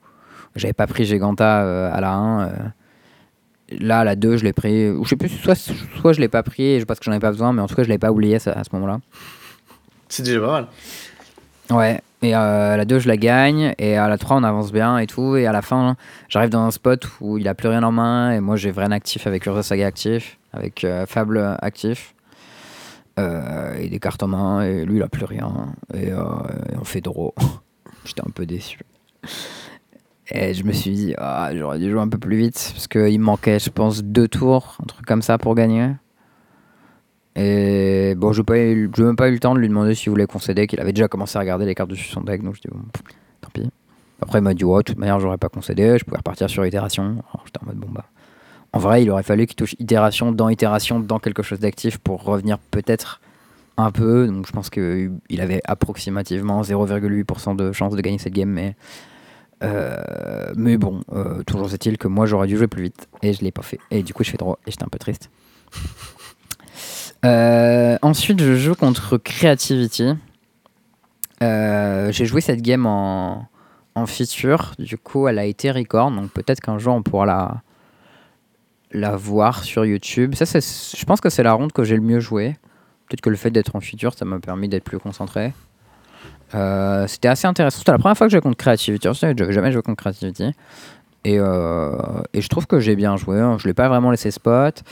j'avais 0.56 0.74
pas 0.74 0.86
pris 0.86 1.06
Giganta 1.06 1.92
à 1.92 2.00
la 2.00 2.12
1, 2.12 2.42
euh, 2.42 2.52
là 3.70 4.04
la 4.04 4.16
2, 4.16 4.38
je 4.38 4.44
l'ai 4.44 4.54
pris. 4.54 4.90
Ou 4.90 5.04
je 5.04 5.10
sais 5.10 5.16
plus, 5.16 5.30
soit, 5.30 5.56
soit 5.56 6.14
je 6.14 6.20
l'ai 6.20 6.28
pas 6.28 6.44
pris 6.44 6.84
parce 6.86 7.00
que 7.00 7.06
j'en 7.06 7.12
avais 7.12 7.22
pas 7.22 7.32
besoin, 7.32 7.54
mais 7.54 7.62
en 7.62 7.68
tout 7.68 7.76
cas, 7.76 7.84
je 7.84 7.90
l'ai 7.90 7.98
pas 7.98 8.12
oublié 8.12 8.36
à 8.36 8.40
ce 8.40 8.70
moment-là. 8.74 9.00
C'est 10.10 10.24
déjà 10.24 10.40
pas 10.40 10.52
mal. 10.52 10.68
Ouais, 11.72 12.00
et 12.22 12.36
euh, 12.36 12.78
la 12.78 12.86
2, 12.86 13.00
je 13.00 13.08
la 13.08 13.18
gagne, 13.18 13.74
et 13.78 13.98
à 13.98 14.08
la 14.08 14.18
3, 14.18 14.38
on 14.38 14.44
avance 14.44 14.72
bien 14.72 14.98
et 15.00 15.08
tout, 15.08 15.36
et 15.36 15.48
à 15.48 15.52
la 15.52 15.62
fin, 15.62 15.96
j'arrive 16.30 16.50
dans 16.50 16.62
un 16.62 16.72
spot 16.72 17.08
où 17.22 17.38
il 17.38 17.48
a 17.48 17.56
plus 17.56 17.70
rien 17.70 17.84
en 17.84 17.92
main, 17.92 18.32
et 18.32 18.40
moi 18.40 18.56
j'ai 18.56 18.72
Vren 18.72 18.92
actif 18.92 19.26
avec 19.28 19.46
Urza 19.46 19.64
Saga 19.64 19.88
actif, 19.88 20.38
avec 20.54 20.84
euh, 20.84 21.06
Fable 21.06 21.58
actif, 21.62 22.14
euh, 23.20 23.76
et 23.80 23.90
des 23.90 24.00
cartes 24.00 24.22
en 24.24 24.28
main, 24.28 24.62
et 24.62 24.86
lui 24.86 24.98
il 24.98 25.04
a 25.04 25.08
plus 25.08 25.26
rien, 25.26 25.52
et, 25.94 26.08
et 26.08 26.78
on 26.80 26.84
fait 26.84 27.02
draw. 27.02 27.34
J'étais 28.06 28.22
un 28.22 28.32
peu 28.34 28.46
déçu. 28.46 28.80
Et 30.32 30.54
je 30.54 30.64
me 30.64 30.72
suis 30.72 30.92
dit, 30.92 31.14
ah, 31.18 31.52
j'aurais 31.54 31.78
dû 31.80 31.92
jouer 31.92 32.00
un 32.00 32.10
peu 32.10 32.18
plus 32.18 32.38
vite, 32.38 32.72
parce 32.74 32.88
qu'il 32.88 33.20
manquait, 33.20 33.60
je 33.60 33.70
pense, 33.70 34.04
deux 34.04 34.28
tours, 34.28 34.78
un 34.82 34.86
truc 34.86 35.06
comme 35.06 35.22
ça 35.22 35.38
pour 35.38 35.54
gagner. 35.54 35.92
Et 37.36 38.16
bon, 38.16 38.32
je 38.32 38.42
n'ai 38.42 38.88
même 39.04 39.16
pas 39.16 39.28
eu 39.28 39.34
le 39.34 39.40
temps 39.40 39.54
de 39.54 39.60
lui 39.60 39.68
demander 39.68 39.94
s'il 39.94 40.10
voulait 40.10 40.26
concéder, 40.26 40.68
qu'il 40.68 40.80
avait 40.80 40.94
déjà 40.94 41.08
commencé 41.08 41.38
à 41.38 41.42
regarder 41.42 41.66
les 41.66 41.76
cartes 41.76 41.90
dessus 41.90 42.10
son 42.10 42.22
deck, 42.22 42.42
donc 42.42 42.56
je 42.56 42.62
dis 42.62 42.70
bon, 42.72 42.80
tant 43.42 43.50
pis. 43.54 43.70
Après, 44.22 44.40
il 44.40 44.42
m'a 44.42 44.54
dit, 44.54 44.64
ouais, 44.64 44.80
de 44.80 44.84
toute 44.84 44.98
manière, 44.98 45.20
j'aurais 45.20 45.38
pas 45.38 45.50
concédé, 45.50 45.98
je 46.00 46.06
pouvais 46.06 46.18
repartir 46.18 46.50
sur 46.50 46.66
itération. 46.66 47.04
Alors 47.04 47.44
j'étais 47.46 47.60
en 47.62 47.66
mode, 47.68 47.78
bon, 47.78 47.90
bah, 47.92 48.06
En 48.72 48.80
vrai, 48.80 49.04
il 49.04 49.12
aurait 49.12 49.24
fallu 49.24 49.46
qu'il 49.46 49.56
touche 49.58 49.76
itération 49.80 50.32
dans 50.32 50.50
itération 50.50 51.00
dans 51.00 51.20
quelque 51.20 51.44
chose 51.44 51.60
d'actif 51.60 51.98
pour 51.98 52.24
revenir 52.24 52.58
peut-être 52.58 53.20
un 53.78 53.92
peu. 53.92 54.28
Donc 54.28 54.48
je 54.48 54.52
pense 54.54 54.70
qu'il 54.70 55.12
avait 55.40 55.62
approximativement 55.66 56.62
0,8% 56.62 57.56
de 57.58 57.74
chance 57.74 57.94
de 57.96 58.02
gagner 58.02 58.18
cette 58.18 58.34
game. 58.34 58.50
Mais, 58.50 58.76
euh, 59.66 60.54
mais 60.56 60.78
bon, 60.78 61.02
euh, 61.12 61.44
toujours 61.44 61.74
est-il 61.74 61.98
que 61.98 62.08
moi 62.08 62.26
j'aurais 62.26 62.48
dû 62.48 62.58
jouer 62.58 62.68
plus 62.68 62.84
vite 62.84 63.08
et 63.22 63.34
je 63.34 63.42
l'ai 63.42 63.52
pas 63.52 63.64
fait. 63.64 63.80
Et 63.92 64.04
du 64.04 64.14
coup, 64.14 64.24
je 64.24 64.30
fais 64.32 64.38
droit 64.38 64.60
et 64.66 64.72
j'étais 64.72 64.84
un 64.84 64.90
peu 64.90 65.00
triste. 65.00 65.30
Euh, 67.24 67.98
ensuite, 68.04 68.40
je 68.40 68.56
joue 68.56 68.76
contre 68.76 69.18
Creativity. 69.18 70.14
J'ai 71.42 72.26
joué 72.26 72.42
cette 72.42 72.62
game 72.62 72.86
en, 72.86 73.48
en 73.96 74.06
feature. 74.06 74.74
Du 74.78 74.98
coup, 74.98 75.28
elle 75.28 75.40
a 75.40 75.46
été 75.46 75.72
record. 75.72 76.12
Donc 76.12 76.32
peut-être 76.32 76.62
qu'un 76.62 76.78
jour 76.78 76.94
on 76.94 77.02
pourra 77.02 77.26
la, 77.26 77.62
la 78.92 79.16
voir 79.16 79.64
sur 79.64 79.86
YouTube. 79.86 80.36
Ça, 80.36 80.46
je 80.46 81.06
pense 81.06 81.22
que 81.22 81.30
c'est 81.30 81.44
la 81.44 81.54
ronde 81.54 81.72
que 81.72 81.84
j'ai 81.84 81.96
le 81.96 82.02
mieux 82.02 82.20
joué. 82.20 82.58
Peut-être 83.08 83.22
que 83.22 83.30
le 83.30 83.36
fait 83.36 83.52
d'être 83.52 83.76
en 83.76 83.80
feature, 83.80 84.14
ça 84.14 84.26
m'a 84.26 84.40
permis 84.40 84.68
d'être 84.68 84.84
plus 84.84 85.00
concentré. 85.00 85.54
Euh, 86.54 87.08
c'était 87.08 87.28
assez 87.28 87.48
intéressant. 87.48 87.80
C'était 87.80 87.92
la 87.92 87.98
première 87.98 88.18
fois 88.18 88.28
que 88.28 88.32
j'ai 88.32 88.42
contre 88.42 88.58
Creativity. 88.58 89.08
Je 89.14 89.26
n'avais 89.26 89.54
jamais 89.54 89.72
joué 89.72 89.82
contre 89.82 89.98
Creativity. 89.98 90.52
Et, 91.24 91.40
euh, 91.40 91.98
et 92.34 92.42
je 92.42 92.48
trouve 92.48 92.68
que 92.68 92.80
j'ai 92.80 92.96
bien 92.96 93.18
joué. 93.18 93.40
Hein. 93.40 93.58
Je 93.58 93.66
ne 93.66 93.70
l'ai 93.70 93.74
pas 93.74 93.90
vraiment 93.90 94.12
laissé 94.12 94.32
spot. 94.32 94.84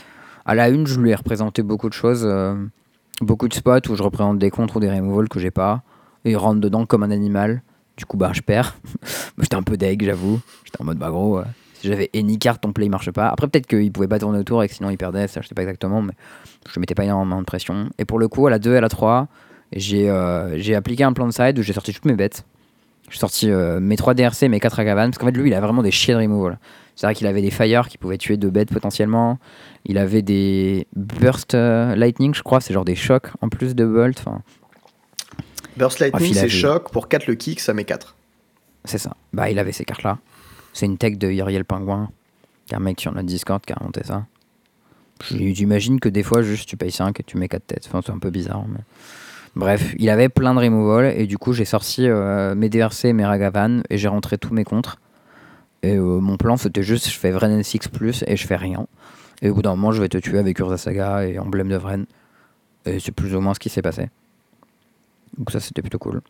À 0.46 0.54
la 0.54 0.68
une, 0.68 0.86
je 0.86 0.98
lui 1.00 1.10
ai 1.10 1.14
représenté 1.14 1.62
beaucoup 1.62 1.88
de 1.88 1.94
choses. 1.94 2.24
Euh, 2.24 2.54
beaucoup 3.20 3.48
de 3.48 3.54
spots 3.54 3.88
où 3.88 3.94
je 3.94 4.02
représente 4.02 4.38
des 4.38 4.50
contres 4.50 4.76
ou 4.76 4.80
des 4.80 4.90
removals 4.90 5.28
que 5.28 5.38
j'ai 5.38 5.52
pas. 5.52 5.82
Et 6.24 6.32
il 6.32 6.36
rentre 6.36 6.60
dedans 6.60 6.86
comme 6.86 7.02
un 7.02 7.10
animal. 7.10 7.62
Du 7.96 8.04
coup, 8.04 8.16
bah, 8.16 8.30
je 8.32 8.40
perds. 8.40 8.76
J'étais 9.38 9.54
un 9.54 9.62
peu 9.62 9.76
deg, 9.76 10.04
j'avoue. 10.04 10.40
J'étais 10.64 10.80
en 10.80 10.84
mode, 10.84 10.98
bah, 10.98 11.10
gros, 11.10 11.40
si 11.84 11.90
j'avais 11.90 12.08
any 12.14 12.38
card, 12.38 12.58
ton 12.58 12.72
play 12.72 12.88
marche 12.88 13.10
pas. 13.10 13.28
Après, 13.28 13.46
peut-être 13.46 13.66
qu'il 13.66 13.92
pouvait 13.92 14.08
pas 14.08 14.18
tourner 14.18 14.38
autour 14.38 14.62
et 14.62 14.68
que 14.68 14.74
sinon 14.74 14.88
il 14.88 14.96
perdait, 14.96 15.28
ça 15.28 15.42
je 15.42 15.48
sais 15.48 15.54
pas 15.54 15.60
exactement, 15.60 16.00
mais 16.00 16.14
je 16.72 16.80
mettais 16.80 16.94
pas 16.94 17.04
énormément 17.04 17.38
de 17.38 17.44
pression. 17.44 17.90
Et 17.98 18.06
pour 18.06 18.18
le 18.18 18.26
coup, 18.26 18.46
à 18.46 18.50
la 18.50 18.58
2 18.58 18.72
et 18.72 18.78
à 18.78 18.80
la 18.80 18.88
3, 18.88 19.28
j'ai 19.74 20.08
euh, 20.08 20.76
appliqué 20.76 21.04
un 21.04 21.12
plan 21.12 21.26
de 21.26 21.32
side 21.32 21.58
où 21.58 21.62
j'ai 21.62 21.72
sorti 21.72 21.92
toutes 21.92 22.04
mes 22.04 22.14
bêtes. 22.14 22.44
J'ai 23.10 23.18
sorti 23.18 23.50
euh, 23.50 23.80
mes 23.80 23.96
3 23.96 24.14
DRC, 24.14 24.42
mes 24.48 24.60
4 24.60 24.80
Agavan, 24.80 25.10
parce 25.10 25.18
qu'en 25.18 25.26
fait, 25.26 25.32
lui, 25.32 25.50
il 25.50 25.54
a 25.54 25.60
vraiment 25.60 25.82
des 25.82 25.90
chiens 25.90 26.16
de 26.16 26.22
removal. 26.22 26.58
C'est 26.96 27.06
vrai 27.06 27.14
qu'il 27.14 27.26
avait 27.26 27.42
des 27.42 27.50
fire 27.50 27.88
qui 27.88 27.98
pouvaient 27.98 28.18
tuer 28.18 28.36
deux 28.36 28.50
bêtes 28.50 28.72
potentiellement. 28.72 29.38
Il 29.84 29.98
avait 29.98 30.22
des 30.22 30.86
burst 30.94 31.54
euh, 31.54 31.96
lightning, 31.96 32.34
je 32.34 32.42
crois, 32.42 32.60
c'est 32.60 32.72
genre 32.72 32.84
des 32.84 32.94
chocs 32.94 33.28
en 33.40 33.48
plus 33.48 33.74
de 33.74 33.84
bolt. 33.84 34.24
Burst 35.76 35.98
lightning, 35.98 36.32
c'est 36.32 36.48
choc. 36.48 36.90
Pour 36.92 37.08
4 37.08 37.26
le 37.26 37.34
kick, 37.34 37.60
ça 37.60 37.74
met 37.74 37.84
4. 37.84 38.14
C'est 38.84 38.98
ça. 38.98 39.16
Bah, 39.32 39.50
il 39.50 39.58
avait 39.58 39.72
ces 39.72 39.84
cartes-là. 39.84 40.18
C'est 40.72 40.86
une 40.86 40.98
tech 40.98 41.18
de 41.18 41.28
Uriel 41.28 41.64
Pingouin, 41.64 42.10
qui 42.66 42.74
est 42.74 42.76
un 42.76 42.80
mec 42.80 43.00
sur 43.00 43.12
notre 43.12 43.26
Discord 43.26 43.64
qui 43.64 43.72
a 43.72 43.76
monté 43.82 44.02
ça. 44.04 44.26
J'imagine 45.30 46.00
que 46.00 46.08
des 46.08 46.22
fois, 46.22 46.42
juste 46.42 46.68
tu 46.68 46.76
payes 46.76 46.92
5 46.92 47.18
et 47.18 47.22
tu 47.22 47.36
mets 47.36 47.48
4 47.48 47.66
têtes. 47.66 47.84
Enfin, 47.88 48.00
c'est 48.04 48.12
un 48.12 48.18
peu 48.18 48.30
bizarre. 48.30 48.64
Mais... 48.68 48.80
Bref, 49.56 49.94
il 49.98 50.10
avait 50.10 50.28
plein 50.28 50.54
de 50.54 50.60
removal 50.60 51.14
et 51.16 51.26
du 51.26 51.38
coup, 51.38 51.52
j'ai 51.52 51.64
sorti 51.64 52.08
euh, 52.08 52.54
mes 52.54 52.68
DRC, 52.68 53.12
mes 53.12 53.24
Ragavan 53.24 53.82
et 53.88 53.98
j'ai 53.98 54.08
rentré 54.08 54.36
tous 54.36 54.52
mes 54.52 54.64
contres. 54.64 54.98
Et 55.82 55.96
euh, 55.96 56.18
mon 56.20 56.36
plan, 56.36 56.56
c'était 56.56 56.82
juste 56.82 57.08
je 57.08 57.18
fais 57.18 57.30
Vren 57.30 57.60
N6 57.60 57.88
plus 57.88 58.24
et 58.26 58.36
je 58.36 58.46
fais 58.46 58.56
rien. 58.56 58.86
Et 59.42 59.50
au 59.50 59.54
bout 59.54 59.62
d'un 59.62 59.76
moment, 59.76 59.92
je 59.92 60.00
vais 60.00 60.08
te 60.08 60.18
tuer 60.18 60.38
avec 60.38 60.58
Urza 60.58 60.78
Saga 60.78 61.26
et 61.26 61.38
Emblème 61.38 61.68
de 61.68 61.76
Vren. 61.76 62.06
Et 62.86 62.98
c'est 62.98 63.12
plus 63.12 63.34
ou 63.34 63.40
moins 63.40 63.54
ce 63.54 63.60
qui 63.60 63.68
s'est 63.68 63.82
passé. 63.82 64.08
Donc, 65.38 65.50
ça, 65.50 65.60
c'était 65.60 65.82
plutôt 65.82 65.98
cool. 65.98 66.20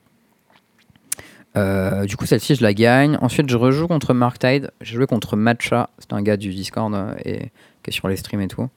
Euh, 1.57 2.05
du 2.05 2.17
coup, 2.17 2.27
celle-ci, 2.27 2.57
je 2.57 2.63
la 2.63 2.75
gagne. 2.75 3.17
Ensuite, 3.21 3.49
je 3.49 3.57
rejoue 3.57 3.87
contre 3.87 4.13
Mark 4.13 4.39
Tide. 4.39 4.71
J'ai 4.81 4.97
joué 4.97 5.07
contre 5.07 5.37
Matcha. 5.37 5.89
C'est 5.99 6.13
un 6.13 6.23
gars 6.23 6.37
du 6.37 6.51
Discord 6.51 6.93
et 7.25 7.51
qui 7.83 7.91
est 7.91 7.93
sur 7.93 8.09
les 8.09 8.17
streams 8.17 8.41
et 8.41 8.49
tout, 8.49 8.69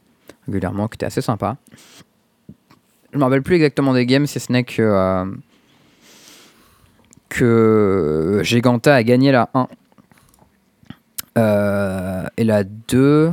régulièrement, 0.45 0.88
qui 0.88 0.95
était 0.95 1.06
assez 1.06 1.22
sympa. 1.22 1.58
Je 3.18 3.20
me 3.20 3.24
rappelle 3.26 3.41
plus 3.41 3.55
exactement 3.55 3.95
des 3.95 4.05
games, 4.05 4.28
si 4.28 4.39
ce 4.39 4.51
n'est 4.51 4.63
que, 4.63 4.84
euh, 7.41 8.43
Giganta 8.43 8.93
a 8.93 9.01
gagné 9.01 9.32
la 9.32 9.49
1. 9.55 9.68
et 12.38 12.43
la 12.43 12.63
2, 12.63 13.32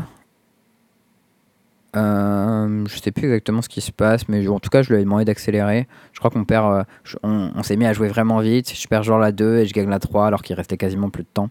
euh, 1.96 2.84
je 2.88 2.98
sais 2.98 3.12
plus 3.12 3.24
exactement 3.24 3.60
ce 3.60 3.68
qui 3.68 3.82
se 3.82 3.92
passe, 3.92 4.26
mais 4.30 4.48
en 4.48 4.58
tout 4.58 4.70
cas, 4.70 4.80
je 4.80 4.90
lui 4.90 4.98
ai 4.98 5.04
demandé 5.04 5.26
d'accélérer. 5.26 5.86
Je 6.14 6.18
crois 6.18 6.30
qu'on 6.30 6.46
perd. 6.46 6.72
Euh, 6.72 6.84
on, 7.22 7.62
s'est 7.62 7.76
mis 7.76 7.84
à 7.84 7.92
jouer 7.92 8.08
vraiment 8.08 8.40
vite. 8.40 8.72
Je 8.74 8.88
perds 8.88 9.02
genre 9.02 9.18
la 9.18 9.32
2 9.32 9.58
et 9.58 9.66
je 9.66 9.74
gagne 9.74 9.90
la 9.90 9.98
3 9.98 10.28
alors 10.28 10.40
qu'il 10.40 10.56
restait 10.56 10.78
quasiment 10.78 11.10
plus 11.10 11.24
de 11.24 11.28
temps. 11.28 11.50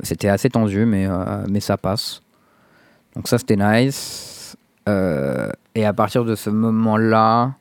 C'était 0.00 0.28
assez 0.28 0.48
tendu, 0.48 0.86
mais, 0.86 1.08
euh, 1.08 1.44
mais 1.50 1.58
ça 1.58 1.76
passe. 1.76 2.22
Donc, 3.16 3.26
ça, 3.26 3.38
c'était 3.38 3.56
nice. 3.56 4.35
Et 4.86 5.84
à 5.84 5.92
partir 5.92 6.24
de 6.24 6.34
ce 6.34 6.50
moment-là, 6.50 7.54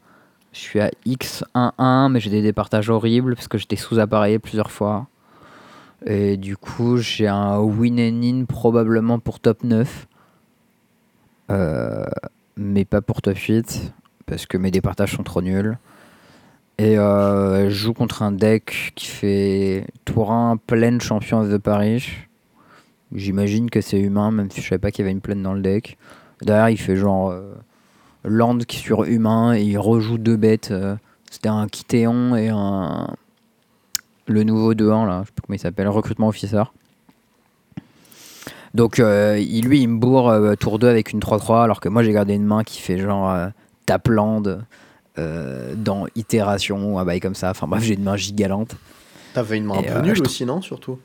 je 0.56 0.60
suis 0.60 0.80
à 0.80 0.90
X11, 1.06 2.12
mais 2.12 2.20
j'ai 2.20 2.30
des 2.30 2.42
départages 2.42 2.90
horribles 2.90 3.36
parce 3.36 3.48
que 3.48 3.58
j'étais 3.58 3.76
sous-appareillé 3.76 4.40
plusieurs 4.40 4.72
fois. 4.72 5.08
Et 6.06 6.38
du 6.38 6.56
coup, 6.56 6.98
j'ai 6.98 7.28
un 7.28 7.60
win 7.60 8.00
and 8.00 8.22
in 8.24 8.46
probablement 8.46 9.20
pour 9.20 9.40
top 9.40 9.64
9. 9.64 10.08
Euh, 11.52 12.06
mais 12.56 12.86
pas 12.86 13.02
pour 13.02 13.22
top 13.22 13.38
8 13.38 13.94
parce 14.26 14.46
que 14.46 14.58
mes 14.58 14.72
départages 14.72 15.16
sont 15.16 15.24
trop 15.24 15.42
nuls. 15.42 15.78
Et 16.78 16.98
euh, 16.98 17.70
je 17.70 17.76
joue 17.76 17.94
contre 17.94 18.22
un 18.24 18.32
deck 18.32 18.94
qui 18.96 19.08
fait 19.08 19.88
tour 20.04 20.32
1 20.32 20.58
pleine 20.58 21.02
champion 21.02 21.44
de 21.44 21.58
Paris. 21.58 22.08
J'imagine 23.14 23.70
que 23.70 23.82
c'est 23.82 24.00
humain, 24.00 24.32
même 24.32 24.50
si 24.52 24.62
je 24.62 24.70
savais 24.70 24.80
pas 24.80 24.92
qu'il 24.92 25.04
y 25.04 25.06
avait 25.06 25.14
une 25.14 25.22
plaine 25.22 25.44
dans 25.44 25.54
le 25.54 25.62
deck. 25.62 25.98
Derrière, 26.42 26.70
il 26.70 26.78
fait 26.78 26.96
genre 26.96 27.32
euh, 27.32 27.54
land 28.24 28.60
qui 28.60 28.78
sur 28.78 29.04
humain 29.04 29.54
et 29.54 29.62
il 29.62 29.78
rejoue 29.78 30.18
deux 30.18 30.38
bêtes. 30.38 30.74
C'était 31.30 31.50
un 31.50 31.68
Kitéon 31.68 32.36
et 32.36 32.50
un. 32.50 33.08
Le 34.28 34.44
nouveau 34.44 34.74
2-1 34.74 35.08
là, 35.08 35.22
je 35.22 35.28
sais 35.28 35.34
pas 35.34 35.42
comment 35.46 35.56
il 35.56 35.60
s'appelle, 35.60 35.88
recrutement 35.88 36.28
officer. 36.28 36.64
Donc 38.76 39.00
euh, 39.00 39.40
il, 39.40 39.66
lui, 39.66 39.82
il 39.82 39.88
me 39.88 39.98
bourre 39.98 40.30
euh, 40.30 40.56
tour 40.56 40.80
2 40.80 40.88
avec 40.88 41.14
une 41.14 41.22
3-3, 41.22 41.64
alors 41.64 41.80
que 41.80 41.88
moi 41.88 42.04
j'ai 42.04 42.12
gardé 42.12 42.34
une 42.34 42.46
main 42.46 42.64
qui 42.64 42.82
fait 42.82 42.98
genre 43.00 43.32
euh, 43.32 43.48
tapland 43.86 44.44
dans 45.18 46.08
itération 46.16 46.94
ou 46.94 47.00
un 47.00 47.06
bail 47.06 47.22
comme 47.22 47.36
ça. 47.36 47.50
Enfin 47.50 47.68
bref, 47.68 47.84
j'ai 47.84 47.94
une 47.94 48.04
main 48.04 48.18
gigalante. 48.18 48.76
T'avais 49.34 49.58
une 49.58 49.64
main 49.64 49.80
un 49.80 49.84
peu 49.84 50.02
nulle 50.02 50.22
aussi, 50.22 50.46
non 50.46 50.62
Surtout? 50.62 51.00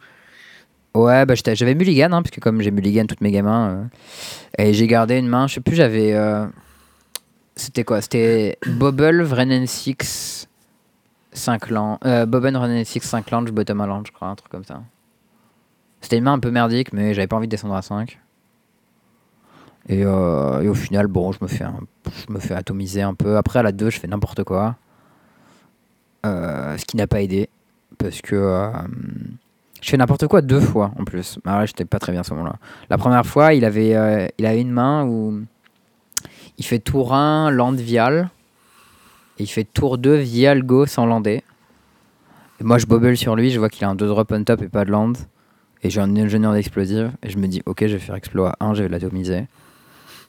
Ouais, 0.94 1.24
bah, 1.24 1.34
j'avais 1.34 1.74
mulligan, 1.74 2.12
hein, 2.12 2.22
parce 2.22 2.30
que 2.30 2.40
comme 2.40 2.60
j'ai 2.60 2.70
mulligan 2.70 3.06
toutes 3.06 3.20
mes 3.20 3.30
gamins, 3.30 3.88
et 4.58 4.74
j'ai 4.74 4.86
gardé 4.86 5.18
une 5.18 5.28
main, 5.28 5.46
je 5.46 5.54
sais 5.54 5.60
plus, 5.60 5.76
j'avais. 5.76 6.16
C'était 7.54 7.84
quoi? 7.84 8.00
C'était 8.00 8.58
Bobble, 8.66 9.22
Vrennen 9.22 9.66
6, 9.66 10.48
5 11.32 11.70
land. 11.70 11.98
Bobble, 12.26 12.54
Vrennen 12.54 12.84
6, 12.84 13.00
5 13.00 13.30
land, 13.30 13.42
bottom 13.42 13.78
land, 13.78 14.02
je 14.06 14.12
crois, 14.12 14.28
un 14.28 14.34
truc 14.34 14.50
comme 14.50 14.64
ça. 14.64 14.82
C'était 16.00 16.16
une 16.18 16.24
main 16.24 16.32
un 16.32 16.38
peu 16.38 16.50
merdique, 16.50 16.92
mais 16.92 17.14
j'avais 17.14 17.26
pas 17.26 17.36
envie 17.36 17.46
de 17.46 17.50
descendre 17.50 17.74
à 17.74 17.82
5. 17.82 18.18
Euh, 19.90 20.60
et, 20.60 20.68
au 20.68 20.74
final, 20.74 21.06
bon, 21.06 21.32
je 21.32 21.38
me, 21.42 21.48
fais 21.48 21.64
je 22.26 22.32
me 22.32 22.38
fais 22.38 22.54
atomiser 22.54 23.02
un 23.02 23.14
peu. 23.14 23.36
Après, 23.36 23.58
à 23.58 23.62
la 23.62 23.72
2, 23.72 23.90
je 23.90 23.98
fais 23.98 24.08
n'importe 24.08 24.44
quoi. 24.44 24.76
Euh, 26.26 26.76
ce 26.76 26.84
qui 26.84 26.96
n'a 26.96 27.06
pas 27.06 27.22
aidé. 27.22 27.48
Parce 27.98 28.20
que 28.20 28.36
euh, 28.36 28.70
je 29.80 29.90
fais 29.90 29.96
n'importe 29.96 30.26
quoi 30.26 30.42
deux 30.42 30.60
fois 30.60 30.92
en 30.98 31.04
plus. 31.04 31.38
Mais 31.44 31.52
là, 31.52 31.66
j'étais 31.66 31.84
pas 31.84 31.98
très 31.98 32.12
bien 32.12 32.20
à 32.20 32.24
ce 32.24 32.34
moment-là. 32.34 32.56
La 32.90 32.98
première 32.98 33.24
fois, 33.24 33.54
il 33.54 33.64
avait, 33.64 34.30
il 34.38 34.46
avait 34.46 34.60
une 34.60 34.70
main 34.70 35.04
où 35.04 35.40
il 36.60 36.64
fait 36.64 36.78
tour 36.78 37.14
1, 37.14 37.50
land 37.50 37.72
vial. 37.72 38.28
Et 39.38 39.44
il 39.44 39.46
fait 39.46 39.64
tour 39.64 39.96
2, 39.96 40.16
vial 40.16 40.62
go 40.62 40.84
sans 40.84 41.06
lander. 41.06 41.42
Et 42.60 42.64
moi, 42.64 42.76
je 42.76 42.84
bobble 42.84 43.16
sur 43.16 43.34
lui, 43.34 43.50
je 43.50 43.58
vois 43.58 43.70
qu'il 43.70 43.86
a 43.86 43.88
un 43.88 43.94
2 43.94 44.06
drop 44.06 44.30
on 44.30 44.44
top 44.44 44.60
et 44.60 44.68
pas 44.68 44.84
de 44.84 44.90
land. 44.90 45.14
Et 45.82 45.88
j'ai 45.88 46.02
un 46.02 46.14
ingénieur 46.16 46.52
d'explosive. 46.52 47.12
Et 47.22 47.30
je 47.30 47.38
me 47.38 47.48
dis, 47.48 47.62
ok, 47.64 47.86
je 47.86 47.94
vais 47.94 47.98
faire 47.98 48.14
exploit 48.14 48.54
1, 48.60 48.74
je 48.74 48.82
vais 48.82 48.90
l'atomiser. 48.90 49.46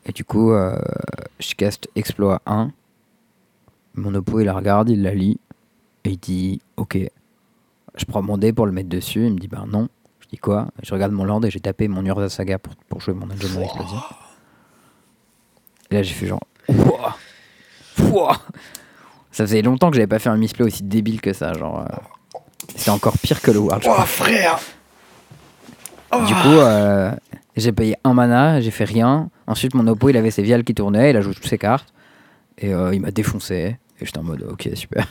Et 0.06 0.14
du 0.14 0.24
coup, 0.24 0.54
euh, 0.54 0.80
je 1.42 1.54
caste 1.56 1.90
exploit 1.98 2.42
1. 2.46 2.72
Mon 3.96 4.16
oppo, 4.16 4.40
il 4.40 4.46
la 4.46 4.54
regarde, 4.54 4.90
il 4.90 5.04
la 5.04 5.14
lit. 5.14 5.38
Et 6.06 6.12
il 6.12 6.18
dit, 6.18 6.62
ok. 6.78 6.98
Je 7.96 8.06
prends 8.06 8.22
mon 8.22 8.38
dé 8.38 8.54
pour 8.54 8.66
le 8.66 8.72
mettre 8.72 8.90
dessus. 8.90 9.26
Il 9.26 9.34
me 9.34 9.40
dit, 9.40 9.48
bah 9.48 9.66
non. 9.68 9.90
Je 10.20 10.28
dis 10.28 10.38
quoi? 10.38 10.70
Je 10.82 10.94
regarde 10.94 11.12
mon 11.12 11.26
land 11.26 11.42
et 11.42 11.52
j'ai 11.52 11.60
tapé 11.60 11.88
mon 11.88 12.06
Urza 12.06 12.30
Saga 12.30 12.58
pour, 12.58 12.76
pour 12.88 13.02
jouer 13.02 13.14
mon 13.14 13.30
ingénieur 13.30 13.60
d'explosive. 13.60 14.00
Et 15.90 15.96
là, 15.96 16.04
j'ai 16.04 16.14
fait 16.14 16.28
genre, 16.28 16.42
Ouah 16.70 17.18
Ouah 18.00 18.38
ça 19.32 19.46
faisait 19.46 19.62
longtemps 19.62 19.90
que 19.90 19.96
j'avais 19.96 20.08
pas 20.08 20.20
fait 20.20 20.30
un 20.30 20.38
misplay 20.38 20.66
aussi 20.66 20.84
débile 20.84 21.22
que 21.22 21.34
ça. 21.34 21.54
Genre, 21.54 21.80
euh, 21.80 22.40
c'était 22.76 22.92
encore 22.92 23.18
pire 23.18 23.42
que 23.42 23.52
le 23.52 23.60
World. 23.60 23.86
Oh 23.88 24.02
frère 24.06 24.60
du 26.28 26.34
coup, 26.36 26.50
euh, 26.50 27.12
j'ai 27.56 27.72
payé 27.72 27.96
un 28.04 28.14
mana, 28.14 28.60
j'ai 28.60 28.72
fait 28.72 28.84
rien. 28.84 29.30
Ensuite, 29.48 29.74
mon 29.74 29.88
oppo, 29.88 30.10
il 30.10 30.18
avait 30.18 30.30
ses 30.30 30.44
viales 30.44 30.66
qui 30.66 30.74
tournaient, 30.74 31.12
il 31.12 31.16
a 31.16 31.22
joué 31.22 31.34
toutes 31.34 31.48
ses 31.48 31.58
cartes. 31.58 31.94
Et 32.58 32.74
euh, 32.74 32.94
il 32.94 33.00
m'a 33.00 33.12
défoncé. 33.12 33.78
Et 34.00 34.06
j'étais 34.06 34.18
en 34.18 34.24
mode, 34.24 34.44
ok, 34.44 34.70
super. 34.74 35.08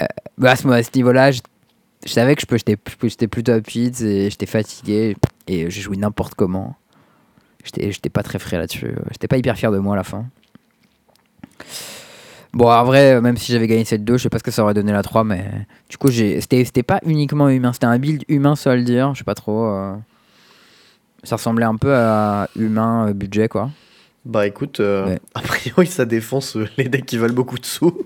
Euh, 0.00 0.06
bah 0.36 0.52
à 0.52 0.56
ce, 0.56 0.66
niveau-là, 0.94 1.30
je, 1.32 1.40
savais 2.06 2.34
que 2.34 2.42
je 2.42 2.46
peux, 2.46 2.56
j'étais 3.08 3.26
plutôt 3.26 3.52
rapide 3.52 4.00
et 4.02 4.30
j'étais 4.30 4.46
fatigué. 4.46 5.16
et 5.46 5.70
j'ai 5.70 5.80
joué 5.80 5.96
n'importe 5.96 6.34
comment. 6.34 6.76
J'étais 7.64 8.08
pas 8.10 8.22
très 8.22 8.38
frais 8.38 8.56
là-dessus. 8.56 8.92
J'étais 9.10 9.28
pas 9.28 9.36
hyper 9.36 9.56
fier 9.56 9.70
de 9.72 9.78
moi 9.78 9.94
à 9.94 9.96
la 9.96 10.04
fin. 10.04 10.24
Bon, 12.54 12.70
en 12.70 12.84
vrai, 12.84 13.20
même 13.20 13.36
si 13.36 13.52
j'avais 13.52 13.66
gagné 13.66 13.84
cette 13.84 14.04
2, 14.04 14.16
je 14.16 14.22
sais 14.22 14.28
pas 14.30 14.38
ce 14.38 14.42
que 14.42 14.50
ça 14.50 14.62
aurait 14.62 14.74
donné 14.74 14.90
la 14.92 15.02
3, 15.02 15.22
mais 15.22 15.44
du 15.90 15.98
coup, 15.98 16.10
c'était 16.10 16.82
pas 16.82 16.98
uniquement 17.04 17.48
humain, 17.50 17.72
c'était 17.72 17.86
un 17.86 17.98
build 17.98 18.24
humain, 18.28 18.56
ça 18.56 18.74
le 18.74 18.82
dire. 18.82 19.12
Je 19.14 19.18
sais 19.18 19.24
pas 19.24 19.34
trop. 19.34 19.66
euh, 19.66 19.94
Ça 21.24 21.36
ressemblait 21.36 21.66
un 21.66 21.76
peu 21.76 21.94
à 21.94 22.48
humain 22.56 23.08
euh, 23.08 23.12
budget, 23.12 23.48
quoi. 23.48 23.70
Bah 24.24 24.46
écoute, 24.46 24.80
euh, 24.80 25.06
Ouais. 25.06 25.20
a 25.34 25.40
priori 25.40 25.86
ça 25.86 26.04
défonce 26.06 26.56
euh, 26.56 26.66
les 26.78 26.88
decks 26.88 27.06
qui 27.06 27.18
valent 27.18 27.34
beaucoup 27.34 27.58
de 27.58 27.66
sous. 27.66 27.96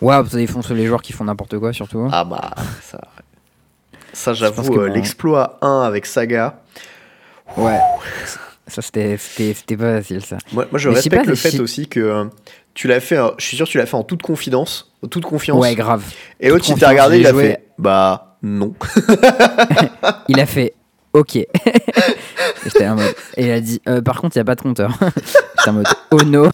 Ouais, 0.00 0.16
ça 0.28 0.36
défonce 0.36 0.70
les 0.70 0.86
joueurs 0.86 1.02
qui 1.02 1.12
font 1.12 1.24
n'importe 1.24 1.58
quoi, 1.58 1.72
surtout. 1.72 2.08
Ah 2.12 2.24
bah 2.24 2.50
ça. 2.82 3.00
Ça 4.12 4.32
j'avoue, 4.32 4.80
euh, 4.80 4.88
l'exploit 4.88 5.58
1 5.60 5.82
avec 5.82 6.06
Saga. 6.06 6.60
Ouais. 7.56 7.78
Ça, 8.66 8.80
c'était 8.80 9.16
pas 9.76 9.96
facile, 9.98 10.24
ça. 10.24 10.38
Moi, 10.52 10.66
moi 10.70 10.78
je 10.78 10.88
Mais 10.88 10.94
respecte 10.96 11.24
pas, 11.24 11.30
le 11.30 11.36
fait 11.36 11.58
aussi 11.60 11.88
que 11.88 12.00
euh, 12.00 12.24
tu 12.74 12.88
l'as 12.88 13.00
fait, 13.00 13.18
je 13.38 13.44
suis 13.44 13.56
sûr 13.56 13.66
que 13.66 13.70
tu 13.72 13.78
l'as 13.78 13.86
fait 13.86 13.96
en 13.96 14.04
toute 14.04 14.22
confidence, 14.22 14.92
en 15.04 15.08
toute 15.08 15.24
confiance. 15.24 15.60
Ouais, 15.60 15.74
grave. 15.74 16.04
Et 16.40 16.48
l'autre 16.48 16.64
il 16.68 16.78
t'a 16.78 16.88
regardé, 16.88 17.18
il 17.18 17.26
a 17.26 17.30
joué- 17.30 17.42
fait 17.42 17.66
bah 17.78 18.36
non. 18.42 18.74
Il 20.28 20.38
a 20.38 20.46
fait 20.46 20.74
OK. 21.12 21.36
Mode. 22.80 23.14
Et 23.36 23.46
il 23.46 23.50
a 23.52 23.60
dit 23.60 23.80
euh, 23.88 24.02
Par 24.02 24.20
contre, 24.20 24.36
il 24.36 24.38
n'y 24.38 24.42
a 24.42 24.44
pas 24.44 24.54
de 24.54 24.60
compteur. 24.60 24.92
J'étais 25.58 25.70
en 25.70 25.72
mode 25.74 25.86
Oh 26.10 26.22
no. 26.24 26.50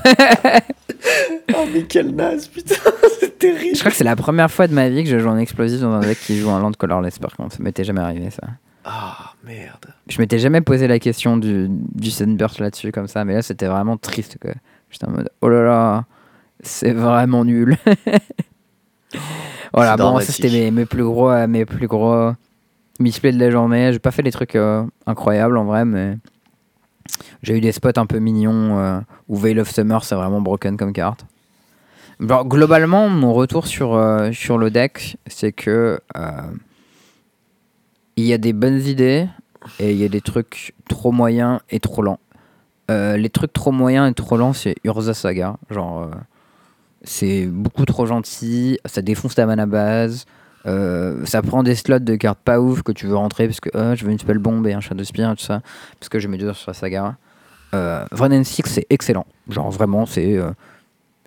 Oh 1.57 1.67
mais 1.73 1.83
quel 1.83 2.15
naze, 2.15 2.49
putain, 2.49 2.75
c'est 3.21 3.39
terrible. 3.39 3.75
Je 3.75 3.81
crois 3.81 3.91
que 3.91 3.97
c'est 3.97 4.05
la 4.05 4.17
première 4.17 4.51
fois 4.51 4.67
de 4.67 4.75
ma 4.75 4.89
vie 4.89 5.05
que 5.05 5.11
je 5.11 5.19
joue 5.19 5.29
en 5.29 5.39
explosif 5.39 5.81
dans 5.81 5.93
un 5.93 6.01
deck 6.01 6.19
qui 6.19 6.39
joue 6.39 6.51
un 6.51 6.61
land 6.61 6.73
colorless, 6.73 7.19
par 7.19 7.37
contre. 7.37 7.57
Ça 7.57 7.63
m'était 7.63 7.85
jamais 7.85 8.01
arrivé, 8.01 8.31
ça. 8.31 8.47
Ah 8.85 9.35
merde. 9.45 9.87
Je 10.09 10.19
m'étais 10.21 10.39
jamais 10.39 10.61
posé 10.61 10.89
la 10.89 10.99
question 10.99 11.37
du, 11.37 11.69
du 11.69 12.11
Sunburst 12.11 12.59
là-dessus, 12.59 12.93
comme 12.93 13.09
ça. 13.09 13.25
Mais 13.25 13.35
là, 13.35 13.43
c'était 13.43 13.67
vraiment 13.67 13.97
triste, 13.97 14.39
quoi. 14.41 14.53
J'étais 14.91 15.07
en 15.07 15.11
mode 15.11 15.31
Oh 15.41 15.49
là 15.49 15.63
là, 15.63 16.05
c'est 16.63 16.93
vraiment 16.93 17.45
nul. 17.45 17.77
voilà, 19.73 19.97
bon, 19.97 20.19
ça 20.21 20.33
c'était 20.33 20.51
mes, 20.51 20.71
mes 20.71 20.87
plus 20.87 21.05
gros, 21.05 21.31
euh, 21.31 21.47
mes 21.47 21.65
plus 21.65 21.87
gros 21.87 22.33
misplays 22.99 23.33
de 23.33 23.39
la 23.39 23.51
journée. 23.51 23.93
J'ai 23.93 23.99
pas 23.99 24.11
fait 24.11 24.23
des 24.23 24.33
trucs 24.33 24.57
euh, 24.57 24.85
incroyables 25.07 25.57
en 25.57 25.65
vrai, 25.65 25.85
mais 25.85 26.17
j'ai 27.43 27.57
eu 27.57 27.61
des 27.61 27.73
spots 27.73 27.97
un 27.97 28.07
peu 28.07 28.19
mignons 28.19 28.79
euh, 28.79 29.01
où 29.29 29.37
Veil 29.37 29.59
of 29.61 29.71
Summer 29.71 30.05
c'est 30.05 30.15
vraiment 30.15 30.41
broken 30.41 30.77
comme 30.77 30.93
carte. 30.93 31.25
Bon, 32.21 32.45
globalement, 32.45 33.09
mon 33.09 33.33
retour 33.33 33.67
sur, 33.67 33.95
euh, 33.95 34.31
sur 34.31 34.59
le 34.59 34.71
deck, 34.71 35.17
c'est 35.27 35.53
que 35.53 35.99
euh, 36.19 36.31
il 38.17 38.27
y 38.27 38.35
a 38.35 38.39
des 38.39 38.53
bonnes 38.53 38.83
idées 38.83 39.27
et 39.79 39.93
il 39.93 39.97
y 39.97 40.05
a 40.05 40.09
des 40.11 40.21
trucs 40.21 40.75
trop 40.87 41.13
moyens 41.13 41.61
et 41.71 41.81
trop 41.81 42.03
lents. 42.03 42.21
Euh, 42.91 43.17
les 43.17 43.31
trucs 43.31 43.55
trop 43.55 43.73
moyens 43.73 44.11
et 44.11 44.13
trop 44.13 44.37
lents, 44.37 44.53
c'est 44.53 44.75
Urza 44.85 45.15
Saga. 45.15 45.57
Genre, 45.71 46.11
c'est 47.05 47.47
beaucoup 47.47 47.87
trop 47.87 48.05
gentil, 48.05 48.79
ça 48.85 49.01
défonce 49.01 49.37
ta 49.37 49.47
mana 49.47 49.65
base, 49.65 50.27
ça 50.67 51.41
prend 51.41 51.63
des 51.63 51.75
slots 51.75 52.01
de 52.01 52.17
cartes 52.17 52.41
pas 52.45 52.61
ouf 52.61 52.83
que 52.83 52.93
tu 52.93 53.07
veux 53.07 53.17
rentrer 53.17 53.47
parce 53.47 53.61
que 53.61 53.71
euh, 53.75 53.97
je 53.97 54.05
veux 54.05 54.13
une 54.13 54.19
spell 54.19 54.39
bomb 54.39 54.67
et 54.67 54.75
un 54.75 54.81
Shadow 54.81 55.05
Spear 55.05 55.33
et 55.33 55.37
tout 55.37 55.45
ça, 55.45 55.63
parce 55.99 56.11
que 56.11 56.19
je 56.19 56.29
mets 56.29 56.37
deux 56.37 56.49
heures 56.49 56.57
sur 56.57 56.69
la 56.69 56.75
saga. 56.75 57.17
Euh, 57.73 58.05
Six, 58.45 58.65
c'est 58.67 58.87
excellent. 58.91 59.25
Genre, 59.49 59.71
vraiment, 59.71 60.05
c'est 60.05 60.39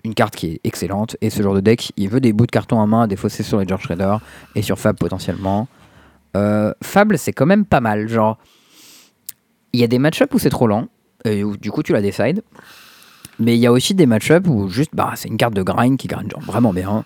une 0.04 0.14
carte 0.14 0.36
qui 0.36 0.46
est 0.46 0.60
excellente. 0.64 1.16
Et 1.20 1.30
ce 1.30 1.42
genre 1.42 1.54
de 1.54 1.60
deck, 1.60 1.92
il 1.96 2.08
veut 2.08 2.20
des 2.20 2.32
bouts 2.32 2.46
de 2.46 2.50
carton 2.50 2.78
en 2.78 2.86
main 2.86 3.02
à 3.02 3.06
défausser 3.06 3.42
sur 3.42 3.58
les 3.58 3.66
George 3.66 3.82
Shredder 3.82 4.16
et 4.54 4.62
sur 4.62 4.78
Fab 4.78 4.96
potentiellement. 4.96 5.66
Euh, 6.36 6.72
Fable, 6.82 7.18
c'est 7.18 7.32
quand 7.32 7.46
même 7.46 7.64
pas 7.64 7.80
mal. 7.80 8.08
Genre, 8.08 8.38
il 9.72 9.80
y 9.80 9.84
a 9.84 9.86
des 9.86 9.98
match-ups 9.98 10.32
où 10.32 10.38
c'est 10.38 10.50
trop 10.50 10.66
lent, 10.66 10.88
et 11.24 11.42
où 11.42 11.56
du 11.56 11.70
coup 11.70 11.82
tu 11.82 11.92
la 11.92 12.02
décides. 12.02 12.42
Mais 13.38 13.56
il 13.56 13.60
y 13.60 13.66
a 13.66 13.72
aussi 13.72 13.94
des 13.94 14.06
match-ups 14.06 14.48
où 14.48 14.68
juste, 14.68 14.92
bah, 14.94 15.12
c'est 15.16 15.28
une 15.28 15.36
carte 15.36 15.54
de 15.54 15.62
grind 15.62 15.96
qui 15.96 16.06
grind 16.06 16.30
genre 16.30 16.42
vraiment 16.42 16.72
bien. 16.72 17.04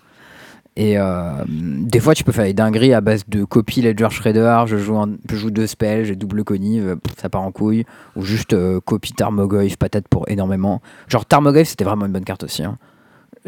Et 0.79 0.97
euh, 0.97 1.43
des 1.45 1.99
fois, 1.99 2.15
tu 2.15 2.23
peux 2.23 2.31
faire 2.31 2.45
des 2.45 2.53
dingueries 2.53 2.93
à 2.93 3.01
base 3.01 3.25
de 3.27 3.43
copie 3.43 3.81
Ledger 3.81 4.07
Shredder. 4.11 4.63
Je 4.65 4.77
joue, 4.77 4.97
je 5.29 5.35
joue 5.35 5.51
deux 5.51 5.67
spells, 5.67 6.05
j'ai 6.05 6.15
double 6.15 6.45
connive, 6.45 6.95
pff, 7.03 7.15
ça 7.19 7.27
part 7.27 7.41
en 7.41 7.51
couille. 7.51 7.83
Ou 8.15 8.21
juste 8.21 8.53
euh, 8.53 8.79
copie 8.79 9.11
Tarmogoyf, 9.11 9.75
patate 9.75 10.07
pour 10.07 10.29
énormément. 10.29 10.81
Genre, 11.09 11.25
Tarmogoyf, 11.25 11.67
c'était 11.67 11.83
vraiment 11.83 12.05
une 12.05 12.13
bonne 12.13 12.23
carte 12.23 12.45
aussi. 12.45 12.63
Hein. 12.63 12.77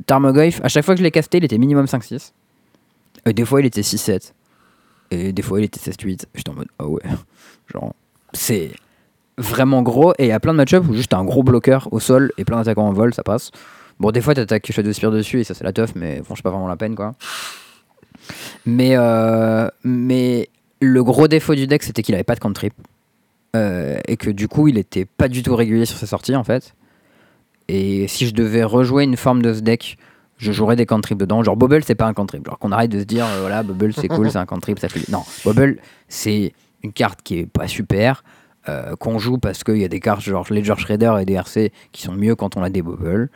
Tarmogoyf, 0.07 0.59
à 0.61 0.67
chaque 0.67 0.83
fois 0.83 0.93
que 0.93 0.97
je 0.97 1.03
l'ai 1.03 1.11
casté, 1.11 1.37
il 1.37 1.45
était 1.45 1.57
minimum 1.57 1.85
5-6. 1.85 2.33
Et 3.25 3.31
des 3.31 3.45
fois, 3.45 3.61
il 3.61 3.65
était 3.65 3.79
6-7. 3.79 4.33
Et 5.11 5.31
des 5.31 5.41
fois, 5.41 5.61
il 5.61 5.63
était 5.63 5.79
16-8. 5.79 6.25
J'étais 6.35 6.49
en 6.49 6.53
mode, 6.53 6.67
ah 6.79 6.87
ouais. 6.87 7.01
Genre, 7.73 7.93
c'est 8.33 8.71
vraiment 9.37 9.83
gros. 9.83 10.11
Et 10.17 10.25
il 10.25 10.27
y 10.27 10.33
a 10.33 10.39
plein 10.41 10.51
de 10.51 10.57
match-ups 10.57 10.85
où 10.85 10.93
juste 10.93 11.13
un 11.13 11.23
gros 11.23 11.43
bloqueur 11.43 11.87
au 11.91 12.01
sol 12.01 12.33
et 12.37 12.43
plein 12.43 12.57
d'attaquants 12.57 12.89
en 12.89 12.93
vol, 12.93 13.13
ça 13.13 13.23
passe. 13.23 13.51
Bon, 14.01 14.09
des 14.09 14.19
fois, 14.21 14.33
t'attaques 14.33 14.71
Shadow 14.71 14.91
Spear 14.91 15.11
dessus 15.11 15.41
et 15.41 15.43
ça, 15.43 15.53
c'est 15.53 15.63
la 15.63 15.73
teuf, 15.73 15.91
mais 15.93 16.23
franchement, 16.23 16.49
pas 16.49 16.49
vraiment 16.49 16.67
la 16.67 16.75
peine, 16.75 16.95
quoi. 16.95 17.13
Mais, 18.65 18.97
euh, 18.97 19.67
mais 19.83 20.49
le 20.81 21.03
gros 21.03 21.27
défaut 21.27 21.53
du 21.53 21.67
deck, 21.67 21.83
c'était 21.83 22.01
qu'il 22.01 22.15
avait 22.15 22.23
pas 22.23 22.33
de 22.33 22.39
cantrip. 22.39 22.73
Euh, 23.55 23.99
et 24.07 24.17
que 24.17 24.31
du 24.31 24.47
coup, 24.47 24.67
il 24.67 24.79
était 24.79 25.05
pas 25.05 25.27
du 25.27 25.43
tout 25.43 25.55
régulier 25.55 25.85
sur 25.85 25.97
sa 25.97 26.07
sortie, 26.07 26.35
en 26.35 26.43
fait. 26.43 26.73
Et 27.67 28.07
si 28.07 28.25
je 28.25 28.33
devais 28.33 28.63
rejouer 28.63 29.03
une 29.03 29.17
forme 29.17 29.43
de 29.43 29.53
ce 29.53 29.59
deck, 29.59 29.99
je 30.37 30.51
jouerais 30.51 30.75
des 30.75 30.87
cantrips 30.87 31.19
dedans. 31.19 31.43
Genre, 31.43 31.55
Bubble, 31.55 31.83
c'est 31.83 31.93
pas 31.93 32.07
un 32.07 32.13
cantrip. 32.13 32.43
Genre, 32.43 32.57
qu'on 32.57 32.71
arrête 32.71 32.89
de 32.89 32.99
se 32.99 33.05
dire, 33.05 33.27
euh, 33.27 33.41
voilà, 33.41 33.61
Bubble, 33.61 33.93
c'est 33.93 34.07
cool, 34.07 34.31
c'est 34.31 34.39
un 34.39 34.47
cantrip, 34.47 34.79
ça 34.79 34.89
fait. 34.89 35.07
Non, 35.09 35.21
Bubble, 35.45 35.77
c'est 36.07 36.53
une 36.83 36.91
carte 36.91 37.21
qui 37.21 37.37
est 37.37 37.45
pas 37.45 37.67
super. 37.67 38.23
euh, 38.69 38.95
qu'on 38.95 39.17
joue 39.17 39.37
parce 39.39 39.63
qu'il 39.63 39.77
y 39.77 39.83
a 39.83 39.87
des 39.87 39.99
cartes 39.99 40.21
genre 40.21 40.45
Ledger 40.51 40.75
Shredder 40.77 41.13
et 41.19 41.25
des 41.25 41.33
RC 41.33 41.71
qui 41.91 42.03
sont 42.03 42.13
mieux 42.13 42.35
quand 42.35 42.57
on 42.57 42.63
a 42.63 42.69
des 42.69 42.81
bubbles. 42.83 43.29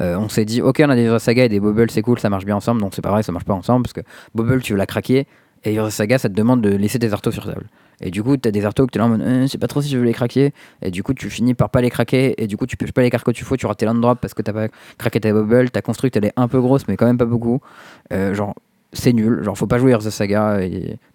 Euh, 0.00 0.16
on 0.16 0.28
s'est 0.28 0.44
dit, 0.44 0.62
ok, 0.62 0.82
on 0.84 0.90
a 0.90 0.96
des 0.96 1.18
Saga 1.18 1.44
et 1.44 1.48
des 1.48 1.60
bubbles, 1.60 1.90
c'est 1.90 2.02
cool, 2.02 2.18
ça 2.18 2.30
marche 2.30 2.44
bien 2.44 2.56
ensemble. 2.56 2.80
Donc 2.80 2.94
c'est 2.94 3.02
pas 3.02 3.10
vrai, 3.10 3.22
ça 3.22 3.32
marche 3.32 3.44
pas 3.44 3.54
ensemble 3.54 3.84
parce 3.84 3.92
que 3.92 4.00
bubble, 4.34 4.62
tu 4.62 4.72
veux 4.72 4.78
la 4.78 4.86
craquer 4.86 5.26
et 5.64 5.74
Urza 5.74 5.90
Saga, 5.90 6.18
ça 6.18 6.28
te 6.28 6.34
demande 6.34 6.60
de 6.60 6.70
laisser 6.70 6.98
tes 6.98 7.12
artos 7.12 7.30
sur 7.30 7.44
table. 7.44 7.66
Et 8.00 8.10
du 8.10 8.22
coup, 8.22 8.36
t'as 8.36 8.50
des 8.50 8.64
artos 8.64 8.86
que 8.86 8.90
t'es 8.90 8.98
là 8.98 9.04
en 9.04 9.10
mode, 9.10 9.22
euh, 9.22 9.42
je 9.42 9.46
sais 9.46 9.58
pas 9.58 9.68
trop 9.68 9.80
si 9.80 9.88
je 9.88 9.96
veux 9.96 10.04
les 10.04 10.12
craquer. 10.12 10.52
Et 10.82 10.90
du 10.90 11.04
coup, 11.04 11.14
tu 11.14 11.30
finis 11.30 11.54
par 11.54 11.70
pas 11.70 11.80
les 11.80 11.90
craquer. 11.90 12.34
Et 12.42 12.48
du 12.48 12.56
coup, 12.56 12.66
tu 12.66 12.76
pêches 12.76 12.92
pas 12.92 13.02
les 13.02 13.10
cartes 13.10 13.24
que 13.24 13.30
tu 13.30 13.44
faut. 13.44 13.56
Tu 13.56 13.66
rates 13.66 13.78
tes 13.78 13.86
land 13.86 13.94
drop 13.94 14.18
parce 14.20 14.34
que 14.34 14.42
t'as 14.42 14.52
pas 14.52 14.66
craqué 14.98 15.20
ta 15.20 15.32
bubble. 15.32 15.70
Ta 15.70 15.82
construct, 15.82 16.16
elle 16.16 16.24
est 16.24 16.32
un 16.36 16.48
peu 16.48 16.60
grosse, 16.60 16.88
mais 16.88 16.96
quand 16.96 17.06
même 17.06 17.18
pas 17.18 17.26
beaucoup. 17.26 17.60
Euh, 18.12 18.34
genre, 18.34 18.56
c'est 18.92 19.12
nul. 19.12 19.44
Genre, 19.44 19.56
faut 19.56 19.68
pas 19.68 19.78
jouer 19.78 19.92
Urza 19.92 20.10
Saga 20.10 20.58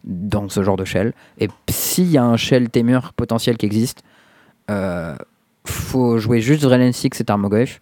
dans 0.05 0.47
ce 0.47 0.63
genre 0.63 0.77
de 0.77 0.85
shell. 0.85 1.13
Et 1.39 1.49
s'il 1.69 2.09
y 2.09 2.17
a 2.17 2.23
un 2.23 2.37
shell 2.37 2.69
Temur 2.69 3.11
potentiel 3.13 3.57
qui 3.57 3.65
existe, 3.65 4.01
euh, 4.71 5.15
faut 5.65 6.19
jouer 6.19 6.39
juste 6.39 6.61
Drelen 6.61 6.93
Six 6.93 7.09
et 7.19 7.23
Tarmogoyf. 7.25 7.81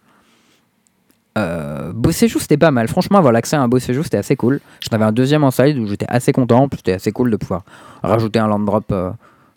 Euh, 1.36 1.92
Bossejou 1.92 2.38
c'était 2.38 2.56
pas 2.56 2.70
mal. 2.70 2.88
Franchement, 2.88 3.18
avoir 3.18 3.32
l'accès 3.32 3.56
à 3.56 3.60
un 3.62 3.68
Bossejou 3.68 4.02
c'était 4.02 4.16
assez 4.16 4.36
cool. 4.36 4.60
J'en 4.80 4.94
avais 4.96 5.04
un 5.04 5.12
deuxième 5.12 5.44
en 5.44 5.50
side 5.50 5.78
où 5.78 5.86
j'étais 5.86 6.06
assez 6.08 6.32
content. 6.32 6.68
C'était 6.74 6.92
assez 6.94 7.12
cool 7.12 7.30
de 7.30 7.36
pouvoir 7.36 7.62
rajouter 8.02 8.38
un 8.38 8.48
land 8.48 8.60
drop 8.60 8.84
euh, 8.92 9.10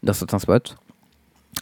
dans 0.03 0.13
certains 0.13 0.39
spots. 0.39 0.75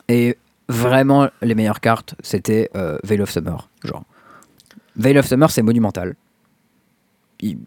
Et 0.09 0.37
vraiment, 0.69 1.27
les 1.41 1.55
meilleures 1.55 1.79
cartes 1.81 2.15
c'était 2.21 2.69
euh, 2.75 2.97
Veil 3.03 3.21
of 3.21 3.29
Summer. 3.29 3.69
Genre, 3.83 4.03
Veil 4.95 5.17
of 5.19 5.25
Summer 5.27 5.51
c'est 5.51 5.61
monumental. 5.61 6.15
Il- 7.41 7.59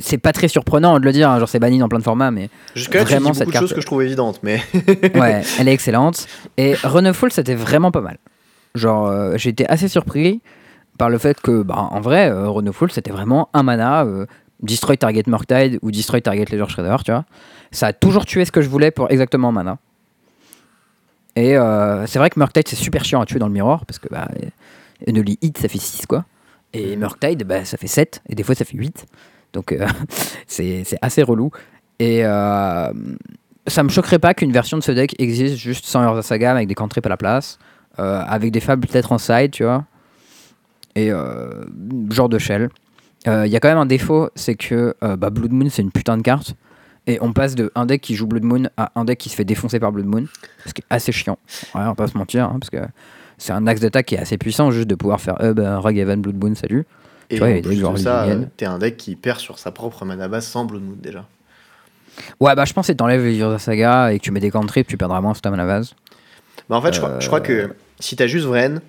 C'est 0.00 0.18
pas 0.18 0.32
très 0.32 0.48
surprenant 0.48 0.98
de 1.00 1.04
le 1.04 1.12
dire, 1.12 1.30
hein, 1.30 1.38
genre 1.38 1.48
c'est 1.48 1.58
banni 1.58 1.78
dans 1.78 1.88
plein 1.88 1.98
de 1.98 2.04
formats, 2.04 2.30
mais 2.30 2.48
dis 2.74 2.84
Vraiment, 2.90 3.20
beaucoup 3.30 3.34
cette 3.38 3.46
de 3.48 3.52
carte- 3.52 3.62
choses 3.64 3.74
que 3.74 3.80
je 3.80 3.86
trouve 3.86 4.02
évidentes, 4.02 4.40
mais 4.42 4.62
ouais, 5.14 5.42
elle 5.58 5.68
est 5.68 5.72
excellente. 5.72 6.26
Et 6.56 6.74
Runeful, 6.82 7.30
c'était 7.32 7.54
vraiment 7.54 7.90
pas 7.90 8.00
mal. 8.02 8.18
Genre, 8.74 9.06
euh, 9.08 9.32
j'ai 9.36 9.50
été 9.50 9.66
assez 9.68 9.88
surpris 9.88 10.40
par 10.98 11.08
le 11.08 11.18
fait 11.18 11.40
que, 11.40 11.62
bah, 11.62 11.88
en 11.90 12.00
vrai, 12.00 12.28
euh, 12.28 12.48
Runeful, 12.50 12.90
c'était 12.90 13.12
vraiment 13.12 13.48
un 13.54 13.62
mana, 13.62 14.04
euh, 14.04 14.26
Destroy 14.60 14.98
Target 14.98 15.22
Murktide 15.28 15.78
ou 15.80 15.90
Destroy 15.92 16.20
Target 16.20 16.46
Ledger 16.50 16.68
Shredder, 16.68 16.96
tu 17.04 17.12
vois. 17.12 17.24
Ça 17.70 17.86
a 17.86 17.92
toujours 17.92 18.26
tué 18.26 18.44
ce 18.44 18.52
que 18.52 18.60
je 18.60 18.68
voulais 18.68 18.90
pour 18.90 19.10
exactement 19.10 19.48
un 19.48 19.52
mana. 19.52 19.78
Et 21.36 21.56
euh, 21.56 22.04
c'est 22.06 22.18
vrai 22.18 22.30
que 22.30 22.38
Murktide, 22.38 22.66
c'est 22.66 22.76
super 22.76 23.04
chiant 23.04 23.20
à 23.20 23.26
tuer 23.26 23.38
dans 23.38 23.46
le 23.46 23.52
miroir, 23.52 23.86
parce 23.86 24.00
que, 24.00 24.08
bah, 24.08 24.28
Hit, 25.06 25.58
ça 25.58 25.68
fait 25.68 25.78
6, 25.78 26.06
quoi. 26.06 26.24
Et 26.72 26.96
Murktide, 26.96 27.44
bah, 27.44 27.64
ça 27.64 27.76
fait 27.76 27.86
7, 27.86 28.20
et 28.28 28.34
des 28.34 28.42
fois, 28.42 28.56
ça 28.56 28.64
fait 28.64 28.76
8. 28.76 29.06
Donc, 29.52 29.70
euh, 29.70 29.86
c'est 30.48 30.84
assez 31.00 31.22
relou. 31.22 31.52
Et 32.00 32.22
ça 32.22 33.82
me 33.82 33.88
choquerait 33.88 34.18
pas 34.18 34.34
qu'une 34.34 34.52
version 34.52 34.78
de 34.78 34.82
ce 34.82 34.92
deck 34.92 35.14
existe 35.20 35.56
juste 35.56 35.84
sans 35.84 36.02
Urza 36.02 36.22
Saga 36.22 36.52
avec 36.52 36.66
des 36.66 36.74
cantrips 36.74 37.06
à 37.06 37.08
la 37.08 37.16
place, 37.16 37.58
avec 37.96 38.50
des 38.50 38.60
fables 38.60 38.86
peut-être 38.86 39.12
en 39.12 39.18
side, 39.18 39.50
tu 39.50 39.64
vois, 39.64 39.84
et 40.98 41.10
euh, 41.10 41.64
genre 42.10 42.28
de 42.28 42.38
shell. 42.38 42.68
Il 43.26 43.48
y 43.48 43.56
a 43.56 43.60
quand 43.60 43.68
même 43.68 43.78
un 43.78 43.86
défaut, 43.86 44.30
c'est 44.36 44.54
que 44.54 44.94
euh, 45.04 45.16
bah, 45.16 45.28
Blood 45.28 45.52
Moon 45.52 45.68
c'est 45.68 45.82
une 45.82 45.90
putain 45.90 46.16
de 46.16 46.22
carte, 46.22 46.54
et 47.08 47.18
on 47.22 47.32
passe 47.32 47.54
de 47.54 47.72
un 47.74 47.86
deck 47.86 48.02
qui 48.02 48.14
joue 48.14 48.26
Blood 48.26 48.44
Moon 48.44 48.68
à 48.76 48.92
un 48.94 49.04
deck 49.04 49.18
qui 49.18 49.30
se 49.30 49.34
fait 49.34 49.44
défoncer 49.44 49.80
par 49.80 49.92
Blood 49.92 50.06
Moon, 50.06 50.26
ce 50.66 50.74
qui 50.74 50.82
est 50.82 50.86
assez 50.90 51.10
chiant. 51.10 51.38
Ouais, 51.74 51.80
on 51.80 51.88
va 51.88 51.94
pas 51.94 52.06
se 52.06 52.16
mentir, 52.16 52.44
hein, 52.44 52.58
parce 52.60 52.70
que 52.70 52.78
c'est 53.38 53.52
un 53.52 53.66
axe 53.66 53.80
d'attaque 53.80 54.06
qui 54.06 54.14
est 54.14 54.18
assez 54.18 54.36
puissant, 54.36 54.70
juste 54.70 54.88
de 54.88 54.94
pouvoir 54.94 55.20
faire 55.20 55.36
Hub, 55.42 55.58
euh, 55.58 55.78
Ragavan, 55.78 56.18
Blood 56.18 56.42
Moon, 56.42 56.54
salut. 56.54 56.86
et 57.30 57.38
vois, 57.38 57.48
y 57.48 57.54
a 57.54 57.58
en 57.58 57.62
plus 57.62 57.80
de 57.80 57.96
ça, 57.96 58.24
euh, 58.24 58.44
t'es 58.56 58.66
un 58.66 58.78
deck 58.78 58.96
qui 58.96 59.16
perd 59.16 59.38
sur 59.38 59.58
sa 59.58 59.70
propre 59.72 60.04
mana 60.04 60.28
base 60.28 60.46
sans 60.46 60.66
Blood 60.66 60.82
Moon 60.82 60.96
déjà. 61.00 61.24
Ouais, 62.40 62.54
bah 62.54 62.64
je 62.66 62.72
pense 62.74 62.88
que 62.88 62.92
t'enlèves 62.92 63.24
les 63.24 63.38
Urza 63.38 63.58
Saga 63.58 64.12
et 64.12 64.18
que 64.18 64.24
tu 64.24 64.30
mets 64.30 64.40
des 64.40 64.50
cantrips, 64.50 64.88
tu 64.88 64.98
perdras 64.98 65.20
moins 65.20 65.34
stam 65.34 65.54
à 65.54 65.56
la 65.56 65.66
base. 65.66 65.94
Bah 66.68 66.76
en 66.76 66.82
fait, 66.82 66.92
je, 66.92 66.98
crois, 66.98 67.20
je 67.20 67.26
crois 67.26 67.40
que 67.40 67.74
si 68.00 68.16
t'as 68.16 68.26
juste 68.26 68.44
Vren 68.44 68.80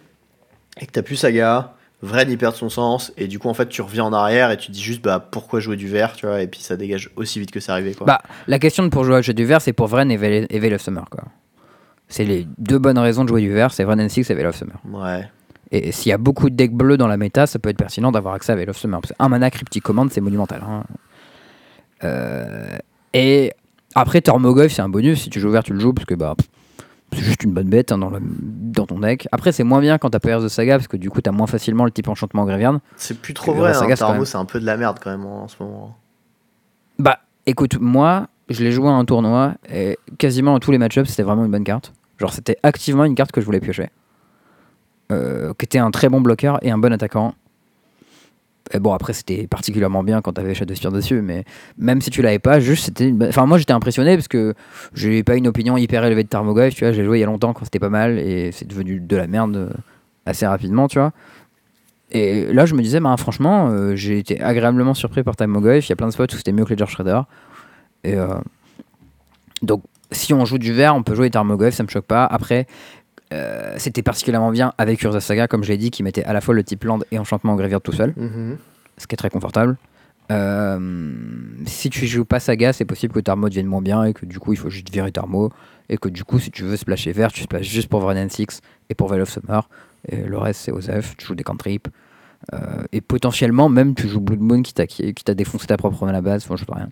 et 0.81 0.85
que 0.85 0.91
t'as 0.91 1.03
plus 1.03 1.15
Saga, 1.15 1.75
Vren 2.01 2.29
il 2.29 2.37
perd 2.37 2.55
son 2.55 2.69
sens 2.69 3.11
et 3.17 3.27
du 3.27 3.39
coup 3.39 3.49
en 3.49 3.53
fait 3.53 3.67
tu 3.67 3.81
reviens 3.81 4.05
en 4.05 4.13
arrière 4.13 4.51
et 4.51 4.57
tu 4.57 4.71
dis 4.71 4.81
juste 4.81 5.03
bah 5.03 5.19
pourquoi 5.19 5.59
jouer 5.59 5.75
du 5.75 5.87
vert, 5.89 6.13
tu 6.15 6.25
vois, 6.25 6.41
et 6.41 6.47
puis 6.47 6.61
ça 6.61 6.77
dégage 6.77 7.09
aussi 7.17 7.39
vite 7.39 7.51
que 7.51 7.59
c'est 7.59 7.71
arrivé 7.73 7.93
quoi. 7.93 8.07
Bah, 8.07 8.21
la 8.47 8.57
question 8.57 8.83
de 8.83 8.89
pour 8.89 9.03
jouer 9.03 9.17
à 9.17 9.21
jeu 9.21 9.33
du 9.33 9.43
vert, 9.45 9.61
c'est 9.61 9.73
pour 9.73 9.87
Vren 9.87 10.09
et 10.09 10.15
Veil 10.17 10.73
of 10.73 10.81
Summer, 10.81 11.05
quoi. 11.09 11.25
C'est 12.07 12.23
les 12.25 12.47
deux 12.57 12.79
bonnes 12.79 12.97
raisons 12.97 13.23
de 13.23 13.29
jouer 13.29 13.41
du 13.41 13.53
vert, 13.53 13.71
c'est 13.71 13.83
Vren 13.83 13.99
and 13.99 14.09
Six 14.09 14.29
et 14.29 14.33
Veil 14.33 14.45
of 14.45 14.55
Summer. 14.55 14.77
Ouais. 14.91 15.29
Et 15.71 15.91
s'il 15.91 16.09
y 16.09 16.13
a 16.13 16.17
beaucoup 16.17 16.49
de 16.49 16.55
decks 16.55 16.73
bleus 16.73 16.97
dans 16.97 17.07
la 17.07 17.17
méta, 17.17 17.45
ça 17.45 17.59
peut 17.59 17.69
être 17.69 17.77
pertinent 17.77 18.11
d'avoir 18.11 18.33
accès 18.33 18.51
à 18.51 18.55
Veil 18.55 18.69
of 18.69 18.77
Summer. 18.77 18.99
Parce 19.01 19.13
un 19.19 19.29
mana 19.29 19.51
cryptic 19.51 19.83
commande, 19.83 20.11
c'est 20.11 20.21
monumental. 20.21 20.63
hein. 20.67 20.83
Euh, 22.03 22.77
et 23.13 23.51
après, 23.93 24.21
Tormogoyf, 24.21 24.71
c'est 24.73 24.81
un 24.81 24.89
bonus. 24.89 25.21
Si 25.23 25.29
tu 25.29 25.39
joues 25.39 25.51
vert, 25.51 25.63
tu 25.63 25.73
le 25.73 25.79
joues 25.79 25.93
parce 25.93 26.05
que 26.05 26.15
bah, 26.15 26.33
pff, 26.37 26.47
c'est 27.13 27.23
juste 27.23 27.43
une 27.43 27.53
bonne 27.53 27.69
bête 27.69 27.91
hein, 27.91 27.97
dans, 27.97 28.09
le- 28.09 28.19
dans 28.21 28.85
ton 28.85 28.99
deck. 28.99 29.27
Après, 29.31 29.51
c'est 29.51 29.63
moins 29.63 29.79
bien 29.81 29.97
quand 29.97 30.09
t'as 30.09 30.19
Players 30.19 30.41
de 30.41 30.47
Saga 30.47 30.77
parce 30.77 30.87
que 30.87 30.97
du 30.97 31.09
coup, 31.09 31.21
t'as 31.21 31.31
moins 31.31 31.47
facilement 31.47 31.85
le 31.85 31.91
type 31.91 32.07
enchantement 32.07 32.45
Grévierne. 32.45 32.79
C'est 32.95 33.19
plus 33.19 33.33
trop 33.33 33.53
vrai, 33.53 33.71
la 33.71 33.77
hein, 33.77 33.79
Saga, 33.79 33.95
c'est 34.25 34.37
un 34.37 34.45
peu 34.45 34.59
de 34.59 34.65
la 34.65 34.77
merde 34.77 34.99
quand 35.03 35.09
même 35.11 35.25
en, 35.25 35.43
en 35.43 35.47
ce 35.47 35.55
moment. 35.61 35.95
Bah, 36.97 37.19
écoute, 37.45 37.77
moi, 37.79 38.27
je 38.49 38.63
l'ai 38.63 38.71
joué 38.71 38.87
à 38.87 38.91
un 38.91 39.05
tournoi 39.05 39.53
et 39.71 39.97
quasiment 40.17 40.53
dans 40.53 40.59
tous 40.59 40.71
les 40.71 40.77
match-ups, 40.77 41.09
c'était 41.09 41.23
vraiment 41.23 41.45
une 41.45 41.51
bonne 41.51 41.63
carte. 41.63 41.93
Genre, 42.17 42.33
c'était 42.33 42.57
activement 42.63 43.05
une 43.05 43.15
carte 43.15 43.31
que 43.31 43.39
je 43.41 43.45
voulais 43.45 43.59
piocher. 43.61 43.89
Euh, 45.11 45.53
qui 45.57 45.65
était 45.65 45.79
un 45.79 45.89
très 45.89 46.07
bon 46.09 46.21
bloqueur 46.21 46.59
et 46.61 46.69
un 46.69 46.77
bon 46.77 46.93
attaquant. 46.93 47.33
Bon, 48.75 48.93
après, 48.93 49.13
c'était 49.13 49.47
particulièrement 49.47 50.03
bien 50.03 50.21
quand 50.21 50.33
t'avais 50.33 50.53
Shadow 50.53 50.75
Spear 50.75 50.91
dessus, 50.91 51.21
mais 51.21 51.43
même 51.77 52.01
si 52.01 52.11
tu 52.11 52.21
l'avais 52.21 52.37
pas, 52.37 52.59
juste 52.59 52.85
c'était 52.85 53.11
Enfin, 53.27 53.47
moi 53.47 53.57
j'étais 53.57 53.73
impressionné 53.73 54.15
parce 54.15 54.27
que 54.27 54.53
j'ai 54.93 55.23
pas 55.23 55.35
une 55.35 55.47
opinion 55.47 55.75
hyper 55.75 56.05
élevée 56.05 56.23
de 56.23 56.29
Tarmogoyf, 56.29 56.75
tu 56.75 56.83
vois. 56.83 56.93
J'ai 56.93 57.03
joué 57.03 57.17
il 57.17 57.21
y 57.21 57.23
a 57.23 57.27
longtemps 57.27 57.53
quand 57.53 57.65
c'était 57.65 57.79
pas 57.79 57.89
mal 57.89 58.19
et 58.19 58.51
c'est 58.51 58.67
devenu 58.67 58.99
de 58.99 59.15
la 59.15 59.25
merde 59.25 59.55
euh, 59.55 59.69
assez 60.27 60.45
rapidement, 60.45 60.87
tu 60.87 60.99
vois. 60.99 61.13
Et 62.11 62.51
là, 62.53 62.65
je 62.65 62.75
me 62.75 62.81
disais, 62.81 62.99
bah, 62.99 63.15
franchement, 63.17 63.69
euh, 63.69 63.95
j'ai 63.95 64.17
été 64.17 64.41
agréablement 64.41 64.93
surpris 64.93 65.23
par 65.23 65.35
Tarmogoyf. 65.35 65.87
Il 65.87 65.89
y 65.89 65.93
a 65.93 65.95
plein 65.95 66.07
de 66.07 66.11
spots 66.11 66.25
où 66.25 66.37
c'était 66.37 66.51
mieux 66.51 66.65
que 66.65 66.73
Ledger 66.73 66.87
Shredder. 66.87 67.21
Et 68.03 68.15
euh, 68.15 68.35
donc, 69.61 69.83
si 70.11 70.33
on 70.33 70.45
joue 70.45 70.57
du 70.57 70.73
vert, 70.73 70.95
on 70.95 71.03
peut 71.03 71.13
jouer 71.13 71.29
Tarmogoyf, 71.29 71.73
ça 71.73 71.83
me 71.83 71.87
choque 71.87 72.05
pas. 72.05 72.25
Après, 72.25 72.65
euh, 73.33 73.75
c'était 73.77 74.01
particulièrement 74.03 74.51
bien 74.51 74.73
avec 74.77 75.01
Urza 75.03 75.19
Saga, 75.19 75.47
comme 75.47 75.63
je 75.63 75.69
l'ai 75.69 75.77
dit, 75.77 75.91
qui 75.91 76.03
mettait 76.03 76.23
à 76.23 76.33
la 76.33 76.41
fois 76.41 76.53
le 76.53 76.63
type 76.63 76.83
land 76.83 76.99
et 77.11 77.19
enchantement 77.19 77.53
en 77.53 77.55
graveyard 77.55 77.81
tout 77.81 77.91
seul, 77.91 78.13
Mhm. 78.17 78.57
ce 78.97 79.07
qui 79.07 79.15
est 79.15 79.17
très 79.17 79.29
confortable. 79.29 79.77
Euh, 80.31 81.11
si 81.65 81.89
tu 81.89 82.05
joues 82.07 82.25
pas 82.25 82.39
Saga, 82.39 82.71
c'est 82.73 82.85
possible 82.85 83.13
que 83.13 83.19
Tarmo 83.19 83.49
devienne 83.49 83.65
moins 83.65 83.81
bien 83.81 84.03
et 84.03 84.13
que 84.13 84.25
du 84.25 84.39
coup 84.39 84.53
il 84.53 84.57
faut 84.57 84.69
juste 84.69 84.91
virer 84.91 85.11
Tarmo. 85.11 85.51
Et 85.91 85.97
que 85.97 86.07
du 86.07 86.23
coup, 86.23 86.37
si 86.37 86.51
tu 86.51 86.61
veux 86.63 86.77
splasher 86.77 87.11
vert, 87.13 87.31
tu 87.31 87.41
splashes 87.41 87.67
juste 87.67 87.87
pour 87.89 87.99
Vren 88.01 88.29
6 88.29 88.61
et 88.91 88.93
pour 88.93 89.07
Veil 89.09 89.21
of 89.21 89.29
Summer. 89.29 89.67
Et 90.07 90.17
le 90.17 90.37
reste, 90.37 90.61
c'est 90.61 90.71
Osef, 90.71 91.17
tu 91.17 91.25
joues 91.25 91.33
des 91.33 91.43
cantrips. 91.43 91.87
Euh, 92.53 92.83
et 92.91 93.01
potentiellement, 93.01 93.69
même 93.69 93.95
tu 93.95 94.07
joues 94.07 94.19
Blood 94.21 94.39
Moon 94.39 94.61
qui 94.61 94.73
t'a 94.75 94.85
qui 94.85 95.11
qui 95.15 95.23
t'a 95.23 95.33
défoncé 95.33 95.65
ta 95.65 95.77
propre 95.77 96.03
main 96.05 96.09
à 96.11 96.13
la 96.13 96.21
base. 96.21 96.43
Enfin, 96.45 96.55
je 96.57 96.63
sais 96.63 96.71
rien. 96.71 96.89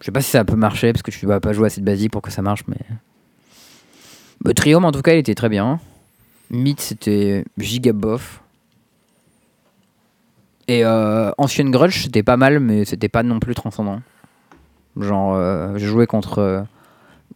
Je 0.00 0.04
sais 0.04 0.12
pas 0.12 0.20
si 0.20 0.30
ça 0.30 0.44
peut 0.44 0.56
marcher 0.56 0.92
parce 0.92 1.02
que 1.02 1.10
tu 1.10 1.24
vas 1.24 1.40
pas 1.40 1.54
jouer 1.54 1.66
assez 1.68 1.80
de 1.80 1.86
basique 1.86 2.12
pour 2.12 2.20
que 2.20 2.30
ça 2.30 2.42
marche, 2.42 2.64
mais. 2.68 2.76
Le 4.44 4.54
Triome, 4.54 4.84
en 4.84 4.92
tout 4.92 5.02
cas, 5.02 5.14
il 5.14 5.18
était 5.18 5.34
très 5.34 5.48
bien. 5.48 5.80
Myth, 6.50 6.80
c'était 6.80 7.44
giga 7.58 7.92
bof. 7.92 8.42
Et 10.68 10.84
euh, 10.84 11.30
Ancienne 11.38 11.70
Grudge, 11.70 12.02
c'était 12.02 12.22
pas 12.22 12.36
mal, 12.36 12.60
mais 12.60 12.84
c'était 12.84 13.08
pas 13.08 13.22
non 13.22 13.40
plus 13.40 13.54
transcendant. 13.54 14.00
Genre, 14.98 15.34
euh, 15.34 15.76
j'ai 15.76 15.86
joué 15.86 16.06
contre, 16.06 16.38
euh, 16.38 16.62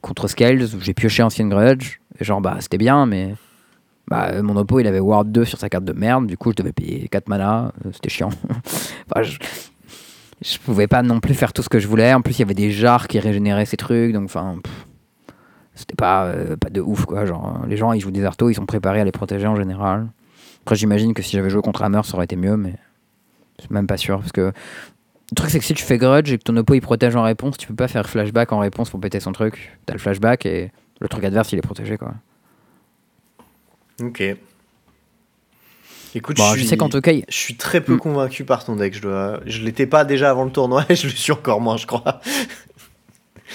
contre 0.00 0.28
Scales, 0.28 0.66
j'ai 0.80 0.94
pioché 0.94 1.22
Ancienne 1.22 1.48
Grudge. 1.48 2.00
Et 2.20 2.24
genre, 2.24 2.40
bah, 2.40 2.56
c'était 2.60 2.78
bien, 2.78 3.06
mais. 3.06 3.34
Bah, 4.08 4.42
mon 4.42 4.56
oppo, 4.56 4.80
il 4.80 4.86
avait 4.86 5.00
Ward 5.00 5.30
2 5.30 5.44
sur 5.44 5.58
sa 5.58 5.68
carte 5.68 5.84
de 5.84 5.92
merde, 5.92 6.26
du 6.26 6.36
coup, 6.36 6.50
je 6.50 6.56
devais 6.56 6.72
payer 6.72 7.08
4 7.08 7.28
mana, 7.28 7.72
euh, 7.86 7.90
c'était 7.92 8.10
chiant. 8.10 8.30
Enfin, 9.10 9.22
je, 9.22 10.58
pouvais 10.58 10.86
pas 10.86 11.02
non 11.02 11.20
plus 11.20 11.34
faire 11.34 11.52
tout 11.52 11.62
ce 11.62 11.68
que 11.68 11.78
je 11.78 11.86
voulais. 11.86 12.12
En 12.12 12.20
plus, 12.20 12.38
il 12.38 12.40
y 12.40 12.42
avait 12.42 12.54
des 12.54 12.70
jars 12.70 13.06
qui 13.08 13.20
régénéraient 13.20 13.64
ces 13.64 13.76
trucs, 13.76 14.12
donc, 14.12 14.24
enfin. 14.24 14.56
C'était 15.74 15.94
pas, 15.94 16.26
euh, 16.26 16.56
pas 16.56 16.68
de 16.70 16.80
ouf, 16.80 17.06
quoi. 17.06 17.24
Genre, 17.24 17.60
euh, 17.62 17.66
les 17.66 17.76
gens, 17.76 17.92
ils 17.92 18.00
jouent 18.00 18.10
des 18.10 18.24
artos, 18.24 18.50
ils 18.50 18.54
sont 18.54 18.66
préparés 18.66 19.00
à 19.00 19.04
les 19.04 19.12
protéger 19.12 19.46
en 19.46 19.56
général. 19.56 20.08
Après, 20.62 20.76
j'imagine 20.76 21.14
que 21.14 21.22
si 21.22 21.36
j'avais 21.36 21.50
joué 21.50 21.62
contre 21.62 21.82
Hammer, 21.82 22.02
ça 22.04 22.14
aurait 22.14 22.24
été 22.24 22.36
mieux, 22.36 22.56
mais. 22.56 22.74
Je 23.58 23.64
suis 23.64 23.74
même 23.74 23.86
pas 23.86 23.96
sûr, 23.96 24.18
parce 24.18 24.32
que. 24.32 24.52
Le 25.30 25.34
truc, 25.34 25.50
c'est 25.50 25.58
que 25.60 25.64
si 25.64 25.72
tu 25.72 25.82
fais 25.82 25.96
grudge 25.96 26.30
et 26.30 26.36
que 26.36 26.42
ton 26.42 26.54
oppo 26.58 26.74
il 26.74 26.82
protège 26.82 27.16
en 27.16 27.22
réponse, 27.22 27.56
tu 27.56 27.66
peux 27.66 27.74
pas 27.74 27.88
faire 27.88 28.06
flashback 28.06 28.52
en 28.52 28.58
réponse 28.58 28.90
pour 28.90 29.00
péter 29.00 29.18
son 29.18 29.32
truc. 29.32 29.78
T'as 29.86 29.94
le 29.94 29.98
flashback 29.98 30.44
et 30.44 30.70
le 31.00 31.08
truc 31.08 31.24
adverse 31.24 31.50
il 31.52 31.58
est 31.58 31.62
protégé 31.62 31.96
quoi. 31.96 32.12
Ok. 34.02 34.22
Écoute, 36.14 36.36
Bon, 36.36 36.54
je, 36.54 36.64
sais 36.64 36.76
qu'en 36.76 36.90
tout 36.90 37.00
cas, 37.00 37.12
je 37.12 37.34
suis 37.34 37.56
très 37.56 37.80
peu 37.80 37.94
Hmm. 37.94 37.98
convaincu 37.98 38.44
par 38.44 38.62
ton 38.64 38.76
deck. 38.76 38.94
Je, 38.94 39.00
dois... 39.00 39.40
je 39.46 39.62
l'étais 39.62 39.86
pas 39.86 40.04
déjà 40.04 40.28
avant 40.28 40.44
le 40.44 40.50
tournoi 40.50 40.84
et 40.90 40.94
je 40.96 41.06
le 41.06 41.12
suis 41.12 41.32
encore 41.32 41.62
moins, 41.62 41.78
je 41.78 41.86
crois. 41.86 42.20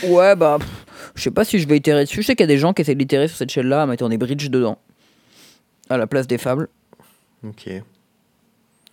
Ouais, 0.03 0.35
bah, 0.35 0.57
pff, 0.59 0.85
je 1.15 1.21
sais 1.23 1.31
pas 1.31 1.43
si 1.43 1.59
je 1.59 1.67
vais 1.67 1.77
itérer 1.77 2.03
dessus. 2.03 2.21
Je 2.21 2.27
sais 2.27 2.35
qu'il 2.35 2.43
y 2.43 2.49
a 2.49 2.53
des 2.53 2.57
gens 2.57 2.73
qui 2.73 2.81
essaient 2.81 2.95
d'itérer 2.95 3.27
sur 3.27 3.37
cette 3.37 3.49
chaîne-là 3.49 3.83
en 3.83 3.87
mettant 3.87 4.09
des 4.09 4.17
bridges 4.17 4.49
dedans. 4.49 4.77
À 5.89 5.97
la 5.97 6.07
place 6.07 6.27
des 6.27 6.37
fables. 6.37 6.69
Ok. 7.43 7.69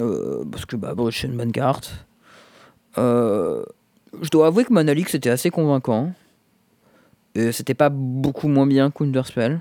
Euh, 0.01 0.45
parce 0.51 0.65
que, 0.67 0.77
bah, 0.77 0.95
bridge, 0.95 1.21
c'est 1.21 1.27
une 1.27 1.37
bonne 1.37 1.53
carte. 1.53 1.93
Euh, 2.99 3.65
je 4.23 4.29
dois 4.31 4.47
avouer 4.47 4.65
que 4.65 4.73
Monalix 4.73 5.15
était 5.15 5.31
assez 5.31 5.51
convaincant. 5.51 6.13
Et 7.35 7.53
c'était 7.53 7.75
pas 7.75 7.89
beaucoup 7.91 8.49
moins 8.49 8.67
bien 8.67 8.91
qu'Underspell. 8.91 9.61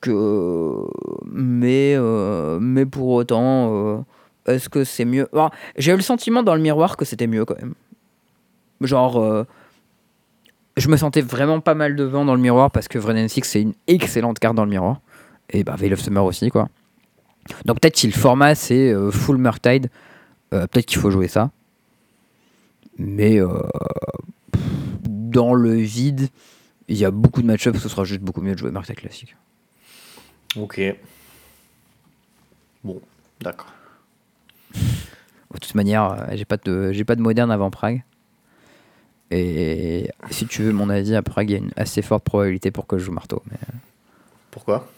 Que... 0.00 0.84
Mais, 1.24 1.94
euh, 1.96 2.58
mais 2.60 2.84
pour 2.84 3.08
autant, 3.08 3.72
euh, 3.72 3.98
est-ce 4.46 4.68
que 4.68 4.84
c'est 4.84 5.04
mieux? 5.04 5.28
J'ai 5.76 5.92
eu 5.92 5.96
le 5.96 6.02
sentiment 6.02 6.42
dans 6.42 6.54
le 6.54 6.60
miroir 6.60 6.96
que 6.96 7.04
c'était 7.04 7.26
mieux 7.26 7.44
quand 7.44 7.56
même. 7.60 7.74
Genre, 8.80 9.20
euh, 9.20 9.44
je 10.78 10.88
me 10.88 10.96
sentais 10.96 11.20
vraiment 11.20 11.60
pas 11.60 11.74
mal 11.74 11.96
devant 11.96 12.24
dans 12.24 12.34
le 12.34 12.40
miroir 12.40 12.70
parce 12.70 12.88
que 12.88 12.98
Vren 12.98 13.28
6 13.28 13.42
c'est 13.44 13.62
une 13.62 13.74
excellente 13.86 14.38
carte 14.38 14.54
dans 14.54 14.64
le 14.64 14.70
miroir. 14.70 15.00
Et 15.50 15.64
bah 15.64 15.76
Veil 15.76 15.92
of 15.92 16.00
Summer 16.00 16.24
aussi 16.24 16.50
quoi. 16.50 16.68
Donc 17.64 17.80
peut-être 17.80 17.96
si 17.96 18.06
le 18.06 18.12
format 18.12 18.54
c'est 18.54 18.92
euh, 18.92 19.10
full 19.10 19.38
Murktide, 19.38 19.90
euh, 20.52 20.66
peut-être 20.66 20.86
qu'il 20.86 20.98
faut 20.98 21.10
jouer 21.10 21.28
ça. 21.28 21.50
Mais 22.98 23.40
euh, 23.40 23.62
pff, 24.52 24.62
dans 25.02 25.54
le 25.54 25.74
vide, 25.74 26.28
il 26.88 26.96
y 26.96 27.04
a 27.04 27.10
beaucoup 27.10 27.42
de 27.42 27.46
match-ups, 27.46 27.78
ce 27.78 27.88
sera 27.88 28.04
juste 28.04 28.20
beaucoup 28.20 28.40
mieux 28.40 28.54
de 28.54 28.58
jouer 28.58 28.70
Murktide 28.70 28.96
classique. 28.96 29.36
Ok. 30.56 30.80
Bon, 32.84 33.00
d'accord. 33.40 33.72
De 34.74 35.58
toute 35.58 35.74
manière, 35.74 36.28
j'ai 36.34 36.44
pas 36.44 36.56
de 36.56 36.92
j'ai 36.92 37.04
pas 37.04 37.16
de 37.16 37.22
moderne 37.22 37.50
avant 37.50 37.70
Prague. 37.70 38.02
Et 39.30 40.08
si 40.30 40.46
tu 40.46 40.62
veux 40.62 40.72
mon 40.72 40.88
avis, 40.88 41.14
à 41.14 41.22
Prague, 41.22 41.50
il 41.50 41.52
y 41.52 41.56
a 41.56 41.58
une 41.58 41.70
assez 41.76 42.00
forte 42.02 42.24
probabilité 42.24 42.70
pour 42.70 42.86
que 42.86 42.96
je 42.98 43.04
joue 43.04 43.12
marteau. 43.12 43.42
Mais, 43.50 43.58
Pourquoi? 44.50 44.88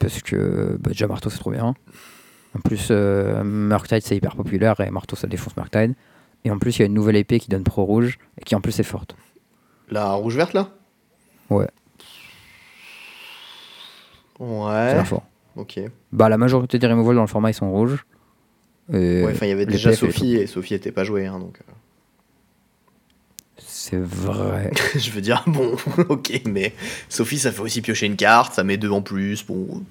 parce 0.00 0.22
que 0.22 0.76
bah, 0.80 0.90
déjà 0.90 1.06
marteau 1.08 1.28
c'est 1.30 1.38
trop 1.38 1.50
bien. 1.50 1.74
En 2.56 2.60
plus, 2.60 2.88
euh, 2.90 3.42
Murktide 3.44 4.02
c'est 4.02 4.16
hyper 4.16 4.36
populaire 4.36 4.78
et 4.80 4.90
marteau 4.90 5.16
ça 5.16 5.26
défonce 5.26 5.56
Murktide. 5.56 5.94
Et 6.44 6.50
en 6.52 6.58
plus, 6.58 6.76
il 6.76 6.80
y 6.80 6.82
a 6.82 6.86
une 6.86 6.94
nouvelle 6.94 7.16
épée 7.16 7.40
qui 7.40 7.48
donne 7.48 7.64
pro 7.64 7.84
rouge 7.84 8.18
et 8.40 8.44
qui 8.44 8.54
en 8.54 8.60
plus 8.60 8.78
est 8.78 8.84
forte. 8.84 9.16
La 9.90 10.12
rouge-verte 10.12 10.52
là? 10.54 10.70
Ouais, 11.50 11.66
c'est 14.38 14.44
Ouais. 14.44 15.04
fort. 15.04 15.24
Ok. 15.56 15.80
Bah, 16.12 16.28
la 16.28 16.38
majorité 16.38 16.78
des 16.78 16.86
removals 16.86 17.16
dans 17.16 17.22
le 17.22 17.26
format 17.28 17.50
ils 17.50 17.54
sont 17.54 17.70
rouges. 17.70 18.04
Et 18.92 19.22
Ouais, 19.24 19.32
enfin, 19.32 19.46
il 19.46 19.50
y 19.50 19.52
avait 19.52 19.66
déjà 19.66 19.92
Sophie 19.92 20.36
et 20.36 20.46
Sophie 20.46 20.74
était 20.74 20.92
pas 20.92 21.04
jouée, 21.04 21.26
hein, 21.26 21.38
donc. 21.38 21.58
euh, 21.60 21.72
C'est 23.88 23.98
vrai. 23.98 24.70
je 24.96 25.10
veux 25.10 25.22
dire, 25.22 25.42
bon, 25.46 25.74
ok, 26.10 26.42
mais 26.44 26.74
Sophie, 27.08 27.38
ça 27.38 27.50
fait 27.52 27.60
aussi 27.60 27.80
piocher 27.80 28.04
une 28.06 28.16
carte, 28.16 28.52
ça 28.52 28.62
met 28.64 28.76
deux 28.76 28.90
en 28.90 29.00
plus, 29.00 29.46
bon. 29.46 29.82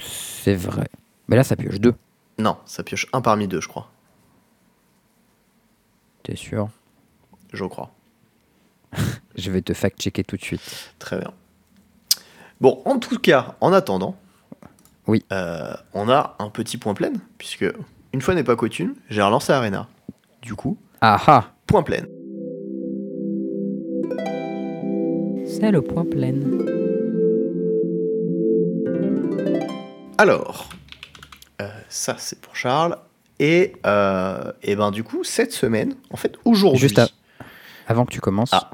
C'est 0.00 0.54
vrai. 0.56 0.88
Mais 1.28 1.36
là, 1.36 1.44
ça 1.44 1.54
pioche 1.54 1.78
deux. 1.78 1.94
Non, 2.38 2.56
ça 2.66 2.82
pioche 2.82 3.06
un 3.12 3.20
parmi 3.20 3.46
deux, 3.46 3.60
je 3.60 3.68
crois. 3.68 3.88
T'es 6.24 6.34
sûr? 6.34 6.68
Je 7.52 7.64
crois. 7.64 7.94
Je 9.36 9.50
vais 9.50 9.62
te 9.62 9.74
fact-checker 9.74 10.24
tout 10.24 10.36
de 10.36 10.42
suite. 10.42 10.92
Très 10.98 11.18
bien. 11.18 11.32
Bon, 12.60 12.82
en 12.84 12.98
tout 12.98 13.18
cas, 13.18 13.56
en 13.60 13.72
attendant, 13.72 14.16
Oui. 15.06 15.24
euh, 15.32 15.74
on 15.92 16.08
a 16.08 16.36
un 16.38 16.50
petit 16.50 16.78
point 16.78 16.94
plein, 16.94 17.12
puisque 17.38 17.66
une 18.12 18.20
fois 18.20 18.34
n'est 18.34 18.44
pas 18.44 18.56
coutume, 18.56 18.94
j'ai 19.10 19.22
relancé 19.22 19.52
Arena. 19.52 19.88
Du 20.42 20.54
coup, 20.54 20.78
Ah 21.06 21.20
ah 21.26 21.52
point 21.66 21.82
plein. 21.82 22.04
C'est 25.46 25.70
le 25.70 25.82
point 25.82 26.06
plein. 26.06 26.32
Alors, 30.16 30.70
euh, 31.60 31.68
ça 31.90 32.16
c'est 32.18 32.40
pour 32.40 32.56
Charles, 32.56 32.96
Et, 33.40 33.72
euh, 33.84 34.52
et 34.62 34.76
ben 34.76 34.92
du 34.92 35.02
coup, 35.04 35.24
cette 35.24 35.52
semaine, 35.52 35.94
en 36.10 36.16
fait, 36.16 36.36
aujourd'hui, 36.46 36.80
Juste 36.80 36.98
à- 37.00 37.08
Avant 37.88 38.06
que 38.06 38.12
tu 38.12 38.20
commences, 38.20 38.50
Ah. 38.54 38.70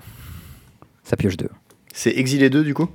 ça 1.03 1.17
pioche 1.17 1.37
2. 1.39 1.49
c'est 1.93 2.17
Exilé 2.17 2.49
2 2.51 2.63
du 2.63 2.75
coup? 2.75 2.89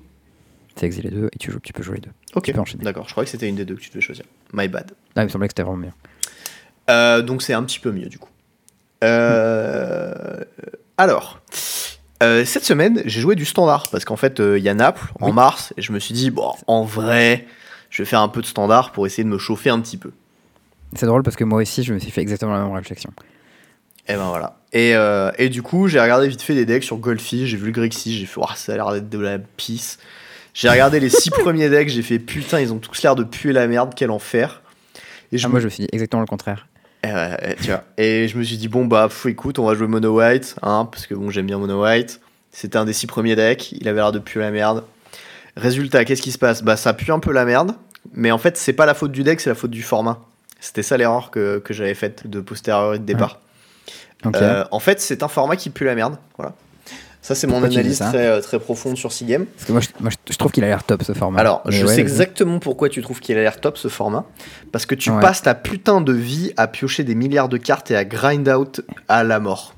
C'est 0.77 0.85
exilé 0.85 1.09
2 1.09 1.27
et 1.33 1.37
tu, 1.39 1.51
joues, 1.51 1.59
tu 1.59 1.73
peux 1.73 1.81
jouer 1.83 1.95
les 1.95 2.01
deux. 2.01 2.11
Ok, 2.35 2.43
Tu 2.45 2.53
peux 2.53 2.59
enchaîner. 2.59 2.83
d'accord, 2.85 3.05
je 3.07 3.11
croyais 3.11 3.25
que 3.25 3.31
c'était 3.31 3.49
une 3.49 3.55
des 3.55 3.65
deux 3.65 3.75
que 3.75 3.81
tu 3.81 3.89
devais 3.89 3.99
choisir. 4.01 4.23
My 4.53 4.67
bad. 4.69 4.91
Ah, 5.15 5.21
il 5.23 5.25
me 5.25 5.29
semblait 5.29 5.47
que 5.47 5.51
c'était 5.51 5.63
vraiment 5.63 5.79
bien. 5.81 5.93
Euh, 6.89 7.21
donc 7.21 7.41
c'est 7.41 7.53
un 7.53 7.63
petit 7.63 7.79
peu 7.79 7.91
mieux 7.91 8.07
du 8.07 8.19
coup. 8.19 8.29
Euh, 9.05 10.43
alors, 10.97 11.39
euh, 12.23 12.45
cette 12.45 12.63
semaine, 12.65 13.01
j'ai 13.05 13.21
joué 13.21 13.35
du 13.35 13.45
standard 13.45 13.87
parce 13.91 14.05
qu'en 14.05 14.15
fait, 14.15 14.39
euh, 14.39 14.57
il 14.57 14.63
y 14.63 14.69
a 14.69 14.73
Naples 14.73 15.11
en 15.21 15.27
Oui. 15.27 15.33
mars 15.33 15.73
et 15.77 15.81
je 15.81 15.91
me 15.91 15.99
suis 15.99 16.13
dit, 16.13 16.31
bon, 16.31 16.51
en 16.67 16.83
vrai, 16.83 17.45
je 17.89 18.01
vais 18.03 18.07
faire 18.09 18.21
un 18.21 18.29
peu 18.29 18.41
de 18.41 18.45
standard 18.47 18.91
pour 18.91 19.05
essayer 19.05 19.23
de 19.23 19.29
me 19.29 19.37
chauffer 19.37 19.69
un 19.69 19.79
petit 19.79 19.97
peu. 19.97 20.11
C'est 20.95 21.05
drôle 21.05 21.23
parce 21.23 21.35
que 21.35 21.43
moi 21.43 21.61
aussi, 21.61 21.83
je 21.83 21.93
me 21.93 21.99
suis 21.99 22.11
fait 22.11 22.21
exactement 22.21 22.53
la 22.53 22.63
même 22.63 22.73
réflexion. 22.73 23.11
Et 24.07 24.13
ben 24.13 24.27
voilà. 24.27 24.59
Et, 24.71 24.93
et 25.43 25.49
du 25.49 25.61
coup, 25.63 25.87
j'ai 25.87 25.99
regardé 25.99 26.27
vite 26.27 26.41
fait 26.41 26.53
des 26.53 26.65
decks 26.65 26.83
sur 26.83 26.97
Golfi, 26.97 27.47
j'ai 27.47 27.57
vu 27.57 27.65
le 27.67 27.71
Grixis, 27.71 28.13
j'ai 28.19 28.25
fait, 28.27 28.39
Ouah, 28.39 28.53
ça 28.55 28.73
a 28.73 28.75
l'air 28.75 28.91
d'être 28.91 29.09
de 29.09 29.17
la 29.19 29.39
pisse. 29.39 29.97
J'ai 30.53 30.69
regardé 30.69 30.99
les 30.99 31.09
six 31.09 31.29
premiers 31.31 31.69
decks, 31.69 31.89
j'ai 31.89 32.03
fait, 32.03 32.19
putain, 32.19 32.59
ils 32.61 32.71
ont 32.71 32.77
tous 32.77 33.01
l'air 33.01 33.15
de 33.15 33.23
puer 33.23 33.51
la 33.51 33.65
merde, 33.67 33.93
quel 33.95 34.11
enfer. 34.11 34.61
Et 35.31 35.37
je 35.39 35.45
Ah, 35.45 35.47
me 35.47 35.53
moi, 35.53 35.59
je 35.59 35.65
me 35.65 35.69
suis 35.71 35.83
dit 35.83 35.89
exactement 35.91 36.21
le 36.21 36.27
contraire. 36.27 36.67
Et, 37.05 37.13
ouais, 37.13 37.51
et 37.51 37.55
tu 37.55 37.67
vois. 37.67 37.83
Et 37.97 38.27
je 38.27 38.37
me 38.37 38.43
suis 38.43 38.57
dit, 38.57 38.67
bon, 38.67 38.85
bah, 38.85 39.07
pff, 39.07 39.27
écoute, 39.27 39.59
on 39.59 39.65
va 39.65 39.75
jouer 39.75 39.87
Mono 39.87 40.17
White, 40.17 40.55
hein, 40.61 40.87
parce 40.91 41.07
que 41.07 41.13
bon, 41.13 41.29
j'aime 41.29 41.45
bien 41.45 41.57
Mono 41.57 41.83
White. 41.83 42.19
C'était 42.51 42.77
un 42.77 42.85
des 42.85 42.93
six 42.93 43.05
premiers 43.05 43.35
decks, 43.35 43.71
il 43.73 43.87
avait 43.87 43.97
l'air 43.97 44.11
de 44.11 44.19
puer 44.19 44.39
la 44.39 44.51
merde. 44.51 44.83
Résultat, 45.57 46.05
qu'est-ce 46.05 46.21
qui 46.21 46.31
se 46.31 46.37
passe? 46.37 46.63
Bah, 46.63 46.77
ça 46.77 46.93
pue 46.93 47.11
un 47.11 47.19
peu 47.19 47.31
la 47.31 47.45
merde, 47.45 47.75
mais 48.13 48.31
en 48.31 48.37
fait, 48.37 48.57
c'est 48.57 48.73
pas 48.73 48.85
la 48.85 48.93
faute 48.93 49.11
du 49.11 49.23
deck, 49.23 49.39
c'est 49.41 49.49
la 49.49 49.55
faute 49.55 49.71
du 49.71 49.83
format. 49.83 50.19
C'était 50.59 50.83
ça 50.83 50.97
l'erreur 50.97 51.31
que, 51.31 51.59
que 51.59 51.73
j'avais 51.73 51.93
faite 51.93 52.27
de 52.27 52.39
posteriori 52.39 52.99
de 52.99 53.05
départ. 53.05 53.39
Euh, 54.35 54.65
en 54.71 54.79
fait, 54.79 54.99
c'est 55.01 55.21
un 55.21 55.27
format 55.27 55.55
qui 55.55 55.69
pue 55.69 55.85
la 55.85 55.95
merde, 55.95 56.17
voilà. 56.37 56.53
Ça, 57.25 57.33
c'est 57.33 57.47
mon 57.47 57.63
analyse 57.63 57.97
très, 57.97 58.27
euh, 58.27 58.39
très 58.39 58.59
profonde 58.59 58.97
sur 58.97 59.11
Seagame. 59.11 59.45
Parce 59.47 59.65
que 59.65 59.71
moi, 59.71 59.81
je, 59.81 59.87
moi, 59.99 60.11
je- 60.11 60.31
je 60.31 60.37
trouve 60.37 60.51
qu'il 60.51 60.63
a 60.63 60.67
l'air 60.67 60.83
top 60.83 61.01
ce 61.01 61.11
format. 61.13 61.39
Alors, 61.39 61.63
Mais 61.65 61.71
je 61.71 61.83
ouais, 61.87 61.95
sais 61.95 62.01
exactement 62.01 62.59
pourquoi 62.59 62.87
tu 62.87 63.01
trouves 63.01 63.19
qu'il 63.19 63.35
a 63.35 63.41
l'air 63.41 63.59
top 63.59 63.79
ce 63.79 63.87
format. 63.87 64.25
Parce 64.71 64.85
que 64.85 64.93
tu 64.93 65.09
Ouais. 65.09 65.19
passes 65.21 65.41
ta 65.41 65.55
putain 65.55 66.01
de 66.01 66.13
vie 66.13 66.53
à 66.55 66.67
piocher 66.67 67.03
des 67.03 67.15
milliards 67.15 67.49
de 67.49 67.57
cartes 67.57 67.89
et 67.89 67.95
à 67.95 68.05
grind 68.05 68.47
out 68.47 68.81
à 69.07 69.23
la 69.23 69.39
mort. 69.39 69.73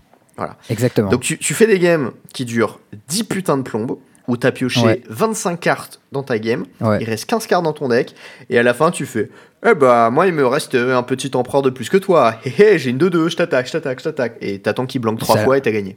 Exactement. 0.69 1.09
Donc 1.09 1.21
tu, 1.21 1.37
tu 1.37 1.53
fais 1.53 1.67
des 1.67 1.79
games 1.79 2.11
qui 2.33 2.43
durent 2.43 2.79
10 3.07 3.23
putains 3.23 3.57
de 3.57 3.63
plombes, 3.63 3.97
où 4.27 4.35
t'as 4.35 4.51
pioché 4.51 4.81
Ouais. 4.81 5.01
25 5.09 5.57
cartes 5.57 6.01
dans 6.11 6.23
ta 6.23 6.37
game, 6.39 6.65
il 6.81 7.05
reste 7.05 7.25
15 7.25 7.47
cartes 7.47 7.63
dans 7.63 7.71
ton 7.71 7.87
deck, 7.87 8.13
et 8.49 8.59
à 8.59 8.63
la 8.63 8.73
fin 8.73 8.91
tu 8.91 9.05
fais 9.05 9.29
Eh 9.69 9.75
bah, 9.75 10.09
moi 10.11 10.27
il 10.27 10.33
me 10.33 10.45
reste 10.47 10.75
euh, 10.75 10.97
un 10.97 11.03
petit 11.03 11.35
empereur 11.35 11.61
de 11.61 11.69
plus 11.69 11.89
que 11.89 11.97
toi, 11.97 12.35
hé 12.45 12.53
hé, 12.57 12.79
j'ai 12.79 12.91
une 12.91 12.97
2-2, 12.97 13.29
je 13.29 13.35
t'attaque, 13.35 13.67
je 13.67 13.73
t'attaque, 13.73 13.99
je 13.99 14.03
t'attaque, 14.05 14.37
et 14.39 14.59
t'attends 14.59 14.85
qu'il 14.85 15.01
blanque 15.01 15.19
3 15.19 15.37
Ça- 15.37 15.43
fois 15.43 15.57
et 15.57 15.61
t'as 15.61 15.71
gagné. 15.71 15.95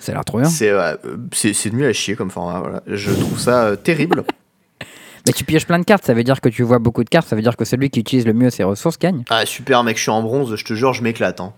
Ça 0.00 0.12
a 0.12 0.14
l'air 0.14 0.24
trop 0.24 0.38
bien. 0.40 0.48
C'est 0.48 0.70
euh, 0.70 0.94
c'est 1.32 1.72
nul 1.72 1.84
à 1.84 1.92
chier 1.92 2.16
comme 2.16 2.30
format, 2.30 2.60
voilà. 2.60 2.82
je 2.86 3.10
trouve 3.12 3.38
ça 3.38 3.64
euh, 3.64 3.76
terrible. 3.76 4.24
Mais 5.26 5.32
tu 5.32 5.44
pioches 5.44 5.66
plein 5.66 5.80
de 5.80 5.84
cartes, 5.84 6.04
ça 6.06 6.14
veut 6.14 6.22
dire 6.24 6.40
que 6.40 6.48
tu 6.48 6.62
vois 6.62 6.78
beaucoup 6.78 7.02
de 7.04 7.08
cartes, 7.10 7.28
ça 7.28 7.36
veut 7.36 7.42
dire 7.42 7.56
que 7.56 7.64
celui 7.64 7.90
qui 7.90 8.00
utilise 8.00 8.24
le 8.24 8.32
mieux 8.32 8.48
ses 8.48 8.62
ressources 8.62 8.98
gagne. 8.98 9.24
Ah 9.28 9.44
super 9.44 9.82
mec, 9.82 9.96
je 9.96 10.02
suis 10.02 10.10
en 10.10 10.22
bronze, 10.22 10.54
je 10.56 10.64
te 10.64 10.72
jure, 10.72 10.92
je 10.94 11.02
m'éclate. 11.02 11.40
Hein. 11.40 11.52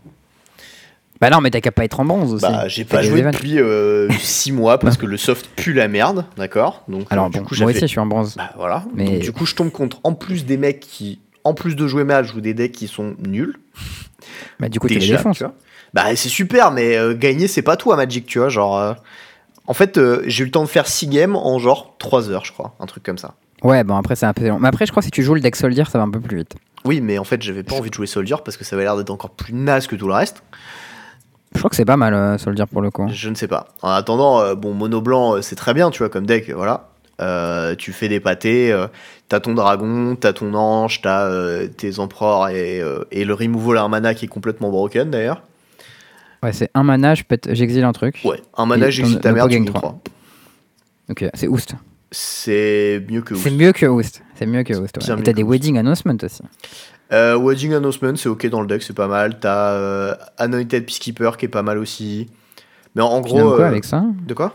Bah 1.21 1.31
non, 1.31 1.41
mais 1.41 1.51
t'as 1.51 1.61
qu'à 1.61 1.73
pas 1.73 1.85
être 1.85 1.99
en 1.99 2.05
bronze 2.05 2.33
aussi. 2.33 2.43
Bah, 2.47 2.69
j'ai 2.69 2.85
pas 2.85 3.03
joué 3.03 3.23
depuis 3.23 3.59
6 4.21 4.53
mois 4.53 4.79
parce 4.79 4.97
que 4.97 5.07
le 5.07 5.17
soft 5.17 5.49
pue 5.57 5.73
la 5.73 5.89
merde, 5.89 6.25
d'accord 6.37 6.85
Donc, 6.89 7.07
Alors 7.11 7.27
euh, 7.27 7.29
du 7.29 7.39
bon, 7.41 7.45
coup, 7.45 7.55
moi 7.59 7.71
aussi, 7.71 7.81
je 7.81 7.87
suis 7.87 7.99
en 7.99 8.07
bronze. 8.07 8.37
Bah 8.37 8.51
voilà. 8.57 8.85
Mais- 8.95 9.05
Donc, 9.05 9.19
du 9.19 9.33
coup, 9.33 9.45
je 9.45 9.55
tombe 9.55 9.71
contre 9.71 9.99
en 10.05 10.15
plus 10.15 10.47
des 10.47 10.57
mecs 10.57 10.81
qui, 10.81 11.19
en 11.49 11.55
plus 11.55 11.77
de 11.77 11.87
jouer 11.87 12.05
mal, 12.05 12.27
jouent 12.27 12.43
des 12.43 12.55
decks 12.55 12.73
qui 12.73 12.89
sont 12.89 13.17
nuls. 13.27 13.57
Bah 14.61 14.69
du 14.69 14.79
coup, 14.79 14.87
déjà, 14.87 15.17
défonces. 15.17 15.39
tu 15.39 15.45
vois. 15.45 15.55
Bah 15.95 16.15
c'est 16.15 16.29
super, 16.29 16.71
mais 16.71 16.97
euh, 16.97 17.15
gagner 17.15 17.49
c'est 17.49 17.63
pas 17.63 17.77
tout 17.77 17.91
à 17.91 17.97
Magic, 17.97 18.27
tu 18.27 18.39
vois. 18.39 18.51
Genre, 18.51 18.77
euh, 18.77 18.93
en 19.67 19.73
fait, 19.73 19.97
euh, 19.97 20.23
j'ai 20.27 20.43
eu 20.43 20.47
le 20.47 20.51
temps 20.51 20.63
de 20.63 20.69
faire 20.69 20.87
6 20.87 21.09
games 21.09 21.37
en 21.37 21.59
genre 21.59 21.97
3 21.99 22.31
heures, 22.31 22.45
je 22.45 22.53
crois, 22.53 22.75
un 22.81 22.87
truc 22.87 23.03
comme 23.03 23.17
ça. 23.17 23.35
Ouais, 23.63 23.83
bon 23.83 23.97
après 23.97 24.15
c'est 24.15 24.27
un 24.27 24.35
peu 24.35 24.47
long. 24.47 24.59
Mais 24.59 24.69
après, 24.69 24.85
je 24.85 24.91
crois 24.91 25.01
que 25.01 25.07
si 25.07 25.11
tu 25.11 25.23
joues 25.23 25.35
le 25.35 25.41
deck 25.41 25.57
Soldier, 25.57 25.85
ça 25.91 25.99
va 25.99 26.05
un 26.05 26.11
peu 26.11 26.21
plus 26.21 26.37
vite. 26.37 26.55
Oui, 26.85 27.01
mais 27.01 27.19
en 27.19 27.25
fait, 27.25 27.41
j'avais 27.43 27.63
pas 27.63 27.75
envie 27.75 27.89
de 27.91 27.95
jouer 27.95 28.07
Soldier 28.07 28.37
parce 28.45 28.57
que 28.57 28.65
ça 28.65 28.77
avait 28.77 28.85
l'air 28.85 28.97
d'être 28.97 29.11
encore 29.11 29.31
plus 29.31 29.55
naze 29.55 29.87
que 29.87 29.97
tout 29.97 30.07
le 30.07 30.15
reste. 30.15 30.43
Je 31.55 31.59
crois 31.59 31.71
que 31.71 31.77
c'est 31.77 31.87
pas 31.87 31.97
mal 31.97 32.39
Soldier 32.39 32.67
pour 32.71 32.83
le 32.83 32.91
coup. 32.91 33.09
Je 33.11 33.31
ne 33.31 33.35
sais 33.35 33.49
pas. 33.49 33.69
En 33.81 33.91
attendant, 33.91 34.55
bon, 34.55 34.75
mono 34.75 35.01
blanc, 35.01 35.41
c'est 35.41 35.57
très 35.57 35.73
bien, 35.75 35.91
tu 35.91 35.99
vois, 35.99 36.11
comme 36.11 36.27
deck, 36.27 36.51
voilà. 36.51 36.91
Euh, 37.21 37.75
tu 37.75 37.93
fais 37.93 38.09
des 38.09 38.21
pâtés, 38.21 38.71
euh, 38.71 38.87
t'as 39.29 39.41
ton 39.41 39.55
dragon, 39.55 40.17
t'as 40.17 40.33
ton 40.33 40.55
ange, 40.55 41.01
t'as 41.03 41.27
euh, 41.27 41.67
tes 41.69 41.99
empereurs 41.99 42.49
et, 42.49 42.81
euh, 42.81 43.05
et 43.11 43.25
le 43.25 43.35
removal 43.35 43.79
à 43.79 43.83
un 43.83 43.89
mana 43.89 44.15
qui 44.15 44.25
est 44.27 44.29
complètement 44.29 44.71
broken 44.71 45.11
d'ailleurs. 45.11 45.43
Ouais, 46.43 46.53
c'est 46.53 46.71
un 46.75 46.83
mana, 46.85 47.15
j'exile 47.51 47.85
un 47.85 47.93
truc. 47.93 48.21
Ouais, 48.25 48.41
un 48.57 48.65
mana, 48.67 48.91
ton- 48.91 49.19
ta 49.21 49.33
merde, 49.33 49.49
tu 49.49 49.55
gagne 49.57 49.65
gagnes 49.65 49.75
3. 49.75 49.81
3. 49.81 50.01
Ok, 51.11 51.25
c'est 51.35 51.49
Oost. 51.49 51.75
C'est 52.11 53.05
mieux 53.11 53.21
que 53.23 53.35
C'est 53.35 53.51
Oust. 53.51 53.59
mieux 53.59 53.73
que 53.73 53.87
Oost. 53.87 54.23
C'est 54.35 54.47
mieux 54.47 54.63
que 54.63 54.73
Ouais. 54.73 55.15
Et 55.15 55.17
mieux 55.19 55.23
t'as 55.25 55.33
des. 55.33 55.43
Wedding 55.43 55.79
Announcement 55.79 56.17
aussi. 56.23 56.43
Euh, 57.13 57.37
Wedding 57.39 57.75
Announcement, 57.75 58.15
c'est 58.17 58.29
ok 58.29 58.47
dans 58.49 58.61
le 58.61 58.67
deck, 58.67 58.83
c'est 58.83 58.95
pas 58.95 59.09
mal. 59.09 59.39
T'as 59.41 59.73
euh, 59.73 60.15
Anointed 60.39 60.85
Peacekeeper 60.87 61.37
qui 61.37 61.47
est 61.47 61.49
pas 61.49 61.63
mal 61.63 61.79
aussi. 61.79 62.29
Mais 62.95 63.03
en, 63.03 63.09
en 63.09 63.23
Tu 63.23 63.31
gros. 63.31 63.57
quoi 63.57 63.67
avec 63.67 63.85
ça? 63.85 64.05
De 64.27 64.33
quoi? 64.35 64.55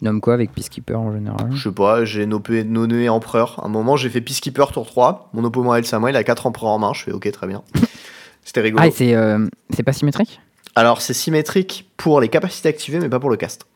Tu 0.00 0.06
nommes 0.06 0.22
quoi 0.22 0.32
avec 0.32 0.52
Peacekeeper 0.52 0.98
en 0.98 1.12
général 1.12 1.50
Je 1.52 1.62
sais 1.68 1.74
pas, 1.74 2.06
j'ai 2.06 2.24
nopé- 2.26 2.64
nommé 2.64 3.10
Empereur. 3.10 3.60
À 3.62 3.66
un 3.66 3.68
moment, 3.68 3.96
j'ai 3.98 4.08
fait 4.08 4.22
Peacekeeper 4.22 4.72
tour 4.72 4.86
3. 4.86 5.28
Mon 5.34 5.44
opposant 5.44 5.74
El 5.74 5.84
Samuel 5.84 6.16
a 6.16 6.24
4 6.24 6.46
Empereurs 6.46 6.70
en 6.70 6.78
main. 6.78 6.92
Je 6.94 7.02
fais 7.02 7.12
ok, 7.12 7.30
très 7.30 7.46
bien. 7.46 7.62
C'était 8.42 8.62
rigolo. 8.62 8.82
Ah, 8.82 8.86
et 8.86 8.92
c'est 8.92 9.14
euh, 9.14 9.46
pas 9.84 9.92
symétrique? 9.92 10.40
Alors, 10.74 11.02
c'est 11.02 11.12
symétrique 11.12 11.90
pour 11.98 12.18
les 12.22 12.28
capacités 12.28 12.70
activées, 12.70 12.98
mais 12.98 13.10
pas 13.10 13.20
pour 13.20 13.28
le 13.28 13.36
cast. 13.36 13.66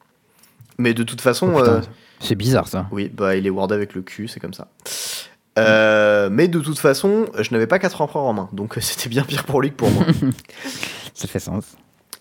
Mais 0.78 0.94
de 0.94 1.02
toute 1.02 1.20
façon, 1.20 1.52
Oh, 1.54 1.58
euh, 1.60 1.82
C'est 2.20 2.36
bizarre 2.36 2.68
ça. 2.68 2.86
oui, 2.90 3.10
bah 3.14 3.36
il 3.36 3.46
est 3.46 3.50
ward 3.50 3.70
avec 3.70 3.94
le 3.94 4.00
cul, 4.00 4.26
c'est 4.26 4.40
comme 4.40 4.54
ça. 4.54 4.68
Euh, 5.58 6.30
mais 6.32 6.48
de 6.48 6.58
toute 6.58 6.78
façon, 6.78 7.26
je 7.38 7.52
n'avais 7.52 7.66
pas 7.66 7.78
4 7.78 8.00
empereurs 8.00 8.24
en 8.24 8.32
main, 8.32 8.48
donc 8.54 8.78
euh, 8.78 8.80
c'était 8.82 9.10
bien 9.10 9.24
pire 9.24 9.44
pour 9.44 9.60
lui 9.60 9.72
que 9.72 9.76
pour 9.76 9.90
moi. 9.90 10.04
Ça 11.14 11.28
fait 11.28 11.38
sens. 11.38 11.64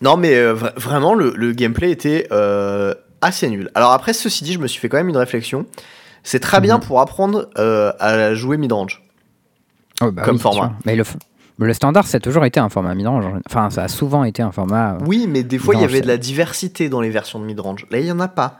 non, 0.02 0.18
mais 0.18 0.34
euh, 0.36 0.54
vra- 0.54 0.78
vraiment, 0.78 1.14
le, 1.14 1.32
le 1.34 1.52
gameplay 1.52 1.90
était 1.90 2.28
euh, 2.32 2.94
assez 3.24 3.48
nul. 3.48 3.70
Alors 3.74 3.92
après, 3.92 4.12
ceci 4.12 4.44
dit, 4.44 4.52
je 4.52 4.58
me 4.58 4.66
suis 4.66 4.80
fait 4.80 4.88
quand 4.88 4.96
même 4.98 5.08
une 5.08 5.16
réflexion. 5.16 5.66
C'est 6.22 6.40
très 6.40 6.60
bien 6.60 6.76
Mhm. 6.78 6.84
pour 6.84 7.00
apprendre 7.00 7.48
euh, 7.58 7.92
à 8.00 8.34
jouer 8.34 8.56
midrange. 8.56 9.02
Oh, 10.02 10.10
bah 10.10 10.22
Comme 10.22 10.36
oui, 10.36 10.40
format. 10.42 10.72
Mais 10.86 10.96
le, 10.96 11.72
standard, 11.74 12.06
ça 12.06 12.16
a 12.16 12.20
toujours 12.20 12.44
été 12.44 12.58
un 12.60 12.68
format 12.68 12.94
midrange. 12.94 13.26
Enfin, 13.48 13.70
ça 13.70 13.84
a 13.84 13.88
souvent 13.88 14.24
été 14.24 14.42
un 14.42 14.50
format. 14.52 14.94
euh, 14.94 14.98
Oui, 15.06 15.26
mais 15.28 15.42
des 15.42 15.58
fois, 15.58 15.74
il 15.74 15.80
y 15.80 15.84
avait 15.84 16.00
de 16.00 16.06
la 16.08 16.16
diversité 16.16 16.88
dans 16.88 17.00
les 17.00 17.10
versions 17.10 17.38
de 17.38 17.44
midrange. 17.44 17.86
Là, 17.90 17.98
il 18.00 18.06
y 18.06 18.12
en 18.12 18.20
a 18.20 18.28
pas. 18.28 18.58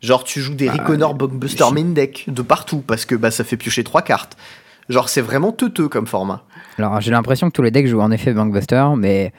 Genre, 0.00 0.24
tu 0.24 0.40
joues 0.40 0.54
des 0.54 0.66
Bah, 0.66 0.72
Reconnor 0.78 1.14
Blockbuster 1.14 1.64
je- 1.68 1.74
main 1.74 1.84
deck 1.92 2.24
de 2.28 2.42
partout 2.42 2.82
parce 2.86 3.04
que 3.04 3.14
bah, 3.14 3.30
ça 3.30 3.44
fait 3.44 3.56
piocher 3.56 3.84
trois 3.84 4.02
cartes. 4.02 4.36
Genre, 4.88 5.08
c'est 5.08 5.20
vraiment 5.20 5.52
teuteux 5.52 5.88
comme 5.88 6.06
format. 6.06 6.42
Alors, 6.78 7.00
j'ai 7.00 7.10
l'impression 7.12 7.48
que 7.48 7.52
tous 7.52 7.62
les 7.62 7.70
decks 7.70 7.86
jouaient 7.86 8.02
en 8.02 8.10
effet 8.10 8.32
Bankbuster, 8.32 8.84
mais 8.96 9.32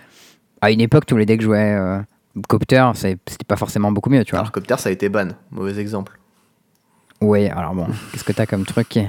à 0.62 0.72
une 0.72 0.80
époque, 0.80 1.06
tous 1.06 1.18
les 1.18 1.26
decks 1.26 1.42
jouaient 1.42 1.76
euh, 1.78 2.00
Copter, 2.48 2.92
c'était 2.96 3.18
pas 3.48 3.56
forcément 3.56 3.92
beaucoup 3.92 4.10
mieux, 4.10 4.24
tu 4.24 4.32
vois. 4.32 4.40
Alors, 4.40 4.52
Copter, 4.52 4.76
ça 4.78 4.90
a 4.90 4.92
été 4.92 5.10
ban. 5.10 5.30
Mauvais 5.52 5.80
exemple. 5.80 6.20
Ouais, 7.22 7.50
alors 7.50 7.74
bon, 7.74 7.88
qu'est-ce 8.12 8.24
que 8.24 8.34
t'as 8.34 8.46
comme 8.46 8.66
truc 8.66 9.00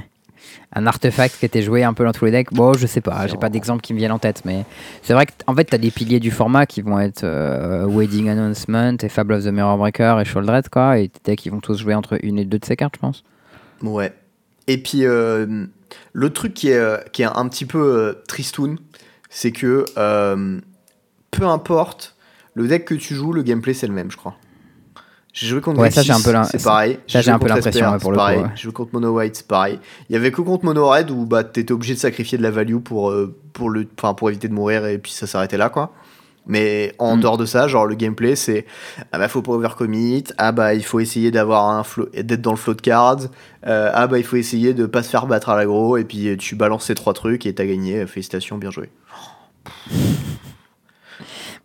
Un 0.73 0.87
artefact 0.87 1.37
qui 1.39 1.45
était 1.45 1.61
joué 1.61 1.83
un 1.83 1.93
peu 1.93 2.05
dans 2.05 2.11
tous 2.11 2.25
les 2.25 2.31
decks? 2.31 2.53
Bon, 2.53 2.73
je 2.73 2.85
sais 2.87 3.01
pas, 3.01 3.27
j'ai 3.27 3.37
pas 3.37 3.49
d'exemple 3.49 3.81
qui 3.81 3.93
me 3.93 3.97
viennent 3.97 4.11
en 4.11 4.19
tête, 4.19 4.43
mais 4.45 4.65
c'est 5.01 5.13
vrai 5.13 5.25
que 5.25 5.31
en 5.47 5.55
fait, 5.55 5.65
t'as 5.65 5.77
des 5.77 5.91
piliers 5.91 6.19
du 6.19 6.31
format 6.31 6.65
qui 6.65 6.81
vont 6.81 6.99
être 6.99 7.23
euh, 7.23 7.85
Wedding 7.87 8.29
Announcement 8.29 8.95
et 9.01 9.09
Fable 9.09 9.33
of 9.33 9.43
the 9.43 9.47
Mirror 9.47 9.77
Breaker 9.77 10.17
et 10.21 10.25
Sholdred, 10.25 10.69
quoi, 10.69 10.99
et 10.99 11.09
tes 11.09 11.31
decks 11.31 11.39
qui 11.39 11.49
vont 11.49 11.59
tous 11.59 11.79
jouer 11.79 11.95
entre 11.95 12.17
une 12.23 12.37
et 12.37 12.45
deux 12.45 12.59
de 12.59 12.65
ces 12.65 12.75
cartes, 12.75 12.95
je 12.95 13.01
pense. 13.01 13.23
Ouais. 13.81 14.13
Et 14.67 14.77
puis, 14.81 15.05
euh, 15.05 15.67
le 16.13 16.29
truc 16.31 16.53
qui 16.53 16.69
est, 16.69 16.77
euh, 16.77 16.97
qui 17.11 17.21
est 17.21 17.25
un 17.25 17.47
petit 17.47 17.65
peu 17.65 17.79
euh, 17.79 18.13
tristoun, 18.27 18.77
c'est 19.29 19.51
que 19.51 19.85
euh, 19.97 20.59
peu 21.31 21.45
importe 21.45 22.14
le 22.55 22.67
deck 22.67 22.85
que 22.85 22.95
tu 22.95 23.13
joues, 23.13 23.31
le 23.33 23.43
gameplay 23.43 23.73
c'est 23.73 23.87
le 23.87 23.93
même, 23.93 24.09
je 24.09 24.17
crois. 24.17 24.35
J'ai 25.33 25.47
joué 25.47 25.59
contre 25.59 25.81
Ouais, 25.81 25.91
ça, 25.91 25.99
un 25.99 26.21
peu 26.21 26.33
c'est 26.49 26.63
pareil. 26.63 26.97
ça, 27.07 27.19
j'ai 27.21 27.29
un 27.29 27.33
peu 27.37 27.47
contre 27.47 27.55
l'impression, 27.55 27.97
pour 27.99 28.11
coup, 28.13 28.17
ouais. 28.17 28.43
J'ai 28.55 28.63
joué 28.63 28.71
contre 28.71 28.91
Mono 28.93 29.11
White, 29.17 29.35
c'est 29.35 29.47
pareil. 29.47 29.79
Il 30.09 30.13
y 30.13 30.15
avait 30.15 30.31
que 30.31 30.39
contre 30.41 30.63
Mono 30.63 30.87
Red 30.89 31.11
où 31.11 31.25
bah, 31.25 31.43
t'étais 31.43 31.73
obligé 31.73 31.93
de 31.93 31.99
sacrifier 31.99 32.37
de 32.37 32.43
la 32.43 32.51
value 32.51 32.77
pour, 32.77 33.09
euh, 33.11 33.35
pour, 33.51 33.69
le, 33.69 33.85
enfin, 33.97 34.13
pour 34.13 34.29
éviter 34.29 34.47
de 34.47 34.53
mourir 34.53 34.85
et 34.85 34.97
puis 34.97 35.11
ça 35.11 35.27
s'arrêtait 35.27 35.57
là, 35.57 35.67
quoi. 35.69 35.91
Mais 36.47 36.93
en 36.99 37.17
Mm. 37.17 37.19
dehors 37.21 37.37
de 37.37 37.45
ça, 37.45 37.67
genre 37.67 37.85
le 37.87 37.95
gameplay 37.95 38.35
c'est 38.37 38.65
ah 39.11 39.17
bah 39.17 39.27
faut 39.27 39.41
pas 39.41 39.51
overcommit, 39.53 40.23
ah 40.37 40.51
bah 40.51 40.75
il 40.75 40.85
faut 40.85 40.99
essayer 40.99 41.31
d'avoir 41.31 41.67
un 41.69 41.83
flow, 41.83 42.05
d'être 42.13 42.41
dans 42.41 42.51
le 42.51 42.57
flow 42.57 42.75
de 42.75 42.81
cards, 42.81 43.17
euh, 43.65 43.89
ah 43.93 44.05
bah 44.07 44.19
il 44.19 44.23
faut 44.23 44.35
essayer 44.37 44.75
de 44.75 44.85
pas 44.85 45.01
se 45.03 45.09
faire 45.09 45.25
battre 45.25 45.49
à 45.49 45.57
l'aggro 45.57 45.97
et 45.97 46.03
puis 46.05 46.37
tu 46.37 46.55
balances 46.55 46.85
ces 46.85 46.93
trois 46.95 47.13
trucs 47.13 47.45
et 47.47 47.55
t'as 47.55 47.65
gagné, 47.65 48.05
félicitations, 48.05 48.57
bien 48.59 48.69
joué. 48.71 48.89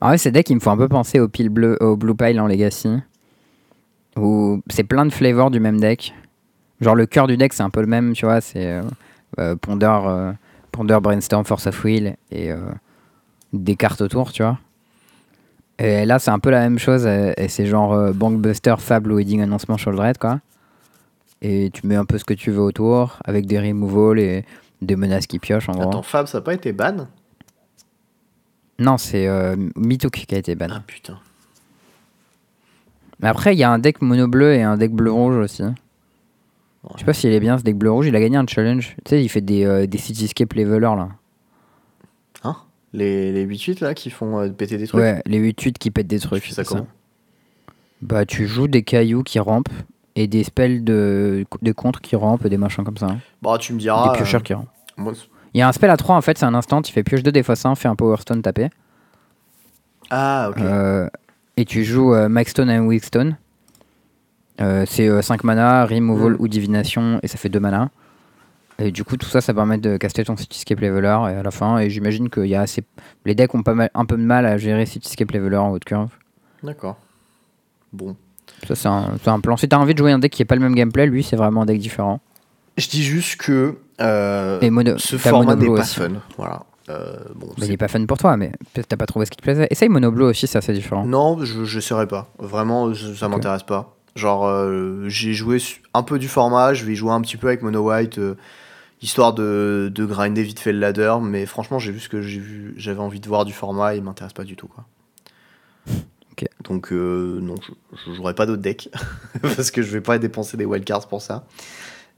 En 0.01 0.09
vrai, 0.09 0.18
ces 0.18 0.31
decks, 0.31 0.48
ils 0.48 0.55
me 0.55 0.60
font 0.60 0.70
un 0.70 0.77
peu 0.77 0.89
penser 0.89 1.20
au 1.20 1.28
pile 1.28 1.51
bleu, 1.51 1.77
au 1.81 1.97
Blue 1.97 2.14
Pile 2.14 2.40
en 2.40 2.47
Legacy, 2.47 2.89
où 4.16 4.62
c'est 4.70 4.85
plein 4.85 5.05
de 5.05 5.10
flavors 5.10 5.51
du 5.51 5.60
même 5.60 5.78
deck. 5.78 6.14
Genre 6.81 6.94
le 6.94 7.05
cœur 7.05 7.27
du 7.27 7.36
deck, 7.36 7.52
c'est 7.52 7.62
un 7.62 7.70
peu 7.70 7.81
le 7.81 7.86
même, 7.86 8.14
tu 8.14 8.24
vois, 8.24 8.40
c'est 8.40 8.66
euh, 8.66 8.82
euh, 9.39 9.56
Ponder, 9.56 9.98
euh, 10.06 11.01
Brainstorm, 11.01 11.44
Force 11.44 11.66
of 11.66 11.85
Will 11.85 12.16
et 12.31 12.51
des 13.52 13.77
cartes 13.77 14.01
autour, 14.01 14.32
tu 14.32 14.43
vois. 14.43 14.59
Et 15.78 16.06
là, 16.06 16.18
c'est 16.18 16.31
un 16.31 16.39
peu 16.39 16.51
la 16.51 16.60
même 16.60 16.78
chose. 16.78 17.06
Et 17.06 17.48
c'est 17.48 17.66
genre 17.66 18.12
Bankbuster, 18.14 18.77
Fable, 18.78 19.12
Wedding, 19.12 19.43
Annoncement, 19.43 19.77
Shoulder 19.77 20.12
quoi. 20.18 20.40
Et 21.43 21.70
tu 21.72 21.86
mets 21.86 21.97
un 21.97 22.05
peu 22.05 22.16
ce 22.18 22.24
que 22.24 22.35
tu 22.35 22.51
veux 22.51 22.60
autour, 22.60 23.18
avec 23.24 23.47
des 23.47 23.59
removals 23.59 24.18
et 24.18 24.44
des 24.82 24.97
menaces 24.97 25.27
qui 25.27 25.39
piochent, 25.39 25.68
en 25.68 25.72
gros. 25.72 25.89
Attends, 25.89 26.02
Fab, 26.02 26.27
ça 26.27 26.39
n'a 26.39 26.43
pas 26.43 26.55
été 26.55 26.72
ban? 26.72 27.06
Non, 28.81 28.98
c'est 28.98 29.27
euh, 29.28 29.55
Mitouk 29.77 30.12
qui 30.12 30.35
a 30.35 30.39
été 30.39 30.55
ban. 30.57 30.69
Ah 30.70 30.82
putain. 30.86 31.19
Mais 33.20 33.28
après, 33.28 33.55
il 33.55 33.59
y 33.59 33.62
a 33.65 33.70
un 33.70 33.78
deck 33.78 34.01
mono 34.01 34.27
bleu 34.27 34.55
et 34.55 34.62
un 34.62 34.77
deck 34.77 34.93
bleu 34.93 35.12
rouge 35.12 35.36
aussi. 35.36 35.62
Je 36.94 36.98
sais 36.98 37.05
pas 37.05 37.12
s'il 37.12 37.31
est 37.32 37.40
bien 37.40 37.59
ce 37.59 37.62
deck 37.62 37.77
bleu 37.77 37.90
rouge. 37.93 38.07
Il 38.07 38.16
a 38.16 38.20
gagné 38.20 38.39
un 38.39 38.47
challenge. 38.47 38.97
Tu 39.05 39.11
sais, 39.11 39.23
il 39.23 39.28
fait 39.28 39.43
des, 39.43 39.65
euh, 39.65 39.86
des 39.86 39.98
Cityscape 39.98 40.55
levelers 40.55 40.97
là. 40.97 41.09
Hein? 42.43 42.57
Les, 42.94 43.31
les 43.32 43.47
8-8 43.47 43.85
là 43.85 43.94
qui 43.94 44.09
font 44.11 44.40
euh, 44.40 44.48
péter 44.48 44.78
des 44.78 44.86
trucs? 44.86 45.01
Ouais, 45.01 45.23
les 45.27 45.39
8-8 45.52 45.74
qui 45.74 45.90
pètent 45.90 46.07
des 46.07 46.19
Tu 46.19 46.27
trucs. 46.27 46.43
fais 46.43 46.55
ça 46.55 46.65
comment? 46.65 46.86
Bah, 48.01 48.24
tu 48.24 48.47
joues 48.47 48.66
des 48.66 48.82
cailloux 48.82 49.23
qui 49.23 49.39
rampent 49.39 49.69
et 50.16 50.27
des 50.27 50.43
spells 50.43 50.82
de, 50.82 51.44
de 51.61 51.73
contre 51.73 52.01
qui 52.01 52.16
rampent, 52.16 52.47
des 52.47 52.57
machins 52.57 52.82
comme 52.82 52.97
ça. 52.97 53.07
hein. 53.09 53.19
Bah, 53.43 53.59
tu 53.61 53.74
me 53.74 53.78
diras. 53.78 54.11
des 54.12 54.16
piocheurs 54.16 54.40
euh, 54.40 54.44
qui 54.44 54.55
rampent. 54.55 54.69
moi, 54.97 55.12
Il 55.55 55.59
y 55.59 55.62
a 55.62 55.68
un 55.68 55.72
spell 55.72 55.90
à 55.90 55.97
3 55.97 56.16
en 56.16 56.20
fait, 56.20 56.39
c'est 56.39 56.44
un 56.47 56.55
instant. 56.55 56.81
Tu 56.82 56.93
fais 56.93 57.02
pioche 57.02 57.22
2 57.22 57.32
des 57.32 57.43
fois 57.43 57.55
1, 57.62 57.74
fais 57.74 57.89
un 57.89 57.97
Power 57.97 58.16
Stone 58.20 58.43
tapé. 58.43 58.68
Ah, 60.10 60.48
ok. 60.51 60.59
Euh, 60.60 61.09
et 61.56 61.64
tu 61.64 61.85
joues 61.85 62.14
euh, 62.14 62.28
Max 62.28 62.51
Stone 62.52 62.70
et 62.70 62.78
Weak 62.78 63.05
Stone. 63.05 63.36
Euh, 64.60 64.85
c'est 64.86 65.22
5 65.22 65.44
mana, 65.44 65.86
Removal 65.86 66.32
Mm. 66.35 66.36
ou 66.40 66.48
Divination, 66.48 67.20
et 67.22 67.28
ça 67.28 67.39
fait 67.39 67.48
2 67.48 67.60
mana. 67.60 67.90
Et 68.78 68.90
du 68.93 69.05
coup, 69.05 69.16
tout 69.16 69.27
ça, 69.28 69.40
ça 69.40 69.52
permet 69.52 69.77
de 69.78 69.97
caster 69.98 70.24
ton 70.24 70.36
Cityscape 70.36 70.81
Leveler 70.81 71.18
et 71.31 71.35
à 71.36 71.43
la 71.43 71.51
fin. 71.51 71.78
Et 71.78 71.90
j'imagine 71.90 72.31
qu'il 72.31 72.47
y 72.47 72.55
a 72.55 72.62
assez. 72.62 72.82
Les 73.27 73.35
decks 73.35 73.55
ont 73.55 73.62
pas 73.62 73.74
mal, 73.74 73.90
un 73.94 74.06
peu 74.06 74.16
de 74.16 74.22
mal 74.22 74.47
à 74.47 74.56
gérer 74.56 74.86
Cityscape 74.86 75.31
Leveler 75.32 75.59
en 75.59 75.70
haute 75.70 75.85
curve. 75.85 76.09
D'accord. 76.62 76.97
Bon. 77.93 78.16
Ça, 78.66 78.74
c'est 78.74 78.89
un, 78.89 79.16
un 79.27 79.40
plan. 79.40 79.56
Si 79.59 79.68
t'as 79.68 79.77
envie 79.77 79.93
de 79.93 79.98
jouer 79.98 80.12
un 80.12 80.18
deck 80.18 80.32
qui 80.32 80.40
est 80.43 80.47
pas 80.47 80.55
le 80.55 80.62
même 80.62 80.74
gameplay, 80.74 81.06
lui, 81.06 81.22
c'est 81.22 81.36
vraiment 81.36 81.62
un 81.62 81.66
deck 81.66 81.78
différent. 81.78 82.20
Je 82.78 82.89
dis 82.89 83.02
juste 83.02 83.39
que 83.40 83.77
euh, 84.01 84.59
Et 84.60 84.70
mono, 84.70 84.98
ce 84.98 85.16
format 85.16 85.55
n'est 85.56 85.66
pas 85.66 85.72
aussi. 85.72 85.97
fun. 86.01 86.10
Voilà. 86.36 86.62
Euh, 86.89 87.16
bon, 87.36 87.48
il 87.59 87.70
est 87.70 87.77
pas 87.77 87.89
fun 87.89 88.05
pour 88.06 88.18
toi, 88.18 88.36
mais 88.36 88.51
peut-être 88.72 88.89
t'as 88.89 88.97
pas 88.97 89.06
trouvé 89.06 89.24
ce 89.27 89.31
qui 89.31 89.36
te 89.36 89.43
plaisait. 89.43 89.68
Essaye 89.70 89.89
Mono 89.89 90.10
Blue 90.10 90.24
aussi, 90.24 90.47
c'est 90.47 90.59
assez 90.59 90.72
différent. 90.72 91.05
Non, 91.06 91.44
je 91.44 91.64
j'essaierai 91.64 92.06
pas. 92.09 92.28
Vraiment, 92.39 92.93
je- 92.93 93.14
ça 93.14 93.27
Ok. 93.27 93.32
m'intéresse 93.32 93.62
pas. 93.62 93.94
Genre, 94.16 94.44
euh, 94.47 95.05
j'ai 95.06 95.32
joué 95.35 95.59
un 95.94 96.02
peu 96.02 96.18
du 96.18 96.27
format, 96.27 96.74
je 96.74 96.85
vais 96.85 96.93
y 96.93 96.97
jouer 96.97 97.12
un 97.12 97.20
petit 97.20 97.36
peu 97.36 97.47
avec 97.47 97.62
Mono 97.62 97.89
White, 97.89 98.18
euh, 98.18 98.35
histoire 99.02 99.35
de, 99.35 99.90
de 99.94 100.05
grinder 100.05 100.43
vite 100.43 100.59
fait 100.59 100.72
le 100.72 100.81
ladder, 100.81 101.14
mais 101.22 101.47
franchement, 101.47 101.78
j'ai 101.78 101.93
vu 101.93 102.01
ce 102.01 102.09
que 102.09 102.20
j'ai 102.22 102.40
vu, 102.40 102.74
j'avais 102.77 102.98
envie 103.01 103.20
de 103.20 103.28
voir 103.28 103.44
du 103.44 103.52
format, 103.52 103.94
il 103.94 104.02
m'intéresse 104.02 104.32
pas 104.32 104.44
du 104.44 104.56
tout. 104.56 104.66
Quoi. 104.66 104.85
Ok. 106.32 106.47
Donc, 106.64 106.90
non, 106.93 107.55
je, 107.60 107.72
je 108.06 108.14
jouerai 108.14 108.35
pas 108.35 108.47
d'autres 108.47 108.62
decks, 108.62 108.89
parce 109.43 109.70
que 109.70 109.82
je 109.82 109.90
vais 109.90 110.01
pas 110.01 110.18
dépenser 110.18 110.56
des 110.56 110.64
wildcards 110.64 111.06
pour 111.09 111.20
ça. 111.22 111.44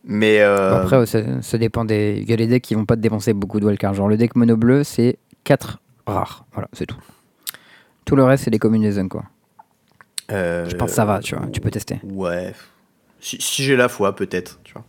Mais 0.05 0.41
euh, 0.41 0.83
après, 0.83 1.07
ça, 1.07 1.21
ça 1.43 1.59
dépend 1.59 1.85
des. 1.85 2.19
Il 2.23 2.29
y 2.29 2.33
a 2.33 2.37
les 2.37 2.47
decks 2.47 2.63
qui 2.63 2.75
vont 2.75 2.85
pas 2.87 2.97
te 2.97 3.01
dépenser 3.01 3.33
beaucoup 3.35 3.61
de 3.61 3.67
wildcards. 3.67 3.95
Genre 3.95 4.09
le 4.09 4.17
deck 4.17 4.35
mono 4.35 4.57
bleu, 4.57 4.83
c'est 4.85 5.19
4 5.45 5.79
rares. 6.07 6.45
Voilà, 6.53 6.69
c'est 6.73 6.87
tout. 6.87 6.99
Tout 8.05 8.17
le 8.17 8.25
reste, 8.25 8.45
c'est 8.45 8.51
des 8.51 8.59
combinaisons, 8.59 9.09
quoi. 9.09 9.23
euh, 10.33 10.69
Je 10.69 10.75
pense 10.77 10.91
que 10.91 10.97
ça 10.97 11.05
va, 11.05 11.21
tu 11.21 11.37
vois. 11.37 11.47
Tu 11.53 11.61
peux 11.61 11.71
tester. 11.71 12.01
Ouais. 12.03 12.53
Si, 13.21 13.37
si 13.41 13.63
j'ai 13.63 13.77
la 13.77 13.89
foi, 13.89 14.17
peut-être, 14.17 14.59
tu 14.65 14.73
vois. 14.73 14.83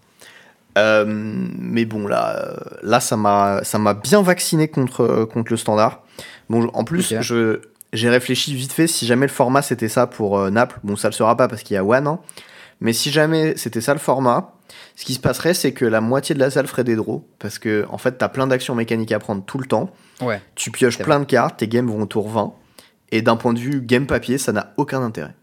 Euh, 0.80 1.06
mais 1.08 1.86
bon, 1.86 2.08
là, 2.08 2.56
là 2.82 3.00
ça 3.00 3.16
m'a 3.16 3.64
ça 3.64 3.78
m'a 3.78 3.94
bien 3.94 4.24
vacciné 4.24 4.68
contre, 4.68 5.26
contre 5.32 5.52
le 5.52 5.58
standard. 5.58 6.02
Bon, 6.50 6.68
en 6.74 6.84
plus, 6.84 7.14
je 7.22 7.60
j'ai 7.94 8.10
réfléchi 8.10 8.56
vite 8.56 8.72
fait, 8.74 8.88
si 8.88 9.06
jamais 9.06 9.28
le 9.28 9.32
format 9.32 9.62
c'était 9.62 9.88
ça 9.88 10.08
pour 10.08 10.50
Naples, 10.50 10.80
bon, 10.84 10.96
ça 10.96 11.10
le 11.10 11.14
sera 11.14 11.38
pas 11.38 11.48
parce 11.48 11.62
qu'il 11.62 11.76
y 11.76 11.78
a 11.78 11.86
One, 11.86 12.08
hein, 12.08 12.20
mais 12.82 12.92
si 12.92 13.12
jamais 13.12 13.54
c'était 13.56 13.82
ça 13.82 13.94
le 13.94 14.00
format, 14.00 14.56
ce 14.96 15.06
qui 15.06 15.14
se 15.14 15.20
passerait, 15.20 15.54
c'est 15.54 15.72
que 15.74 15.86
la 15.86 16.02
moitié 16.02 16.36
de 16.36 16.40
la 16.40 16.50
salle 16.52 16.68
ferait 16.68 16.84
des 16.84 16.96
draws, 16.96 17.24
parce 17.40 17.58
que, 17.60 17.86
en 17.90 17.98
fait, 17.98 18.14
t'as 18.18 18.30
plein 18.30 18.48
d'actions 18.48 18.76
mécaniques 18.76 19.12
à 19.12 19.20
prendre 19.20 19.44
tout 19.44 19.58
le 19.58 19.66
temps, 19.66 19.90
Ouais. 20.22 20.42
tu 20.56 20.70
pioches 20.72 21.00
plein 21.00 21.20
de 21.20 21.26
cartes, 21.26 21.58
tes 21.58 21.68
games 21.68 21.88
vont 21.88 22.02
au 22.04 22.06
tour 22.06 22.30
20, 22.30 22.54
et 23.12 23.22
d'un 23.22 23.36
point 23.36 23.54
de 23.54 23.60
vue 23.60 23.82
game 23.82 24.06
papier, 24.08 24.38
ça 24.38 24.52
n'a 24.52 24.74
aucun 24.78 25.02
intérêt. 25.02 25.34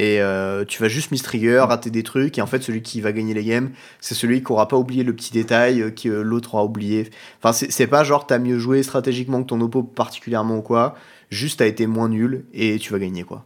Et 0.00 0.20
euh, 0.20 0.64
tu 0.64 0.80
vas 0.80 0.86
juste 0.88 1.10
miss 1.10 1.22
trigger, 1.22 1.58
rater 1.66 1.90
des 1.90 2.04
trucs, 2.04 2.38
et 2.38 2.42
en 2.42 2.46
fait, 2.46 2.62
celui 2.62 2.82
qui 2.82 3.00
va 3.00 3.10
gagner 3.12 3.34
les 3.34 3.42
games, 3.44 3.70
c'est 4.00 4.14
celui 4.14 4.44
qui 4.44 4.52
aura 4.52 4.68
pas 4.68 4.76
oublié 4.76 5.02
le 5.02 5.12
petit 5.12 5.32
détail 5.32 5.82
euh, 5.82 5.90
que 5.90 6.08
l'autre 6.08 6.54
aura 6.54 6.64
oublié. 6.64 7.10
Enfin, 7.42 7.52
c'est 7.52 7.72
c'est 7.72 7.88
pas 7.88 8.04
genre 8.04 8.24
t'as 8.26 8.38
mieux 8.38 8.58
joué 8.58 8.84
stratégiquement 8.84 9.42
que 9.42 9.48
ton 9.48 9.60
oppo 9.60 9.82
particulièrement 9.82 10.58
ou 10.58 10.62
quoi, 10.62 10.94
juste 11.30 11.58
t'as 11.58 11.66
été 11.66 11.88
moins 11.88 12.08
nul 12.08 12.44
et 12.54 12.78
tu 12.78 12.92
vas 12.92 13.00
gagner 13.00 13.24
quoi. 13.24 13.44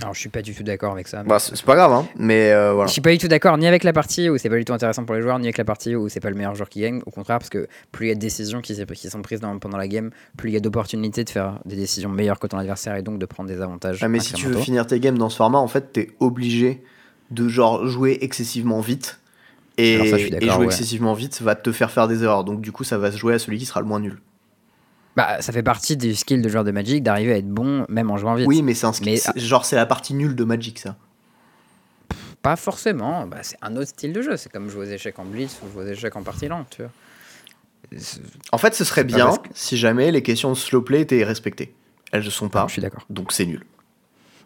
Alors, 0.00 0.14
je 0.14 0.20
suis 0.20 0.28
pas 0.28 0.42
du 0.42 0.54
tout 0.54 0.62
d'accord 0.62 0.92
avec 0.92 1.08
ça. 1.08 1.22
Bah, 1.22 1.38
c'est 1.38 1.62
pas 1.62 1.74
grave, 1.74 1.92
hein, 1.92 2.06
mais 2.16 2.52
euh, 2.52 2.72
voilà. 2.72 2.86
Je 2.86 2.92
suis 2.92 3.00
pas 3.00 3.10
du 3.10 3.18
tout 3.18 3.28
d'accord 3.28 3.58
ni 3.58 3.66
avec 3.66 3.84
la 3.84 3.92
partie 3.92 4.28
où 4.28 4.38
c'est 4.38 4.48
pas 4.48 4.56
du 4.56 4.64
tout 4.64 4.72
intéressant 4.72 5.04
pour 5.04 5.14
les 5.14 5.22
joueurs, 5.22 5.38
ni 5.38 5.46
avec 5.46 5.58
la 5.58 5.64
partie 5.64 5.94
où 5.96 6.08
c'est 6.08 6.20
pas 6.20 6.30
le 6.30 6.36
meilleur 6.36 6.54
joueur 6.54 6.68
qui 6.68 6.80
gagne. 6.80 7.00
Au 7.06 7.10
contraire, 7.10 7.38
parce 7.38 7.50
que 7.50 7.68
plus 7.92 8.06
il 8.06 8.08
y 8.08 8.12
a 8.12 8.14
de 8.14 8.20
décisions 8.20 8.60
qui, 8.60 8.74
sont 8.74 9.22
prises 9.22 9.40
dans- 9.40 9.58
pendant 9.58 9.76
la 9.78 9.88
game, 9.88 10.10
plus 10.36 10.50
il 10.50 10.54
y 10.54 10.56
a 10.56 10.60
d'opportunités 10.60 11.24
de 11.24 11.30
faire 11.30 11.58
des 11.64 11.76
décisions 11.76 12.10
meilleures 12.10 12.38
que 12.38 12.46
ton 12.46 12.58
adversaire 12.58 12.96
et 12.96 13.02
donc 13.02 13.18
de 13.18 13.26
prendre 13.26 13.48
des 13.48 13.60
avantages. 13.60 13.98
Ah, 14.02 14.08
mais 14.08 14.20
si 14.20 14.32
tu 14.32 14.46
veux 14.46 14.58
finir 14.58 14.86
tes 14.86 15.00
games 15.00 15.18
dans 15.18 15.28
ce 15.28 15.36
format, 15.36 15.58
en 15.58 15.68
fait, 15.68 15.92
t'es 15.92 16.10
obligé 16.20 16.82
de 17.30 17.48
genre 17.48 17.86
jouer 17.86 18.18
excessivement 18.22 18.80
vite. 18.80 19.18
Et, 19.78 20.10
ça, 20.10 20.18
et 20.18 20.28
jouer 20.28 20.58
ouais. 20.58 20.64
excessivement 20.66 21.14
vite 21.14 21.40
va 21.40 21.54
te 21.54 21.72
faire 21.72 21.90
faire 21.90 22.06
des 22.06 22.22
erreurs. 22.22 22.44
Donc 22.44 22.60
du 22.60 22.70
coup, 22.70 22.84
ça 22.84 22.98
va 22.98 23.10
se 23.10 23.16
jouer 23.16 23.34
à 23.34 23.38
celui 23.38 23.58
qui 23.58 23.64
sera 23.66 23.80
le 23.80 23.86
moins 23.86 24.00
nul. 24.00 24.20
Bah, 25.16 25.42
ça 25.42 25.52
fait 25.52 25.62
partie 25.62 25.96
du 25.96 26.14
skill 26.14 26.40
de 26.40 26.48
joueur 26.48 26.64
de 26.64 26.70
Magic 26.70 27.02
d'arriver 27.02 27.32
à 27.34 27.36
être 27.38 27.48
bon 27.48 27.84
même 27.88 28.10
en 28.10 28.16
jouant 28.16 28.34
vite. 28.34 28.46
Oui, 28.46 28.62
mais 28.62 28.74
c'est 28.74 28.86
un 28.86 28.92
skill- 28.92 29.18
Mais- 29.34 29.40
genre 29.40 29.64
c'est 29.64 29.76
la 29.76 29.86
partie 29.86 30.14
nulle 30.14 30.34
de 30.36 30.44
Magic 30.44 30.78
ça. 30.78 30.96
Pas 32.42 32.56
forcément, 32.56 33.26
bah, 33.26 33.38
c'est 33.42 33.56
un 33.60 33.76
autre 33.76 33.88
style 33.88 34.12
de 34.12 34.22
jeu. 34.22 34.36
C'est 34.36 34.50
comme 34.50 34.68
jouer 34.70 34.86
aux 34.86 34.90
échecs 34.90 35.18
en 35.18 35.24
blitz 35.26 35.60
ou 35.62 35.72
jouer 35.72 35.84
aux 35.84 35.88
échecs 35.92 36.16
en 36.16 36.22
partie 36.22 36.48
lente, 36.48 36.68
tu 36.70 36.82
vois. 36.82 36.90
En 38.52 38.58
fait, 38.58 38.74
ce 38.74 38.84
serait 38.84 39.04
bien 39.04 39.30
que- 39.36 39.48
si 39.52 39.76
jamais 39.76 40.10
les 40.10 40.22
questions 40.22 40.50
de 40.50 40.56
slow 40.56 40.80
play 40.82 41.00
étaient 41.02 41.24
respectées. 41.24 41.74
Elles 42.12 42.24
ne 42.24 42.30
sont 42.30 42.48
pas, 42.48 42.64
Je 42.68 42.72
suis 42.72 42.82
d'accord. 42.82 43.04
donc 43.10 43.32
c'est 43.32 43.46
nul. 43.46 43.64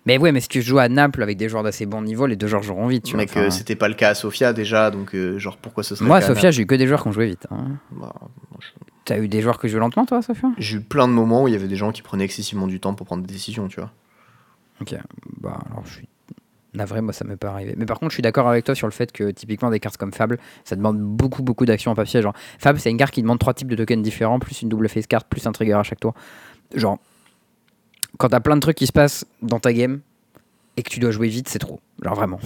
Mais 0.06 0.18
ouais, 0.18 0.32
mais 0.32 0.40
si 0.40 0.48
tu 0.48 0.60
joues 0.60 0.78
à 0.78 0.88
Naples 0.88 1.22
avec 1.22 1.38
des 1.38 1.48
joueurs 1.48 1.62
d'assez 1.62 1.86
bon 1.86 2.02
niveau, 2.02 2.26
les 2.26 2.36
deux 2.36 2.46
joueurs 2.46 2.62
joueront 2.62 2.88
vite. 2.88 3.04
Tu. 3.04 3.16
Mec, 3.16 3.30
Enfin, 3.30 3.44
euh, 3.44 3.50
c'était 3.50 3.76
pas 3.76 3.88
le 3.88 3.94
cas 3.94 4.10
à 4.10 4.14
Sofia 4.14 4.52
déjà, 4.52 4.90
donc 4.90 5.14
euh, 5.14 5.38
genre 5.38 5.56
pourquoi 5.56 5.82
ce 5.82 5.94
serait 5.94 6.06
moi, 6.06 6.18
à 6.18 6.20
Sofia, 6.22 6.50
j'ai 6.50 6.62
eu 6.62 6.66
que 6.66 6.74
des 6.74 6.86
joueurs 6.86 7.02
qui 7.02 7.08
ont 7.08 7.12
joué 7.12 7.26
vite. 7.26 7.46
hein. 7.50 7.68
Bah, 7.90 8.12
moi, 8.20 8.60
je- 8.60 8.66
T'as 9.04 9.18
eu 9.18 9.28
des 9.28 9.42
joueurs 9.42 9.60
qui 9.60 9.68
jouent 9.68 9.78
lentement, 9.78 10.06
toi, 10.06 10.22
Sofia 10.22 10.50
J'ai 10.56 10.78
eu 10.78 10.80
plein 10.80 11.06
de 11.06 11.12
moments 11.12 11.42
où 11.42 11.48
il 11.48 11.52
y 11.52 11.56
avait 11.56 11.68
des 11.68 11.76
gens 11.76 11.92
qui 11.92 12.02
prenaient 12.02 12.24
excessivement 12.24 12.66
du 12.66 12.80
temps 12.80 12.94
pour 12.94 13.06
prendre 13.06 13.22
des 13.22 13.32
décisions, 13.32 13.68
tu 13.68 13.80
vois. 13.80 13.90
Ok, 14.80 14.94
bah 15.40 15.58
alors 15.70 15.86
je 15.86 15.94
suis 15.94 16.08
navré, 16.72 17.00
moi 17.00 17.12
ça 17.12 17.24
m'est 17.24 17.36
pas 17.36 17.50
arrivé. 17.50 17.74
Mais 17.76 17.86
par 17.86 17.98
contre, 18.00 18.10
je 18.10 18.16
suis 18.16 18.22
d'accord 18.22 18.48
avec 18.48 18.64
toi 18.64 18.74
sur 18.74 18.86
le 18.86 18.92
fait 18.92 19.12
que 19.12 19.30
typiquement 19.30 19.70
des 19.70 19.78
cartes 19.78 19.96
comme 19.96 20.12
Fable, 20.12 20.38
ça 20.64 20.74
demande 20.74 20.98
beaucoup 20.98 21.42
beaucoup 21.42 21.66
d'actions 21.66 21.92
en 21.92 21.94
papier. 21.94 22.22
Genre, 22.22 22.34
Fable, 22.58 22.80
c'est 22.80 22.90
une 22.90 22.96
carte 22.96 23.14
qui 23.14 23.22
demande 23.22 23.38
trois 23.38 23.54
types 23.54 23.68
de 23.68 23.76
tokens 23.76 24.02
différents, 24.02 24.38
plus 24.38 24.62
une 24.62 24.68
double 24.68 24.88
face 24.88 25.06
card, 25.06 25.24
plus 25.24 25.46
un 25.46 25.52
trigger 25.52 25.74
à 25.74 25.82
chaque 25.82 26.00
tour. 26.00 26.14
Genre, 26.74 26.98
quand 28.18 28.30
t'as 28.30 28.40
plein 28.40 28.56
de 28.56 28.60
trucs 28.60 28.76
qui 28.76 28.86
se 28.86 28.92
passent 28.92 29.26
dans 29.42 29.60
ta 29.60 29.72
game 29.72 30.00
et 30.76 30.82
que 30.82 30.90
tu 30.90 30.98
dois 30.98 31.10
jouer 31.10 31.28
vite, 31.28 31.48
c'est 31.48 31.58
trop. 31.58 31.80
Genre 32.02 32.14
vraiment. 32.14 32.40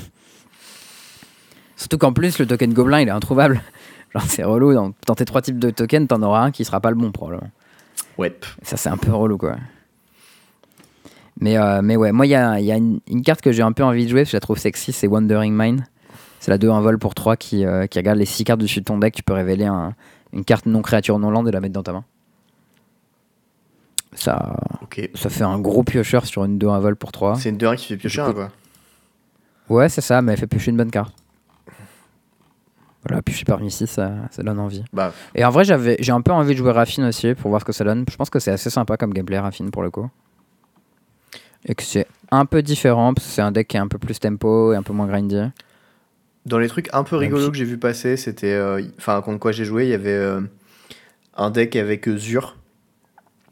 Surtout 1.77 1.99
qu'en 1.99 2.13
plus, 2.13 2.39
le 2.39 2.47
token 2.47 2.75
gobelin 2.75 3.01
il 3.01 3.09
est 3.09 3.13
introuvable. 3.13 3.63
Genre, 4.15 4.23
c'est 4.23 4.45
relou. 4.45 4.73
Dans, 4.75 4.93
dans 5.07 5.15
tes 5.15 5.25
trois 5.25 5.43
types 5.43 5.59
de 5.59 5.71
tokens, 5.71 6.09
t'en 6.09 6.23
auras 6.23 6.43
un 6.45 6.51
qui 6.51 6.65
sera 6.65 6.81
pas 6.81 6.91
le 6.91 6.97
bon 6.97 7.13
probablement. 7.13 7.51
Ouais. 8.17 8.37
Ça, 8.63 8.77
c'est 8.77 8.89
un 8.89 8.97
peu 8.97 9.13
relou, 9.13 9.39
quoi. 9.39 9.57
Mais, 11.41 11.57
euh, 11.57 11.83
mais 11.83 11.97
ouais, 11.97 12.11
moi, 12.11 12.27
il 12.27 12.31
y 12.31 12.35
a, 12.35 12.59
il 12.59 12.67
y 12.67 12.73
a 12.73 12.77
une, 12.77 13.01
une 13.09 13.23
carte 13.23 13.41
que 13.41 13.53
j'ai 13.53 13.63
un 13.63 13.73
peu 13.73 13.85
envie 13.85 14.05
de 14.05 14.11
jouer, 14.11 14.21
parce 14.23 14.29
que 14.31 14.33
je 14.33 14.37
la 14.37 14.41
trouve 14.41 14.59
sexy, 14.59 14.93
c'est 14.93 15.07
Wandering 15.07 15.55
Mind. 15.57 15.83
C'est 16.41 16.51
la 16.51 16.59
2-1 16.59 16.81
vol 16.83 16.99
pour 16.99 17.15
3 17.15 17.37
qui, 17.37 17.65
euh, 17.65 17.87
qui 17.87 17.99
regarde 17.99 18.19
les 18.19 18.25
6 18.25 18.45
cartes 18.45 18.61
dessus 18.61 18.81
de 18.81 18.85
ton 18.85 18.99
deck. 18.99 19.15
Tu 19.15 19.23
peux 19.23 19.33
révéler 19.35 19.67
un- 19.67 19.95
une 20.33 20.45
carte 20.45 20.67
non 20.67 20.83
créature 20.83 21.19
non 21.19 21.31
land 21.31 21.47
et 21.47 21.51
la 21.53 21.61
mettre 21.61 21.75
dans 21.75 21.83
ta 21.83 21.93
main. 21.93 22.05
Ça, 24.15 24.57
Ok. 24.83 25.11
ça 25.15 25.29
fait 25.31 25.45
un 25.45 25.59
gros 25.59 25.83
piocheur 25.85 26.27
sur 26.27 26.45
une 26.45 26.59
2-1 26.59 26.79
vol 26.81 26.97
pour 26.97 27.13
3. 27.13 27.37
C'est 27.37 27.51
une 27.51 27.57
2 27.59 27.75
qui 27.77 27.87
fait 27.87 27.97
piocher 27.97 28.21
un 28.23 28.33
quoi. 28.33 28.49
Ouais, 29.69 29.89
c'est 29.89 30.01
ça, 30.01 30.23
mais 30.23 30.33
elle 30.33 30.39
fait 30.39 30.47
piocher 30.47 30.71
une 30.71 30.77
bonne 30.77 30.91
carte. 30.91 31.15
Voilà, 33.09 33.23
piocher 33.23 33.45
parmi 33.45 33.71
6, 33.71 33.87
ça, 33.87 34.13
ça 34.31 34.43
donne 34.43 34.59
envie. 34.61 34.85
Bah, 34.93 35.13
Et 35.35 35.45
en 35.45 35.51
vrai, 35.51 35.65
j'avais, 35.65 35.97
j'ai 35.99 36.13
un 36.13 36.21
peu 36.21 36.31
envie 36.33 36.53
de 36.53 36.59
jouer 36.59 36.73
Raffine 36.73 37.05
aussi 37.05 37.35
pour 37.35 37.49
voir 37.51 37.61
ce 37.63 37.65
que 37.67 37.73
ça 37.73 37.83
donne. 37.85 38.05
Je 38.11 38.17
pense 38.17 38.29
que 38.31 38.39
c'est 38.39 38.51
assez 38.51 38.69
sympa 38.71 38.97
comme 38.97 39.13
gameplay 39.15 39.39
Raffine 39.39 39.71
pour 39.71 39.83
le 39.83 39.91
coup. 39.91 40.09
Et 41.65 41.75
que 41.75 41.83
c'est 41.83 42.07
un 42.31 42.45
peu 42.47 42.63
différent 42.63 43.15
parce 43.15 43.27
que 43.27 43.33
c'est 43.33 43.43
un 43.43 43.51
deck 43.51 43.69
qui 43.69 43.77
est 43.77 43.81
un 43.81 43.89
peu 43.89 43.99
plus 43.99 44.19
tempo 44.21 44.73
et 44.73 44.77
un 44.77 44.83
peu 44.83 44.93
moins 44.93 45.07
grindy. 45.07 45.41
Dans 46.47 46.59
les 46.59 46.69
trucs 46.69 46.89
un 46.95 47.03
peu 47.05 47.17
rigolos 47.17 47.51
que 47.51 47.57
j'ai 47.57 47.65
vu 47.65 47.79
passer, 47.79 48.17
c'était. 48.17 48.53
euh, 48.53 48.83
Enfin, 48.99 49.21
contre 49.23 49.39
quoi 49.39 49.53
j'ai 49.53 49.65
joué, 49.65 49.85
il 49.85 49.91
y 49.91 49.95
avait 49.95 50.11
euh, 50.11 50.41
un 51.37 51.51
deck 51.51 51.77
avec 51.77 52.07
euh, 52.09 52.17
Zur. 52.17 52.57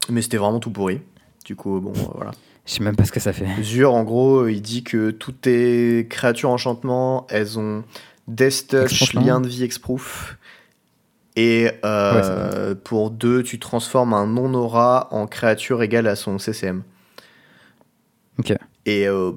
Mais 0.08 0.22
c'était 0.22 0.36
vraiment 0.36 0.60
tout 0.60 0.70
pourri. 0.70 1.00
Du 1.44 1.56
coup, 1.56 1.80
bon, 1.80 1.92
euh, 1.96 2.02
voilà. 2.14 2.30
Je 2.64 2.72
sais 2.74 2.82
même 2.82 2.96
pas 2.96 3.04
ce 3.04 3.12
que 3.12 3.20
ça 3.20 3.32
fait. 3.32 3.46
Zur, 3.62 3.92
en 3.94 4.04
gros, 4.04 4.46
il 4.46 4.60
dit 4.60 4.82
que 4.84 5.10
toutes 5.10 5.42
tes 5.42 6.06
créatures 6.08 6.50
enchantement, 6.50 7.26
elles 7.30 7.58
ont 7.58 7.84
Death 8.28 8.68
Touch, 8.68 9.02
Exproof, 9.02 9.14
non 9.14 9.20
lien 9.22 9.40
de 9.40 9.48
vie, 9.48 9.64
Exproof. 9.64 10.36
Et 11.36 11.70
euh, 11.84 12.74
pour 12.74 13.10
2, 13.10 13.42
tu 13.42 13.58
transformes 13.58 14.14
un 14.14 14.26
non-aura 14.26 15.08
en 15.10 15.26
créature 15.26 15.82
égale 15.82 16.06
à 16.06 16.16
son 16.16 16.38
CCM. 16.38 16.82
Ok. 18.38 18.54
Et 18.86 19.06
euh, 19.06 19.32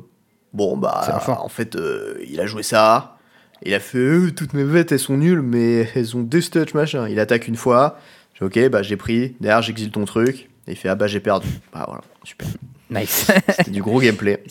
bon, 0.53 0.77
bah, 0.77 1.21
en 1.27 1.49
fait, 1.49 1.75
euh, 1.75 2.17
il 2.27 2.39
a 2.39 2.45
joué 2.45 2.63
ça. 2.63 3.17
Il 3.63 3.73
a 3.73 3.81
fait 3.81 4.31
toutes 4.31 4.53
mes 4.53 4.63
bêtes, 4.63 4.93
elles 4.93 4.99
sont 4.99 5.17
nulles, 5.17 5.41
mais 5.41 5.89
elles 5.93 6.15
ont 6.15 6.21
des 6.21 6.41
touch 6.41 6.73
machin. 6.73 7.09
Il 7.09 7.19
attaque 7.19 7.49
une 7.49 7.57
fois. 7.57 7.99
J'ai 8.33 8.45
ok, 8.45 8.69
bah 8.69 8.81
j'ai 8.81 8.95
pris. 8.95 9.35
Derrière, 9.41 9.61
j'exile 9.61 9.91
ton 9.91 10.05
truc. 10.05 10.49
Et 10.67 10.71
il 10.71 10.75
fait 10.77 10.87
ah 10.87 10.95
bah 10.95 11.07
j'ai 11.07 11.19
perdu. 11.19 11.49
Bah 11.73 11.83
voilà, 11.85 12.03
super. 12.23 12.47
Nice. 12.89 13.29
C'était 13.49 13.71
du 13.71 13.81
gros 13.81 13.99
gameplay. 13.99 14.41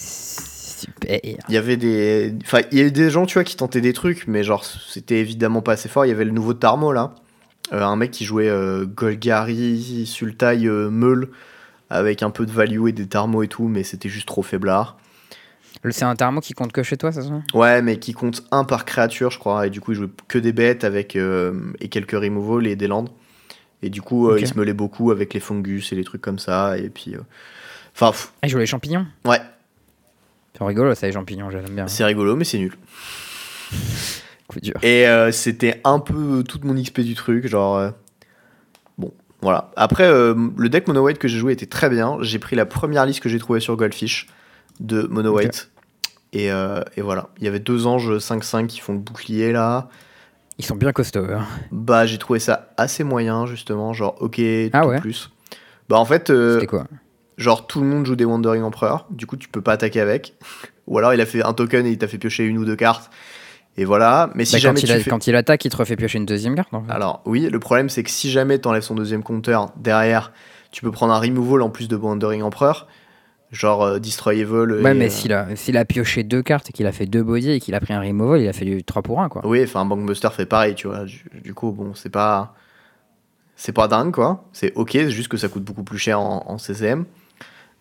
Super. 0.78 1.18
Il 1.24 1.54
y 1.54 1.56
avait 1.56 1.76
des. 1.76 2.34
Enfin, 2.44 2.60
il 2.70 2.78
y 2.78 2.80
a 2.80 2.84
eu 2.84 2.92
des 2.92 3.10
gens, 3.10 3.26
tu 3.26 3.34
vois, 3.34 3.44
qui 3.44 3.56
tentaient 3.56 3.80
des 3.80 3.92
trucs, 3.92 4.26
mais 4.28 4.44
genre, 4.44 4.64
c'était 4.64 5.18
évidemment 5.20 5.60
pas 5.62 5.72
assez 5.72 5.88
fort. 5.88 6.06
Il 6.06 6.08
y 6.08 6.12
avait 6.12 6.24
le 6.24 6.30
nouveau 6.30 6.54
Tarmo 6.54 6.92
là. 6.92 7.14
Euh, 7.72 7.82
un 7.82 7.96
mec 7.96 8.10
qui 8.12 8.24
jouait 8.24 8.48
euh, 8.48 8.86
Golgari, 8.86 10.06
Sultai, 10.06 10.64
euh, 10.66 10.88
Meul, 10.90 11.28
avec 11.90 12.22
un 12.22 12.30
peu 12.30 12.46
de 12.46 12.52
value 12.52 12.88
et 12.88 12.92
des 12.92 13.06
Tarmo 13.06 13.42
et 13.42 13.48
tout, 13.48 13.68
mais 13.68 13.82
c'était 13.82 14.08
juste 14.08 14.26
trop 14.28 14.42
faiblard. 14.42 14.96
Le- 15.82 15.90
C'est 15.92 16.04
un 16.06 16.16
tarmo 16.16 16.40
qui 16.40 16.54
compte 16.54 16.72
que 16.72 16.82
chez 16.82 16.96
toi, 16.96 17.12
ça 17.12 17.22
se 17.22 17.28
Ouais, 17.54 17.82
mais 17.82 17.98
qui 17.98 18.12
compte 18.14 18.42
un 18.52 18.64
par 18.64 18.84
créature, 18.84 19.30
je 19.30 19.38
crois, 19.38 19.66
et 19.66 19.70
du 19.70 19.80
coup, 19.80 19.92
il 19.92 19.96
jouait 19.96 20.08
que 20.28 20.38
des 20.38 20.52
bêtes 20.52 20.82
avec 20.84 21.14
et 21.16 21.88
quelques 21.88 22.12
removals 22.12 22.66
et 22.66 22.74
des 22.76 22.86
landes. 22.88 23.10
Et 23.82 23.90
du 23.90 24.00
coup, 24.02 24.34
il 24.36 24.46
se 24.48 24.54
meulait 24.56 24.72
beaucoup 24.72 25.10
avec 25.10 25.34
les 25.34 25.40
fungus 25.40 25.92
et 25.92 25.94
les 25.94 26.04
trucs 26.04 26.22
comme 26.22 26.38
ça, 26.38 26.78
et 26.78 26.88
puis. 26.88 27.14
Enfin, 27.94 28.10
pff, 28.12 28.32
Ah, 28.42 28.46
il 28.46 28.50
joue 28.50 28.58
les 28.58 28.66
champignons? 28.66 29.06
Ouais, 29.24 29.40
C'est 30.58 30.64
rigolo, 30.64 30.94
ça, 30.94 31.06
les 31.06 31.12
champignons, 31.12 31.50
j'aime 31.50 31.64
bien. 31.70 31.86
c'est 31.86 32.04
rigolo, 32.04 32.34
mais 32.36 32.44
c'est 32.44 32.58
nul. 32.58 32.76
Coup 34.48 34.60
dur. 34.60 34.74
Et 34.82 35.06
euh, 35.06 35.30
c'était 35.30 35.80
un 35.84 35.98
peu 36.00 36.42
toute 36.42 36.64
mon 36.64 36.74
XP 36.74 37.00
du 37.00 37.14
truc, 37.14 37.46
genre. 37.46 37.76
euh, 37.76 37.90
Bon, 38.96 39.12
voilà. 39.42 39.70
Après, 39.76 40.04
euh, 40.06 40.34
le 40.56 40.68
deck 40.68 40.88
Mono 40.88 41.02
White 41.04 41.18
que 41.18 41.28
j'ai 41.28 41.38
joué 41.38 41.52
était 41.52 41.66
très 41.66 41.88
bien. 41.90 42.16
J'ai 42.22 42.38
pris 42.38 42.56
la 42.56 42.64
première 42.66 43.04
liste 43.06 43.20
que 43.20 43.28
j'ai 43.28 43.38
trouvée 43.38 43.60
sur 43.60 43.76
Goldfish 43.76 44.26
de 44.80 45.02
Mono 45.02 45.30
Ok. 45.32 45.36
White. 45.36 45.70
Et, 46.32 46.50
euh, 46.50 46.80
et 46.96 47.02
voilà. 47.02 47.28
Il 47.38 47.44
y 47.44 47.48
avait 47.48 47.60
deux 47.60 47.86
anges 47.86 48.16
5-5 48.18 48.66
qui 48.66 48.80
font 48.80 48.94
le 48.94 48.98
bouclier 48.98 49.52
là. 49.52 49.88
Ils 50.58 50.64
sont 50.64 50.74
bien 50.76 50.92
costauds. 50.92 51.26
hein. 51.30 51.44
Bah, 51.70 52.04
j'ai 52.06 52.18
trouvé 52.18 52.38
ça 52.40 52.70
assez 52.76 53.04
moyen, 53.04 53.46
justement. 53.46 53.92
Genre, 53.92 54.16
ok, 54.20 54.40
Ah 54.72 54.80
tout 54.82 54.88
ouais 54.88 55.00
plus. 55.00 55.30
Bah, 55.88 55.98
en 55.98 56.04
fait, 56.04 56.30
euh, 56.30 56.54
C'était 56.54 56.66
quoi? 56.66 56.86
Genre, 57.38 57.66
tout 57.66 57.80
le 57.80 57.86
monde 57.86 58.04
joue 58.04 58.16
des 58.16 58.26
Wandering 58.26 58.62
Emperor. 58.62 59.06
Du 59.10 59.24
coup, 59.26 59.36
tu 59.38 59.48
peux 59.48 59.62
pas 59.62 59.72
attaquer 59.72 60.00
avec. 60.00 60.34
Ou 60.86 60.98
alors, 60.98 61.14
il 61.14 61.20
a 61.22 61.26
fait 61.26 61.42
un 61.42 61.54
token 61.54 61.86
et 61.86 61.90
il 61.90 61.98
t'a 61.98 62.08
fait 62.08 62.18
piocher 62.18 62.44
une 62.44 62.58
ou 62.58 62.64
deux 62.66 62.76
cartes. 62.76 63.10
Et 63.78 63.84
voilà. 63.84 64.28
Mais 64.34 64.44
si 64.44 64.52
Bah, 64.54 64.58
jamais 64.58 64.80
quand, 64.80 64.86
il 64.86 64.86
tu 64.88 64.92
a- 64.92 65.00
fais... 65.00 65.10
quand 65.10 65.26
il 65.28 65.36
attaque, 65.36 65.64
il 65.64 65.70
te 65.70 65.76
refait 65.76 65.96
piocher 65.96 66.18
une 66.18 66.26
deuxième 66.26 66.54
carte. 66.56 66.74
en 66.74 66.82
fait. 66.84 66.90
Alors 66.92 67.22
oui, 67.26 67.48
le 67.50 67.58
problème 67.60 67.88
c'est 67.88 68.02
que 68.02 68.10
si 68.10 68.30
jamais 68.30 68.58
t'enlèves 68.58 68.82
son 68.82 68.94
deuxième 68.96 69.22
compteur 69.22 69.70
derrière, 69.76 70.32
tu 70.72 70.82
peux 70.82 70.90
prendre 70.90 71.12
un 71.14 71.18
removal 71.20 71.62
en 71.62 71.70
plus 71.70 71.86
de 71.86 71.94
Wandering 71.94 72.42
Emperor, 72.42 72.88
genre 73.52 73.82
euh, 73.84 73.98
Destroy 74.00 74.40
Evil. 74.40 74.52
ouais, 74.82 74.90
et, 74.90 74.94
mais 74.94 75.06
euh, 75.06 75.54
s'il 75.54 75.76
a, 75.76 75.84
pioché 75.84 76.24
deux 76.24 76.42
cartes 76.42 76.70
et 76.70 76.72
qu'il 76.72 76.86
a 76.88 76.92
fait 76.92 77.06
deux 77.06 77.22
body 77.22 77.52
et 77.52 77.60
qu'il 77.60 77.74
a 77.76 77.80
pris 77.80 77.94
un 77.94 78.00
removal, 78.00 78.40
il 78.40 78.48
a 78.48 78.52
fait 78.52 78.64
du 78.64 78.82
3 78.82 79.02
pour 79.02 79.20
1, 79.20 79.28
quoi. 79.28 79.46
Oui, 79.46 79.62
enfin 79.62 79.84
Bankbuster 79.84 80.30
fait 80.32 80.46
pareil, 80.46 80.74
tu 80.74 80.88
vois. 80.88 81.04
Du, 81.04 81.22
du 81.44 81.54
coup, 81.54 81.70
bon, 81.70 81.94
c'est 81.94 82.10
pas 82.10 82.54
c'est 83.54 83.72
pas 83.72 83.86
dingue 83.88 84.12
quoi. 84.12 84.44
C'est 84.52 84.72
ok, 84.74 84.90
c'est 84.92 85.10
juste 85.10 85.28
que 85.28 85.36
ça 85.36 85.48
coûte 85.48 85.62
beaucoup 85.64 85.84
plus 85.84 85.98
cher 85.98 86.20
en, 86.20 86.44
en 86.48 86.58
CCM. 86.58 87.04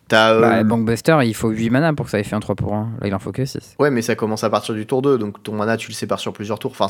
T'as 0.08 0.32
euh, 0.32 0.40
Bah, 0.40 0.64
Bankbuster, 0.64 1.18
il 1.24 1.34
faut 1.34 1.50
8 1.50 1.70
mana 1.70 1.92
pour 1.92 2.06
que 2.06 2.10
ça 2.10 2.18
ait 2.18 2.24
fait 2.24 2.34
un 2.36 2.40
3 2.40 2.54
pour 2.54 2.74
1. 2.74 2.92
Là, 3.00 3.06
il 3.08 3.14
en 3.14 3.18
faut 3.18 3.30
que 3.32 3.44
6. 3.44 3.74
ouais, 3.78 3.90
mais 3.90 4.02
ça 4.02 4.14
commence 4.14 4.42
à 4.44 4.50
partir 4.50 4.74
du 4.74 4.86
tour 4.86 5.02
2, 5.02 5.18
donc 5.18 5.42
ton 5.42 5.54
mana 5.54 5.76
tu 5.76 5.88
le 5.88 5.94
sépares 5.94 6.20
sur 6.20 6.32
plusieurs 6.32 6.58
tours. 6.58 6.70
Enfin, 6.72 6.86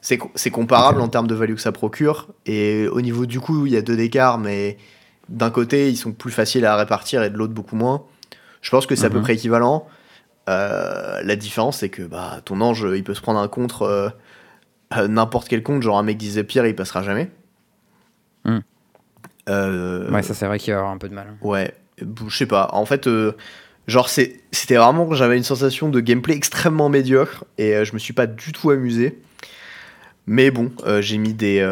c'est 0.00 0.16
co- 0.18 0.30
c'est 0.34 0.50
comparable 0.50 1.00
en 1.00 1.08
termes 1.08 1.26
de 1.26 1.34
value 1.34 1.54
que 1.54 1.60
ça 1.60 1.72
procure. 1.72 2.28
Et 2.46 2.88
au 2.88 3.00
niveau 3.00 3.26
du 3.26 3.40
coup, 3.40 3.66
il 3.66 3.72
y 3.72 3.76
a 3.76 3.82
deux 3.82 3.96
d'écart, 3.96 4.38
mais 4.38 4.78
d'un 5.28 5.50
côté, 5.50 5.90
ils 5.90 5.96
sont 5.96 6.12
plus 6.12 6.30
faciles 6.30 6.64
à 6.64 6.76
répartir 6.76 7.22
et 7.22 7.30
de 7.30 7.36
l'autre, 7.36 7.52
beaucoup 7.52 7.76
moins. 7.76 8.04
Je 8.62 8.70
pense 8.70 8.86
que 8.86 8.94
c'est 8.96 9.06
à 9.06 9.10
peu 9.10 9.18
Mhm. 9.18 9.22
près 9.24 9.34
équivalent. 9.34 9.86
Euh, 10.48 11.20
la 11.22 11.36
différence, 11.36 11.78
c'est 11.78 11.90
que 11.90 12.02
bah, 12.02 12.40
ton 12.44 12.60
ange, 12.62 12.86
il 12.94 13.04
peut 13.04 13.12
se 13.14 13.20
prendre 13.20 13.38
un 13.40 13.48
contre, 13.48 13.82
euh, 13.82 14.08
euh, 14.96 15.06
n'importe 15.06 15.48
quel 15.48 15.62
contre, 15.62 15.82
genre 15.82 15.98
un 15.98 16.02
mec 16.02 16.16
disait 16.16 16.44
pire, 16.44 16.64
il 16.66 16.74
passera 16.74 17.02
jamais. 17.02 17.30
Mhm. 18.46 18.62
Euh, 19.50 20.10
Ouais, 20.10 20.22
ça, 20.22 20.32
c'est 20.34 20.46
vrai 20.46 20.58
qu'il 20.58 20.72
va 20.72 20.78
avoir 20.80 20.92
un 20.94 20.98
peu 20.98 21.08
de 21.10 21.14
mal. 21.14 21.34
Ouais, 21.42 21.74
je 22.28 22.36
sais 22.36 22.46
pas. 22.46 22.70
En 22.72 22.84
fait, 22.86 23.06
euh, 23.06 23.32
genre, 23.86 24.08
c'était 24.08 24.76
vraiment. 24.76 25.12
J'avais 25.14 25.36
une 25.36 25.44
sensation 25.44 25.88
de 25.88 26.00
gameplay 26.00 26.34
extrêmement 26.34 26.88
médiocre 26.88 27.44
et 27.58 27.74
euh, 27.74 27.84
je 27.84 27.92
me 27.94 27.98
suis 27.98 28.12
pas 28.12 28.26
du 28.26 28.52
tout 28.52 28.70
amusé. 28.70 29.20
Mais 30.26 30.50
bon, 30.50 30.72
euh, 30.86 31.00
j'ai 31.00 31.18
mis 31.18 31.34
des. 31.34 31.66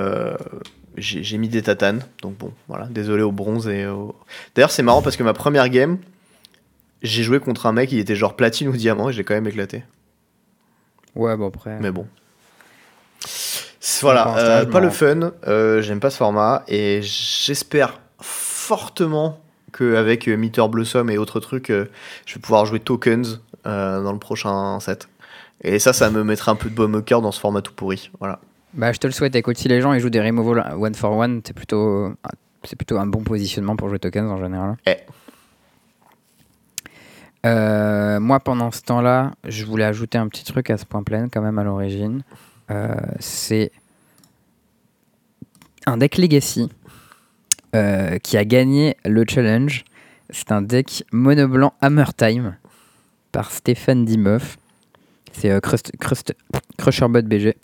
j'ai 0.97 1.39
mis 1.39 1.49
des 1.49 1.63
tatanes, 1.63 2.03
donc 2.23 2.39
bon, 2.39 2.53
voilà, 2.69 2.87
désolé 2.87 3.23
au 3.23 3.33
bronze 3.33 3.69
et 3.69 3.87
au... 3.87 4.17
D'ailleurs, 4.55 4.71
c'est 4.71 4.83
marrant 4.83 5.03
parce 5.03 5.17
que 5.17 5.23
ma 5.23 5.35
première 5.35 5.69
game, 5.69 5.99
j'ai 7.03 7.23
joué 7.23 7.39
contre 7.39 7.67
un 7.67 7.73
mec, 7.73 7.93
il 7.93 7.99
était 7.99 8.17
genre 8.17 8.35
platine 8.35 8.69
ou 8.69 8.73
diamant 8.73 9.11
et 9.11 9.13
j'ai 9.13 9.23
quand 9.23 9.35
même 9.35 9.47
éclaté. 9.47 9.85
Ouais, 11.15 11.37
bon, 11.37 11.49
après. 11.49 11.79
Mais 11.81 11.91
bon. 11.91 12.07
Voilà, 14.01 14.37
euh, 14.39 14.67
pas 14.67 14.81
le 14.81 14.91
fun, 14.91 15.33
euh, 15.47 15.81
j'aime 15.81 16.01
pas 16.01 16.11
ce 16.11 16.17
format 16.17 16.65
et 16.69 17.01
j'espère 17.03 18.01
fortement 18.21 19.41
qu'avec 19.73 20.29
euh, 20.29 20.37
Meter 20.37 20.67
Blossom 20.69 21.11
et 21.11 21.19
autres 21.19 21.41
trucs, 21.41 21.71
euh, 21.71 21.87
je 22.27 22.35
vais 22.35 22.41
pouvoir 22.41 22.67
jouer 22.67 22.81
tokens 22.81 23.41
euh, 23.67 24.03
dans 24.03 24.13
le 24.13 24.19
prochain 24.19 24.79
set. 24.81 25.09
Et 25.63 25.79
ça, 25.79 25.93
ça 25.93 26.11
me 26.11 26.23
mettra 26.23 26.53
un 26.53 26.57
peu 26.57 26.69
de 26.69 26.75
baume 26.75 26.95
au 26.97 27.03
cœur 27.03 27.23
dans 27.23 27.33
ce 27.33 27.41
format 27.41 27.63
tout 27.63 27.73
pourri. 27.73 28.11
Voilà. 28.21 28.41
Bah, 28.75 28.93
je 28.93 28.99
te 28.99 29.07
le 29.07 29.13
souhaite. 29.13 29.35
Écoute, 29.37 29.57
si 29.57 29.69
les 29.69 29.81
gens 29.81 29.93
ils 29.93 30.01
jouent 30.01 30.11
des 30.11 30.21
removals 30.21 30.75
one 30.79 30.95
for 30.95 31.17
one, 31.17 31.41
c'est 31.45 31.55
plutôt, 31.55 32.13
c'est 32.65 32.77
plutôt 32.77 32.99
un 32.99 33.07
bon 33.07 33.23
positionnement 33.23 33.77
pour 33.77 33.89
jouer 33.89 33.99
tokens 33.99 34.31
en 34.31 34.39
général. 34.39 34.77
Eh. 34.87 34.97
Euh, 37.47 38.19
moi, 38.19 38.41
pendant 38.41 38.71
ce 38.71 38.83
temps-là, 38.83 39.33
je 39.45 39.65
voulais 39.65 39.85
ajouter 39.85 40.19
un 40.19 40.29
petit 40.29 40.45
truc 40.45 40.69
à 40.71 40.77
ce 40.77 40.85
point 40.85 41.03
plein 41.03 41.29
quand 41.29 41.43
même 41.43 41.59
à 41.59 41.65
l'origine. 41.65 42.23
Euh, 42.71 42.95
c'est 43.21 43.71
un 45.87 45.97
deck 45.97 46.19
Legacy 46.19 46.69
euh, 47.75 48.19
qui 48.19 48.37
a 48.37 48.45
gagné 48.45 48.97
le 49.05 49.25
challenge. 49.29 49.85
C'est 50.31 50.53
un 50.53 50.63
deck 50.63 51.05
mono 51.13 51.47
blanc 51.49 51.75
Hammer 51.81 52.05
Time 52.17 52.57
par 53.33 53.51
Stéphane 53.51 54.05
Dimeuf. 54.05 54.59
C'est 55.33 55.51
euh, 55.51 55.61
Crust, 55.61 55.93
Crust, 56.01 56.35
Crusherbot 56.79 57.23
BG. 57.23 57.57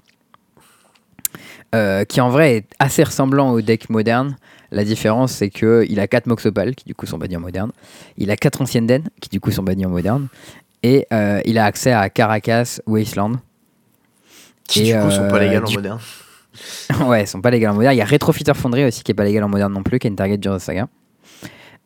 Euh, 1.75 2.05
qui 2.05 2.21
en 2.21 2.29
vrai 2.29 2.57
est 2.57 2.67
assez 2.79 3.03
ressemblant 3.03 3.51
au 3.53 3.63
deck 3.63 3.89
moderne. 3.89 4.37
La 4.71 4.85
différence, 4.85 5.33
c'est 5.33 5.49
que 5.49 5.85
il 5.89 6.01
a 6.01 6.07
4 6.07 6.27
Moxopal, 6.27 6.75
qui 6.75 6.85
du 6.85 6.95
coup 6.95 7.07
sont 7.07 7.17
bannis 7.19 7.37
en 7.37 7.41
moderne. 7.41 7.73
Il 8.19 8.31
a 8.31 8.37
4 8.37 8.61
anciennes 8.63 8.87
Den, 8.87 9.05
qui 9.21 9.31
du 9.31 9.41
coup 9.41 9.51
sont 9.51 9.63
bannis 9.63 9.87
en 9.87 9.91
moderne. 9.91 10.29
Et 10.83 11.07
euh, 11.13 11.41
il 11.47 11.57
a 11.59 11.65
accès 11.65 11.93
à 11.93 12.11
Caracas, 12.11 12.81
Wasteland. 12.87 13.33
Qui 14.69 14.91
Et, 14.91 14.95
du 14.95 15.01
coup 15.01 15.11
sont 15.11 15.29
pas 15.29 15.39
légales 15.39 15.65
en 15.65 15.69
du- 15.69 15.77
moderne. 15.77 16.01
ouais, 17.07 17.25
ils 17.25 17.27
sont 17.27 17.41
pas 17.41 17.51
légales 17.51 17.71
en 17.71 17.75
moderne. 17.75 17.95
Il 17.95 17.99
y 17.99 18.03
a 18.03 18.05
Retrofitter 18.05 18.55
Foundry 18.55 18.85
aussi, 18.85 19.03
qui 19.03 19.13
est 19.13 19.15
pas 19.15 19.25
légal 19.25 19.45
en 19.45 19.49
moderne 19.49 19.73
non 19.73 19.83
plus, 19.83 19.99
qui 19.99 20.07
est 20.07 20.11
une 20.11 20.17
target 20.17 20.39
du 20.39 20.49
Saga. 20.59 20.89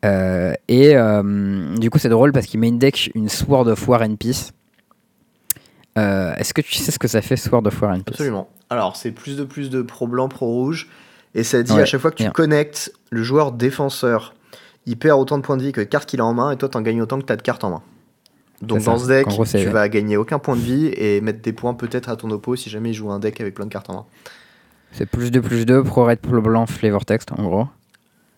Euh, 0.05 0.53
et 0.69 0.97
euh, 0.97 1.77
du 1.77 1.91
coup, 1.91 1.99
c'est 1.99 2.09
drôle 2.09 2.33
parce 2.33 2.47
qu'il 2.47 2.61
met 2.61 2.69
une 2.69 2.79
deck, 2.79 3.11
une 3.15 3.29
Sword 3.29 3.69
of 3.69 3.89
War 3.89 4.03
and 4.03 4.17
Peace. 4.17 4.53
Euh, 5.99 6.35
Est-ce 6.37 6.53
que 6.53 6.61
tu 6.61 6.75
sais 6.75 6.93
ce 6.93 6.99
que 6.99 7.09
ça 7.09 7.23
fait, 7.23 7.37
Sword 7.37 7.67
of 7.67 7.81
War 7.81 7.93
and 7.93 8.01
Peace? 8.01 8.15
Absolument. 8.15 8.49
Alors, 8.69 8.97
c'est 8.97 9.13
plus 9.13 9.37
de 9.37 9.45
plus 9.45 9.71
de 9.71 9.83
pro 9.83 10.07
blanc, 10.07 10.29
pro 10.29 10.47
rouge. 10.47 10.89
Et 11.35 11.45
ça 11.45 11.63
dit 11.63 11.73
Ouais, 11.73 11.83
à 11.83 11.87
chaque 11.87 12.01
fois 12.01 12.11
que 12.11 12.17
tu 12.17 12.25
bien. 12.25 12.33
connectes 12.33 12.93
le 13.11 13.23
joueur 13.23 13.53
défenseur, 13.53 14.35
il 14.87 14.97
perd 14.97 15.21
autant 15.21 15.39
de 15.39 15.43
points 15.43 15.57
de 15.57 15.63
vie 15.63 15.73
que 15.73 15.81
de 15.81 15.87
cartes 15.87 16.09
qu'il 16.09 16.21
a 16.21 16.25
en 16.25 16.35
main 16.35 16.51
et 16.53 16.57
toi 16.57 16.69
t'en 16.69 16.81
gagnes 16.81 17.03
autant 17.03 17.19
que 17.19 17.25
t'as 17.25 17.37
de 17.37 17.43
cartes 17.43 17.65
en 17.65 17.71
main. 17.71 17.83
Donc 18.63 18.83
dans 18.83 18.97
ça. 18.97 19.05
ce 19.05 19.09
deck, 19.09 19.27
gros, 19.27 19.45
tu 19.45 19.67
vas 19.67 19.89
gagner 19.89 20.17
aucun 20.17 20.39
point 20.39 20.57
de 20.57 20.61
vie 20.63 20.87
et 20.97 21.21
mettre 21.21 21.43
des 21.43 21.53
points 21.53 21.75
peut-être 21.75 22.09
à 22.09 22.17
ton 22.17 22.31
oppo 22.31 22.57
si 22.57 22.71
jamais 22.71 22.91
il 22.91 22.95
joue 22.95 23.11
un 23.11 23.19
deck 23.19 23.41
avec 23.41 23.55
plein 23.55 23.67
de 23.67 23.73
cartes 23.73 23.91
en 23.91 23.95
main. 23.95 24.07
C'est 24.97 25.06
plus 25.06 25.31
2 25.31 25.43
plus 25.43 25.66
2, 25.66 25.82
pro 25.85 26.05
red, 26.06 26.18
pro 26.20 26.40
blanc, 26.40 26.66
flavor 26.66 27.05
text 27.05 27.31
en 27.32 27.43
gros. 27.43 27.66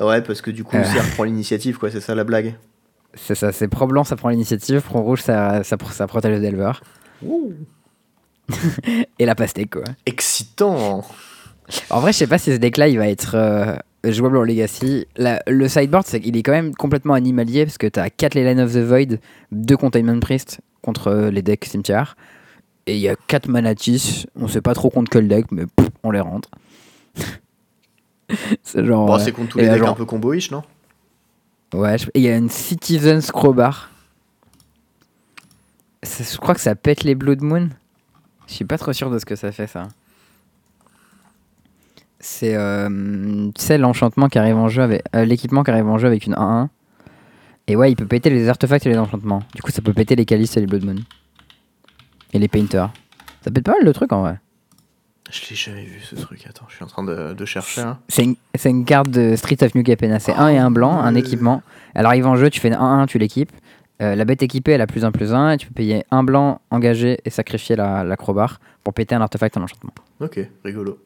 Ouais, 0.01 0.20
parce 0.22 0.40
que 0.40 0.51
du 0.51 0.64
coup, 0.64 0.76
Euh. 0.76 0.82
ça 0.85 1.02
reprend 1.02 1.24
l'initiative, 1.24 1.78
quoi, 1.78 1.90
c'est 1.90 2.01
ça 2.01 2.14
la 2.14 2.24
blague. 2.24 2.55
C'est 3.14 3.35
ça, 3.35 3.52
c'est 3.52 3.68
pro 3.68 3.86
blanc, 3.86 4.05
ça 4.05 4.16
prend 4.16 4.28
l'initiative, 4.28 4.80
pro 4.82 5.01
rouge, 5.01 5.22
ça, 5.22 5.62
ça, 5.64 5.76
ça 5.90 6.06
protège 6.06 6.32
le 6.35 6.40
delver. 6.40 6.72
Et 9.18 9.26
la 9.26 9.35
pastèque 9.35 9.70
quoi. 9.70 9.85
Excitant 10.06 11.05
En 11.90 12.01
vrai, 12.01 12.12
je 12.12 12.18
sais 12.18 12.26
pas 12.26 12.39
si 12.39 12.52
ce 12.52 12.56
deck-là, 12.56 12.89
il 12.89 12.98
va 12.98 13.09
être 13.09 13.35
euh, 13.35 13.76
jouable 14.05 14.36
en 14.39 14.43
Legacy. 14.43 15.06
La- 15.16 15.43
le 15.47 15.68
sideboard, 15.68 16.06
c'est 16.06 16.20
qu'il 16.20 16.36
est 16.36 16.43
quand 16.43 16.52
même 16.52 16.74
complètement 16.74 17.14
animalier 17.14 17.64
parce 17.66 17.78
que 17.78 17.86
t'as 17.86 18.09
4 18.09 18.35
les 18.35 18.44
Line 18.44 18.60
of 18.60 18.72
the 18.72 18.78
Void, 18.78 19.18
2 19.52 19.76
Containment 19.76 20.20
Priest 20.20 20.60
contre 20.82 21.09
euh, 21.09 21.30
les 21.30 21.43
decks 21.43 21.64
cimetière. 21.66 22.16
Et 22.89 22.94
il 22.94 23.01
y 23.01 23.09
a 23.09 23.16
4 23.16 23.48
Manatis. 23.48 24.27
On 24.35 24.48
sait 24.48 24.62
pas 24.62 24.73
trop 24.73 24.89
contre 24.89 25.10
quel 25.10 25.28
deck, 25.28 25.52
mais 25.52 25.66
pff, 25.66 25.89
on 26.02 26.10
les 26.10 26.20
rentre. 26.20 26.48
c'est 28.62 28.85
genre. 28.85 29.06
Bon, 29.06 29.15
euh, 29.16 29.19
c'est 29.19 29.32
contre 29.32 29.51
tous 29.51 29.59
les 29.59 29.69
decks 29.69 29.78
genre- 29.78 29.90
un 29.90 29.94
peu 29.94 30.06
comboish, 30.06 30.51
non? 30.51 30.62
Ouais, 31.74 31.97
il 32.15 32.23
y 32.23 32.28
a 32.31 32.36
une 32.36 32.48
Citizen 32.48 33.20
Crowbar. 33.20 33.90
Ça- 36.02 36.24
Je 36.24 36.39
crois 36.39 36.55
que 36.55 36.62
ça 36.62 36.74
pète 36.74 37.05
les 37.05 37.15
Blood 37.15 37.43
Moon. 37.43 37.69
Je 38.47 38.55
suis 38.55 38.65
pas 38.65 38.78
trop 38.78 38.94
sûr 38.94 39.10
de 39.10 39.19
ce 39.19 39.27
que 39.27 39.36
ça 39.36 39.52
fait 39.52 39.66
ça. 39.66 39.89
C'est 42.20 42.55
euh, 42.56 42.89
l'enchantement 43.78 44.28
qui 44.28 44.39
arrive 44.39 44.56
en 44.56 44.69
jeu 44.69 44.82
avec. 44.82 45.02
euh, 45.15 45.24
L'équipement 45.27 45.62
qui 45.62 45.70
arrive 45.70 45.86
en 45.89 45.98
jeu 45.98 46.06
avec 46.06 46.24
une 46.27 46.35
1-1. 46.35 46.69
Et 47.66 47.77
ouais, 47.77 47.93
il 47.93 47.97
peut 47.97 48.06
péter 48.06 48.31
les 48.31 48.48
artefacts 48.48 48.86
et 48.86 48.89
les 48.89 48.97
enchantements. 48.98 49.43
Du 49.55 49.60
coup, 49.60 49.70
ça 49.70 49.82
peut 49.82 49.93
péter 49.93 50.16
les 50.16 50.24
calices 50.24 50.56
et 50.56 50.60
les 50.60 50.66
Blood 50.66 50.85
Moon. 50.86 50.97
Et 52.33 52.39
les 52.39 52.49
Painters. 52.49 52.91
Ça 53.43 53.51
pète 53.51 53.65
pas 53.65 53.73
mal 53.73 53.85
de 53.85 53.93
trucs 53.93 54.13
en 54.13 54.23
vrai. 54.23 54.39
Je 55.31 55.43
l'ai 55.51 55.57
jamais 55.57 55.85
vu 55.85 56.01
ce 56.01 56.15
truc. 56.17 56.47
Attends, 56.49 56.65
je 56.69 56.75
suis 56.77 56.85
en 56.85 56.89
train 56.89 57.03
de, 57.05 57.35
de 57.35 57.45
chercher. 57.45 57.83
hein. 57.83 57.99
C'est 58.09 58.25
une, 58.25 58.37
c'est 58.55 58.71
une 58.71 58.85
carte 58.87 59.11
de 59.11 59.37
Street 59.37 59.59
of 59.63 59.75
New 59.75 59.83
Capenna. 59.83 60.19
C'est 60.21 60.33
un 60.33 60.49
et 60.49 60.57
un 60.59 60.71
blanc, 60.71 60.99
un 61.01 61.13
ouais. 61.15 61.21
équipement. 61.21 61.63
Elle 61.95 62.07
arrive 62.07 62.27
en 62.27 62.37
jeu, 62.37 62.49
tu 62.51 62.61
fais 62.61 62.73
un 62.73 62.81
1, 63.01 63.07
tu 63.07 63.19
l'équipes. 63.19 63.53
Euh, 64.01 64.15
la 64.15 64.25
bête 64.25 64.43
équipée, 64.43 64.73
elle 64.73 64.81
a 64.81 64.87
plus 64.87 65.05
un 65.05 65.13
plus 65.13 65.35
un. 65.35 65.51
Et 65.51 65.57
tu 65.59 65.67
peux 65.67 65.75
payer 65.75 66.05
un 66.11 66.23
blanc, 66.23 66.61
engager 66.71 67.19
et 67.25 67.31
sacrifier 67.31 67.77
la- 67.77 68.05
l'acrobar 68.05 68.59
pour 68.85 68.95
péter 68.95 69.15
un 69.15 69.21
artefact 69.21 69.57
en 69.59 69.63
enchantement. 69.63 69.93
Ok, 70.21 70.41
rigolo. 70.65 70.99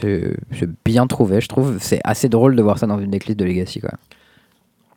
C'est 0.00 0.36
c'est 0.52 0.68
bien 0.84 1.06
trouvé, 1.06 1.40
je 1.40 1.48
trouve. 1.48 1.78
C'est 1.80 2.00
assez 2.04 2.28
drôle 2.28 2.56
de 2.56 2.62
voir 2.62 2.78
ça 2.78 2.86
dans 2.86 2.98
une 2.98 3.10
decklist 3.10 3.38
de 3.38 3.44
Legacy. 3.44 3.80
Quoi. 3.80 3.92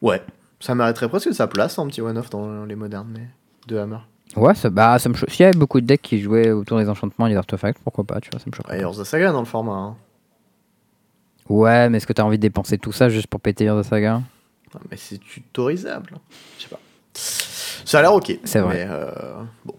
Ouais, 0.02 0.22
ça 0.60 0.74
mériterait 0.76 1.10
presque 1.10 1.34
sa 1.34 1.48
place 1.48 1.78
en 1.78 1.88
petit 1.88 2.02
one-off 2.02 2.30
dans 2.32 2.66
les 2.66 2.76
modernes, 2.76 3.10
mais 3.14 3.28
de 3.70 3.78
Hammer. 3.78 4.00
Ouais, 4.36 4.54
ça, 4.54 4.70
bah, 4.70 5.00
ça 5.00 5.10
me 5.10 5.16
choque. 5.16 5.30
S'il 5.32 5.42
y 5.42 5.46
avait 5.46 5.58
beaucoup 5.58 5.82
de 5.82 5.86
decks 5.86 6.02
qui 6.02 6.20
jouaient 6.22 6.52
autour 6.52 6.78
des 6.78 6.88
enchantements 6.90 7.28
et 7.28 7.32
des 7.32 7.36
artefacts, 7.38 7.80
pourquoi 7.84 8.04
pas, 8.04 8.20
tu 8.22 8.30
vois, 8.32 8.40
ça 8.40 8.46
me 8.48 8.54
choque. 8.56 8.68
Heroes 8.70 9.00
of 9.00 9.08
Saga 9.08 9.32
dans 9.32 9.40
le 9.40 9.46
format. 9.46 9.74
Hein. 9.74 9.96
Ouais, 11.48 11.90
mais 11.90 11.98
est-ce 11.98 12.06
que 12.08 12.14
t'as 12.14 12.24
envie 12.24 12.38
de 12.38 12.42
dépenser 12.44 12.78
tout 12.78 12.92
ça 12.92 13.10
juste 13.10 13.28
pour 13.28 13.42
péter 13.42 13.70
of 13.70 13.86
Saga? 13.88 14.22
Ah, 14.76 14.80
Mais 14.92 14.98
c'est 14.98 15.18
tutorisable. 15.18 16.12
Je 16.58 16.64
sais 16.64 16.70
pas. 16.70 16.80
Ça 17.14 18.00
a 18.00 18.02
l'air 18.04 18.14
ok. 18.14 18.38
C'est 18.44 18.60
vrai. 18.60 18.86
mais, 18.86 18.88
euh, 18.88 19.42
bon. 19.66 19.74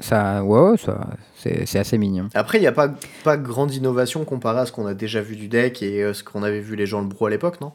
Ça, 0.00 0.42
ouais, 0.42 0.76
ça, 0.78 1.00
c'est 1.36 1.66
c'est 1.66 1.78
assez 1.78 1.96
mignon. 1.98 2.28
Après, 2.34 2.58
il 2.58 2.62
n'y 2.62 2.66
a 2.66 2.72
pas, 2.72 2.88
pas 3.22 3.36
grande 3.36 3.72
innovation 3.72 4.24
comparée 4.24 4.60
à 4.60 4.66
ce 4.66 4.72
qu'on 4.72 4.86
a 4.86 4.94
déjà 4.94 5.20
vu 5.20 5.36
du 5.36 5.48
deck 5.48 5.82
et 5.82 6.02
euh, 6.02 6.12
ce 6.14 6.24
qu'on 6.24 6.42
avait 6.42 6.60
vu 6.60 6.74
les 6.76 6.86
gens 6.86 7.00
le 7.02 7.06
bro 7.06 7.26
à 7.26 7.30
l'époque, 7.30 7.60
non? 7.60 7.72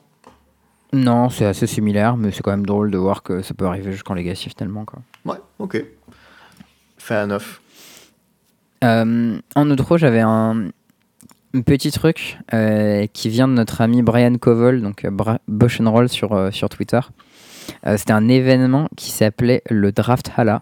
Non, 0.93 1.30
c'est 1.30 1.45
assez 1.45 1.68
similaire, 1.68 2.15
mais 2.18 2.31
c'est 2.31 2.41
quand 2.41 2.51
même 2.51 2.65
drôle 2.65 2.91
de 2.91 2.97
voir 2.97 3.22
que 3.23 3.41
ça 3.41 3.53
peut 3.53 3.65
arriver 3.65 3.91
jusqu'en 3.91 4.14
Legacy 4.14 4.49
finalement. 4.49 4.85
Quoi. 4.85 4.99
Ouais, 5.26 5.39
ok. 5.59 5.84
Fait 6.97 7.15
à 7.15 7.26
neuf. 7.27 7.61
Euh, 8.84 9.38
en 9.55 9.69
outro, 9.72 9.97
j'avais 9.97 10.22
un, 10.22 10.68
un 11.53 11.61
petit 11.61 11.91
truc 11.91 12.38
euh, 12.53 13.05
qui 13.11 13.27
vient 13.30 13.47
de 13.47 13.53
notre 13.53 13.81
ami 13.81 14.01
Brian 14.01 14.35
Covell, 14.38 14.81
donc 14.81 15.03
euh, 15.03 15.11
Bra- 15.11 15.39
Bush 15.47 15.81
and 15.81 15.91
Roll 15.91 16.09
sur, 16.09 16.34
euh, 16.34 16.51
sur 16.51 16.69
Twitter. 16.69 16.99
C'était 17.97 18.14
un 18.14 18.30
événement 18.30 18.88
qui 18.95 19.11
s'appelait 19.11 19.61
le 19.69 19.91
Draft 19.91 20.31
Hala. 20.38 20.61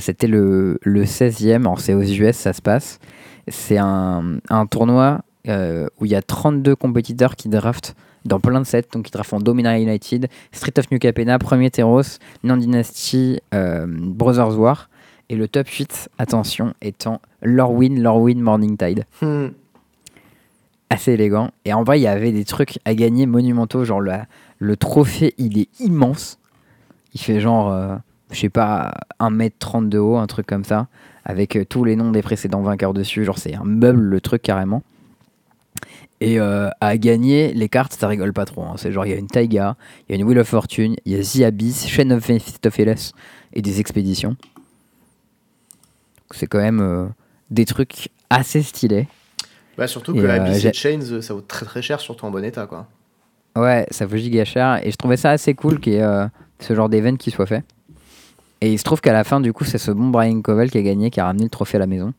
C'était 0.00 0.26
le, 0.26 0.80
le 0.82 1.04
16e, 1.04 1.60
alors 1.60 1.78
c'est 1.80 1.94
aux 1.94 2.02
US, 2.02 2.34
ça 2.34 2.52
se 2.52 2.60
passe. 2.60 2.98
C'est 3.46 3.78
un, 3.78 4.38
un 4.50 4.66
tournoi 4.66 5.20
où 5.46 6.04
il 6.04 6.10
y 6.10 6.16
a 6.16 6.22
32 6.22 6.74
compétiteurs 6.74 7.36
qui 7.36 7.48
draftent 7.48 7.94
dans 8.24 8.40
plein 8.40 8.60
de 8.60 8.66
sets. 8.66 8.88
Donc 8.92 9.08
ils 9.08 9.12
draftent 9.12 9.32
en 9.32 9.40
Domina 9.40 9.78
United, 9.78 10.28
Street 10.52 10.72
of 10.78 10.90
New 10.90 10.98
Capenna, 10.98 11.38
Premier 11.38 11.70
Terros, 11.70 12.02
Non 12.44 12.56
Dynasty, 12.56 13.40
euh, 13.54 13.86
Brothers 13.88 14.58
War. 14.58 14.88
Et 15.30 15.36
le 15.36 15.46
top 15.46 15.68
8, 15.68 16.08
attention, 16.18 16.72
étant 16.80 17.20
Lorwyn, 17.42 18.00
Lorwyn 18.00 18.40
Morningtide. 18.40 19.04
Hmm. 19.20 19.48
Assez 20.90 21.12
élégant. 21.12 21.50
Et 21.66 21.74
en 21.74 21.84
vrai, 21.84 22.00
il 22.00 22.02
y 22.02 22.06
avait 22.06 22.32
des 22.32 22.46
trucs 22.46 22.78
à 22.86 22.94
gagner 22.94 23.26
monumentaux. 23.26 23.84
Genre, 23.84 24.00
le, 24.00 24.12
le 24.58 24.76
trophée, 24.76 25.34
il 25.36 25.58
est 25.58 25.68
immense. 25.80 26.38
Il 27.12 27.20
fait 27.20 27.40
genre, 27.40 27.70
euh, 27.70 27.96
je 28.30 28.38
sais 28.38 28.48
pas, 28.48 28.94
1m30 29.20 29.90
de 29.90 29.98
haut, 29.98 30.16
un 30.16 30.26
truc 30.26 30.46
comme 30.46 30.64
ça. 30.64 30.86
Avec 31.26 31.56
euh, 31.56 31.66
tous 31.66 31.84
les 31.84 31.94
noms 31.94 32.10
des 32.10 32.22
précédents 32.22 32.62
vainqueurs 32.62 32.94
dessus. 32.94 33.24
Genre, 33.26 33.38
c'est 33.38 33.54
un 33.54 33.64
meuble, 33.64 34.00
le 34.00 34.20
truc, 34.22 34.40
carrément. 34.40 34.82
Et 36.20 36.40
euh, 36.40 36.68
à 36.80 36.96
gagner, 36.98 37.52
les 37.54 37.68
cartes, 37.68 37.92
ça 37.92 38.08
rigole 38.08 38.32
pas 38.32 38.44
trop. 38.44 38.62
hein. 38.64 38.74
C'est 38.76 38.90
genre, 38.90 39.06
il 39.06 39.10
y 39.10 39.14
a 39.14 39.16
une 39.16 39.28
Taiga, 39.28 39.76
il 40.08 40.12
y 40.12 40.18
a 40.18 40.20
une 40.20 40.26
Wheel 40.26 40.38
of 40.40 40.48
Fortune, 40.48 40.96
il 41.04 41.12
y 41.12 41.20
a 41.20 41.22
The 41.22 41.46
Abyss, 41.46 41.86
Chain 41.86 42.10
of 42.10 42.28
Mephistopheles 42.28 43.12
et 43.52 43.62
des 43.62 43.78
expéditions. 43.78 44.36
C'est 46.32 46.46
quand 46.46 46.58
même 46.58 46.80
euh, 46.80 47.06
des 47.50 47.64
trucs 47.64 48.08
assez 48.30 48.62
stylés. 48.62 49.06
Bah, 49.76 49.86
surtout 49.86 50.12
Et, 50.16 50.20
que 50.20 50.26
euh, 50.26 50.34
Abyss 50.44 50.58
j'ai- 50.60 50.68
et 50.68 50.72
Chains, 50.72 51.00
euh, 51.12 51.22
ça 51.22 51.34
vaut 51.34 51.40
très 51.40 51.64
très 51.64 51.82
cher, 51.82 52.00
surtout 52.00 52.24
en 52.26 52.30
bon 52.30 52.44
état, 52.44 52.66
quoi. 52.66 52.86
Ouais, 53.56 53.86
ça 53.90 54.06
vaut 54.06 54.16
giga 54.16 54.44
cher. 54.44 54.84
Et 54.84 54.90
je 54.90 54.96
trouvais 54.96 55.16
ça 55.16 55.30
assez 55.30 55.54
cool 55.54 55.80
qu'il 55.80 55.94
y 55.94 55.96
ait 55.96 56.02
euh, 56.02 56.26
ce 56.60 56.74
genre 56.74 56.88
d'event 56.88 57.16
qui 57.16 57.30
soit 57.30 57.46
fait. 57.46 57.64
Et 58.60 58.72
il 58.72 58.78
se 58.78 58.84
trouve 58.84 59.00
qu'à 59.00 59.12
la 59.12 59.22
fin, 59.24 59.40
du 59.40 59.52
coup, 59.52 59.64
c'est 59.64 59.78
ce 59.78 59.90
bon 59.92 60.08
Brian 60.08 60.40
Covell 60.42 60.70
qui 60.70 60.78
a 60.78 60.82
gagné, 60.82 61.10
qui 61.10 61.20
a 61.20 61.24
ramené 61.26 61.44
le 61.44 61.50
trophée 61.50 61.76
à 61.76 61.80
la 61.80 61.86
maison. 61.86 62.12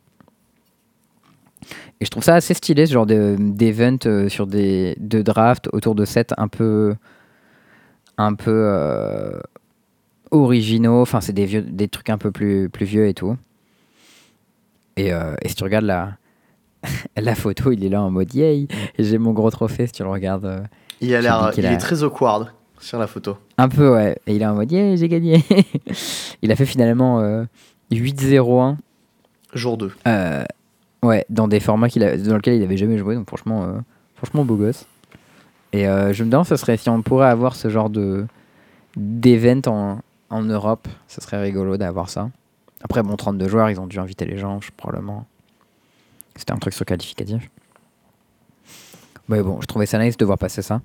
Et 2.02 2.06
je 2.06 2.12
trouve 2.12 2.24
ça 2.24 2.36
assez 2.36 2.54
stylé, 2.54 2.86
ce 2.86 2.94
genre 2.94 3.06
de- 3.06 3.36
d'event 3.40 3.98
euh, 4.06 4.30
sur 4.30 4.48
des 4.48 4.96
de 5.00 5.22
draft 5.22 5.68
autour 5.74 5.96
de 5.96 6.06
sets 6.06 6.28
un 6.38 6.48
peu. 6.48 6.96
un 8.18 8.34
peu. 8.36 8.52
euh, 8.54 9.40
originaux. 10.32 11.02
Enfin, 11.02 11.22
c'est 11.22 11.34
des, 11.34 11.46
vieux, 11.46 11.62
des 11.64 11.88
trucs 11.88 12.10
un 12.10 12.18
peu 12.20 12.32
plus, 12.32 12.70
plus 12.70 12.86
vieux 12.86 13.08
et 13.08 13.14
tout. 13.14 13.36
Et, 14.96 15.12
euh, 15.14 15.34
et 15.42 15.50
si 15.50 15.56
tu 15.56 15.64
regardes 15.64 15.86
la, 15.86 16.18
la 17.18 17.36
photo, 17.36 17.72
il 17.72 17.84
est 17.84 17.90
là 17.90 18.02
en 18.04 18.12
mode 18.12 18.34
yay, 18.34 18.68
j'ai 19.00 19.18
mon 19.18 19.32
gros 19.32 19.50
trophée 19.50 19.88
si 19.88 19.94
tu 19.94 20.04
le 20.04 20.10
regardes. 20.10 20.46
euh, 20.46 20.60
Il 21.02 21.14
a 21.16 21.22
l'air, 21.22 21.52
il 21.58 21.66
a- 21.66 21.74
est 21.74 21.78
très 21.78 22.04
awkward 22.04 22.52
sur 22.80 23.00
la 23.00 23.08
photo. 23.08 23.38
Un 23.58 23.70
peu, 23.70 23.92
ouais. 23.94 24.18
Et 24.28 24.36
il 24.36 24.42
est 24.42 24.46
en 24.46 24.54
mode, 24.56 24.72
yeah, 24.72 24.96
j'ai 24.96 25.08
gagné. 25.10 25.44
il 26.42 26.52
a 26.52 26.56
fait 26.56 26.66
finalement 26.66 27.20
euh, 27.22 27.44
8-0-1. 27.92 28.76
Jour 29.54 29.78
2. 29.78 29.92
euh, 30.08 30.44
ouais, 31.04 31.26
dans 31.30 31.48
des 31.48 31.60
formats 31.60 31.88
a, 31.88 32.18
dans 32.18 32.36
lesquels 32.36 32.56
il 32.56 32.64
avait 32.64 32.78
jamais 32.78 32.98
joué. 32.98 33.16
Donc 33.16 33.28
franchement, 33.28 33.64
euh, 33.64 33.80
franchement 34.16 34.46
beau 34.46 34.56
gosse. 34.56 34.86
Et 35.74 35.88
euh, 35.88 36.14
je 36.14 36.24
me 36.24 36.30
demande, 36.32 36.46
ce 36.48 36.56
serait 36.56 36.78
si 36.78 36.90
on 36.90 37.02
pourrait 37.02 37.28
avoir 37.30 37.56
ce 37.56 37.70
genre 37.70 37.90
de 37.90 38.26
d'event 38.96 39.62
en, 39.68 40.00
en 40.30 40.42
Europe. 40.42 40.88
Ce 41.08 41.22
serait 41.22 41.42
rigolo 41.42 41.78
d'avoir 41.78 42.10
ça. 42.10 42.30
Après, 42.82 43.04
bon, 43.04 43.16
32 43.18 43.48
joueurs, 43.48 43.70
ils 43.70 43.80
ont 43.80 43.88
dû 43.88 44.00
inviter 44.00 44.26
les 44.26 44.38
gens, 44.38 44.62
je- 44.62 44.72
probablement. 44.76 45.26
C'était 46.36 46.54
un 46.54 46.58
truc 46.58 46.74
sur 46.74 46.86
qualificatif. 46.86 47.50
Mais 49.28 49.42
bon, 49.44 49.62
je 49.62 49.68
trouvais 49.68 49.86
ça 49.86 50.00
nice 50.00 50.18
de 50.18 50.26
voir 50.26 50.38
passer 50.38 50.62
ça. 50.62 50.82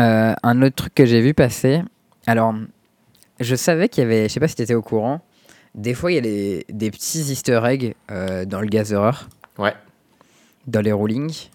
Euh, 0.00 0.34
un 0.42 0.62
autre 0.62 0.76
truc 0.76 0.94
que 0.94 1.04
j'ai 1.04 1.20
vu 1.20 1.34
passer. 1.34 1.82
Alors, 2.26 2.54
je 3.40 3.54
savais 3.56 3.88
qu'il 3.88 4.04
y 4.04 4.06
avait, 4.06 4.28
je 4.28 4.34
sais 4.34 4.40
pas 4.40 4.48
si 4.48 4.54
tu 4.54 4.62
étais 4.62 4.74
au 4.74 4.82
courant, 4.82 5.20
des 5.78 5.94
fois 5.94 6.12
il 6.12 6.16
y 6.16 6.18
a 6.18 6.20
les- 6.20 6.66
des 6.68 6.90
petits 6.90 7.20
easter 7.32 7.60
eggs 7.64 7.94
euh, 8.10 8.44
dans 8.44 8.60
le 8.60 8.66
Gatherer, 8.66 9.16
Ouais. 9.56 9.72
dans 10.66 10.80
les 10.82 10.92
rulings. 10.92 11.48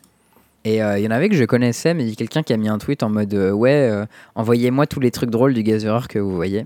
Et 0.66 0.82
euh, 0.82 0.98
il 0.98 1.04
y 1.04 1.08
en 1.08 1.12
avait 1.12 1.28
que 1.30 1.36
je 1.36 1.44
connaissais, 1.44 1.94
mais 1.94 2.04
il 2.06 2.10
y 2.10 2.14
a 2.14 2.16
quelqu'un 2.16 2.42
qui 2.42 2.54
a 2.54 2.58
mis 2.58 2.70
un 2.70 2.78
tweet 2.78 3.04
en 3.04 3.10
mode 3.10 3.34
euh, 3.34 3.52
Ouais, 3.52 3.90
euh, 3.92 4.06
envoyez-moi 4.36 4.88
tous 4.88 5.02
les 5.02 5.12
trucs 5.12 5.30
drôles 5.30 5.54
du 5.54 5.62
Gatherer 5.62 6.08
que 6.08 6.20
vous 6.20 6.34
voyez. 6.36 6.66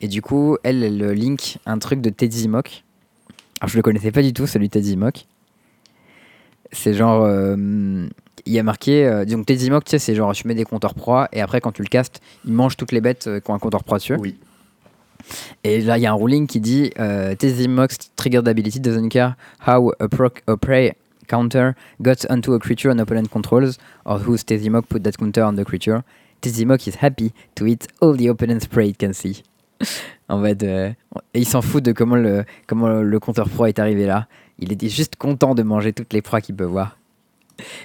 Et 0.00 0.08
du 0.08 0.22
coup, 0.22 0.56
elle, 0.62 0.82
elle 0.84 1.10
link 1.12 1.58
un 1.66 1.78
truc 1.78 2.00
de 2.00 2.08
Teddy 2.08 2.48
Mock. 2.48 2.84
Alors, 3.60 3.68
je 3.68 3.76
le 3.76 3.82
connaissais 3.82 4.12
pas 4.12 4.22
du 4.22 4.32
tout, 4.32 4.46
celui 4.46 4.68
de 4.68 4.72
Teddy 4.72 4.96
Mock. 4.96 5.26
C'est 6.72 6.94
genre. 6.94 7.28
il 7.28 8.52
y 8.52 8.58
a 8.58 8.62
marqué. 8.62 9.24
donc, 9.28 9.44
Teddy 9.44 9.70
Mock, 9.70 9.84
tu 9.84 9.90
sais, 9.90 9.98
c'est 9.98 10.14
genre 10.14 10.32
tu 10.32 10.46
mets 10.46 10.54
des 10.54 10.64
compteurs 10.64 10.94
proies 10.94 11.28
et 11.32 11.40
après, 11.42 11.60
quand 11.60 11.72
tu 11.72 11.82
le 11.82 11.88
castes, 11.88 12.20
il 12.46 12.52
mange 12.52 12.76
toutes 12.76 12.92
les 12.92 13.00
bêtes 13.02 13.28
qui 13.44 13.50
ont 13.50 13.54
un 13.54 13.58
compteur 13.58 13.84
proie 13.84 13.98
dessus. 13.98 14.14
Oui. 14.18 14.36
Et 15.64 15.80
là, 15.80 15.98
il 15.98 16.02
y 16.02 16.06
a 16.06 16.12
un 16.12 16.16
ruling 16.16 16.46
qui 16.46 16.60
dit 16.60 16.90
euh, 16.98 17.34
triggered 18.16 18.48
ability 18.48 18.80
doesn't 18.80 19.08
care 19.08 19.36
how 19.66 19.92
a, 20.00 20.56
prey 20.56 20.94
counter 21.26 21.74
got 22.00 22.26
onto 22.30 22.54
a 22.54 22.58
creature 22.58 22.90
an 22.90 22.98
opponent 22.98 23.30
controls 23.30 23.78
or 24.04 24.18
whose 24.18 24.44
Mock 24.70 24.86
put 24.86 25.02
that 25.04 25.16
counter 25.18 25.44
on 25.44 25.54
the 25.54 25.64
creature. 25.64 26.02
Mock 26.64 26.86
is 26.86 26.96
happy 27.00 27.32
to 27.56 27.66
eat 27.66 27.86
all 28.00 28.14
the 28.14 28.28
opponent's 28.28 28.66
prey 28.66 28.88
it 28.88 28.98
can 28.98 29.12
see. 29.12 29.42
en 30.28 30.38
mode, 30.38 30.64
euh, 30.64 30.90
il 31.34 31.46
s'en 31.46 31.62
fout 31.62 31.82
de 31.82 31.92
comment 31.92 32.16
le, 32.16 32.44
comment 32.66 32.88
le 32.88 33.20
compteur 33.20 33.48
proie 33.48 33.68
est 33.68 33.78
arrivé 33.78 34.06
là. 34.06 34.26
Il 34.58 34.72
était 34.72 34.88
juste 34.88 35.16
content 35.16 35.54
de 35.54 35.62
manger 35.62 35.92
toutes 35.92 36.12
les 36.12 36.22
proies 36.22 36.40
qu'il 36.40 36.56
peut 36.56 36.64
voir. 36.64 36.98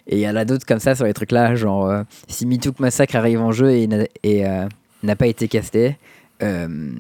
Et 0.08 0.18
il 0.18 0.20
y 0.20 0.28
en 0.28 0.36
a 0.36 0.46
d'autres 0.46 0.66
comme 0.66 0.80
ça 0.80 0.96
sur 0.96 1.06
les 1.06 1.14
trucs 1.14 1.32
là, 1.32 1.56
genre 1.56 1.90
euh, 1.90 2.04
si 2.28 2.46
Mitouk 2.46 2.80
Massacre 2.80 3.16
arrive 3.16 3.42
en 3.42 3.52
jeu 3.52 3.72
et 3.72 3.88
n'a 3.88 4.06
euh, 4.26 5.16
pas 5.16 5.28
été 5.28 5.48
casté, 5.48 5.98
euh, 6.42 6.92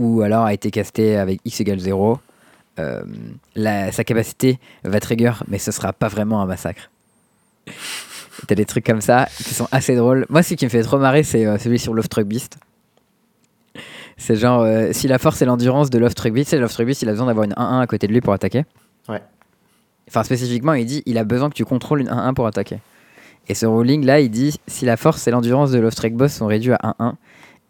ou 0.00 0.22
alors 0.22 0.44
a 0.44 0.52
été 0.54 0.70
casté 0.70 1.16
avec 1.16 1.40
x 1.44 1.60
égale 1.60 1.78
0, 1.78 2.18
euh, 2.78 3.02
la- 3.54 3.92
sa 3.92 4.02
capacité 4.04 4.58
va 4.84 4.98
trigger, 5.00 5.32
mais 5.48 5.58
ce 5.58 5.70
sera 5.72 5.92
pas 5.92 6.08
vraiment 6.08 6.40
un 6.42 6.46
massacre. 6.46 6.90
T'as 8.46 8.54
des 8.54 8.64
trucs 8.64 8.86
comme 8.86 9.00
ça 9.02 9.28
qui 9.36 9.52
sont 9.54 9.68
assez 9.70 9.94
drôles. 9.94 10.24
Moi, 10.30 10.42
ce 10.42 10.54
qui 10.54 10.64
me 10.64 10.70
fait 10.70 10.82
trop 10.82 10.98
marrer, 10.98 11.22
c'est 11.22 11.44
euh, 11.46 11.58
celui 11.58 11.78
sur 11.78 11.92
Love 11.94 12.08
Truck 12.08 12.26
Beast. 12.26 12.56
C'est 14.16 14.36
genre, 14.36 14.62
euh, 14.62 14.88
si 14.92 15.08
la 15.08 15.18
force 15.18 15.40
et 15.42 15.44
l'endurance 15.44 15.90
de 15.90 15.98
Love 15.98 16.14
Truck 16.14 16.32
Beast, 16.32 16.50
c'est 16.50 16.58
Love 16.58 16.72
Truck 16.72 16.86
Beast, 16.86 17.02
il 17.02 17.08
a 17.08 17.12
besoin 17.12 17.26
d'avoir 17.26 17.44
une 17.44 17.54
1-1 17.54 17.80
à 17.80 17.86
côté 17.86 18.06
de 18.06 18.12
lui 18.12 18.20
pour 18.20 18.32
attaquer. 18.32 18.64
Ouais. 19.08 19.20
Enfin, 20.08 20.24
spécifiquement, 20.24 20.74
il 20.74 20.84
dit 20.86 21.02
il 21.06 21.16
a 21.18 21.24
besoin 21.24 21.48
que 21.50 21.54
tu 21.54 21.64
contrôles 21.64 22.00
une 22.00 22.08
1-1 22.08 22.34
pour 22.34 22.46
attaquer. 22.46 22.78
Et 23.48 23.54
ce 23.54 23.66
ruling 23.66 24.04
là, 24.04 24.20
il 24.20 24.30
dit 24.30 24.58
si 24.66 24.84
la 24.84 24.96
force 24.96 25.26
et 25.26 25.30
l'endurance 25.30 25.70
de 25.70 25.78
Love 25.78 25.94
Truck 25.94 26.12
Boss 26.12 26.32
sont 26.32 26.46
réduits 26.46 26.72
à 26.72 26.94
1-1, 26.98 27.14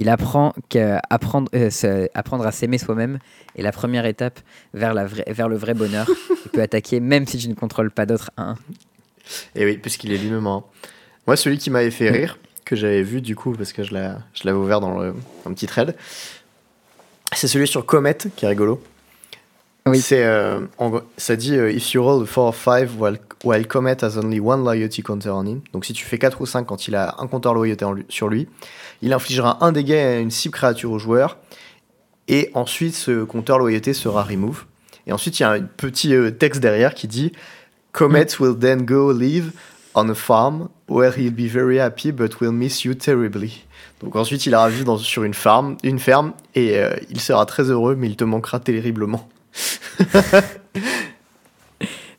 il 0.00 0.08
apprend 0.08 0.52
qu'apprendre 0.68 1.48
apprendre 2.14 2.46
à 2.46 2.52
s'aimer 2.52 2.78
soi-même 2.78 3.18
est 3.56 3.62
la 3.62 3.70
première 3.72 4.06
étape 4.06 4.40
vers, 4.74 4.94
la 4.94 5.06
vraie- 5.06 5.30
vers 5.32 5.48
le 5.48 5.56
vrai 5.56 5.74
bonheur. 5.74 6.06
il 6.46 6.50
peut 6.50 6.62
attaquer 6.62 6.98
même 7.00 7.26
si 7.26 7.38
tu 7.38 7.48
ne 7.48 7.54
contrôles 7.54 7.90
pas 7.92 8.06
d'autres 8.06 8.30
un. 8.36 8.56
Et 9.54 9.64
oui, 9.64 9.76
puisqu'il 9.78 10.12
est 10.12 10.18
lui-même 10.18 10.46
un. 10.46 10.64
Moi, 11.26 11.36
celui 11.36 11.58
qui 11.58 11.70
m'avait 11.70 11.90
fait 11.92 12.10
rire, 12.10 12.38
que 12.64 12.74
j'avais 12.74 13.02
vu 13.02 13.20
du 13.20 13.36
coup, 13.36 13.52
parce 13.52 13.72
que 13.72 13.82
je 13.84 13.94
l'ai- 13.94 14.14
je 14.34 14.42
l'avais 14.44 14.58
ouvert 14.58 14.80
dans 14.80 14.98
le, 14.98 15.14
un 15.46 15.52
petit 15.52 15.66
thread, 15.66 15.94
c'est 17.32 17.46
celui 17.46 17.68
sur 17.68 17.84
Comet, 17.86 18.16
qui 18.36 18.44
est 18.44 18.48
rigolo. 18.48 18.82
Oui. 19.90 20.00
C'est, 20.00 20.24
euh, 20.24 20.60
ça 21.16 21.36
dit 21.36 21.56
euh, 21.56 21.70
If 21.72 21.92
you 21.92 22.02
roll 22.02 22.22
a 22.22 22.26
4 22.26 22.38
or 22.38 22.54
5 22.54 22.88
while, 22.98 23.18
while 23.44 23.66
Comet 23.66 23.96
has 24.02 24.16
only 24.18 24.40
one 24.40 24.62
loyalty 24.64 25.02
counter 25.02 25.30
on 25.30 25.44
him. 25.46 25.60
Donc 25.72 25.84
si 25.84 25.92
tu 25.92 26.04
fais 26.04 26.18
4 26.18 26.40
ou 26.40 26.46
5 26.46 26.64
quand 26.66 26.88
il 26.88 26.94
a 26.94 27.14
un 27.18 27.26
compteur 27.26 27.54
loyauté 27.54 27.84
en 27.84 27.92
lui- 27.92 28.06
sur 28.08 28.28
lui, 28.28 28.48
il 29.02 29.12
infligera 29.12 29.64
un 29.64 29.72
dégât 29.72 30.16
à 30.16 30.18
une 30.18 30.30
cible 30.30 30.54
créature 30.54 30.90
au 30.92 30.98
joueur. 30.98 31.38
Et 32.28 32.50
ensuite, 32.54 32.94
ce 32.94 33.24
compteur 33.24 33.58
loyauté 33.58 33.92
sera 33.92 34.22
remove. 34.22 34.64
Et 35.06 35.12
ensuite, 35.12 35.40
il 35.40 35.42
y 35.42 35.46
a 35.46 35.50
un 35.52 35.62
petit 35.62 36.14
euh, 36.14 36.30
texte 36.30 36.60
derrière 36.60 36.94
qui 36.94 37.08
dit 37.08 37.32
Comet 37.92 38.26
will 38.38 38.56
then 38.58 38.82
go 38.84 39.12
live 39.12 39.52
on 39.96 40.08
a 40.08 40.14
farm 40.14 40.68
where 40.88 41.12
he'll 41.18 41.32
be 41.34 41.50
very 41.50 41.80
happy 41.80 42.12
but 42.12 42.40
will 42.40 42.52
miss 42.52 42.84
you 42.84 42.94
terribly. 42.94 43.64
Donc 44.00 44.14
ensuite, 44.14 44.46
il 44.46 44.52
ira 44.52 44.68
vivre 44.68 44.84
dans, 44.84 44.98
sur 44.98 45.24
une 45.24 45.34
ferme, 45.34 45.76
une 45.82 45.98
ferme 45.98 46.32
et 46.54 46.80
il 47.10 47.20
sera 47.20 47.44
très 47.44 47.64
heureux, 47.70 47.96
mais 47.96 48.06
il 48.06 48.16
te 48.16 48.22
manquera 48.24 48.60
terriblement. 48.60 49.28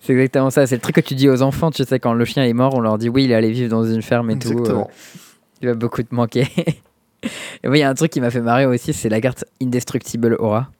C'est 0.03 0.13
exactement 0.13 0.49
ça. 0.49 0.65
C'est 0.65 0.75
le 0.75 0.81
truc 0.81 0.95
que 0.95 1.01
tu 1.01 1.13
dis 1.15 1.29
aux 1.29 1.41
enfants, 1.43 1.69
tu 1.69 1.83
sais, 1.83 1.99
quand 1.99 2.13
le 2.13 2.25
chien 2.25 2.43
est 2.43 2.53
mort, 2.53 2.73
on 2.73 2.79
leur 2.79 2.97
dit 2.97 3.07
oui, 3.09 3.25
il 3.25 3.33
allait 3.33 3.51
vivre 3.51 3.69
dans 3.69 3.85
une 3.85 4.01
ferme 4.01 4.31
et 4.31 4.39
tout. 4.39 4.49
Exactement. 4.51 4.89
euh, 4.89 5.19
il 5.61 5.67
va 5.67 5.73
beaucoup 5.75 6.01
te 6.01 6.13
manquer. 6.13 6.47
et 7.23 7.67
moi, 7.67 7.77
il 7.77 7.81
y 7.81 7.83
a 7.83 7.89
un 7.89 7.93
truc 7.93 8.11
qui 8.11 8.19
m'a 8.19 8.31
fait 8.31 8.41
marrer 8.41 8.65
aussi, 8.65 8.93
c'est 8.93 9.09
la 9.09 9.21
carte 9.21 9.45
Indestructible 9.61 10.35
Aura. 10.39 10.71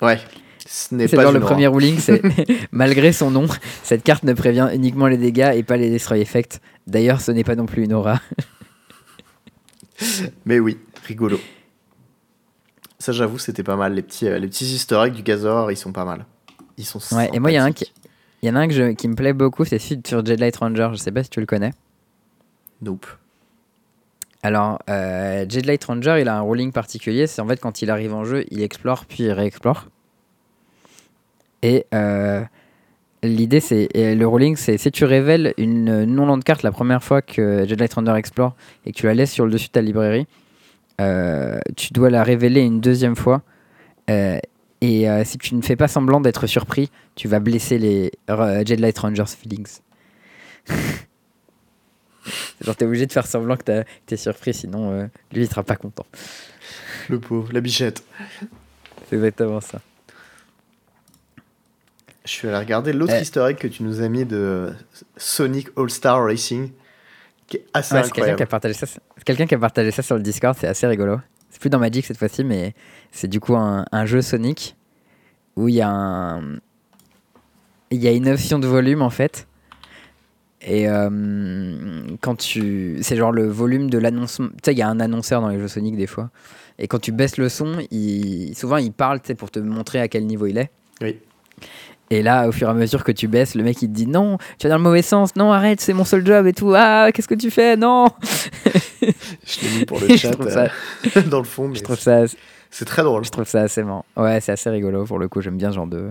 Ouais. 0.00 0.18
Ce 0.66 0.94
n'est 0.94 1.08
C'est 1.08 1.16
pas 1.16 1.24
genre 1.24 1.32
le 1.32 1.40
aura. 1.40 1.48
premier 1.48 1.66
ruling, 1.66 1.98
c'est 1.98 2.22
malgré 2.72 3.12
son 3.12 3.30
nom, 3.30 3.46
cette 3.82 4.02
carte 4.02 4.22
ne 4.24 4.32
prévient 4.32 4.70
uniquement 4.72 5.08
les 5.08 5.18
dégâts 5.18 5.52
et 5.54 5.62
pas 5.62 5.76
les 5.76 5.90
destroy 5.90 6.20
effects. 6.22 6.58
D'ailleurs, 6.86 7.20
ce 7.20 7.32
n'est 7.32 7.44
pas 7.44 7.54
non 7.54 7.66
plus 7.66 7.84
une 7.84 7.92
aura. 7.92 8.18
Mais 10.46 10.58
oui, 10.58 10.78
rigolo. 11.06 11.38
Ça, 13.04 13.12
j'avoue, 13.12 13.36
c'était 13.38 13.62
pas 13.62 13.76
mal. 13.76 13.92
Les 13.92 14.00
petits, 14.00 14.26
euh, 14.26 14.38
les 14.38 14.46
petits 14.48 14.64
easter 14.64 14.98
eggs 15.04 15.12
du 15.12 15.22
Gazor, 15.22 15.70
ils 15.70 15.76
sont 15.76 15.92
pas 15.92 16.06
mal. 16.06 16.24
Ils 16.78 16.86
sont 16.86 16.98
Ouais, 17.14 17.28
et 17.34 17.38
moi, 17.38 17.50
il 17.50 17.54
y 17.54 17.58
a 17.58 17.62
un 17.64 17.70
qui, 17.72 17.84
y 18.42 18.48
en 18.48 18.56
a 18.56 18.60
un 18.60 18.66
que 18.66 18.72
je- 18.72 18.92
qui 18.92 19.08
me 19.08 19.14
plaît 19.14 19.34
beaucoup, 19.34 19.66
c'est 19.66 19.78
celui 19.78 20.00
sur 20.06 20.24
Jedlight 20.24 20.56
Ranger. 20.56 20.88
Je 20.92 20.96
sais 20.96 21.12
pas 21.12 21.22
si 21.22 21.28
tu 21.28 21.38
le 21.38 21.44
connais. 21.44 21.72
Nope. 22.80 23.04
Alors, 24.42 24.78
euh, 24.88 25.44
Jedlight 25.46 25.84
Ranger, 25.84 26.16
il 26.18 26.28
a 26.28 26.38
un 26.38 26.40
ruling 26.40 26.72
particulier. 26.72 27.26
C'est 27.26 27.42
en 27.42 27.46
fait 27.46 27.60
quand 27.60 27.82
il 27.82 27.90
arrive 27.90 28.14
en 28.14 28.24
jeu, 28.24 28.46
il 28.50 28.62
explore 28.62 29.04
puis 29.04 29.24
il 29.24 29.32
réexplore. 29.32 29.84
Et 31.60 31.84
euh, 31.92 32.42
l'idée, 33.22 33.60
c'est 33.60 33.88
le 33.94 34.24
ruling, 34.26 34.56
c'est 34.56 34.78
si 34.78 34.90
tu 34.90 35.04
révèles 35.04 35.52
une 35.58 36.04
non-land 36.06 36.40
carte 36.40 36.62
la 36.62 36.72
première 36.72 37.04
fois 37.04 37.20
que 37.20 37.66
Jedlight 37.68 37.92
Ranger 37.92 38.14
explore 38.16 38.54
et 38.86 38.92
que 38.92 38.96
tu 38.96 39.04
la 39.04 39.12
laisses 39.14 39.32
sur 39.32 39.44
le 39.44 39.52
dessus 39.52 39.66
de 39.68 39.72
ta 39.72 39.82
librairie, 39.82 40.26
euh, 41.00 41.58
tu 41.76 41.92
dois 41.92 42.10
la 42.10 42.22
révéler 42.22 42.60
une 42.60 42.80
deuxième 42.80 43.16
fois. 43.16 43.42
Euh, 44.10 44.38
et 44.80 45.08
euh, 45.08 45.24
si 45.24 45.38
tu 45.38 45.54
ne 45.54 45.62
fais 45.62 45.76
pas 45.76 45.88
semblant 45.88 46.20
d'être 46.20 46.46
surpris, 46.46 46.90
tu 47.14 47.28
vas 47.28 47.40
blesser 47.40 47.78
les 47.78 48.12
euh, 48.30 48.62
Jedlight 48.64 48.98
Rangers 48.98 49.24
feelings. 49.26 49.80
Genre, 52.60 52.76
t'es 52.76 52.84
obligé 52.84 53.06
de 53.06 53.12
faire 53.12 53.26
semblant 53.26 53.56
que 53.56 53.84
t'es 54.06 54.16
surpris, 54.16 54.54
sinon 54.54 55.10
lui, 55.32 55.42
il 55.42 55.48
sera 55.48 55.62
pas 55.62 55.76
content. 55.76 56.06
Le 57.10 57.20
pauvre, 57.20 57.52
la 57.52 57.60
bichette. 57.60 58.02
C'est 59.08 59.16
exactement 59.16 59.60
ça. 59.60 59.82
Je 62.24 62.30
suis 62.30 62.48
allé 62.48 62.56
regarder 62.56 62.94
l'autre 62.94 63.12
egg 63.12 63.58
que 63.58 63.68
tu 63.68 63.82
nous 63.82 64.00
as 64.00 64.08
mis 64.08 64.24
de 64.24 64.72
Sonic 65.18 65.68
All-Star 65.76 66.24
Racing, 66.24 66.70
qui 67.46 67.58
est 67.58 67.66
assez 67.72 67.94
Ouais, 67.94 68.02
c'est 68.04 68.10
quelqu'un 68.12 68.36
qui, 68.36 68.42
a 68.42 68.46
partagé 68.46 68.74
ça, 68.74 68.86
quelqu'un 69.24 69.46
qui 69.46 69.54
a 69.54 69.58
partagé 69.58 69.90
ça 69.90 70.02
sur 70.02 70.16
le 70.16 70.22
Discord, 70.22 70.56
c'est 70.58 70.66
assez 70.66 70.86
rigolo. 70.86 71.20
C'est 71.50 71.60
plus 71.60 71.70
dans 71.70 71.78
Magic 71.78 72.04
cette 72.04 72.18
fois-ci, 72.18 72.42
mais 72.44 72.74
c'est 73.12 73.28
du 73.28 73.40
coup 73.40 73.54
un, 73.54 73.84
un 73.92 74.06
jeu 74.06 74.22
Sonic 74.22 74.76
où 75.56 75.68
il 75.68 75.76
y 75.76 75.80
a 75.80 75.88
un. 75.88 76.58
Il 77.90 78.02
y 78.02 78.08
a 78.08 78.12
une 78.12 78.28
option 78.28 78.58
de 78.58 78.66
volume 78.66 79.02
en 79.02 79.10
fait. 79.10 79.46
Et 80.66 80.88
euh, 80.88 82.02
quand 82.20 82.36
tu. 82.36 82.98
C'est 83.02 83.16
genre 83.16 83.32
le 83.32 83.46
volume 83.46 83.90
de 83.90 83.98
l'annoncement. 83.98 84.48
Tu 84.48 84.54
sais, 84.64 84.72
il 84.72 84.78
y 84.78 84.82
a 84.82 84.88
un 84.88 84.98
annonceur 84.98 85.40
dans 85.40 85.48
les 85.48 85.58
jeux 85.58 85.68
Sonic 85.68 85.96
des 85.96 86.06
fois. 86.06 86.30
Et 86.78 86.88
quand 86.88 86.98
tu 86.98 87.12
baisses 87.12 87.36
le 87.36 87.48
son, 87.48 87.78
il, 87.90 88.54
souvent 88.56 88.78
il 88.78 88.92
parle 88.92 89.20
pour 89.20 89.50
te 89.50 89.58
montrer 89.58 90.00
à 90.00 90.08
quel 90.08 90.26
niveau 90.26 90.46
il 90.46 90.58
est. 90.58 90.70
Oui. 91.00 91.18
Et 92.10 92.22
là, 92.22 92.46
au 92.48 92.52
fur 92.52 92.68
et 92.68 92.70
à 92.70 92.74
mesure 92.74 93.02
que 93.02 93.12
tu 93.12 93.28
baisses, 93.28 93.54
le 93.54 93.62
mec 93.64 93.80
il 93.82 93.88
te 93.88 93.94
dit 93.94 94.06
non, 94.06 94.36
tu 94.58 94.66
vas 94.66 94.70
dans 94.70 94.76
le 94.78 94.82
mauvais 94.84 95.02
sens, 95.02 95.34
non, 95.36 95.52
arrête, 95.52 95.80
c'est 95.80 95.94
mon 95.94 96.04
seul 96.04 96.24
job 96.24 96.46
et 96.46 96.52
tout. 96.52 96.72
Ah, 96.76 97.10
qu'est-ce 97.12 97.26
que 97.28 97.34
tu 97.34 97.50
fais? 97.50 97.76
Non 97.76 98.06
Je 99.02 99.60
l'ai 99.62 99.70
mis 99.70 99.84
pour 99.84 100.00
le 100.00 100.08
Je 100.08 100.16
chat 100.16 100.30
trouve 100.32 100.48
ça- 100.50 100.68
euh, 101.16 101.22
dans 101.26 101.38
le 101.38 101.44
fond, 101.44 101.68
mais 101.68 101.76
Je 101.76 101.82
trouve 101.82 101.98
ça, 101.98 102.22
c'est 102.70 102.84
très 102.84 103.02
drôle. 103.02 103.24
je 103.24 103.30
trouve 103.30 103.46
ça 103.48 103.62
assez 103.62 103.82
marrant. 103.82 104.04
Ouais, 104.16 104.40
c'est 104.40 104.52
assez 104.52 104.70
rigolo 104.70 105.04
pour 105.04 105.18
le 105.18 105.28
coup. 105.28 105.40
J'aime 105.40 105.56
bien 105.56 105.70
ce 105.70 105.76
genre 105.76 105.86
de, 105.86 106.10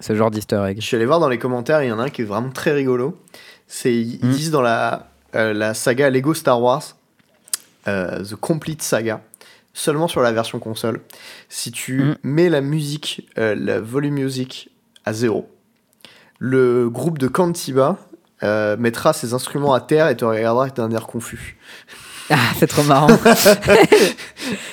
ce 0.00 0.14
genre 0.14 0.30
d'Easter 0.30 0.62
egg. 0.68 0.78
Je 0.80 0.86
suis 0.86 0.96
allé 0.96 1.06
voir 1.06 1.20
dans 1.20 1.28
les 1.28 1.38
commentaires, 1.38 1.82
il 1.82 1.88
y 1.88 1.92
en 1.92 1.98
a 1.98 2.04
un 2.04 2.10
qui 2.10 2.22
est 2.22 2.26
vraiment 2.26 2.50
très 2.50 2.72
rigolo. 2.72 3.18
C'est 3.66 3.94
ils 3.94 4.14
ils 4.22 4.26
Mm. 4.26 4.32
disent 4.32 4.50
dans 4.50 4.62
la, 4.62 5.10
euh, 5.34 5.52
la 5.52 5.74
saga 5.74 6.10
Lego 6.10 6.34
Star 6.34 6.60
Wars, 6.60 6.96
euh, 7.88 8.24
The 8.24 8.34
Complete 8.36 8.82
Saga, 8.82 9.20
seulement 9.74 10.08
sur 10.08 10.22
la 10.22 10.32
version 10.32 10.58
console. 10.58 11.00
Si 11.48 11.70
tu 11.70 12.02
Mm. 12.02 12.16
mets 12.24 12.48
la 12.48 12.60
musique, 12.62 13.28
euh, 13.38 13.54
la 13.54 13.80
volume 13.80 14.14
music 14.14 14.69
à 15.04 15.12
zéro. 15.12 15.48
Le 16.38 16.88
groupe 16.88 17.18
de 17.18 17.28
Cantiba 17.28 17.98
mettra 18.42 19.12
ses 19.12 19.34
instruments 19.34 19.74
à 19.74 19.80
terre 19.80 20.08
et 20.08 20.16
te 20.16 20.24
regardera 20.24 20.70
d'un 20.70 20.90
air 20.90 21.06
confus. 21.06 21.58
Ah, 22.30 22.38
c'est 22.56 22.68
trop 22.68 22.84
marrant. 22.84 23.08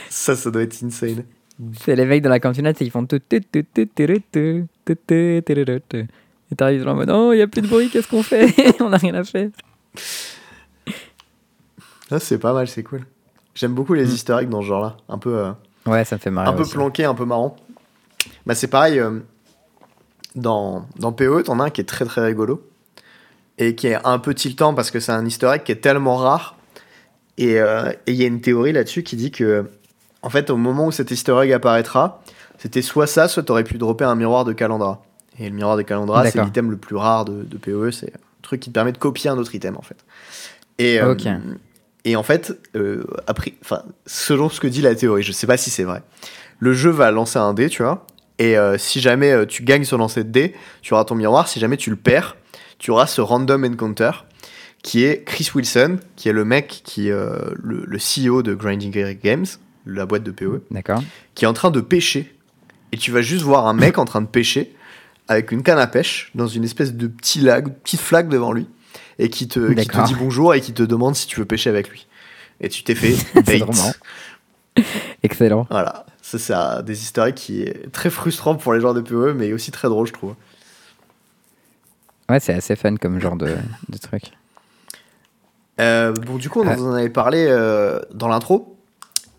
ça, 0.09 0.35
ça 0.35 0.51
doit 0.51 0.61
être 0.61 0.83
insane. 0.83 1.23
C'est 1.79 1.95
les 1.95 2.19
la 2.19 2.39
cantinette 2.39 2.79
et 2.81 2.85
ils 2.85 2.91
font 2.91 3.05
tout, 3.05 3.19
tout, 3.19 3.39
tout, 3.51 3.65
tout, 3.73 3.89
Et 3.89 3.97
t'arrives 6.55 6.83
dans 6.83 6.91
le 6.91 6.95
mode, 6.95 7.09
oh, 7.09 7.33
il 7.33 7.37
n'y 7.37 7.41
a 7.41 7.47
plus 7.47 7.61
de 7.61 7.67
bruit, 7.67 7.89
qu'est-ce 7.89 8.07
qu'on 8.07 8.21
fait 8.21 8.53
On 8.79 8.89
n'a 8.89 8.97
rien 8.97 9.15
à 9.15 9.23
faire. 9.23 9.49
Ah, 12.11 12.19
c'est 12.19 12.37
pas 12.37 12.53
mal, 12.53 12.67
c'est 12.67 12.83
cool. 12.83 13.01
J'aime 13.55 13.73
beaucoup 13.73 13.95
les 13.95 14.13
historiques 14.13 14.49
dans 14.49 14.61
ce 14.61 14.67
genre-là. 14.67 14.97
Un 15.09 15.17
peu. 15.17 15.35
Euh, 15.35 15.51
ouais, 15.87 16.05
ça 16.05 16.17
me 16.17 16.19
fait 16.19 16.29
marrer. 16.29 16.49
Un 16.49 16.53
peu 16.53 16.63
planqué, 16.63 17.05
un 17.05 17.15
peu 17.15 17.25
marrant. 17.25 17.55
Bah, 18.45 18.53
c'est 18.53 18.67
pareil 18.67 19.01
dans, 20.37 20.85
dans 20.97 21.11
PoE, 21.11 21.43
t'en 21.43 21.59
as 21.59 21.65
un 21.65 21.69
qui 21.69 21.81
est 21.81 21.85
très 21.85 22.05
très 22.05 22.23
rigolo. 22.23 22.65
Et 23.57 23.75
qui 23.75 23.87
est 23.87 23.97
un 24.05 24.19
peu 24.19 24.33
tiltant 24.33 24.73
parce 24.75 24.91
que 24.91 24.99
c'est 24.99 25.11
un 25.11 25.25
easter 25.25 25.47
egg 25.47 25.63
qui 25.63 25.71
est 25.71 25.81
tellement 25.81 26.17
rare. 26.17 26.55
Et 27.37 27.59
euh, 27.59 27.91
et 28.05 28.11
il 28.11 28.15
y 28.15 28.23
a 28.23 28.27
une 28.27 28.41
théorie 28.41 28.71
là-dessus 28.71 29.03
qui 29.03 29.15
dit 29.15 29.31
que, 29.31 29.65
en 30.21 30.29
fait, 30.29 30.49
au 30.49 30.57
moment 30.57 30.87
où 30.87 30.91
cet 30.91 31.09
easter 31.09 31.35
egg 31.41 31.51
apparaîtra, 31.51 32.21
c'était 32.59 32.83
soit 32.83 33.07
ça, 33.07 33.27
soit 33.27 33.43
t'aurais 33.43 33.63
pu 33.63 33.77
dropper 33.77 34.05
un 34.05 34.15
miroir 34.15 34.45
de 34.45 34.53
Calandra. 34.53 35.03
Et 35.39 35.49
le 35.49 35.55
miroir 35.55 35.77
de 35.77 35.81
Calandra, 35.81 36.25
c'est 36.29 36.43
l'item 36.43 36.71
le 36.71 36.77
plus 36.77 36.95
rare 36.95 37.25
de, 37.25 37.43
de 37.43 37.57
PoE. 37.57 37.91
C'est 37.91 38.13
un 38.13 38.41
truc 38.41 38.59
qui 38.59 38.69
te 38.69 38.73
permet 38.73 38.91
de 38.91 38.97
copier 38.97 39.29
un 39.29 39.37
autre 39.37 39.53
item, 39.53 39.75
en 39.77 39.81
fait. 39.81 39.97
Et, 40.79 40.99
euh, 41.01 41.15
et 42.05 42.15
en 42.15 42.23
fait, 42.23 42.57
euh, 42.75 43.03
après, 43.25 43.55
selon 44.05 44.49
ce 44.49 44.59
que 44.59 44.67
dit 44.67 44.81
la 44.81 44.95
théorie, 44.95 45.23
je 45.23 45.31
sais 45.31 45.47
pas 45.47 45.57
si 45.57 45.69
c'est 45.69 45.83
vrai, 45.83 46.03
le 46.59 46.73
jeu 46.73 46.89
va 46.89 47.11
lancer 47.11 47.39
un 47.39 47.53
dé, 47.53 47.69
tu 47.69 47.83
vois. 47.83 48.05
Et 48.39 48.57
euh, 48.57 48.77
si 48.77 48.99
jamais 49.01 49.31
euh, 49.31 49.45
tu 49.45 49.63
gagnes 49.63 49.83
sur 49.83 49.97
lancer 49.97 50.23
de 50.23 50.29
dé, 50.29 50.55
tu 50.81 50.93
auras 50.93 51.05
ton 51.05 51.15
miroir. 51.15 51.47
Si 51.47 51.59
jamais 51.59 51.77
tu 51.77 51.89
le 51.89 51.95
perds, 51.95 52.35
tu 52.77 52.91
auras 52.91 53.07
ce 53.07 53.21
random 53.21 53.63
encounter 53.65 54.11
qui 54.83 55.03
est 55.03 55.23
Chris 55.23 55.49
Wilson, 55.53 55.97
qui 56.15 56.29
est 56.29 56.33
le 56.33 56.45
mec 56.45 56.81
qui 56.83 57.09
euh, 57.11 57.37
le, 57.55 57.83
le 57.85 57.97
CEO 57.97 58.43
de 58.43 58.53
Grinding 58.53 59.17
Games, 59.21 59.45
la 59.85 60.05
boîte 60.05 60.23
de 60.23 60.33
D'accord. 60.71 61.03
qui 61.35 61.45
est 61.45 61.47
en 61.47 61.53
train 61.53 61.71
de 61.71 61.81
pêcher. 61.81 62.33
Et 62.91 62.97
tu 62.97 63.11
vas 63.11 63.21
juste 63.21 63.43
voir 63.43 63.67
un 63.67 63.73
mec 63.73 63.97
en 63.97 64.05
train 64.05 64.21
de 64.21 64.27
pêcher 64.27 64.73
avec 65.27 65.51
une 65.51 65.61
canne 65.61 65.79
à 65.79 65.87
pêche 65.87 66.31
dans 66.35 66.47
une 66.47 66.63
espèce 66.63 66.93
de 66.93 67.07
petit 67.07 67.41
lac, 67.41 67.67
petite 67.83 67.99
flaque 67.99 68.29
devant 68.29 68.53
lui, 68.53 68.67
et 69.19 69.29
qui 69.29 69.47
te, 69.47 69.73
qui 69.73 69.87
te 69.87 70.05
dit 70.05 70.15
bonjour 70.15 70.53
et 70.53 70.61
qui 70.61 70.73
te 70.73 70.83
demande 70.83 71.15
si 71.15 71.27
tu 71.27 71.39
veux 71.39 71.45
pêcher 71.45 71.69
avec 71.69 71.89
lui. 71.89 72.07
Et 72.61 72.69
tu 72.69 72.83
t'es 72.83 72.95
fait 72.95 73.15
bait. 73.45 73.59
marrant. 73.59 73.91
Excellent. 75.23 75.67
Voilà, 75.69 76.05
ça 76.29 76.37
c'est 76.39 76.53
un 76.53 76.81
des 76.81 76.97
eggs 77.17 77.33
qui 77.35 77.61
est 77.63 77.91
très 77.91 78.09
frustrant 78.09 78.55
pour 78.55 78.73
les 78.73 78.81
joueurs 78.81 78.93
de 78.93 79.01
PoE, 79.01 79.33
mais 79.33 79.53
aussi 79.53 79.71
très 79.71 79.87
drôle, 79.87 80.07
je 80.07 80.13
trouve. 80.13 80.35
Ouais, 82.29 82.39
c'est 82.41 82.53
assez 82.53 82.75
fun 82.75 82.97
comme 82.97 83.19
genre 83.21 83.37
de, 83.37 83.55
de 83.87 83.97
truc. 83.97 84.23
Euh, 85.79 86.11
bon, 86.11 86.35
du 86.35 86.49
coup, 86.49 86.61
on 86.61 86.67
Ah. 86.67 86.77
en 86.77 86.93
avait 86.93 87.09
parlé 87.09 87.45
euh, 87.49 87.99
dans 88.13 88.27
l'intro, 88.27 88.77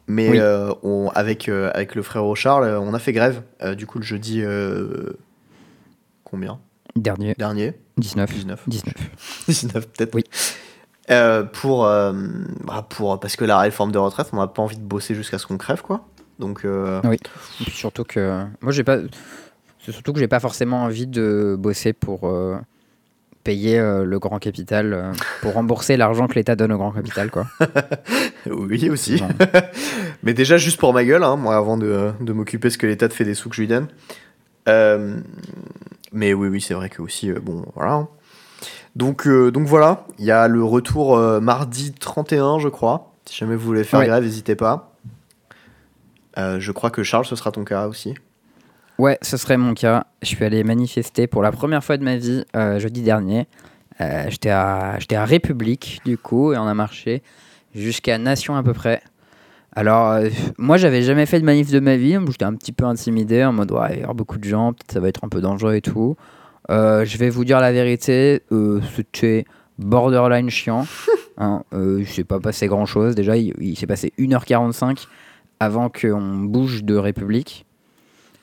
mais 0.07 0.31
Oui. 0.31 0.39
euh, 0.41 0.73
on, 0.83 1.11
avec, 1.15 1.49
avec 1.51 1.95
le 1.95 2.03
frère 2.03 2.25
Charles, 2.37 2.65
on 2.81 2.95
a 2.95 2.99
fait 2.99 3.13
grève, 3.13 3.43
du 3.77 3.87
coup, 3.87 3.99
le 3.99 4.05
jeudi. 4.05 4.43
combien? 6.25 6.59
Dernier, 6.97 7.35
Dernier 7.39 7.75
19. 7.99 8.31
19. 8.33 8.63
19. 8.67 8.95
19 9.49 9.89
peut-être. 9.89 10.15
Oui. 10.15 10.25
Pour, 11.53 11.83
bah, 11.85 12.87
pour, 12.89 13.21
parce 13.21 13.37
que 13.37 13.45
la 13.45 13.59
réforme 13.59 13.93
de 13.93 13.99
retraite, 13.99 14.29
on 14.33 14.37
n'a 14.39 14.47
pas 14.47 14.63
envie 14.63 14.77
de 14.79 14.83
bosser 14.83 15.15
jusqu'à 15.15 15.39
ce 15.39 15.47
qu'on 15.47 15.59
crève, 15.59 15.83
quoi. 15.83 16.07
Donc, 16.39 16.65
euh, 16.65 17.01
Oui. 17.05 17.17
Surtout 17.71 18.05
que 18.05 18.45
moi 18.61 18.73
j'ai 18.73 18.85
pas 18.85 18.99
c'est 19.85 19.93
surtout 19.93 20.13
que 20.13 20.21
j'ai 20.21 20.29
pas 20.29 20.41
forcément 20.41 20.83
envie 20.85 21.07
de 21.07 21.57
bosser 21.59 21.93
pour 21.93 22.29
euh, 22.29 22.57
payer 23.43 23.79
euh, 23.79 24.05
le 24.05 24.19
grand 24.19 24.39
capital 24.39 25.13
pour 25.41 25.55
rembourser 25.55 25.97
l'argent 25.97 26.27
que 26.29 26.35
l'État 26.35 26.57
donne 26.57 26.73
au 26.73 26.77
grand 26.77 26.93
capital 26.93 27.31
quoi. 27.31 27.47
oui 28.47 28.91
aussi. 28.91 29.23
Mais 30.23 30.35
déjà, 30.35 30.59
juste 30.59 30.79
pour 30.79 30.93
ma 30.93 31.05
gueule, 31.05 31.23
hein, 31.25 31.37
moi, 31.37 31.57
avant 31.57 31.79
de, 31.79 32.11
de 32.21 32.33
m'occuper 32.33 32.71
ce 32.71 32.77
que 32.79 32.87
l'État 32.87 33.09
te 33.09 33.15
fait 33.15 33.25
des 33.25 33.35
sous 33.35 33.49
que 33.49 33.55
je 33.57 33.63
lui 33.63 33.69
donne. 33.69 33.89
Mais 36.13 36.35
oui, 36.35 36.49
oui, 36.49 36.61
c'est 36.61 36.75
vrai 36.75 36.89
que 36.89 37.03
aussi, 37.03 37.31
bon, 37.33 37.65
voilà. 37.75 37.93
hein. 37.93 38.09
Donc, 38.97 39.29
donc 39.29 39.67
voilà, 39.67 40.07
il 40.19 40.25
y 40.25 40.31
a 40.31 40.49
le 40.49 40.65
retour 40.65 41.17
mardi 41.41 41.93
31, 41.93 42.59
je 42.59 42.69
crois. 42.69 43.13
Si 43.27 43.37
jamais 43.37 43.55
vous 43.55 43.65
voulez 43.65 43.85
faire 43.85 44.01
Ouais. 44.01 44.07
grève, 44.07 44.25
n'hésitez 44.25 44.57
pas. 44.57 44.97
Euh, 46.39 46.61
je 46.61 46.73
crois 46.73 46.91
que 46.91 47.03
Charles, 47.03 47.25
ce 47.25 47.37
sera 47.37 47.51
ton 47.51 47.65
cas 47.65 47.89
aussi. 47.89 48.15
Ouais, 48.99 49.19
ce 49.23 49.37
serait 49.37 49.57
mon 49.57 49.75
cas. 49.75 50.07
Je 50.23 50.29
suis 50.29 50.45
allé 50.45 50.65
manifester 50.65 51.27
pour 51.27 51.43
la 51.43 51.53
première 51.53 51.85
fois 51.85 51.97
de 51.97 52.05
ma 52.05 52.17
vie 52.17 52.45
euh, 52.57 52.79
jeudi 52.79 53.03
dernier. 53.03 53.47
Euh, 54.01 54.25
J'étais 54.29 54.51
à, 54.51 54.99
à 55.13 55.25
République, 55.25 56.01
du 56.05 56.19
coup, 56.19 56.53
et 56.53 56.59
on 56.59 56.67
a 56.67 56.75
marché 56.75 57.23
jusqu'à 57.75 58.19
Nation 58.19 58.57
à 58.57 58.63
peu 58.63 58.73
près. 58.73 59.03
Alors, 59.75 60.11
euh, 60.11 60.29
moi, 60.59 60.77
j'avais 60.77 61.03
jamais 61.03 61.27
fait 61.27 61.39
de 61.39 61.45
manif 61.45 61.71
de 61.71 61.79
ma 61.79 61.97
vie. 61.97 62.17
J'étais 62.29 62.45
un 62.45 62.55
petit 62.55 62.73
peu 62.73 62.85
intimidé, 62.85 63.45
en 63.45 63.53
mode, 63.53 63.71
ouais, 63.71 63.89
il 63.93 63.97
y 63.99 64.01
avoir 64.01 64.15
beaucoup 64.15 64.39
de 64.39 64.45
gens, 64.45 64.73
peut-être 64.73 64.93
ça 64.93 65.01
va 65.01 65.09
être 65.09 65.25
un 65.25 65.29
peu 65.29 65.41
dangereux 65.41 65.75
et 65.75 65.81
tout. 65.81 66.17
Euh, 66.71 67.05
je 67.05 67.19
vais 67.19 67.31
vous 67.31 67.45
dire 67.45 67.61
la 67.61 67.73
vérité, 67.73 68.43
euh, 68.51 68.81
c'était 68.97 69.45
borderline 69.79 70.51
chiant. 70.51 70.87
Hein, 71.41 71.63
il 71.73 72.05
s'est 72.05 72.25
pas 72.25 72.41
passé 72.41 72.67
grand-chose. 72.67 73.15
Déjà, 73.15 73.37
il, 73.37 73.55
il 73.61 73.79
s'est 73.79 73.87
passé 73.87 74.13
1h45 74.19 75.07
avant 75.61 75.89
qu'on 75.91 76.37
bouge 76.45 76.85
de 76.85 76.95
République. 76.97 77.65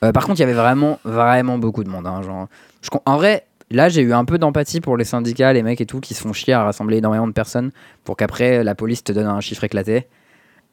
Euh, 0.04 0.12
par 0.12 0.26
contre, 0.26 0.38
il 0.38 0.42
y 0.42 0.44
avait 0.44 0.52
vraiment, 0.52 0.98
vraiment 1.04 1.58
beaucoup 1.58 1.82
de 1.84 1.88
monde. 1.88 2.06
hein, 2.06 2.22
genre, 2.22 2.48
je 2.82 2.90
com- 2.90 3.00
en 3.06 3.16
vrai, 3.16 3.46
là, 3.70 3.88
j'ai 3.88 4.02
eu 4.02 4.12
un 4.12 4.24
peu 4.24 4.36
d'empathie 4.38 4.80
pour 4.80 4.96
les 4.96 5.04
syndicats, 5.04 5.52
les 5.52 5.62
mecs 5.62 5.80
et 5.80 5.86
tout, 5.86 6.00
qui 6.00 6.12
se 6.14 6.20
font 6.20 6.32
chier 6.32 6.52
à 6.54 6.62
rassembler 6.64 6.98
énormément 6.98 7.26
de 7.26 7.32
personnes 7.32 7.70
pour 8.04 8.16
qu'après, 8.16 8.62
la 8.62 8.74
police 8.74 9.02
te 9.04 9.12
donne 9.12 9.26
un 9.26 9.40
chiffre 9.40 9.64
éclaté. 9.64 10.06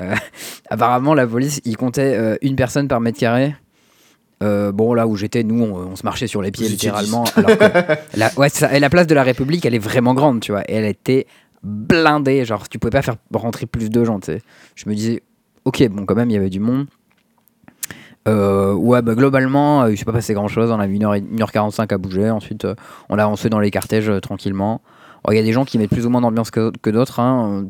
Euh, 0.02 0.14
apparemment, 0.70 1.14
la 1.14 1.26
police, 1.26 1.62
ils 1.64 1.78
comptaient 1.78 2.16
euh, 2.18 2.36
une 2.42 2.56
personne 2.58 2.88
par 2.88 3.00
mètre 3.00 3.20
carré. 3.20 3.56
Euh, 4.42 4.74
bon, 4.74 4.94
là 4.94 5.08
où 5.08 5.16
j'étais, 5.16 5.44
nous, 5.44 5.64
on, 5.64 5.74
on 5.92 5.96
se 5.96 6.04
marchait 6.04 6.28
sur 6.28 6.42
les 6.42 6.52
pieds 6.52 6.68
littéralement. 6.68 7.24
Alors 7.38 7.58
que 7.58 7.64
la, 8.18 8.30
ouais, 8.36 8.50
c'est 8.50 8.60
ça. 8.68 8.76
Et 8.76 8.80
la 8.82 8.90
place 8.90 9.08
de 9.08 9.16
la 9.16 9.24
République, 9.24 9.66
elle 9.66 9.76
est 9.76 9.80
vraiment 9.80 10.14
grande, 10.14 10.42
tu 10.42 10.52
vois. 10.52 10.64
Et 10.70 10.76
elle 10.76 10.84
était 10.86 11.28
blindée. 11.64 12.44
Genre, 12.44 12.68
tu 12.68 12.78
pouvais 12.78 12.92
pas 12.92 13.02
faire 13.02 13.16
rentrer 13.34 13.66
plus 13.66 13.90
de 13.90 14.04
gens, 14.04 14.20
tu 14.20 14.34
sais. 14.34 14.42
Je 14.76 14.90
me 14.90 14.96
disais, 14.96 15.24
ok, 15.66 15.88
bon, 15.90 16.06
quand 16.06 16.16
même, 16.16 16.30
il 16.30 16.34
y 16.34 16.38
avait 16.38 16.50
du 16.50 16.60
monde. 16.60 16.86
Euh, 18.28 18.74
ouais, 18.74 19.02
bah, 19.02 19.16
globalement, 19.16 19.84
euh, 19.84 19.92
il 19.92 19.98
s'est 19.98 20.06
pas 20.06 20.14
passé 20.14 20.34
grand 20.34 20.48
chose. 20.48 20.72
On 20.72 20.80
a 20.80 20.88
mis 20.88 21.00
1h, 21.00 21.24
1h45 21.36 21.94
à 21.94 21.98
bouger. 21.98 22.30
Ensuite, 22.30 22.64
euh, 22.66 22.76
on 23.10 23.18
a 23.18 23.24
avancé 23.24 23.50
dans 23.50 23.60
les 23.60 23.70
cortèges 23.72 24.10
euh, 24.10 24.20
tranquillement. 24.22 24.82
Oh, 25.28 25.32
Il 25.32 25.36
y 25.36 25.40
a 25.40 25.44
des 25.44 25.52
gens 25.52 25.66
qui 25.66 25.78
mettent 25.78 25.90
plus 25.90 26.06
ou 26.06 26.10
moins 26.10 26.22
d'ambiance 26.22 26.50
que, 26.52 26.72
que 26.82 26.90
d'autres. 26.90 27.20
hein. 27.20 27.68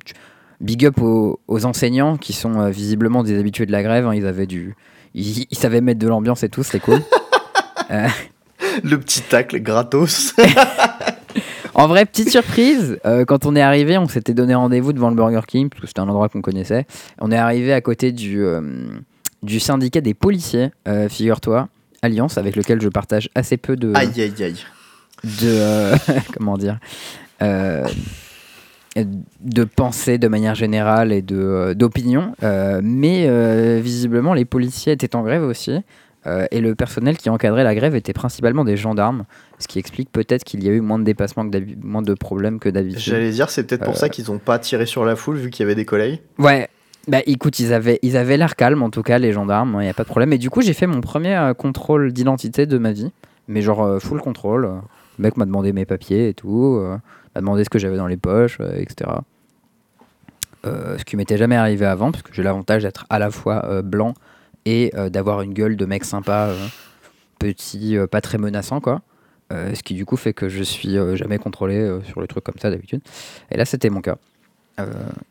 Big 0.61 0.85
up 0.85 1.01
aux, 1.01 1.39
aux 1.47 1.65
enseignants 1.65 2.17
qui 2.17 2.33
sont 2.33 2.69
visiblement 2.69 3.23
des 3.23 3.37
habitués 3.39 3.65
de 3.65 3.71
la 3.71 3.81
grève. 3.83 4.05
hein. 4.07 4.13
Ils 4.13 4.27
avaient 4.27 4.45
du. 4.47 4.75
Ils, 5.15 5.45
ils 5.49 5.57
savaient 5.57 5.81
mettre 5.81 5.99
de 5.99 6.07
l'ambiance 6.07 6.43
et 6.43 6.49
tout, 6.49 6.63
c'était 6.63 6.79
cool. 6.79 7.01
Le 8.83 8.97
petit 8.99 9.21
tacle 9.21 9.59
gratos. 9.59 10.33
En 11.75 11.87
vrai, 11.87 12.05
petite 12.05 12.29
surprise, 12.29 12.99
euh, 13.05 13.25
quand 13.25 13.47
on 13.47 13.55
est 13.55 13.61
arrivé, 13.61 13.97
on 13.97 14.07
s'était 14.07 14.35
donné 14.35 14.53
rendez-vous 14.53 14.93
devant 14.93 15.09
le 15.09 15.15
Burger 15.15 15.41
King, 15.47 15.69
parce 15.69 15.81
que 15.81 15.87
c'était 15.87 16.01
un 16.01 16.07
endroit 16.07 16.29
qu'on 16.29 16.41
connaissait. 16.41 16.85
On 17.19 17.31
est 17.31 17.37
arrivé 17.37 17.73
à 17.73 17.81
côté 17.81 18.11
du, 18.11 18.43
euh, 18.43 18.61
du 19.41 19.59
syndicat 19.59 19.99
des 19.99 20.13
policiers, 20.13 20.69
euh, 20.87 21.09
figure-toi, 21.09 21.69
Alliance, 22.03 22.37
avec 22.37 22.55
lequel 22.55 22.79
je 22.79 22.89
partage 22.89 23.29
assez 23.33 23.57
peu 23.57 23.75
de. 23.75 23.91
aïe, 23.95 24.09
aïe, 24.21 24.43
aïe. 24.43 24.63
de 25.41 25.91
comment 26.33 26.57
dire 26.57 26.79
de 29.41 29.63
pensée 29.63 30.19
de 30.19 30.27
manière 30.27 30.53
générale 30.53 31.11
et 31.11 31.23
de 31.23 31.73
d'opinion 31.75 32.35
mais 32.83 33.81
visiblement 33.81 34.33
les 34.33 34.45
policiers 34.45 34.93
étaient 34.93 35.15
en 35.15 35.23
grève 35.23 35.43
aussi 35.43 35.81
euh, 36.25 36.45
et 36.51 36.61
le 36.61 36.73
personnel 36.75 37.17
qui 37.17 37.29
encadrait 37.29 37.63
la 37.63 37.75
grève 37.75 37.95
était 37.95 38.13
principalement 38.13 38.63
des 38.63 38.77
gendarmes 38.77 39.25
ce 39.59 39.67
qui 39.67 39.79
explique 39.79 40.11
peut-être 40.11 40.43
qu'il 40.43 40.63
y 40.63 40.69
a 40.69 40.71
eu 40.71 40.81
moins 40.81 40.99
de 40.99 41.03
dépassements 41.03 41.49
que 41.49 41.57
moins 41.81 42.01
de 42.01 42.13
problèmes 42.13 42.59
que 42.59 42.69
d'habitude 42.69 42.99
J'allais 42.99 43.31
dire, 43.31 43.49
c'est 43.49 43.63
peut-être 43.63 43.83
pour 43.83 43.93
Euh, 43.93 43.97
ça 43.97 44.09
qu'ils 44.09 44.31
ont 44.31 44.39
pas 44.39 44.59
tiré 44.59 44.85
sur 44.85 45.05
la 45.05 45.15
foule 45.15 45.37
vu 45.37 45.49
qu'il 45.49 45.63
y 45.63 45.65
avait 45.65 45.75
des 45.75 45.85
collègues. 45.85 46.21
Ouais. 46.37 46.67
Bah 47.07 47.19
écoute, 47.25 47.59
ils 47.59 47.73
avaient 47.73 47.99
ils 48.01 48.15
avaient 48.15 48.37
l'air 48.37 48.55
calmes 48.55 48.81
en 48.83 48.89
tout 48.89 49.03
cas 49.03 49.17
les 49.17 49.33
gendarmes, 49.33 49.75
il 49.81 49.83
n'y 49.83 49.89
a 49.89 49.93
pas 49.93 50.03
de 50.03 50.07
problème. 50.07 50.31
Et 50.31 50.37
du 50.37 50.49
coup, 50.49 50.61
j'ai 50.61 50.71
fait 50.73 50.87
mon 50.87 51.01
premier 51.01 51.35
euh, 51.35 51.53
contrôle 51.53 52.13
d'identité 52.13 52.65
de 52.65 52.77
ma 52.77 52.93
vie, 52.93 53.11
mais 53.49 53.61
genre 53.61 53.83
euh, 53.83 53.99
full 53.99 54.21
contrôle. 54.21 54.63
euh. 54.65 54.75
Le 55.19 55.23
mec 55.23 55.35
m'a 55.37 55.45
demandé 55.45 55.73
mes 55.73 55.85
papiers 55.85 56.29
et 56.29 56.33
tout, 56.33 56.77
euh, 56.79 56.97
m'a 57.35 57.41
demandé 57.41 57.63
ce 57.65 57.69
que 57.69 57.77
j'avais 57.79 57.97
dans 57.97 58.07
les 58.07 58.15
poches, 58.17 58.57
euh, 58.61 58.77
etc. 58.79 59.11
Euh, 60.65 60.97
ce 60.97 61.03
qui 61.03 61.17
m'était 61.17 61.37
jamais 61.37 61.57
arrivé 61.57 61.85
avant, 61.85 62.11
parce 62.11 62.23
que 62.23 62.33
j'ai 62.33 62.41
l'avantage 62.41 62.83
d'être 62.83 63.05
à 63.09 63.19
la 63.19 63.29
fois 63.29 63.65
euh, 63.65 63.81
blanc 63.81 64.13
et 64.65 64.91
euh, 64.95 65.09
d'avoir 65.09 65.41
une 65.41 65.53
gueule 65.53 65.75
de 65.75 65.85
mec 65.85 66.05
sympa, 66.05 66.47
euh, 66.49 66.67
petit, 67.39 67.97
euh, 67.97 68.07
pas 68.07 68.21
très 68.21 68.37
menaçant 68.37 68.79
quoi. 68.79 69.01
Euh, 69.51 69.75
ce 69.75 69.83
qui 69.83 69.93
du 69.93 70.05
coup 70.05 70.17
fait 70.17 70.33
que 70.33 70.49
je 70.49 70.63
suis 70.63 70.97
euh, 70.97 71.15
jamais 71.15 71.37
contrôlé 71.37 71.75
euh, 71.75 72.01
sur 72.03 72.21
les 72.21 72.27
trucs 72.27 72.43
comme 72.43 72.57
ça 72.59 72.71
d'habitude. 72.71 73.01
Et 73.51 73.57
là, 73.57 73.65
c'était 73.65 73.89
mon 73.89 74.01
cas. 74.01 74.17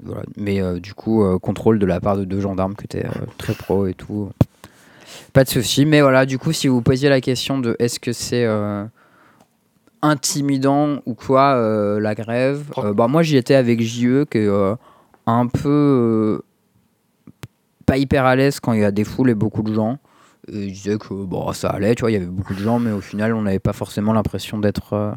Voilà. 0.04 0.22
Mais 0.36 0.60
du 0.78 0.94
coup, 0.94 1.24
contrôle 1.40 1.80
de 1.80 1.86
la 1.86 2.00
part 2.00 2.16
de 2.16 2.24
deux 2.24 2.40
gendarmes 2.40 2.76
qui 2.76 2.84
étaient 2.84 3.08
très 3.38 3.54
pro 3.54 3.88
et 3.88 3.94
tout. 3.94 4.30
Pas 5.32 5.42
de 5.42 5.48
souci. 5.48 5.84
Mais 5.84 6.00
voilà, 6.00 6.26
du 6.26 6.38
coup, 6.38 6.52
si 6.52 6.68
vous 6.68 6.80
posiez 6.80 7.08
la 7.08 7.20
question 7.20 7.58
de 7.58 7.74
est-ce 7.80 7.98
que 7.98 8.12
c'est 8.12 8.46
intimidant 10.00 11.00
ou 11.06 11.14
quoi 11.14 11.56
la 11.98 12.14
grève, 12.14 12.70
bah, 12.94 13.08
moi 13.08 13.24
j'y 13.24 13.36
étais 13.36 13.56
avec 13.56 13.80
JE 13.80 14.26
qui 14.30 14.38
est 14.38 14.48
un 15.26 15.46
peu 15.48 16.40
pas 17.82 17.96
hyper 17.96 18.24
à 18.24 18.36
l'aise 18.36 18.60
quand 18.60 18.72
il 18.72 18.80
y 18.80 18.84
a 18.84 18.90
des 18.90 19.04
foules 19.04 19.30
et 19.30 19.34
beaucoup 19.34 19.62
de 19.62 19.74
gens. 19.74 19.98
Et 20.48 20.64
il 20.64 20.72
disait 20.72 20.98
que 20.98 21.14
bon, 21.14 21.52
ça 21.52 21.70
allait, 21.70 21.94
tu 21.94 22.00
vois, 22.00 22.10
il 22.10 22.14
y 22.14 22.16
avait 22.16 22.26
beaucoup 22.26 22.54
de 22.54 22.58
gens, 22.58 22.78
mais 22.78 22.90
au 22.90 23.00
final, 23.00 23.34
on 23.34 23.42
n'avait 23.42 23.60
pas 23.60 23.72
forcément 23.72 24.12
l'impression 24.12 24.58
d'être 24.58 24.94
euh, 24.94 25.12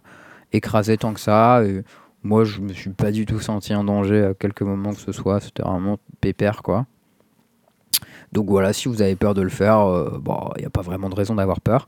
écrasé 0.53 0.97
tant 0.97 1.13
que 1.13 1.19
ça. 1.19 1.63
Et 1.63 1.83
moi, 2.23 2.43
je 2.43 2.61
me 2.61 2.73
suis 2.73 2.91
pas 2.91 3.11
du 3.11 3.25
tout 3.25 3.39
senti 3.39 3.73
en 3.73 3.83
danger 3.83 4.23
à 4.23 4.33
quelques 4.33 4.61
moments 4.61 4.93
que 4.93 4.99
ce 4.99 5.11
soit. 5.11 5.39
C'était 5.39 5.63
vraiment 5.63 5.97
pépère, 6.21 6.61
quoi. 6.61 6.85
Donc 8.31 8.49
voilà, 8.49 8.73
si 8.73 8.87
vous 8.87 9.01
avez 9.01 9.15
peur 9.15 9.33
de 9.33 9.41
le 9.41 9.49
faire, 9.49 9.79
euh, 9.79 10.19
bon, 10.21 10.51
il 10.57 10.61
n'y 10.61 10.65
a 10.65 10.69
pas 10.69 10.81
vraiment 10.81 11.09
de 11.09 11.15
raison 11.15 11.35
d'avoir 11.35 11.61
peur. 11.61 11.87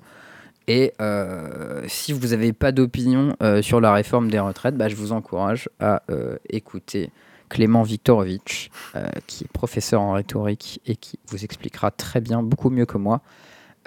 Et 0.67 0.93
euh, 1.01 1.83
si 1.87 2.13
vous 2.13 2.29
n'avez 2.29 2.53
pas 2.53 2.71
d'opinion 2.71 3.35
sur 3.61 3.79
la 3.79 3.93
réforme 3.93 4.29
des 4.29 4.39
retraites, 4.39 4.75
bah, 4.75 4.89
je 4.89 4.95
vous 4.97 5.13
encourage 5.13 5.69
à 5.79 6.01
écouter 6.49 7.09
Clément 7.49 7.83
Viktorovitch, 7.83 8.69
euh, 8.95 9.07
qui 9.25 9.45
est 9.45 9.51
professeur 9.51 10.01
en 10.01 10.13
rhétorique 10.13 10.81
et 10.85 10.95
qui 10.95 11.19
vous 11.29 11.43
expliquera 11.43 11.91
très 11.91 12.21
bien, 12.21 12.43
beaucoup 12.43 12.69
mieux 12.69 12.85
que 12.85 12.97
moi, 12.97 13.21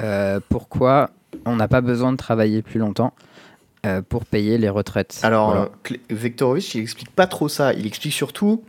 euh, 0.01 0.41
pourquoi 0.49 1.11
on 1.45 1.57
n'a 1.57 1.69
pas 1.69 1.81
besoin 1.81 2.13
de 2.13 2.17
travailler 2.17 2.63
plus 2.63 2.81
longtemps 2.81 3.15
euh, 3.87 4.03
pour 4.03 4.25
payer 4.25 4.59
les 4.59 4.69
retraites. 4.69 5.21
Alors, 5.23 5.51
Voilà. 5.51 5.71
Vektorovich, 6.11 6.75
il 6.75 6.83
explique 6.83 7.11
pas 7.11 7.27
trop 7.27 7.49
ça. 7.49 7.73
Il 7.75 7.87
explique 7.87 8.15
surtout 8.15 8.65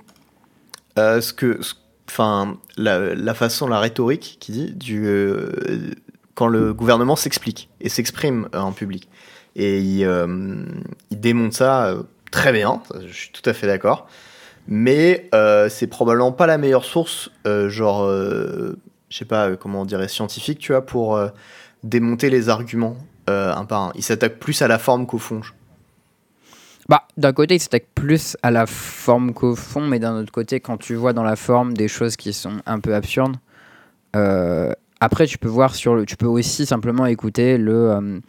ce 0.98 1.34
que, 1.34 1.60
enfin, 2.10 2.58
la, 2.78 3.16
la 3.16 3.34
façon, 3.34 3.68
la 3.68 3.80
rhétorique 3.80 4.38
qui 4.40 4.52
dit 4.52 4.72
du 4.72 5.10
quand 6.36 6.48
le 6.48 6.74
gouvernement 6.74 7.16
s'explique 7.16 7.70
et 7.80 7.90
s'exprime 7.90 8.48
en 8.54 8.72
public. 8.72 9.10
Et 9.56 9.80
il, 9.80 10.08
il 11.10 11.20
démonte 11.20 11.54
ça 11.54 11.96
très 12.32 12.52
bien. 12.52 12.82
Je 13.06 13.14
suis 13.14 13.32
tout 13.32 13.48
à 13.50 13.54
fait 13.54 13.68
d'accord. 13.68 14.08
Mais 14.68 15.30
euh, 15.34 15.70
c'est 15.70 15.88
probablement 15.88 16.32
pas 16.32 16.46
la 16.46 16.58
meilleure 16.58 16.86
source, 16.86 17.32
euh, 17.46 17.70
genre, 17.70 18.04
euh, 18.04 18.78
je 19.10 19.18
sais 19.18 19.26
pas 19.26 19.56
comment 19.56 19.82
on 19.82 19.86
dirait, 19.86 20.08
scientifique, 20.08 20.60
tu 20.60 20.72
vois, 20.72 20.86
pour 20.86 21.20
démonter 21.84 22.30
les 22.30 22.50
arguments 22.50 22.96
un 23.28 23.66
par 23.66 23.82
un. 23.82 23.92
Il 23.96 24.04
s'attaque 24.04 24.40
plus 24.40 24.62
à 24.62 24.68
la 24.68 24.78
forme 24.78 25.06
qu'au 25.08 25.18
fond. 25.18 25.42
Bah, 26.90 27.04
d'un 27.18 27.32
côté, 27.32 27.56
il 27.56 27.60
s'attaque 27.60 27.88
plus 27.96 28.36
à 28.44 28.52
la 28.52 28.66
forme 28.66 29.34
qu'au 29.34 29.56
fond, 29.56 29.88
mais 29.88 30.00
d'un 30.00 30.16
autre 30.16 30.32
côté, 30.32 30.60
quand 30.60 30.78
tu 30.78 30.96
vois 30.96 31.14
dans 31.14 31.24
la 31.24 31.38
forme 31.38 31.74
des 31.74 31.88
choses 31.88 32.18
qui 32.18 32.34
sont 32.34 32.58
un 32.66 32.80
peu 32.80 32.94
absurdes, 32.94 33.38
après, 34.14 35.26
tu 35.26 35.38
peux 35.38 35.48
voir 35.48 35.76
sur 35.76 35.96
le, 35.96 36.06
tu 36.06 36.18
peux 36.18 36.28
aussi 36.28 36.66
simplement 36.66 37.06
écouter 37.06 37.58
le, 37.58 38.22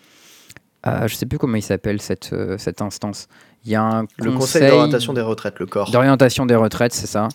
je 0.84 1.14
sais 1.14 1.26
plus 1.26 1.38
comment 1.38 1.56
il 1.56 1.62
s'appelle 1.62 2.00
cette 2.00 2.34
cette 2.59 2.80
instance. 2.80 3.28
Il 3.64 3.70
y 3.70 3.74
a 3.76 3.82
un 3.82 4.06
Le 4.18 4.32
conseil 4.32 4.68
d'orientation 4.68 5.12
des 5.12 5.20
retraites, 5.20 5.59
le 5.60 5.66
corps. 5.66 5.90
d'orientation 5.90 6.47
des 6.47 6.56
retraites, 6.56 6.93
c'est 6.93 7.06
ça, 7.06 7.28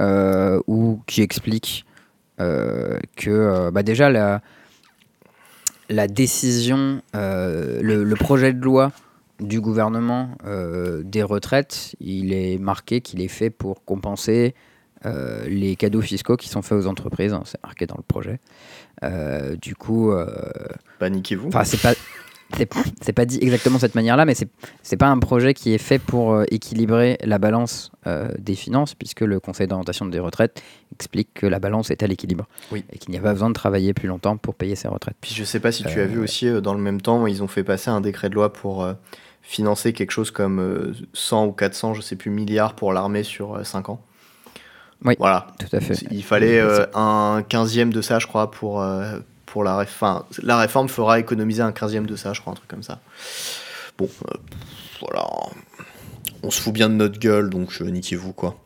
euh, 0.00 0.60
ou 0.66 1.00
qui 1.06 1.22
explique 1.22 1.84
euh, 2.40 2.98
que 3.16 3.30
euh, 3.30 3.70
bah 3.70 3.82
déjà 3.82 4.08
la, 4.10 4.40
la 5.88 6.06
décision, 6.08 7.02
euh, 7.14 7.80
le, 7.82 8.04
le 8.04 8.16
projet 8.16 8.52
de 8.52 8.60
loi 8.62 8.92
du 9.40 9.60
gouvernement 9.60 10.36
des 11.02 11.22
retraites, 11.24 11.96
il 12.00 12.32
est 12.32 12.58
marqué 12.58 13.00
qu'il 13.00 13.20
est 13.20 13.28
fait 13.28 13.50
pour 13.50 13.84
compenser 13.84 14.54
euh, 15.04 15.42
les 15.48 15.74
cadeaux 15.74 16.00
fiscaux 16.00 16.36
qui 16.36 16.48
sont 16.48 16.62
faits 16.62 16.78
aux 16.78 16.86
entreprises. 16.86 17.32
hein, 17.32 17.42
c'est 17.44 17.60
marqué 17.64 17.86
dans 17.86 17.96
le 17.96 18.04
projet. 18.04 18.38
Euh, 19.02 19.56
du 19.56 19.74
coup, 19.74 20.12
euh, 20.12 20.26
Bah, 21.00 21.10
niquez-vous. 21.10 21.48
enfin, 21.48 21.64
c'est 21.64 21.80
pas. 21.80 21.94
C'est 23.00 23.12
pas 23.12 23.24
dit 23.24 23.38
exactement 23.40 23.76
de 23.76 23.80
cette 23.80 23.94
manière-là, 23.94 24.24
mais 24.24 24.34
c'est 24.34 24.96
pas 24.96 25.08
un 25.08 25.18
projet 25.18 25.54
qui 25.54 25.72
est 25.72 25.78
fait 25.78 25.98
pour 25.98 26.32
euh, 26.32 26.44
équilibrer 26.50 27.18
la 27.24 27.38
balance 27.38 27.90
euh, 28.06 28.28
des 28.38 28.54
finances, 28.54 28.94
puisque 28.94 29.20
le 29.20 29.40
Conseil 29.40 29.66
d'orientation 29.66 30.06
des 30.06 30.18
retraites 30.18 30.62
explique 30.94 31.30
que 31.34 31.46
la 31.46 31.58
balance 31.58 31.90
est 31.90 32.02
à 32.02 32.06
l'équilibre 32.06 32.46
Oui. 32.70 32.84
et 32.92 32.98
qu'il 32.98 33.10
n'y 33.10 33.18
a 33.18 33.22
pas 33.22 33.32
besoin 33.32 33.48
de 33.48 33.54
travailler 33.54 33.94
plus 33.94 34.08
longtemps 34.08 34.36
pour 34.36 34.54
payer 34.54 34.76
ses 34.76 34.88
retraites. 34.88 35.16
Puis 35.20 35.34
je 35.34 35.44
sais 35.44 35.60
pas 35.60 35.72
si 35.72 35.84
tu 35.84 36.00
as 36.00 36.06
vu 36.06 36.18
aussi, 36.18 36.46
euh, 36.46 36.60
dans 36.60 36.74
le 36.74 36.80
même 36.80 37.00
temps, 37.00 37.26
ils 37.26 37.42
ont 37.42 37.48
fait 37.48 37.64
passer 37.64 37.90
un 37.90 38.00
décret 38.00 38.28
de 38.28 38.34
loi 38.34 38.52
pour 38.52 38.86
financer 39.42 39.92
quelque 39.92 40.12
chose 40.12 40.30
comme 40.30 40.60
euh, 40.60 40.92
100 41.12 41.46
ou 41.46 41.52
400, 41.52 41.94
je 41.94 42.00
sais 42.00 42.16
plus, 42.16 42.30
milliards 42.30 42.74
pour 42.74 42.92
l'armée 42.92 43.24
sur 43.24 43.56
euh, 43.56 43.64
5 43.64 43.90
ans. 43.90 44.00
Oui. 45.04 45.14
Voilà. 45.18 45.48
Tout 45.58 45.74
à 45.76 45.80
fait. 45.80 45.94
Il 46.12 46.22
fallait 46.22 46.60
euh, 46.60 46.86
un 46.94 47.42
quinzième 47.46 47.92
de 47.92 48.00
ça, 48.00 48.20
je 48.20 48.28
crois, 48.28 48.50
pour, 48.52 48.80
euh, 48.80 49.18
pour 49.52 49.64
la 49.64 49.76
réforme. 49.76 50.22
la 50.42 50.56
réforme 50.56 50.88
fera 50.88 51.20
économiser 51.20 51.60
un 51.60 51.72
quinzième 51.72 52.06
de 52.06 52.16
ça, 52.16 52.32
je 52.32 52.40
crois, 52.40 52.54
un 52.54 52.56
truc 52.56 52.68
comme 52.68 52.82
ça. 52.82 53.00
Bon, 53.98 54.08
euh, 54.26 54.38
voilà. 55.00 55.28
On 56.42 56.50
se 56.50 56.58
fout 56.58 56.72
bien 56.72 56.88
de 56.88 56.94
notre 56.94 57.20
gueule, 57.20 57.50
donc 57.50 57.68
euh, 57.82 57.90
niquez-vous, 57.90 58.32
quoi. 58.32 58.56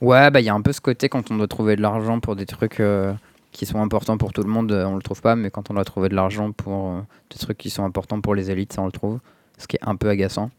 Ouais, 0.00 0.30
bah 0.30 0.40
il 0.40 0.44
y 0.44 0.48
a 0.48 0.54
un 0.54 0.62
peu 0.62 0.72
ce 0.72 0.80
côté 0.80 1.08
quand 1.08 1.32
on 1.32 1.36
doit 1.36 1.48
trouver 1.48 1.74
de 1.74 1.82
l'argent 1.82 2.20
pour 2.20 2.36
des 2.36 2.46
trucs 2.46 2.78
euh, 2.78 3.12
qui 3.50 3.66
sont 3.66 3.82
importants 3.82 4.18
pour 4.18 4.32
tout 4.32 4.44
le 4.44 4.48
monde, 4.48 4.70
euh, 4.70 4.84
on 4.84 4.94
le 4.94 5.02
trouve 5.02 5.20
pas, 5.20 5.34
mais 5.34 5.50
quand 5.50 5.68
on 5.68 5.74
doit 5.74 5.84
trouver 5.84 6.08
de 6.08 6.14
l'argent 6.14 6.52
pour 6.52 7.02
des 7.28 7.36
trucs 7.36 7.58
qui 7.58 7.68
sont 7.68 7.84
importants 7.84 8.20
pour 8.20 8.36
les 8.36 8.52
élites, 8.52 8.72
ça 8.72 8.82
on 8.82 8.86
le 8.86 8.92
trouve, 8.92 9.18
ce 9.58 9.66
qui 9.66 9.76
est 9.76 9.84
un 9.84 9.96
peu 9.96 10.08
agaçant. 10.10 10.52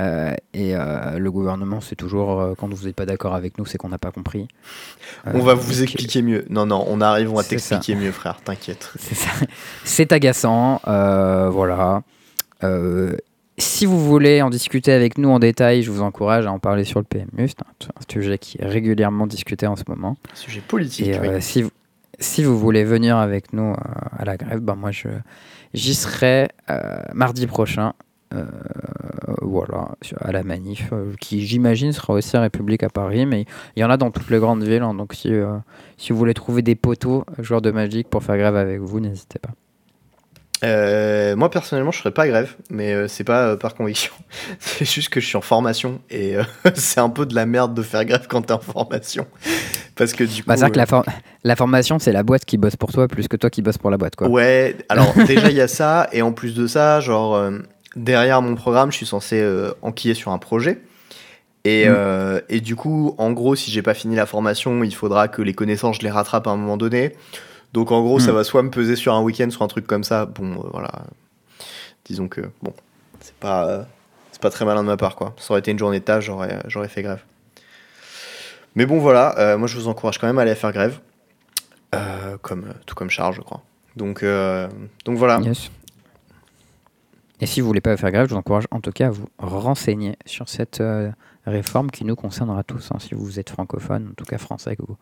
Euh, 0.00 0.34
et 0.52 0.76
euh, 0.76 1.18
le 1.18 1.30
gouvernement, 1.30 1.80
c'est 1.80 1.96
toujours 1.96 2.40
euh, 2.40 2.54
quand 2.56 2.72
vous 2.72 2.86
n'êtes 2.86 2.96
pas 2.96 3.06
d'accord 3.06 3.34
avec 3.34 3.56
nous, 3.58 3.64
c'est 3.64 3.78
qu'on 3.78 3.88
n'a 3.88 3.98
pas 3.98 4.10
compris. 4.10 4.46
on 5.24 5.40
va 5.40 5.54
vous 5.54 5.82
expliquer 5.82 6.22
mieux. 6.22 6.44
Non, 6.50 6.66
non, 6.66 6.84
on 6.88 7.00
arrive, 7.00 7.32
on 7.32 7.36
va 7.36 7.44
t'expliquer 7.44 7.94
mieux, 7.94 8.12
frère, 8.12 8.40
t'inquiète. 8.42 8.92
C'est 8.98 9.14
ça. 9.14 9.30
C'est 9.84 10.12
agaçant, 10.12 10.80
voilà. 10.84 12.02
Si 13.58 13.86
vous 13.86 14.04
voulez 14.04 14.42
en 14.42 14.50
discuter 14.50 14.92
avec 14.92 15.16
nous 15.16 15.30
en 15.30 15.38
détail, 15.38 15.82
je 15.82 15.90
vous 15.90 16.02
encourage 16.02 16.44
à 16.44 16.52
en 16.52 16.58
parler 16.58 16.84
sur 16.84 17.00
le 17.00 17.06
PMU. 17.06 17.48
C'est 17.48 17.62
un, 17.62 17.88
un 17.98 18.12
sujet 18.12 18.36
qui 18.36 18.58
est 18.60 18.66
régulièrement 18.66 19.26
discuté 19.26 19.66
en 19.66 19.76
ce 19.76 19.84
moment. 19.88 20.18
Sujet 20.34 20.60
politique, 20.60 21.06
Et 21.06 21.18
oui. 21.18 21.28
si, 21.40 21.62
vous, 21.62 21.70
si 22.18 22.44
vous 22.44 22.58
voulez 22.58 22.84
venir 22.84 23.16
avec 23.16 23.54
nous 23.54 23.74
à 24.18 24.26
la 24.26 24.36
grève, 24.36 24.60
ben 24.60 24.74
moi 24.74 24.90
j'y 25.72 25.94
serai 25.94 26.48
mardi 27.14 27.46
prochain. 27.46 27.94
Euh, 28.34 28.44
voilà, 29.42 29.88
à 30.20 30.32
la 30.32 30.42
manif, 30.42 30.88
euh, 30.92 31.12
qui 31.20 31.46
j'imagine 31.46 31.92
sera 31.92 32.12
aussi 32.14 32.36
à 32.36 32.40
République 32.40 32.82
à 32.82 32.88
Paris, 32.88 33.24
mais 33.26 33.44
il 33.76 33.80
y 33.80 33.84
en 33.84 33.90
a 33.90 33.96
dans 33.96 34.10
toutes 34.10 34.30
les 34.30 34.38
grandes 34.38 34.62
villes. 34.64 34.82
hein, 34.82 34.94
donc 34.94 35.14
si, 35.14 35.32
euh, 35.32 35.56
si 35.96 36.12
vous 36.12 36.18
voulez 36.18 36.34
trouver 36.34 36.62
des 36.62 36.74
poteaux 36.74 37.24
joueurs 37.38 37.62
de 37.62 37.70
Magic 37.70 38.08
pour 38.08 38.22
faire 38.22 38.36
grève 38.36 38.56
avec 38.56 38.80
vous, 38.80 39.00
n'hésitez 39.00 39.38
pas. 39.38 39.50
Euh, 40.64 41.36
moi 41.36 41.50
personnellement, 41.50 41.90
je 41.92 41.98
ferais 41.98 42.12
pas 42.14 42.26
grève, 42.26 42.54
mais 42.70 42.94
euh, 42.94 43.08
c'est 43.08 43.24
pas 43.24 43.48
euh, 43.48 43.56
par 43.56 43.74
conviction. 43.74 44.14
c'est 44.58 44.86
juste 44.90 45.10
que 45.10 45.20
je 45.20 45.26
suis 45.26 45.36
en 45.36 45.42
formation 45.42 46.00
et 46.10 46.36
c'est 46.74 46.98
un 47.00 47.10
peu 47.10 47.26
de 47.26 47.34
la 47.34 47.44
merde 47.44 47.74
de 47.74 47.82
faire 47.82 48.06
grève 48.06 48.26
quand 48.26 48.40
t'es 48.40 48.54
en 48.54 48.58
formation, 48.60 49.26
parce 49.96 50.14
que 50.14 50.24
du 50.24 50.42
coup. 50.42 50.48
Bah, 50.48 50.56
c'est 50.56 50.62
vrai 50.62 50.70
que 50.70 50.78
la, 50.78 50.86
for- 50.86 51.04
la 51.44 51.56
formation, 51.56 51.98
c'est 51.98 52.10
la 52.12 52.22
boîte 52.22 52.46
qui 52.46 52.56
bosse 52.56 52.74
pour 52.76 52.90
toi 52.90 53.06
plus 53.06 53.28
que 53.28 53.36
toi 53.36 53.50
qui 53.50 53.60
bosse 53.60 53.76
pour 53.76 53.90
la 53.90 53.98
boîte. 53.98 54.16
Quoi. 54.16 54.28
Ouais, 54.28 54.78
alors 54.88 55.12
déjà 55.26 55.50
il 55.50 55.56
y 55.56 55.60
a 55.60 55.68
ça, 55.68 56.08
et 56.12 56.22
en 56.22 56.32
plus 56.32 56.54
de 56.54 56.66
ça, 56.66 57.00
genre 57.00 57.36
derrière 57.96 58.40
mon 58.42 58.54
programme, 58.54 58.92
je 58.92 58.96
suis 58.98 59.06
censé 59.06 59.40
euh, 59.40 59.72
enquiller 59.82 60.14
sur 60.14 60.30
un 60.30 60.38
projet. 60.38 60.80
Et, 61.64 61.88
Mm. 61.88 61.92
euh, 61.96 62.40
et 62.48 62.60
du 62.60 62.76
coup, 62.76 63.14
en 63.18 63.32
gros, 63.32 63.56
si 63.56 63.70
j'ai 63.72 63.82
pas 63.82 63.94
fini 63.94 64.14
la 64.14 64.26
formation, 64.26 64.84
il 64.84 64.94
faudra 64.94 65.26
que 65.26 65.42
les 65.42 65.54
connaissances, 65.54 65.96
je 65.96 66.02
les 66.02 66.10
rattrape 66.10 66.46
à 66.46 66.50
un 66.50 66.56
moment 66.56 66.76
donné. 66.76 67.16
Donc 67.72 67.90
en 67.90 68.02
gros, 68.02 68.20
ça 68.20 68.30
Mm. 68.30 68.34
va 68.36 68.44
soit 68.44 68.62
me 68.62 68.70
peser 68.70 68.94
sur 68.94 69.14
un 69.14 69.20
week-end, 69.22 69.50
soit 69.50 69.64
un 69.64 69.68
truc 69.68 69.86
comme 69.86 70.04
ça. 70.04 70.26
Bon, 70.26 70.52
euh, 70.52 70.68
voilà. 70.72 70.90
Disons 72.04 72.28
que, 72.28 72.42
bon, 72.62 72.72
c'est 73.20 73.34
pas, 73.34 73.66
euh, 73.66 73.82
c'est 74.30 74.40
pas 74.40 74.50
très 74.50 74.64
malin 74.64 74.82
de 74.84 74.88
ma 74.88 74.96
part, 74.96 75.16
quoi. 75.16 75.34
Ça 75.38 75.52
aurait 75.52 75.58
été 75.60 75.72
une 75.72 75.78
journée 75.78 75.98
de 75.98 76.04
tâche, 76.04 76.26
j'aurais, 76.26 76.60
j'aurais 76.68 76.88
fait 76.88 77.02
grève. 77.02 77.22
Mais 78.76 78.86
bon, 78.86 78.98
voilà, 78.98 79.56
moi 79.56 79.66
je 79.66 79.76
vous 79.76 79.88
encourage 79.88 80.18
quand 80.18 80.26
même 80.26 80.38
à 80.38 80.42
aller 80.42 80.54
faire 80.54 80.70
grève. 80.72 81.00
Comme, 82.42 82.66
tout 82.84 82.94
comme 82.94 83.08
Charles, 83.08 83.32
je 83.34 83.40
crois. 83.40 83.62
Donc, 83.96 84.22
donc 85.06 85.16
voilà. 85.16 85.40
Yes. 85.40 85.70
Et 87.40 87.46
si 87.46 87.60
vous 87.60 87.66
voulez 87.66 87.80
pas 87.82 87.96
faire 87.96 88.10
grève, 88.12 88.26
je 88.28 88.32
vous 88.34 88.38
encourage 88.38 88.64
en 88.70 88.80
tout 88.80 88.92
cas 88.92 89.08
à 89.08 89.10
vous 89.10 89.26
renseigner 89.40 90.16
sur 90.24 90.48
cette 90.48 90.80
euh, 90.80 91.10
réforme 91.46 91.90
qui 91.90 92.04
nous 92.04 92.16
concernera 92.16 92.64
tous. 92.64 92.90
hein. 92.92 92.98
si 92.98 93.14
vous 93.14 93.38
êtes 93.38 93.50
francophone, 93.50 94.08
en 94.10 94.14
tout 94.14 94.24
cas 94.24 94.38
français, 94.38 94.74
que 94.74 94.82
vous, 94.86 94.96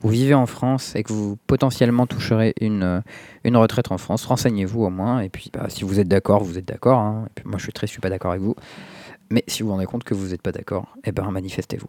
vous 0.00 0.08
vivez 0.08 0.34
en 0.34 0.46
France 0.46 0.94
et 0.94 1.02
que 1.02 1.12
vous 1.12 1.36
potentiellement 1.48 2.06
toucherez 2.06 2.54
une, 2.60 2.82
euh, 2.84 3.00
une 3.44 3.56
retraite 3.56 3.90
en 3.90 3.98
France, 3.98 4.24
renseignez-vous 4.26 4.84
au 4.84 4.90
moins. 4.90 5.20
Et 5.20 5.28
puis 5.28 5.50
bah, 5.52 5.66
si 5.68 5.82
vous 5.84 5.98
êtes 5.98 6.08
d'accord, 6.08 6.44
vous 6.44 6.56
êtes 6.56 6.66
d'accord. 6.66 6.98
hein. 7.00 7.24
Et 7.26 7.30
puis, 7.34 7.44
moi 7.48 7.58
je 7.58 7.64
suis 7.64 7.72
très, 7.72 7.86
je 7.88 7.92
suis 7.92 8.00
pas 8.00 8.10
d'accord 8.10 8.30
avec 8.30 8.42
vous. 8.42 8.54
Mais 9.30 9.42
si 9.48 9.62
vous 9.62 9.68
vous 9.70 9.74
rendez 9.74 9.86
compte 9.86 10.04
que 10.04 10.14
vous 10.14 10.28
n'êtes 10.28 10.42
pas 10.42 10.52
d'accord, 10.52 10.86
eh 11.04 11.10
ben 11.10 11.28
manifestez-vous. 11.30 11.88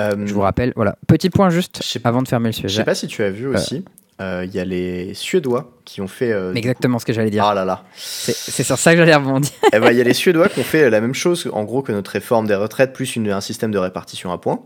Euh, 0.00 0.26
Je 0.26 0.32
vous 0.32 0.40
rappelle, 0.40 0.72
voilà, 0.76 0.96
petit 1.08 1.28
point 1.28 1.50
juste 1.50 1.82
avant 2.04 2.22
de 2.22 2.28
fermer 2.28 2.48
le 2.48 2.52
Je 2.52 2.60
sujet. 2.60 2.76
sais 2.78 2.84
pas 2.84 2.94
si 2.94 3.08
tu 3.08 3.22
as 3.24 3.30
vu 3.30 3.46
aussi, 3.48 3.84
euh, 3.86 3.90
il 4.20 4.50
y 4.54 4.58
a 4.60 4.64
les 4.64 5.14
Suédois 5.14 5.70
qui 5.84 6.00
ont 6.00 6.08
fait. 6.08 6.32
euh, 6.32 6.52
Exactement 6.54 6.98
ce 6.98 7.04
que 7.06 7.12
j'allais 7.12 7.30
dire. 7.30 7.44
Ah 7.44 7.54
là 7.54 7.64
là. 7.64 7.84
C'est 7.94 8.62
sur 8.64 8.76
ça 8.78 8.92
que 8.92 8.98
j'allais 8.98 9.14
rebondir. 9.14 9.50
Eh 9.72 9.78
ben, 9.78 9.90
il 9.92 9.96
y 9.98 10.00
a 10.00 10.04
les 10.04 10.14
Suédois 10.14 10.48
qui 10.48 10.60
ont 10.60 10.64
fait 10.64 10.90
la 10.90 11.00
même 11.00 11.14
chose, 11.14 11.48
en 11.52 11.64
gros, 11.64 11.82
que 11.82 11.92
notre 11.92 12.10
réforme 12.10 12.46
des 12.46 12.54
retraites, 12.54 12.92
plus 12.92 13.16
une- 13.16 13.30
un 13.30 13.40
système 13.40 13.70
de 13.70 13.78
répartition 13.78 14.32
à 14.32 14.38
points. 14.38 14.60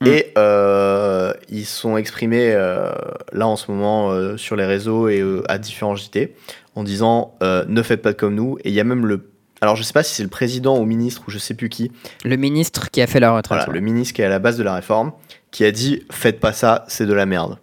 Mm. 0.00 0.06
Et 0.06 0.32
euh, 0.38 1.32
ils 1.48 1.64
sont 1.66 1.96
exprimés 1.96 2.52
euh, 2.52 2.90
là 3.32 3.46
en 3.46 3.56
ce 3.56 3.70
moment 3.70 4.10
euh, 4.10 4.36
sur 4.36 4.56
les 4.56 4.66
réseaux 4.66 5.08
et 5.08 5.20
euh, 5.20 5.42
à 5.48 5.58
différents 5.58 5.94
JT 5.94 6.34
en 6.74 6.82
disant 6.82 7.34
euh, 7.42 7.64
ne 7.68 7.82
faites 7.82 8.02
pas 8.02 8.12
comme 8.14 8.34
nous. 8.34 8.58
Et 8.64 8.70
il 8.70 8.74
y 8.74 8.80
a 8.80 8.84
même 8.84 9.06
le. 9.06 9.28
Alors 9.60 9.76
je 9.76 9.84
sais 9.84 9.92
pas 9.92 10.02
si 10.02 10.12
c'est 10.14 10.24
le 10.24 10.28
président 10.28 10.76
ou 10.76 10.84
ministre 10.84 11.22
ou 11.28 11.30
je 11.30 11.38
sais 11.38 11.54
plus 11.54 11.68
qui, 11.68 11.92
Le 12.24 12.34
ministre 12.36 12.90
qui 12.90 13.00
a 13.00 13.06
fait 13.06 13.20
la 13.20 13.30
retraite. 13.30 13.58
voilà, 13.58 13.68
ouais. 13.72 13.74
le 13.78 13.80
ministre 13.80 14.14
qui 14.14 14.22
est 14.22 14.24
à 14.24 14.28
la 14.28 14.40
base 14.40 14.56
de 14.58 14.64
la 14.64 14.74
réforme, 14.74 15.12
qui 15.52 15.64
a 15.64 15.70
dit 15.70 16.02
faites 16.10 16.40
pas 16.40 16.52
ça, 16.52 16.84
c'est 16.88 17.06
de 17.06 17.12
la 17.12 17.26
merde. 17.26 17.58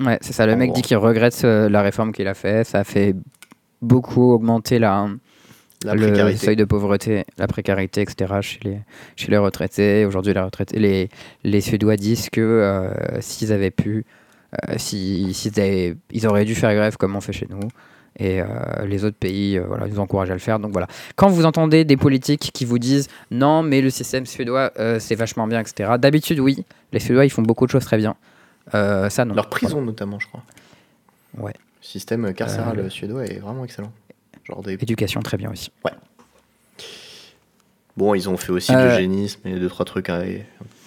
Ouais, 0.00 0.18
c'est 0.22 0.32
ça. 0.32 0.46
Le 0.46 0.54
En 0.54 0.56
mec 0.56 0.68
gros. 0.70 0.76
dit 0.76 0.82
qu'il 0.82 0.96
regrette 0.96 1.40
euh, 1.44 1.68
la 1.68 1.82
réforme 1.82 2.12
qu'il 2.12 2.26
a 2.28 2.34
fait. 2.34 2.64
Ça 2.64 2.80
a 2.80 2.84
fait 2.84 3.14
beaucoup 3.82 4.32
augmenter 4.32 4.78
la, 4.78 5.08
La 5.84 5.94
le 5.94 6.36
seuil 6.36 6.56
de 6.56 6.64
pauvreté, 6.64 7.24
la 7.38 7.46
précarité, 7.46 8.02
etc. 8.02 8.34
chez 8.40 8.60
les, 8.64 8.78
chez 9.16 9.30
les 9.30 9.38
retraités. 9.38 10.04
Aujourd'hui, 10.06 10.32
les 10.34 10.40
retraités, 10.40 10.78
les, 10.78 11.08
les 11.44 11.60
Suédois 11.60 11.96
disent 11.96 12.30
que 12.30 12.40
euh, 12.40 13.20
s'ils 13.20 13.52
avaient 13.52 13.70
pu, 13.70 14.04
euh, 14.68 14.74
si, 14.76 15.32
s'ils 15.34 15.58
avaient- 15.60 15.96
ils 16.12 16.26
auraient 16.26 16.44
dû 16.44 16.54
faire 16.54 16.74
grève 16.74 16.96
comme 16.96 17.14
on 17.16 17.20
fait 17.20 17.32
chez 17.32 17.46
nous. 17.50 17.60
Et 18.18 18.42
euh, 18.42 18.46
les 18.86 19.04
autres 19.04 19.16
pays, 19.16 19.58
voilà, 19.58 19.86
ils 19.86 19.92
nous 19.94 20.00
encouragent 20.00 20.30
à 20.30 20.34
le 20.34 20.40
faire. 20.40 20.58
Donc 20.58 20.72
voilà. 20.72 20.88
Quand 21.16 21.28
vous 21.28 21.44
entendez 21.46 21.84
des 21.84 21.96
politiques 21.96 22.50
qui 22.52 22.64
vous 22.64 22.78
disent 22.78 23.08
non, 23.30 23.62
mais 23.62 23.80
le 23.80 23.88
système 23.90 24.26
suédois, 24.26 24.72
c'est 24.98 25.14
vachement 25.14 25.46
bien, 25.46 25.60
etc. 25.60 25.92
D'habitude, 25.98 26.40
oui, 26.40 26.64
les 26.92 26.98
Suédois, 27.00 27.24
ils 27.24 27.30
font 27.30 27.42
beaucoup 27.42 27.66
de 27.66 27.70
choses 27.70 27.84
très 27.84 27.96
bien. 27.98 28.16
Euh, 28.74 29.08
ça, 29.10 29.24
non. 29.24 29.34
Leur 29.34 29.48
prison 29.48 29.82
notamment, 29.82 30.18
je 30.20 30.26
crois. 30.28 30.42
Ouais. 31.38 31.52
Le 31.80 31.86
système 31.86 32.32
carcéral 32.34 32.78
Euh, 32.78 32.90
suédois 32.90 33.24
est 33.26 33.38
vraiment 33.38 33.64
excellent. 33.64 33.92
Genre 34.44 34.62
des... 34.62 34.74
Éducation, 34.74 35.20
très 35.22 35.36
bien 35.36 35.50
aussi. 35.50 35.70
Bon, 37.96 38.14
ils 38.14 38.28
ont 38.28 38.36
fait 38.36 38.52
aussi 38.52 38.72
Euh, 38.74 38.88
l'eugénisme 38.90 39.46
et 39.46 39.58
deux 39.58 39.68
trois 39.68 39.84
trucs. 39.84 40.08
à- 40.08 40.22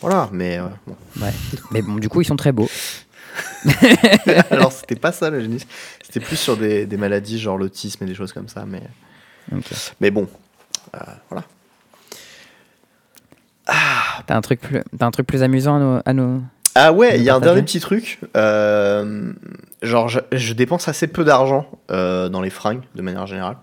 Voilà, 0.01 0.29
mais 0.31 0.57
euh, 0.57 0.67
bon. 0.87 0.95
Mais 1.71 1.81
bon, 1.81 1.95
du 1.95 2.09
coup, 2.09 2.21
ils 2.21 2.25
sont 2.25 2.35
très 2.37 2.51
beaux. 2.51 2.69
Alors 4.51 4.71
c'était 4.71 4.95
pas 4.95 5.11
ça 5.11 5.29
l'eugénisme. 5.29 5.67
C'était 6.03 6.19
plus 6.19 6.35
sur 6.37 6.55
des, 6.57 6.85
des 6.85 6.97
maladies 6.97 7.39
genre 7.39 7.57
l'autisme 7.57 8.03
et 8.03 8.07
des 8.07 8.15
choses 8.15 8.31
comme 8.33 8.47
ça. 8.47 8.65
Mais, 8.65 8.83
mais 9.99 10.11
bon, 10.11 10.27
voilà. 11.29 11.43
T'as 13.65 14.35
un 14.35 14.41
truc 14.41 14.59
plus, 14.61 14.81
un 14.99 15.11
truc 15.11 15.25
plus 15.27 15.41
amusant 15.43 15.75
à 15.75 15.79
nous, 15.79 16.01
à 16.05 16.13
nous- 16.13 16.43
Ah 16.75 16.91
ouais, 16.91 17.17
il 17.17 17.23
y 17.23 17.29
a 17.29 17.35
un 17.35 17.39
dernier 17.39 17.61
petit 17.61 17.79
truc. 17.79 18.19
euh, 18.35 19.31
genre, 19.81 20.07
je, 20.09 20.19
je 20.31 20.53
dépense 20.53 20.87
assez 20.87 21.07
peu 21.07 21.23
d'argent 21.23 21.69
euh, 21.91 22.29
dans 22.29 22.41
les 22.41 22.49
fringues 22.49 22.81
de 22.95 23.01
manière 23.01 23.27
générale. 23.27 23.57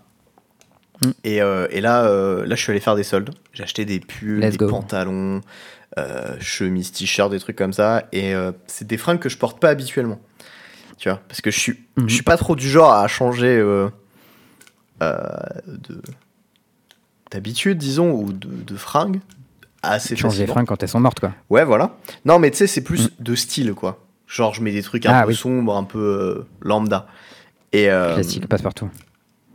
Mm. 1.03 1.09
Et, 1.25 1.41
euh, 1.41 1.67
et 1.71 1.81
là, 1.81 2.03
là, 2.45 2.55
je 2.55 2.61
suis 2.61 2.71
allé 2.71 2.79
faire 2.79 2.95
des 2.95 3.03
soldes. 3.03 3.31
J'ai 3.53 3.63
acheté 3.63 3.85
des 3.85 3.99
pulls, 3.99 4.39
Let's 4.39 4.51
des 4.51 4.57
go. 4.57 4.67
pantalons, 4.67 5.41
chemises, 6.39 6.91
t-shirts, 6.91 7.31
des 7.31 7.39
trucs 7.39 7.57
comme 7.57 7.73
ça. 7.73 8.03
Et 8.13 8.33
c'est 8.67 8.87
des 8.87 8.97
fringues 8.97 9.19
que 9.19 9.29
je 9.29 9.37
porte 9.37 9.59
pas 9.59 9.69
habituellement. 9.69 10.19
Tu 10.97 11.09
vois, 11.09 11.19
parce 11.27 11.41
que 11.41 11.49
je 11.51 11.59
suis, 11.59 11.79
Mhm. 11.97 12.07
je 12.07 12.13
suis 12.13 12.23
pas 12.23 12.37
trop 12.37 12.55
du 12.55 12.69
genre 12.69 12.93
à 12.93 13.07
changer 13.07 13.57
de 13.59 13.91
d'habitude, 17.31 17.77
disons, 17.77 18.11
ou 18.11 18.33
de, 18.33 18.47
de 18.47 18.75
fringues 18.75 19.19
assez 19.83 20.15
changer 20.15 20.39
les 20.39 20.45
facilement. 20.45 20.53
fringues 20.53 20.67
quand 20.67 20.83
elles 20.83 20.89
sont 20.89 20.99
mortes, 20.99 21.19
quoi. 21.19 21.31
Ouais, 21.49 21.63
voilà. 21.65 21.95
Non, 22.25 22.39
mais 22.39 22.51
tu 22.51 22.57
sais, 22.57 22.67
c'est 22.67 22.81
plus 22.81 23.09
de 23.19 23.35
style, 23.35 23.73
quoi. 23.73 23.99
Genre, 24.27 24.53
je 24.53 24.61
mets 24.61 24.71
des 24.71 24.81
trucs 24.83 25.05
un 25.05 25.11
Mm. 25.11 25.15
Ah, 25.15 25.21
peu 25.23 25.29
oui. 25.29 25.35
sombres, 25.35 25.75
un 25.75 25.83
peu 25.83 25.99
euh, 25.99 26.47
lambda. 26.61 27.07
Et, 27.73 27.89
euh, 27.89 28.13
Classique, 28.15 28.47
passe 28.47 28.61
partout. 28.61 28.89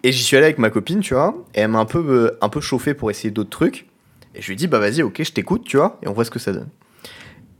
Et 0.03 0.13
j'y 0.13 0.23
suis 0.23 0.37
allé 0.37 0.47
avec 0.47 0.59
ma 0.59 0.71
copine, 0.71 1.01
tu 1.01 1.15
vois, 1.15 1.35
et 1.55 1.61
elle 1.61 1.69
m'a 1.69 1.79
un 1.81 1.85
peu, 1.85 1.99
euh, 2.09 2.39
un 2.41 2.49
peu 2.49 2.61
chauffé 2.61 2.95
pour 2.95 3.11
essayer 3.11 3.31
d'autres 3.31 3.51
trucs. 3.51 3.87
Et 4.35 4.43
je 4.43 4.47
lui 4.47 4.53
ai 4.53 4.57
dit, 4.57 4.67
bah 4.69 4.79
vas-y, 4.79 5.03
ok, 5.03 5.23
je 5.23 5.33
t'écoute, 5.33 5.65
tu 5.65 5.77
vois, 5.79 5.99
et 6.03 6.09
on 6.09 6.13
voit 6.13 6.25
ce 6.25 6.31
que 6.31 6.39
ça 6.39 6.53
donne. 6.53 6.69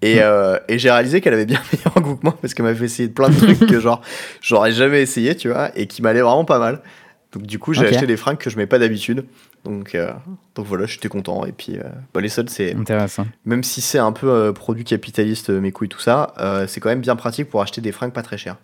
Et, 0.03 0.21
euh, 0.21 0.59
et 0.69 0.79
j'ai 0.79 0.91
réalisé 0.91 1.21
qu'elle 1.23 1.33
avait 1.33 1.47
bien 1.47 1.61
meilleur 1.73 1.95
goût 2.03 2.17
que 2.17 2.23
moi 2.23 2.37
parce 2.41 2.53
qu'elle 2.53 2.67
m'a 2.67 2.75
fait 2.75 2.85
essayer 2.85 3.09
plein 3.09 3.31
de 3.31 3.35
trucs 3.37 3.67
que 3.67 3.81
genre 3.81 4.03
j'aurais 4.43 4.71
jamais 4.71 5.01
essayé, 5.01 5.35
tu 5.35 5.49
vois, 5.49 5.71
et 5.77 5.87
qui 5.87 6.03
m'allaient 6.03 6.21
vraiment 6.21 6.45
pas 6.45 6.59
mal. 6.59 6.83
Donc 7.33 7.43
du 7.43 7.59
coup, 7.59 7.73
j'ai 7.73 7.87
acheté 7.87 8.07
des 8.07 8.17
fringues 8.17 8.39
que 8.39 8.51
je 8.51 8.57
mets 8.57 8.67
pas 8.67 8.79
d'habitude. 8.79 9.27
Donc, 9.65 9.95
euh, 9.95 10.13
donc 10.55 10.67
voilà, 10.67 10.87
j'étais 10.87 11.09
content. 11.09 11.45
Et 11.45 11.53
puis, 11.53 11.77
euh, 11.77 11.83
bah, 12.15 12.21
les 12.21 12.29
soldes, 12.29 12.51
c'est 12.51 12.75
Intéressant. 12.75 13.27
même 13.45 13.65
si 13.65 13.81
c'est 13.81 13.99
un 13.99 14.13
peu 14.13 14.31
euh, 14.31 14.53
produit 14.53 14.85
capitaliste, 14.85 15.51
euh, 15.51 15.61
mes 15.61 15.73
couilles, 15.73 15.89
tout 15.89 16.01
ça, 16.01 16.35
c'est 16.69 16.81
quand 16.81 16.89
même 16.89 17.01
bien 17.01 17.17
pratique 17.17 17.51
pour 17.51 17.61
acheter 17.63 17.81
des 17.81 17.93
fringues 17.93 18.13
pas 18.13 18.23
très 18.23 18.39
chères. 18.39 18.57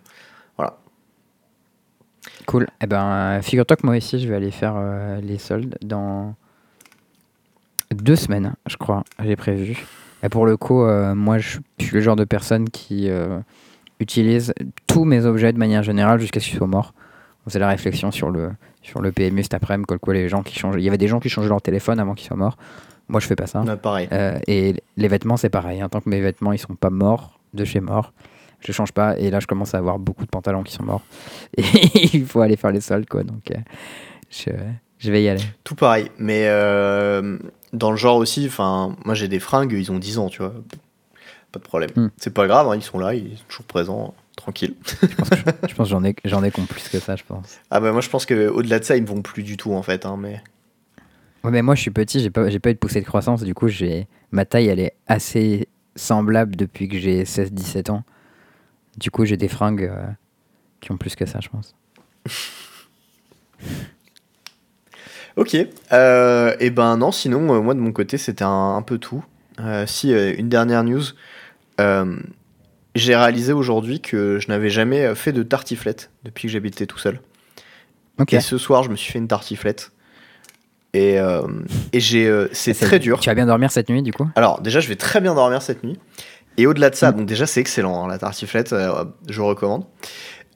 Cool. 2.47 2.67
Eh 2.81 2.87
ben, 2.87 3.41
figure-toi 3.43 3.77
que 3.77 3.87
moi 3.87 3.97
aussi, 3.97 4.19
je 4.19 4.29
vais 4.29 4.35
aller 4.35 4.51
faire 4.51 4.75
les 5.23 5.39
soldes 5.39 5.77
dans 5.81 6.35
deux 7.93 8.17
semaines, 8.17 8.55
je 8.67 8.77
crois, 8.77 9.05
j'ai 9.25 9.37
prévu. 9.37 9.87
Et 10.25 10.29
pour 10.29 10.47
le 10.47 10.57
coup, 10.57 10.85
moi, 11.15 11.39
je 11.39 11.59
suis 11.79 11.95
le 11.95 12.01
genre 12.01 12.17
de 12.17 12.25
personne 12.25 12.69
qui 12.69 13.09
utilise 14.01 14.55
tous 14.89 15.05
mes 15.05 15.25
objets 15.25 15.53
de 15.53 15.59
manière 15.59 15.85
générale 15.85 16.21
jusqu'à 16.21 16.41
ce 16.41 16.49
qu'ils 16.49 16.59
soient 16.59 16.67
morts. 16.67 16.95
C'est 17.49 17.59
la 17.59 17.69
réflexion 17.69 18.11
sur 18.11 18.31
le, 18.31 18.51
sur 18.83 19.01
le 19.01 19.11
PMU 19.13 19.43
cet 19.43 19.55
après-midi, 19.55 19.87
quoi 20.01 20.15
les 20.15 20.29
gens 20.29 20.43
qui 20.43 20.57
changent. 20.59 20.77
Il 20.79 20.85
y 20.85 20.89
avait 20.89 20.99
des 20.99 21.09
gens 21.09 21.19
qui 21.21 21.29
changeaient 21.29 21.49
leur 21.49 21.63
téléphone 21.63 21.99
avant 21.99 22.15
qu'ils 22.15 22.27
soient 22.29 22.37
morts. 22.37 22.57
Moi, 23.09 23.21
je 23.21 23.27
fais 23.27 23.37
pas 23.37 23.47
ça. 23.47 23.63
Ouais, 23.63 23.77
pareil. 23.77 24.09
Euh, 24.13 24.39
et 24.47 24.77
les 24.97 25.09
vêtements, 25.09 25.37
c'est 25.37 25.51
pareil. 25.51 25.81
hein. 25.81 25.89
Tant 25.89 26.01
que 26.01 26.09
mes 26.09 26.21
vêtements, 26.21 26.53
ils 26.53 26.59
sont 26.59 26.75
pas 26.77 26.91
morts 26.91 27.41
de 27.53 27.65
chez 27.65 27.81
mort, 27.81 28.13
je 28.61 28.71
change 28.73 28.93
pas. 28.93 29.19
Et 29.19 29.31
là, 29.31 29.41
je 29.41 29.47
commence 29.47 29.75
à 29.75 29.79
avoir 29.79 29.99
beaucoup 29.99 30.25
de 30.25 30.31
pantalons 30.31 30.63
qui 30.63 30.73
sont 30.73 30.85
morts. 30.85 31.03
Et 31.59 32.17
il 32.17 32.25
faut 32.27 32.41
aller 32.41 32.57
faire 32.57 32.71
les 32.71 32.81
soldes, 32.81 33.09
quoi. 33.09 33.25
Donc, 33.25 33.51
euh, 33.51 33.57
je, 34.31 34.51
je 34.99 35.11
vais 35.11 35.23
y 35.23 35.29
aller. 35.29 35.43
Tout 35.65 35.75
pareil. 35.75 36.11
Mais 36.19 36.45
euh, 36.47 37.39
dans 37.73 37.91
le 37.91 37.97
genre 37.97 38.17
aussi, 38.17 38.47
enfin, 38.47 38.97
moi 39.05 39.15
j'ai 39.15 39.29
des 39.29 39.41
fringues, 39.41 39.73
ils 39.73 39.91
ont 39.91 39.99
10 39.99 40.19
ans, 40.19 40.29
tu 40.29 40.39
vois. 40.39 40.55
Pas 41.51 41.59
de 41.59 41.65
problème. 41.65 41.91
Hmm. 41.97 42.09
C'est 42.17 42.33
pas 42.33 42.47
grave, 42.47 42.69
hein, 42.69 42.77
ils 42.77 42.83
sont 42.83 42.99
là, 42.99 43.15
ils 43.15 43.37
sont 43.37 43.45
toujours 43.49 43.67
présents, 43.67 44.15
tranquille. 44.43 44.75
Je 45.69 45.75
pense 45.75 45.89
que 45.89 45.91
j'en 45.91 46.05
ai, 46.05 46.15
j'en 46.25 46.43
ai 46.43 46.51
qui 46.51 46.61
ont 46.61 46.67
plus 46.67 46.89
que 46.89 46.99
ça, 46.99 47.17
je 47.17 47.23
pense. 47.25 47.59
Ah 47.71 47.81
bah 47.81 47.93
moi 47.93 48.01
je 48.01 48.09
pense 48.09 48.27
qu'au-delà 48.27 48.79
de 48.79 48.85
ça, 48.85 48.97
ils 48.97 49.03
me 49.03 49.07
vont 49.07 49.23
plus 49.23 49.43
du 49.43 49.57
tout 49.57 49.73
en 49.73 49.83
fait. 49.83 50.05
Hein, 50.05 50.17
mais... 50.19 50.41
Ouais, 51.45 51.51
mais 51.51 51.63
moi, 51.63 51.75
je 51.75 51.81
suis 51.81 51.91
petit, 51.91 52.21
j'ai 52.21 52.31
pas, 52.31 52.49
j'ai 52.51 52.61
pas 52.61 52.71
eu 52.71 52.75
de 52.75 52.79
poussée 52.79 53.01
de 53.01 53.07
croissance. 53.07 53.43
Du 53.43 53.55
coup, 53.55 53.69
j'ai 53.69 54.07
ma 54.31 54.45
taille, 54.45 54.69
elle 54.69 54.79
est 54.79 54.95
assez 55.09 55.69
semblable 55.97 56.55
depuis 56.55 56.89
que 56.89 56.99
j'ai 56.99 57.25
16-17 57.25 57.91
ans. 57.91 58.05
Du 58.97 59.11
coup, 59.11 59.25
j'ai 59.25 59.37
des 59.37 59.49
fringues 59.49 59.85
euh, 59.85 60.07
qui 60.81 60.93
ont 60.93 60.97
plus 60.97 61.17
que 61.17 61.27
ça, 61.27 61.41
je 61.41 61.49
pense. 61.49 61.75
Ok. 65.37 65.57
Euh, 65.93 66.55
et 66.61 66.69
ben 66.69 66.99
non, 66.99 67.11
sinon, 67.11 67.55
euh, 67.55 67.61
moi 67.63 67.73
de 67.73 67.81
mon 67.81 67.93
côté, 67.93 68.19
c'était 68.19 68.45
un, 68.45 68.77
un 68.77 68.83
peu 68.83 68.99
tout. 68.99 69.25
Euh, 69.61 69.87
si, 69.87 70.13
une 70.13 70.51
dernière 70.51 70.85
news. 70.85 71.03
J'ai 72.95 73.17
réalisé 73.17 73.53
aujourd'hui 73.53 74.01
que 74.01 74.39
je 74.39 74.49
n'avais 74.49 74.69
jamais 74.71 75.15
fait 75.15 75.33
de 75.33 75.43
tartiflette 75.43 76.11
depuis 76.25 76.43
que 76.49 76.53
j'habitais 76.53 76.87
tout 76.87 76.99
seul. 76.99 77.21
Et 78.31 78.41
ce 78.41 78.59
soir, 78.59 78.83
je 78.83 78.91
me 78.91 78.97
suis 78.97 79.11
fait 79.13 79.19
une 79.19 79.29
tartiflette. 79.29 79.93
Et, 80.95 81.19
euh, 81.19 81.41
et 81.95 82.01
j'ai, 82.01 82.27
euh, 82.27 82.49
c'est 82.53 82.75
très 82.75 82.99
dur. 82.99 83.19
Tu 83.21 83.31
vas 83.31 83.35
bien 83.35 83.47
dormir 83.47 83.71
cette 83.71 83.89
nuit, 83.89 84.03
du 84.03 84.13
coup? 84.13 84.29
Alors, 84.37 84.61
déjà, 84.61 84.81
je 84.81 84.89
vais 84.89 84.97
très 84.97 85.21
bien 85.23 85.35
dormir 85.35 85.63
cette 85.63 85.83
nuit. 85.83 85.99
Et 86.59 86.67
au-delà 86.67 86.91
de 86.91 86.95
ça, 86.95 87.11
Mm. 87.13 87.17
donc 87.17 87.27
déjà, 87.27 87.47
c'est 87.47 87.61
excellent, 87.61 88.05
hein, 88.05 88.09
la 88.09 88.19
tartiflette, 88.19 88.75
euh, 88.75 89.05
je 89.29 89.41
recommande. 89.41 89.85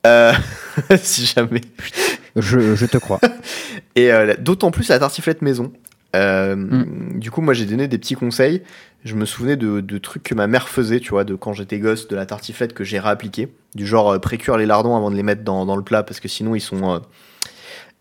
Euh, 0.07 0.33
si 1.03 1.25
jamais. 1.25 1.63
je, 2.37 2.77
je 2.77 2.87
te 2.87 2.99
crois. 2.99 3.19
Et 3.97 4.11
d'autant 4.39 4.71
plus 4.71 4.89
la 4.91 4.99
tartiflette 4.99 5.41
maison. 5.41 5.73
Euh, 6.15 6.55
Mm. 6.57 7.19
Du 7.19 7.31
coup, 7.31 7.41
moi, 7.41 7.55
j'ai 7.55 7.67
donné 7.67 7.89
des 7.89 7.99
petits 7.99 8.15
conseils. 8.15 8.63
Je 9.05 9.15
me 9.15 9.25
souvenais 9.25 9.57
de, 9.57 9.81
de 9.81 9.99
trucs 9.99 10.23
que 10.23 10.35
ma 10.35 10.47
mère 10.47 10.69
faisait, 10.69 11.01
tu 11.01 11.11
vois, 11.11 11.25
de 11.25 11.35
quand 11.35 11.53
j'étais 11.53 11.79
gosse, 11.79 12.09
de 12.09 12.17
la 12.17 12.27
tartiflette 12.27 12.73
que 12.73 12.85
j'ai 12.85 12.99
réappliqué. 12.99 13.49
Du 13.75 13.87
genre 13.87 14.13
euh, 14.13 14.19
précuire 14.19 14.57
les 14.57 14.67
lardons 14.67 14.97
avant 14.97 15.11
de 15.11 15.17
les 15.17 15.23
mettre 15.23 15.43
dans, 15.43 15.67
dans 15.67 15.77
le 15.77 15.83
plat, 15.83 16.03
parce 16.03 16.21
que 16.21 16.29
sinon, 16.29 16.55
ils 16.55 16.61
sont, 16.61 16.95
euh, 16.95 16.99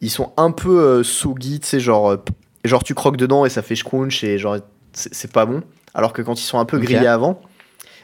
ils 0.02 0.10
sont 0.10 0.34
un 0.38 0.52
peu 0.52 0.80
euh, 0.80 1.04
soggy, 1.04 1.60
tu 1.60 1.68
sais, 1.68 1.80
genre, 1.80 2.18
genre 2.64 2.84
tu 2.84 2.94
croques 2.94 3.18
dedans 3.18 3.46
et 3.46 3.50
ça 3.50 3.62
fait 3.62 3.76
scrunch 3.76 4.24
et 4.24 4.38
genre, 4.38 4.58
c'est 4.94 5.32
pas 5.32 5.46
bon. 5.46 5.62
Alors 5.94 6.14
que 6.14 6.22
quand 6.22 6.40
ils 6.40 6.46
sont 6.46 6.60
un 6.60 6.66
peu 6.66 6.80
grillés 6.80 7.08
avant, 7.08 7.42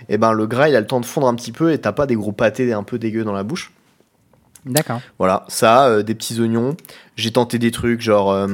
et 0.10 0.18
ben 0.18 0.32
le 0.32 0.48
gras, 0.48 0.70
il 0.70 0.76
a 0.76 0.80
le 0.80 0.88
temps 0.88 1.00
de 1.00 1.06
fondre 1.06 1.28
un 1.28 1.36
petit 1.36 1.52
peu 1.52 1.72
et 1.72 1.78
t'as 1.78 1.92
pas 1.92 2.06
des 2.06 2.16
gros 2.16 2.32
pâtés 2.32 2.72
un 2.74 2.84
peu 2.84 2.98
dégueux 2.98 3.24
dans 3.24 3.34
la 3.34 3.44
bouche. 3.44 3.72
D'accord. 4.66 5.02
Voilà, 5.18 5.46
ça, 5.48 5.88
euh, 5.88 6.04
des 6.04 6.16
petits 6.16 6.40
oignons. 6.40 6.76
J'ai 7.16 7.32
tenté 7.32 7.60
des 7.60 7.72
trucs, 7.72 8.02
genre, 8.02 8.32
euh, 8.32 8.48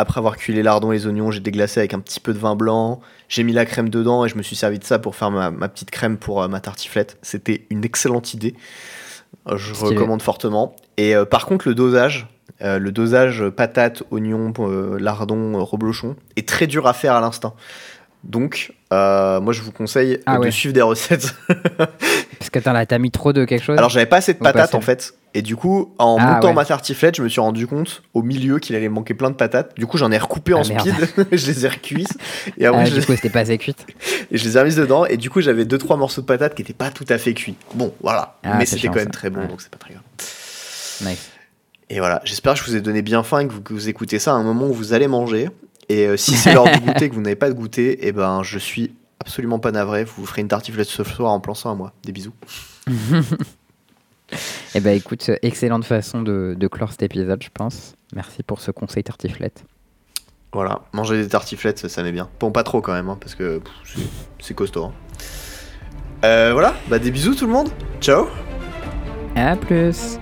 après 0.00 0.18
avoir 0.18 0.36
cuit 0.36 0.52
les 0.52 0.62
lardons 0.62 0.92
et 0.92 0.96
les 0.96 1.06
oignons, 1.06 1.30
j'ai 1.30 1.40
déglacé 1.40 1.80
avec 1.80 1.94
un 1.94 2.00
petit 2.00 2.20
peu 2.20 2.32
de 2.32 2.38
vin 2.38 2.56
blanc. 2.56 3.00
J'ai 3.28 3.42
mis 3.42 3.52
la 3.52 3.66
crème 3.66 3.88
dedans 3.88 4.24
et 4.24 4.28
je 4.28 4.36
me 4.36 4.42
suis 4.42 4.56
servi 4.56 4.78
de 4.78 4.84
ça 4.84 4.98
pour 4.98 5.14
faire 5.14 5.30
ma, 5.30 5.50
ma 5.50 5.68
petite 5.68 5.90
crème 5.90 6.16
pour 6.16 6.42
euh, 6.42 6.48
ma 6.48 6.60
tartiflette. 6.60 7.18
C'était 7.22 7.66
une 7.70 7.84
excellente 7.84 8.34
idée. 8.34 8.54
Euh, 9.48 9.56
Je 9.56 9.74
Stylé. 9.74 9.90
recommande 9.96 10.22
fortement. 10.22 10.74
Et 10.96 11.14
euh, 11.14 11.24
par 11.24 11.46
contre, 11.46 11.68
le 11.68 11.74
dosage, 11.74 12.26
euh, 12.62 12.78
le 12.78 12.92
dosage 12.92 13.48
patate, 13.50 14.02
oignon, 14.10 14.52
lardon, 14.98 15.64
reblochon, 15.64 16.16
est 16.36 16.48
très 16.48 16.66
dur 16.66 16.86
à 16.86 16.92
faire 16.92 17.14
à 17.14 17.20
l'instant. 17.20 17.54
Donc, 18.24 18.74
euh, 18.92 19.40
moi, 19.40 19.52
je 19.54 19.62
vous 19.62 19.72
conseille 19.72 20.20
Ah 20.26 20.36
de 20.36 20.40
ouais. 20.42 20.50
suivre 20.50 20.74
des 20.74 20.82
recettes 20.82 21.34
Parce 22.38 22.50
que 22.50 22.58
attends, 22.58 22.72
là, 22.72 22.84
t'as 22.84 22.98
mis 22.98 23.10
trop 23.10 23.32
de 23.32 23.44
quelque 23.46 23.62
chose 23.64 23.78
alors 23.78 23.88
j'avais 23.90 24.06
pas 24.06 24.16
assez 24.18 24.34
de 24.34 24.38
patates 24.38 24.74
en 24.74 24.80
fait. 24.80 25.14
Et 25.32 25.42
du 25.42 25.54
coup, 25.54 25.94
en 25.98 26.16
Ah, 26.18 26.34
montant 26.34 26.48
ouais. 26.48 26.54
ma 26.54 26.64
tartiflette, 26.64 27.14
je 27.16 27.22
me 27.22 27.28
suis 27.28 27.40
rendu 27.40 27.66
compte 27.68 28.02
au 28.14 28.22
milieu 28.22 28.58
qu'il 28.58 28.74
allait 28.74 28.88
manquer 28.88 29.14
plein 29.14 29.30
de 29.30 29.36
patates. 29.36 29.76
Du 29.76 29.86
coup, 29.86 29.96
j'en 29.96 30.10
ai 30.10 30.18
recoupé 30.18 30.54
en 30.54 30.62
Ah, 30.62 30.68
merde. 30.68 30.88
speed, 31.04 31.26
je 31.32 31.46
les 31.46 31.64
ai 31.64 31.68
recuites 31.68 32.12
et 32.58 32.66
Ah, 32.66 32.84
je, 32.84 32.94
du 32.98 33.06
coup, 33.06 33.14
c'était 33.14 33.30
pas 33.30 33.40
assez 33.40 33.56
cuite. 33.56 33.86
et 34.32 34.36
je 34.36 34.44
les 34.44 34.56
ai 34.56 34.60
remises 34.60 34.76
dedans. 34.76 35.06
Et 35.06 35.16
du 35.16 35.30
coup, 35.30 35.40
j'avais 35.40 35.64
deux 35.64 35.78
trois 35.78 35.96
morceaux 35.96 36.20
de 36.20 36.26
patates 36.26 36.54
qui 36.56 36.62
étaient 36.62 36.72
pas 36.72 36.90
tout 36.90 37.04
à 37.08 37.16
fait 37.18 37.32
cuits. 37.34 37.54
Bon, 37.74 37.92
voilà. 38.02 38.38
Ah, 38.42 38.56
Mais 38.58 38.66
c'était 38.66 38.88
quand 38.88 38.94
même 38.96 39.10
très 39.10 39.30
bon, 39.30 39.40
Ouais. 39.42 39.46
donc 39.46 39.60
c'est 39.60 39.70
pas 39.70 39.78
très 39.78 39.94
grave. 39.94 40.02
Nice. 41.02 41.30
Et 41.90 41.98
voilà, 42.00 42.20
j'espère 42.24 42.54
que 42.54 42.60
je 42.60 42.64
vous 42.64 42.76
ai 42.76 42.80
donné 42.80 43.02
bien 43.02 43.22
faim 43.22 43.40
et 43.40 43.46
que 43.48 43.52
vous, 43.52 43.62
que 43.62 43.72
vous 43.72 43.88
écoutez 43.88 44.18
ça 44.18 44.32
à 44.32 44.34
un 44.34 44.42
moment 44.42 44.66
où 44.66 44.72
vous 44.72 44.92
allez 44.94 45.06
manger. 45.08 45.48
Et 45.88 46.06
euh, 46.06 46.16
si 46.16 46.32
c'est 46.36 46.52
l'heure 46.54 46.64
de 46.64 46.78
goûter 46.78 47.08
que 47.08 47.14
vous 47.14 47.20
n'avez 47.20 47.36
pas 47.36 47.48
de 47.48 47.54
goûter, 47.54 48.06
et 48.06 48.12
ben 48.12 48.42
je 48.42 48.58
suis 48.58 48.92
absolument 49.20 49.58
pas 49.60 49.70
navré. 49.72 50.02
Vous 50.04 50.12
vous 50.18 50.26
ferez 50.26 50.40
une 50.42 50.48
tartiflette 50.48 50.88
ce 50.88 51.02
soir 51.04 51.30
en 51.32 51.38
pensant 51.40 51.70
à 51.70 51.74
moi. 51.76 51.92
Des 52.04 52.12
bisous. 52.12 52.32
Eh 54.74 54.80
ben, 54.80 54.96
écoute, 54.96 55.30
excellente 55.42 55.84
façon 55.84 56.22
de, 56.22 56.54
de 56.58 56.68
clore 56.68 56.90
cet 56.90 57.02
épisode, 57.02 57.42
je 57.42 57.48
pense. 57.52 57.94
Merci 58.14 58.42
pour 58.42 58.60
ce 58.60 58.70
conseil 58.70 59.02
tartiflette. 59.04 59.64
Voilà, 60.52 60.80
manger 60.92 61.22
des 61.22 61.28
tartiflettes, 61.28 61.78
ça, 61.78 61.88
ça 61.88 62.02
m'est 62.02 62.12
bien. 62.12 62.28
Bon, 62.40 62.50
pas 62.50 62.64
trop 62.64 62.80
quand 62.80 62.92
même, 62.92 63.08
hein, 63.08 63.18
parce 63.20 63.34
que 63.34 63.60
c'est 64.40 64.54
costaud. 64.54 64.84
hein. 64.84 64.92
Euh, 66.24 66.50
voilà, 66.52 66.74
bah 66.88 66.98
des 66.98 67.10
bisous 67.10 67.34
tout 67.34 67.46
le 67.46 67.52
monde. 67.52 67.70
Ciao 68.00 68.26
À 69.36 69.56
plus 69.56 70.18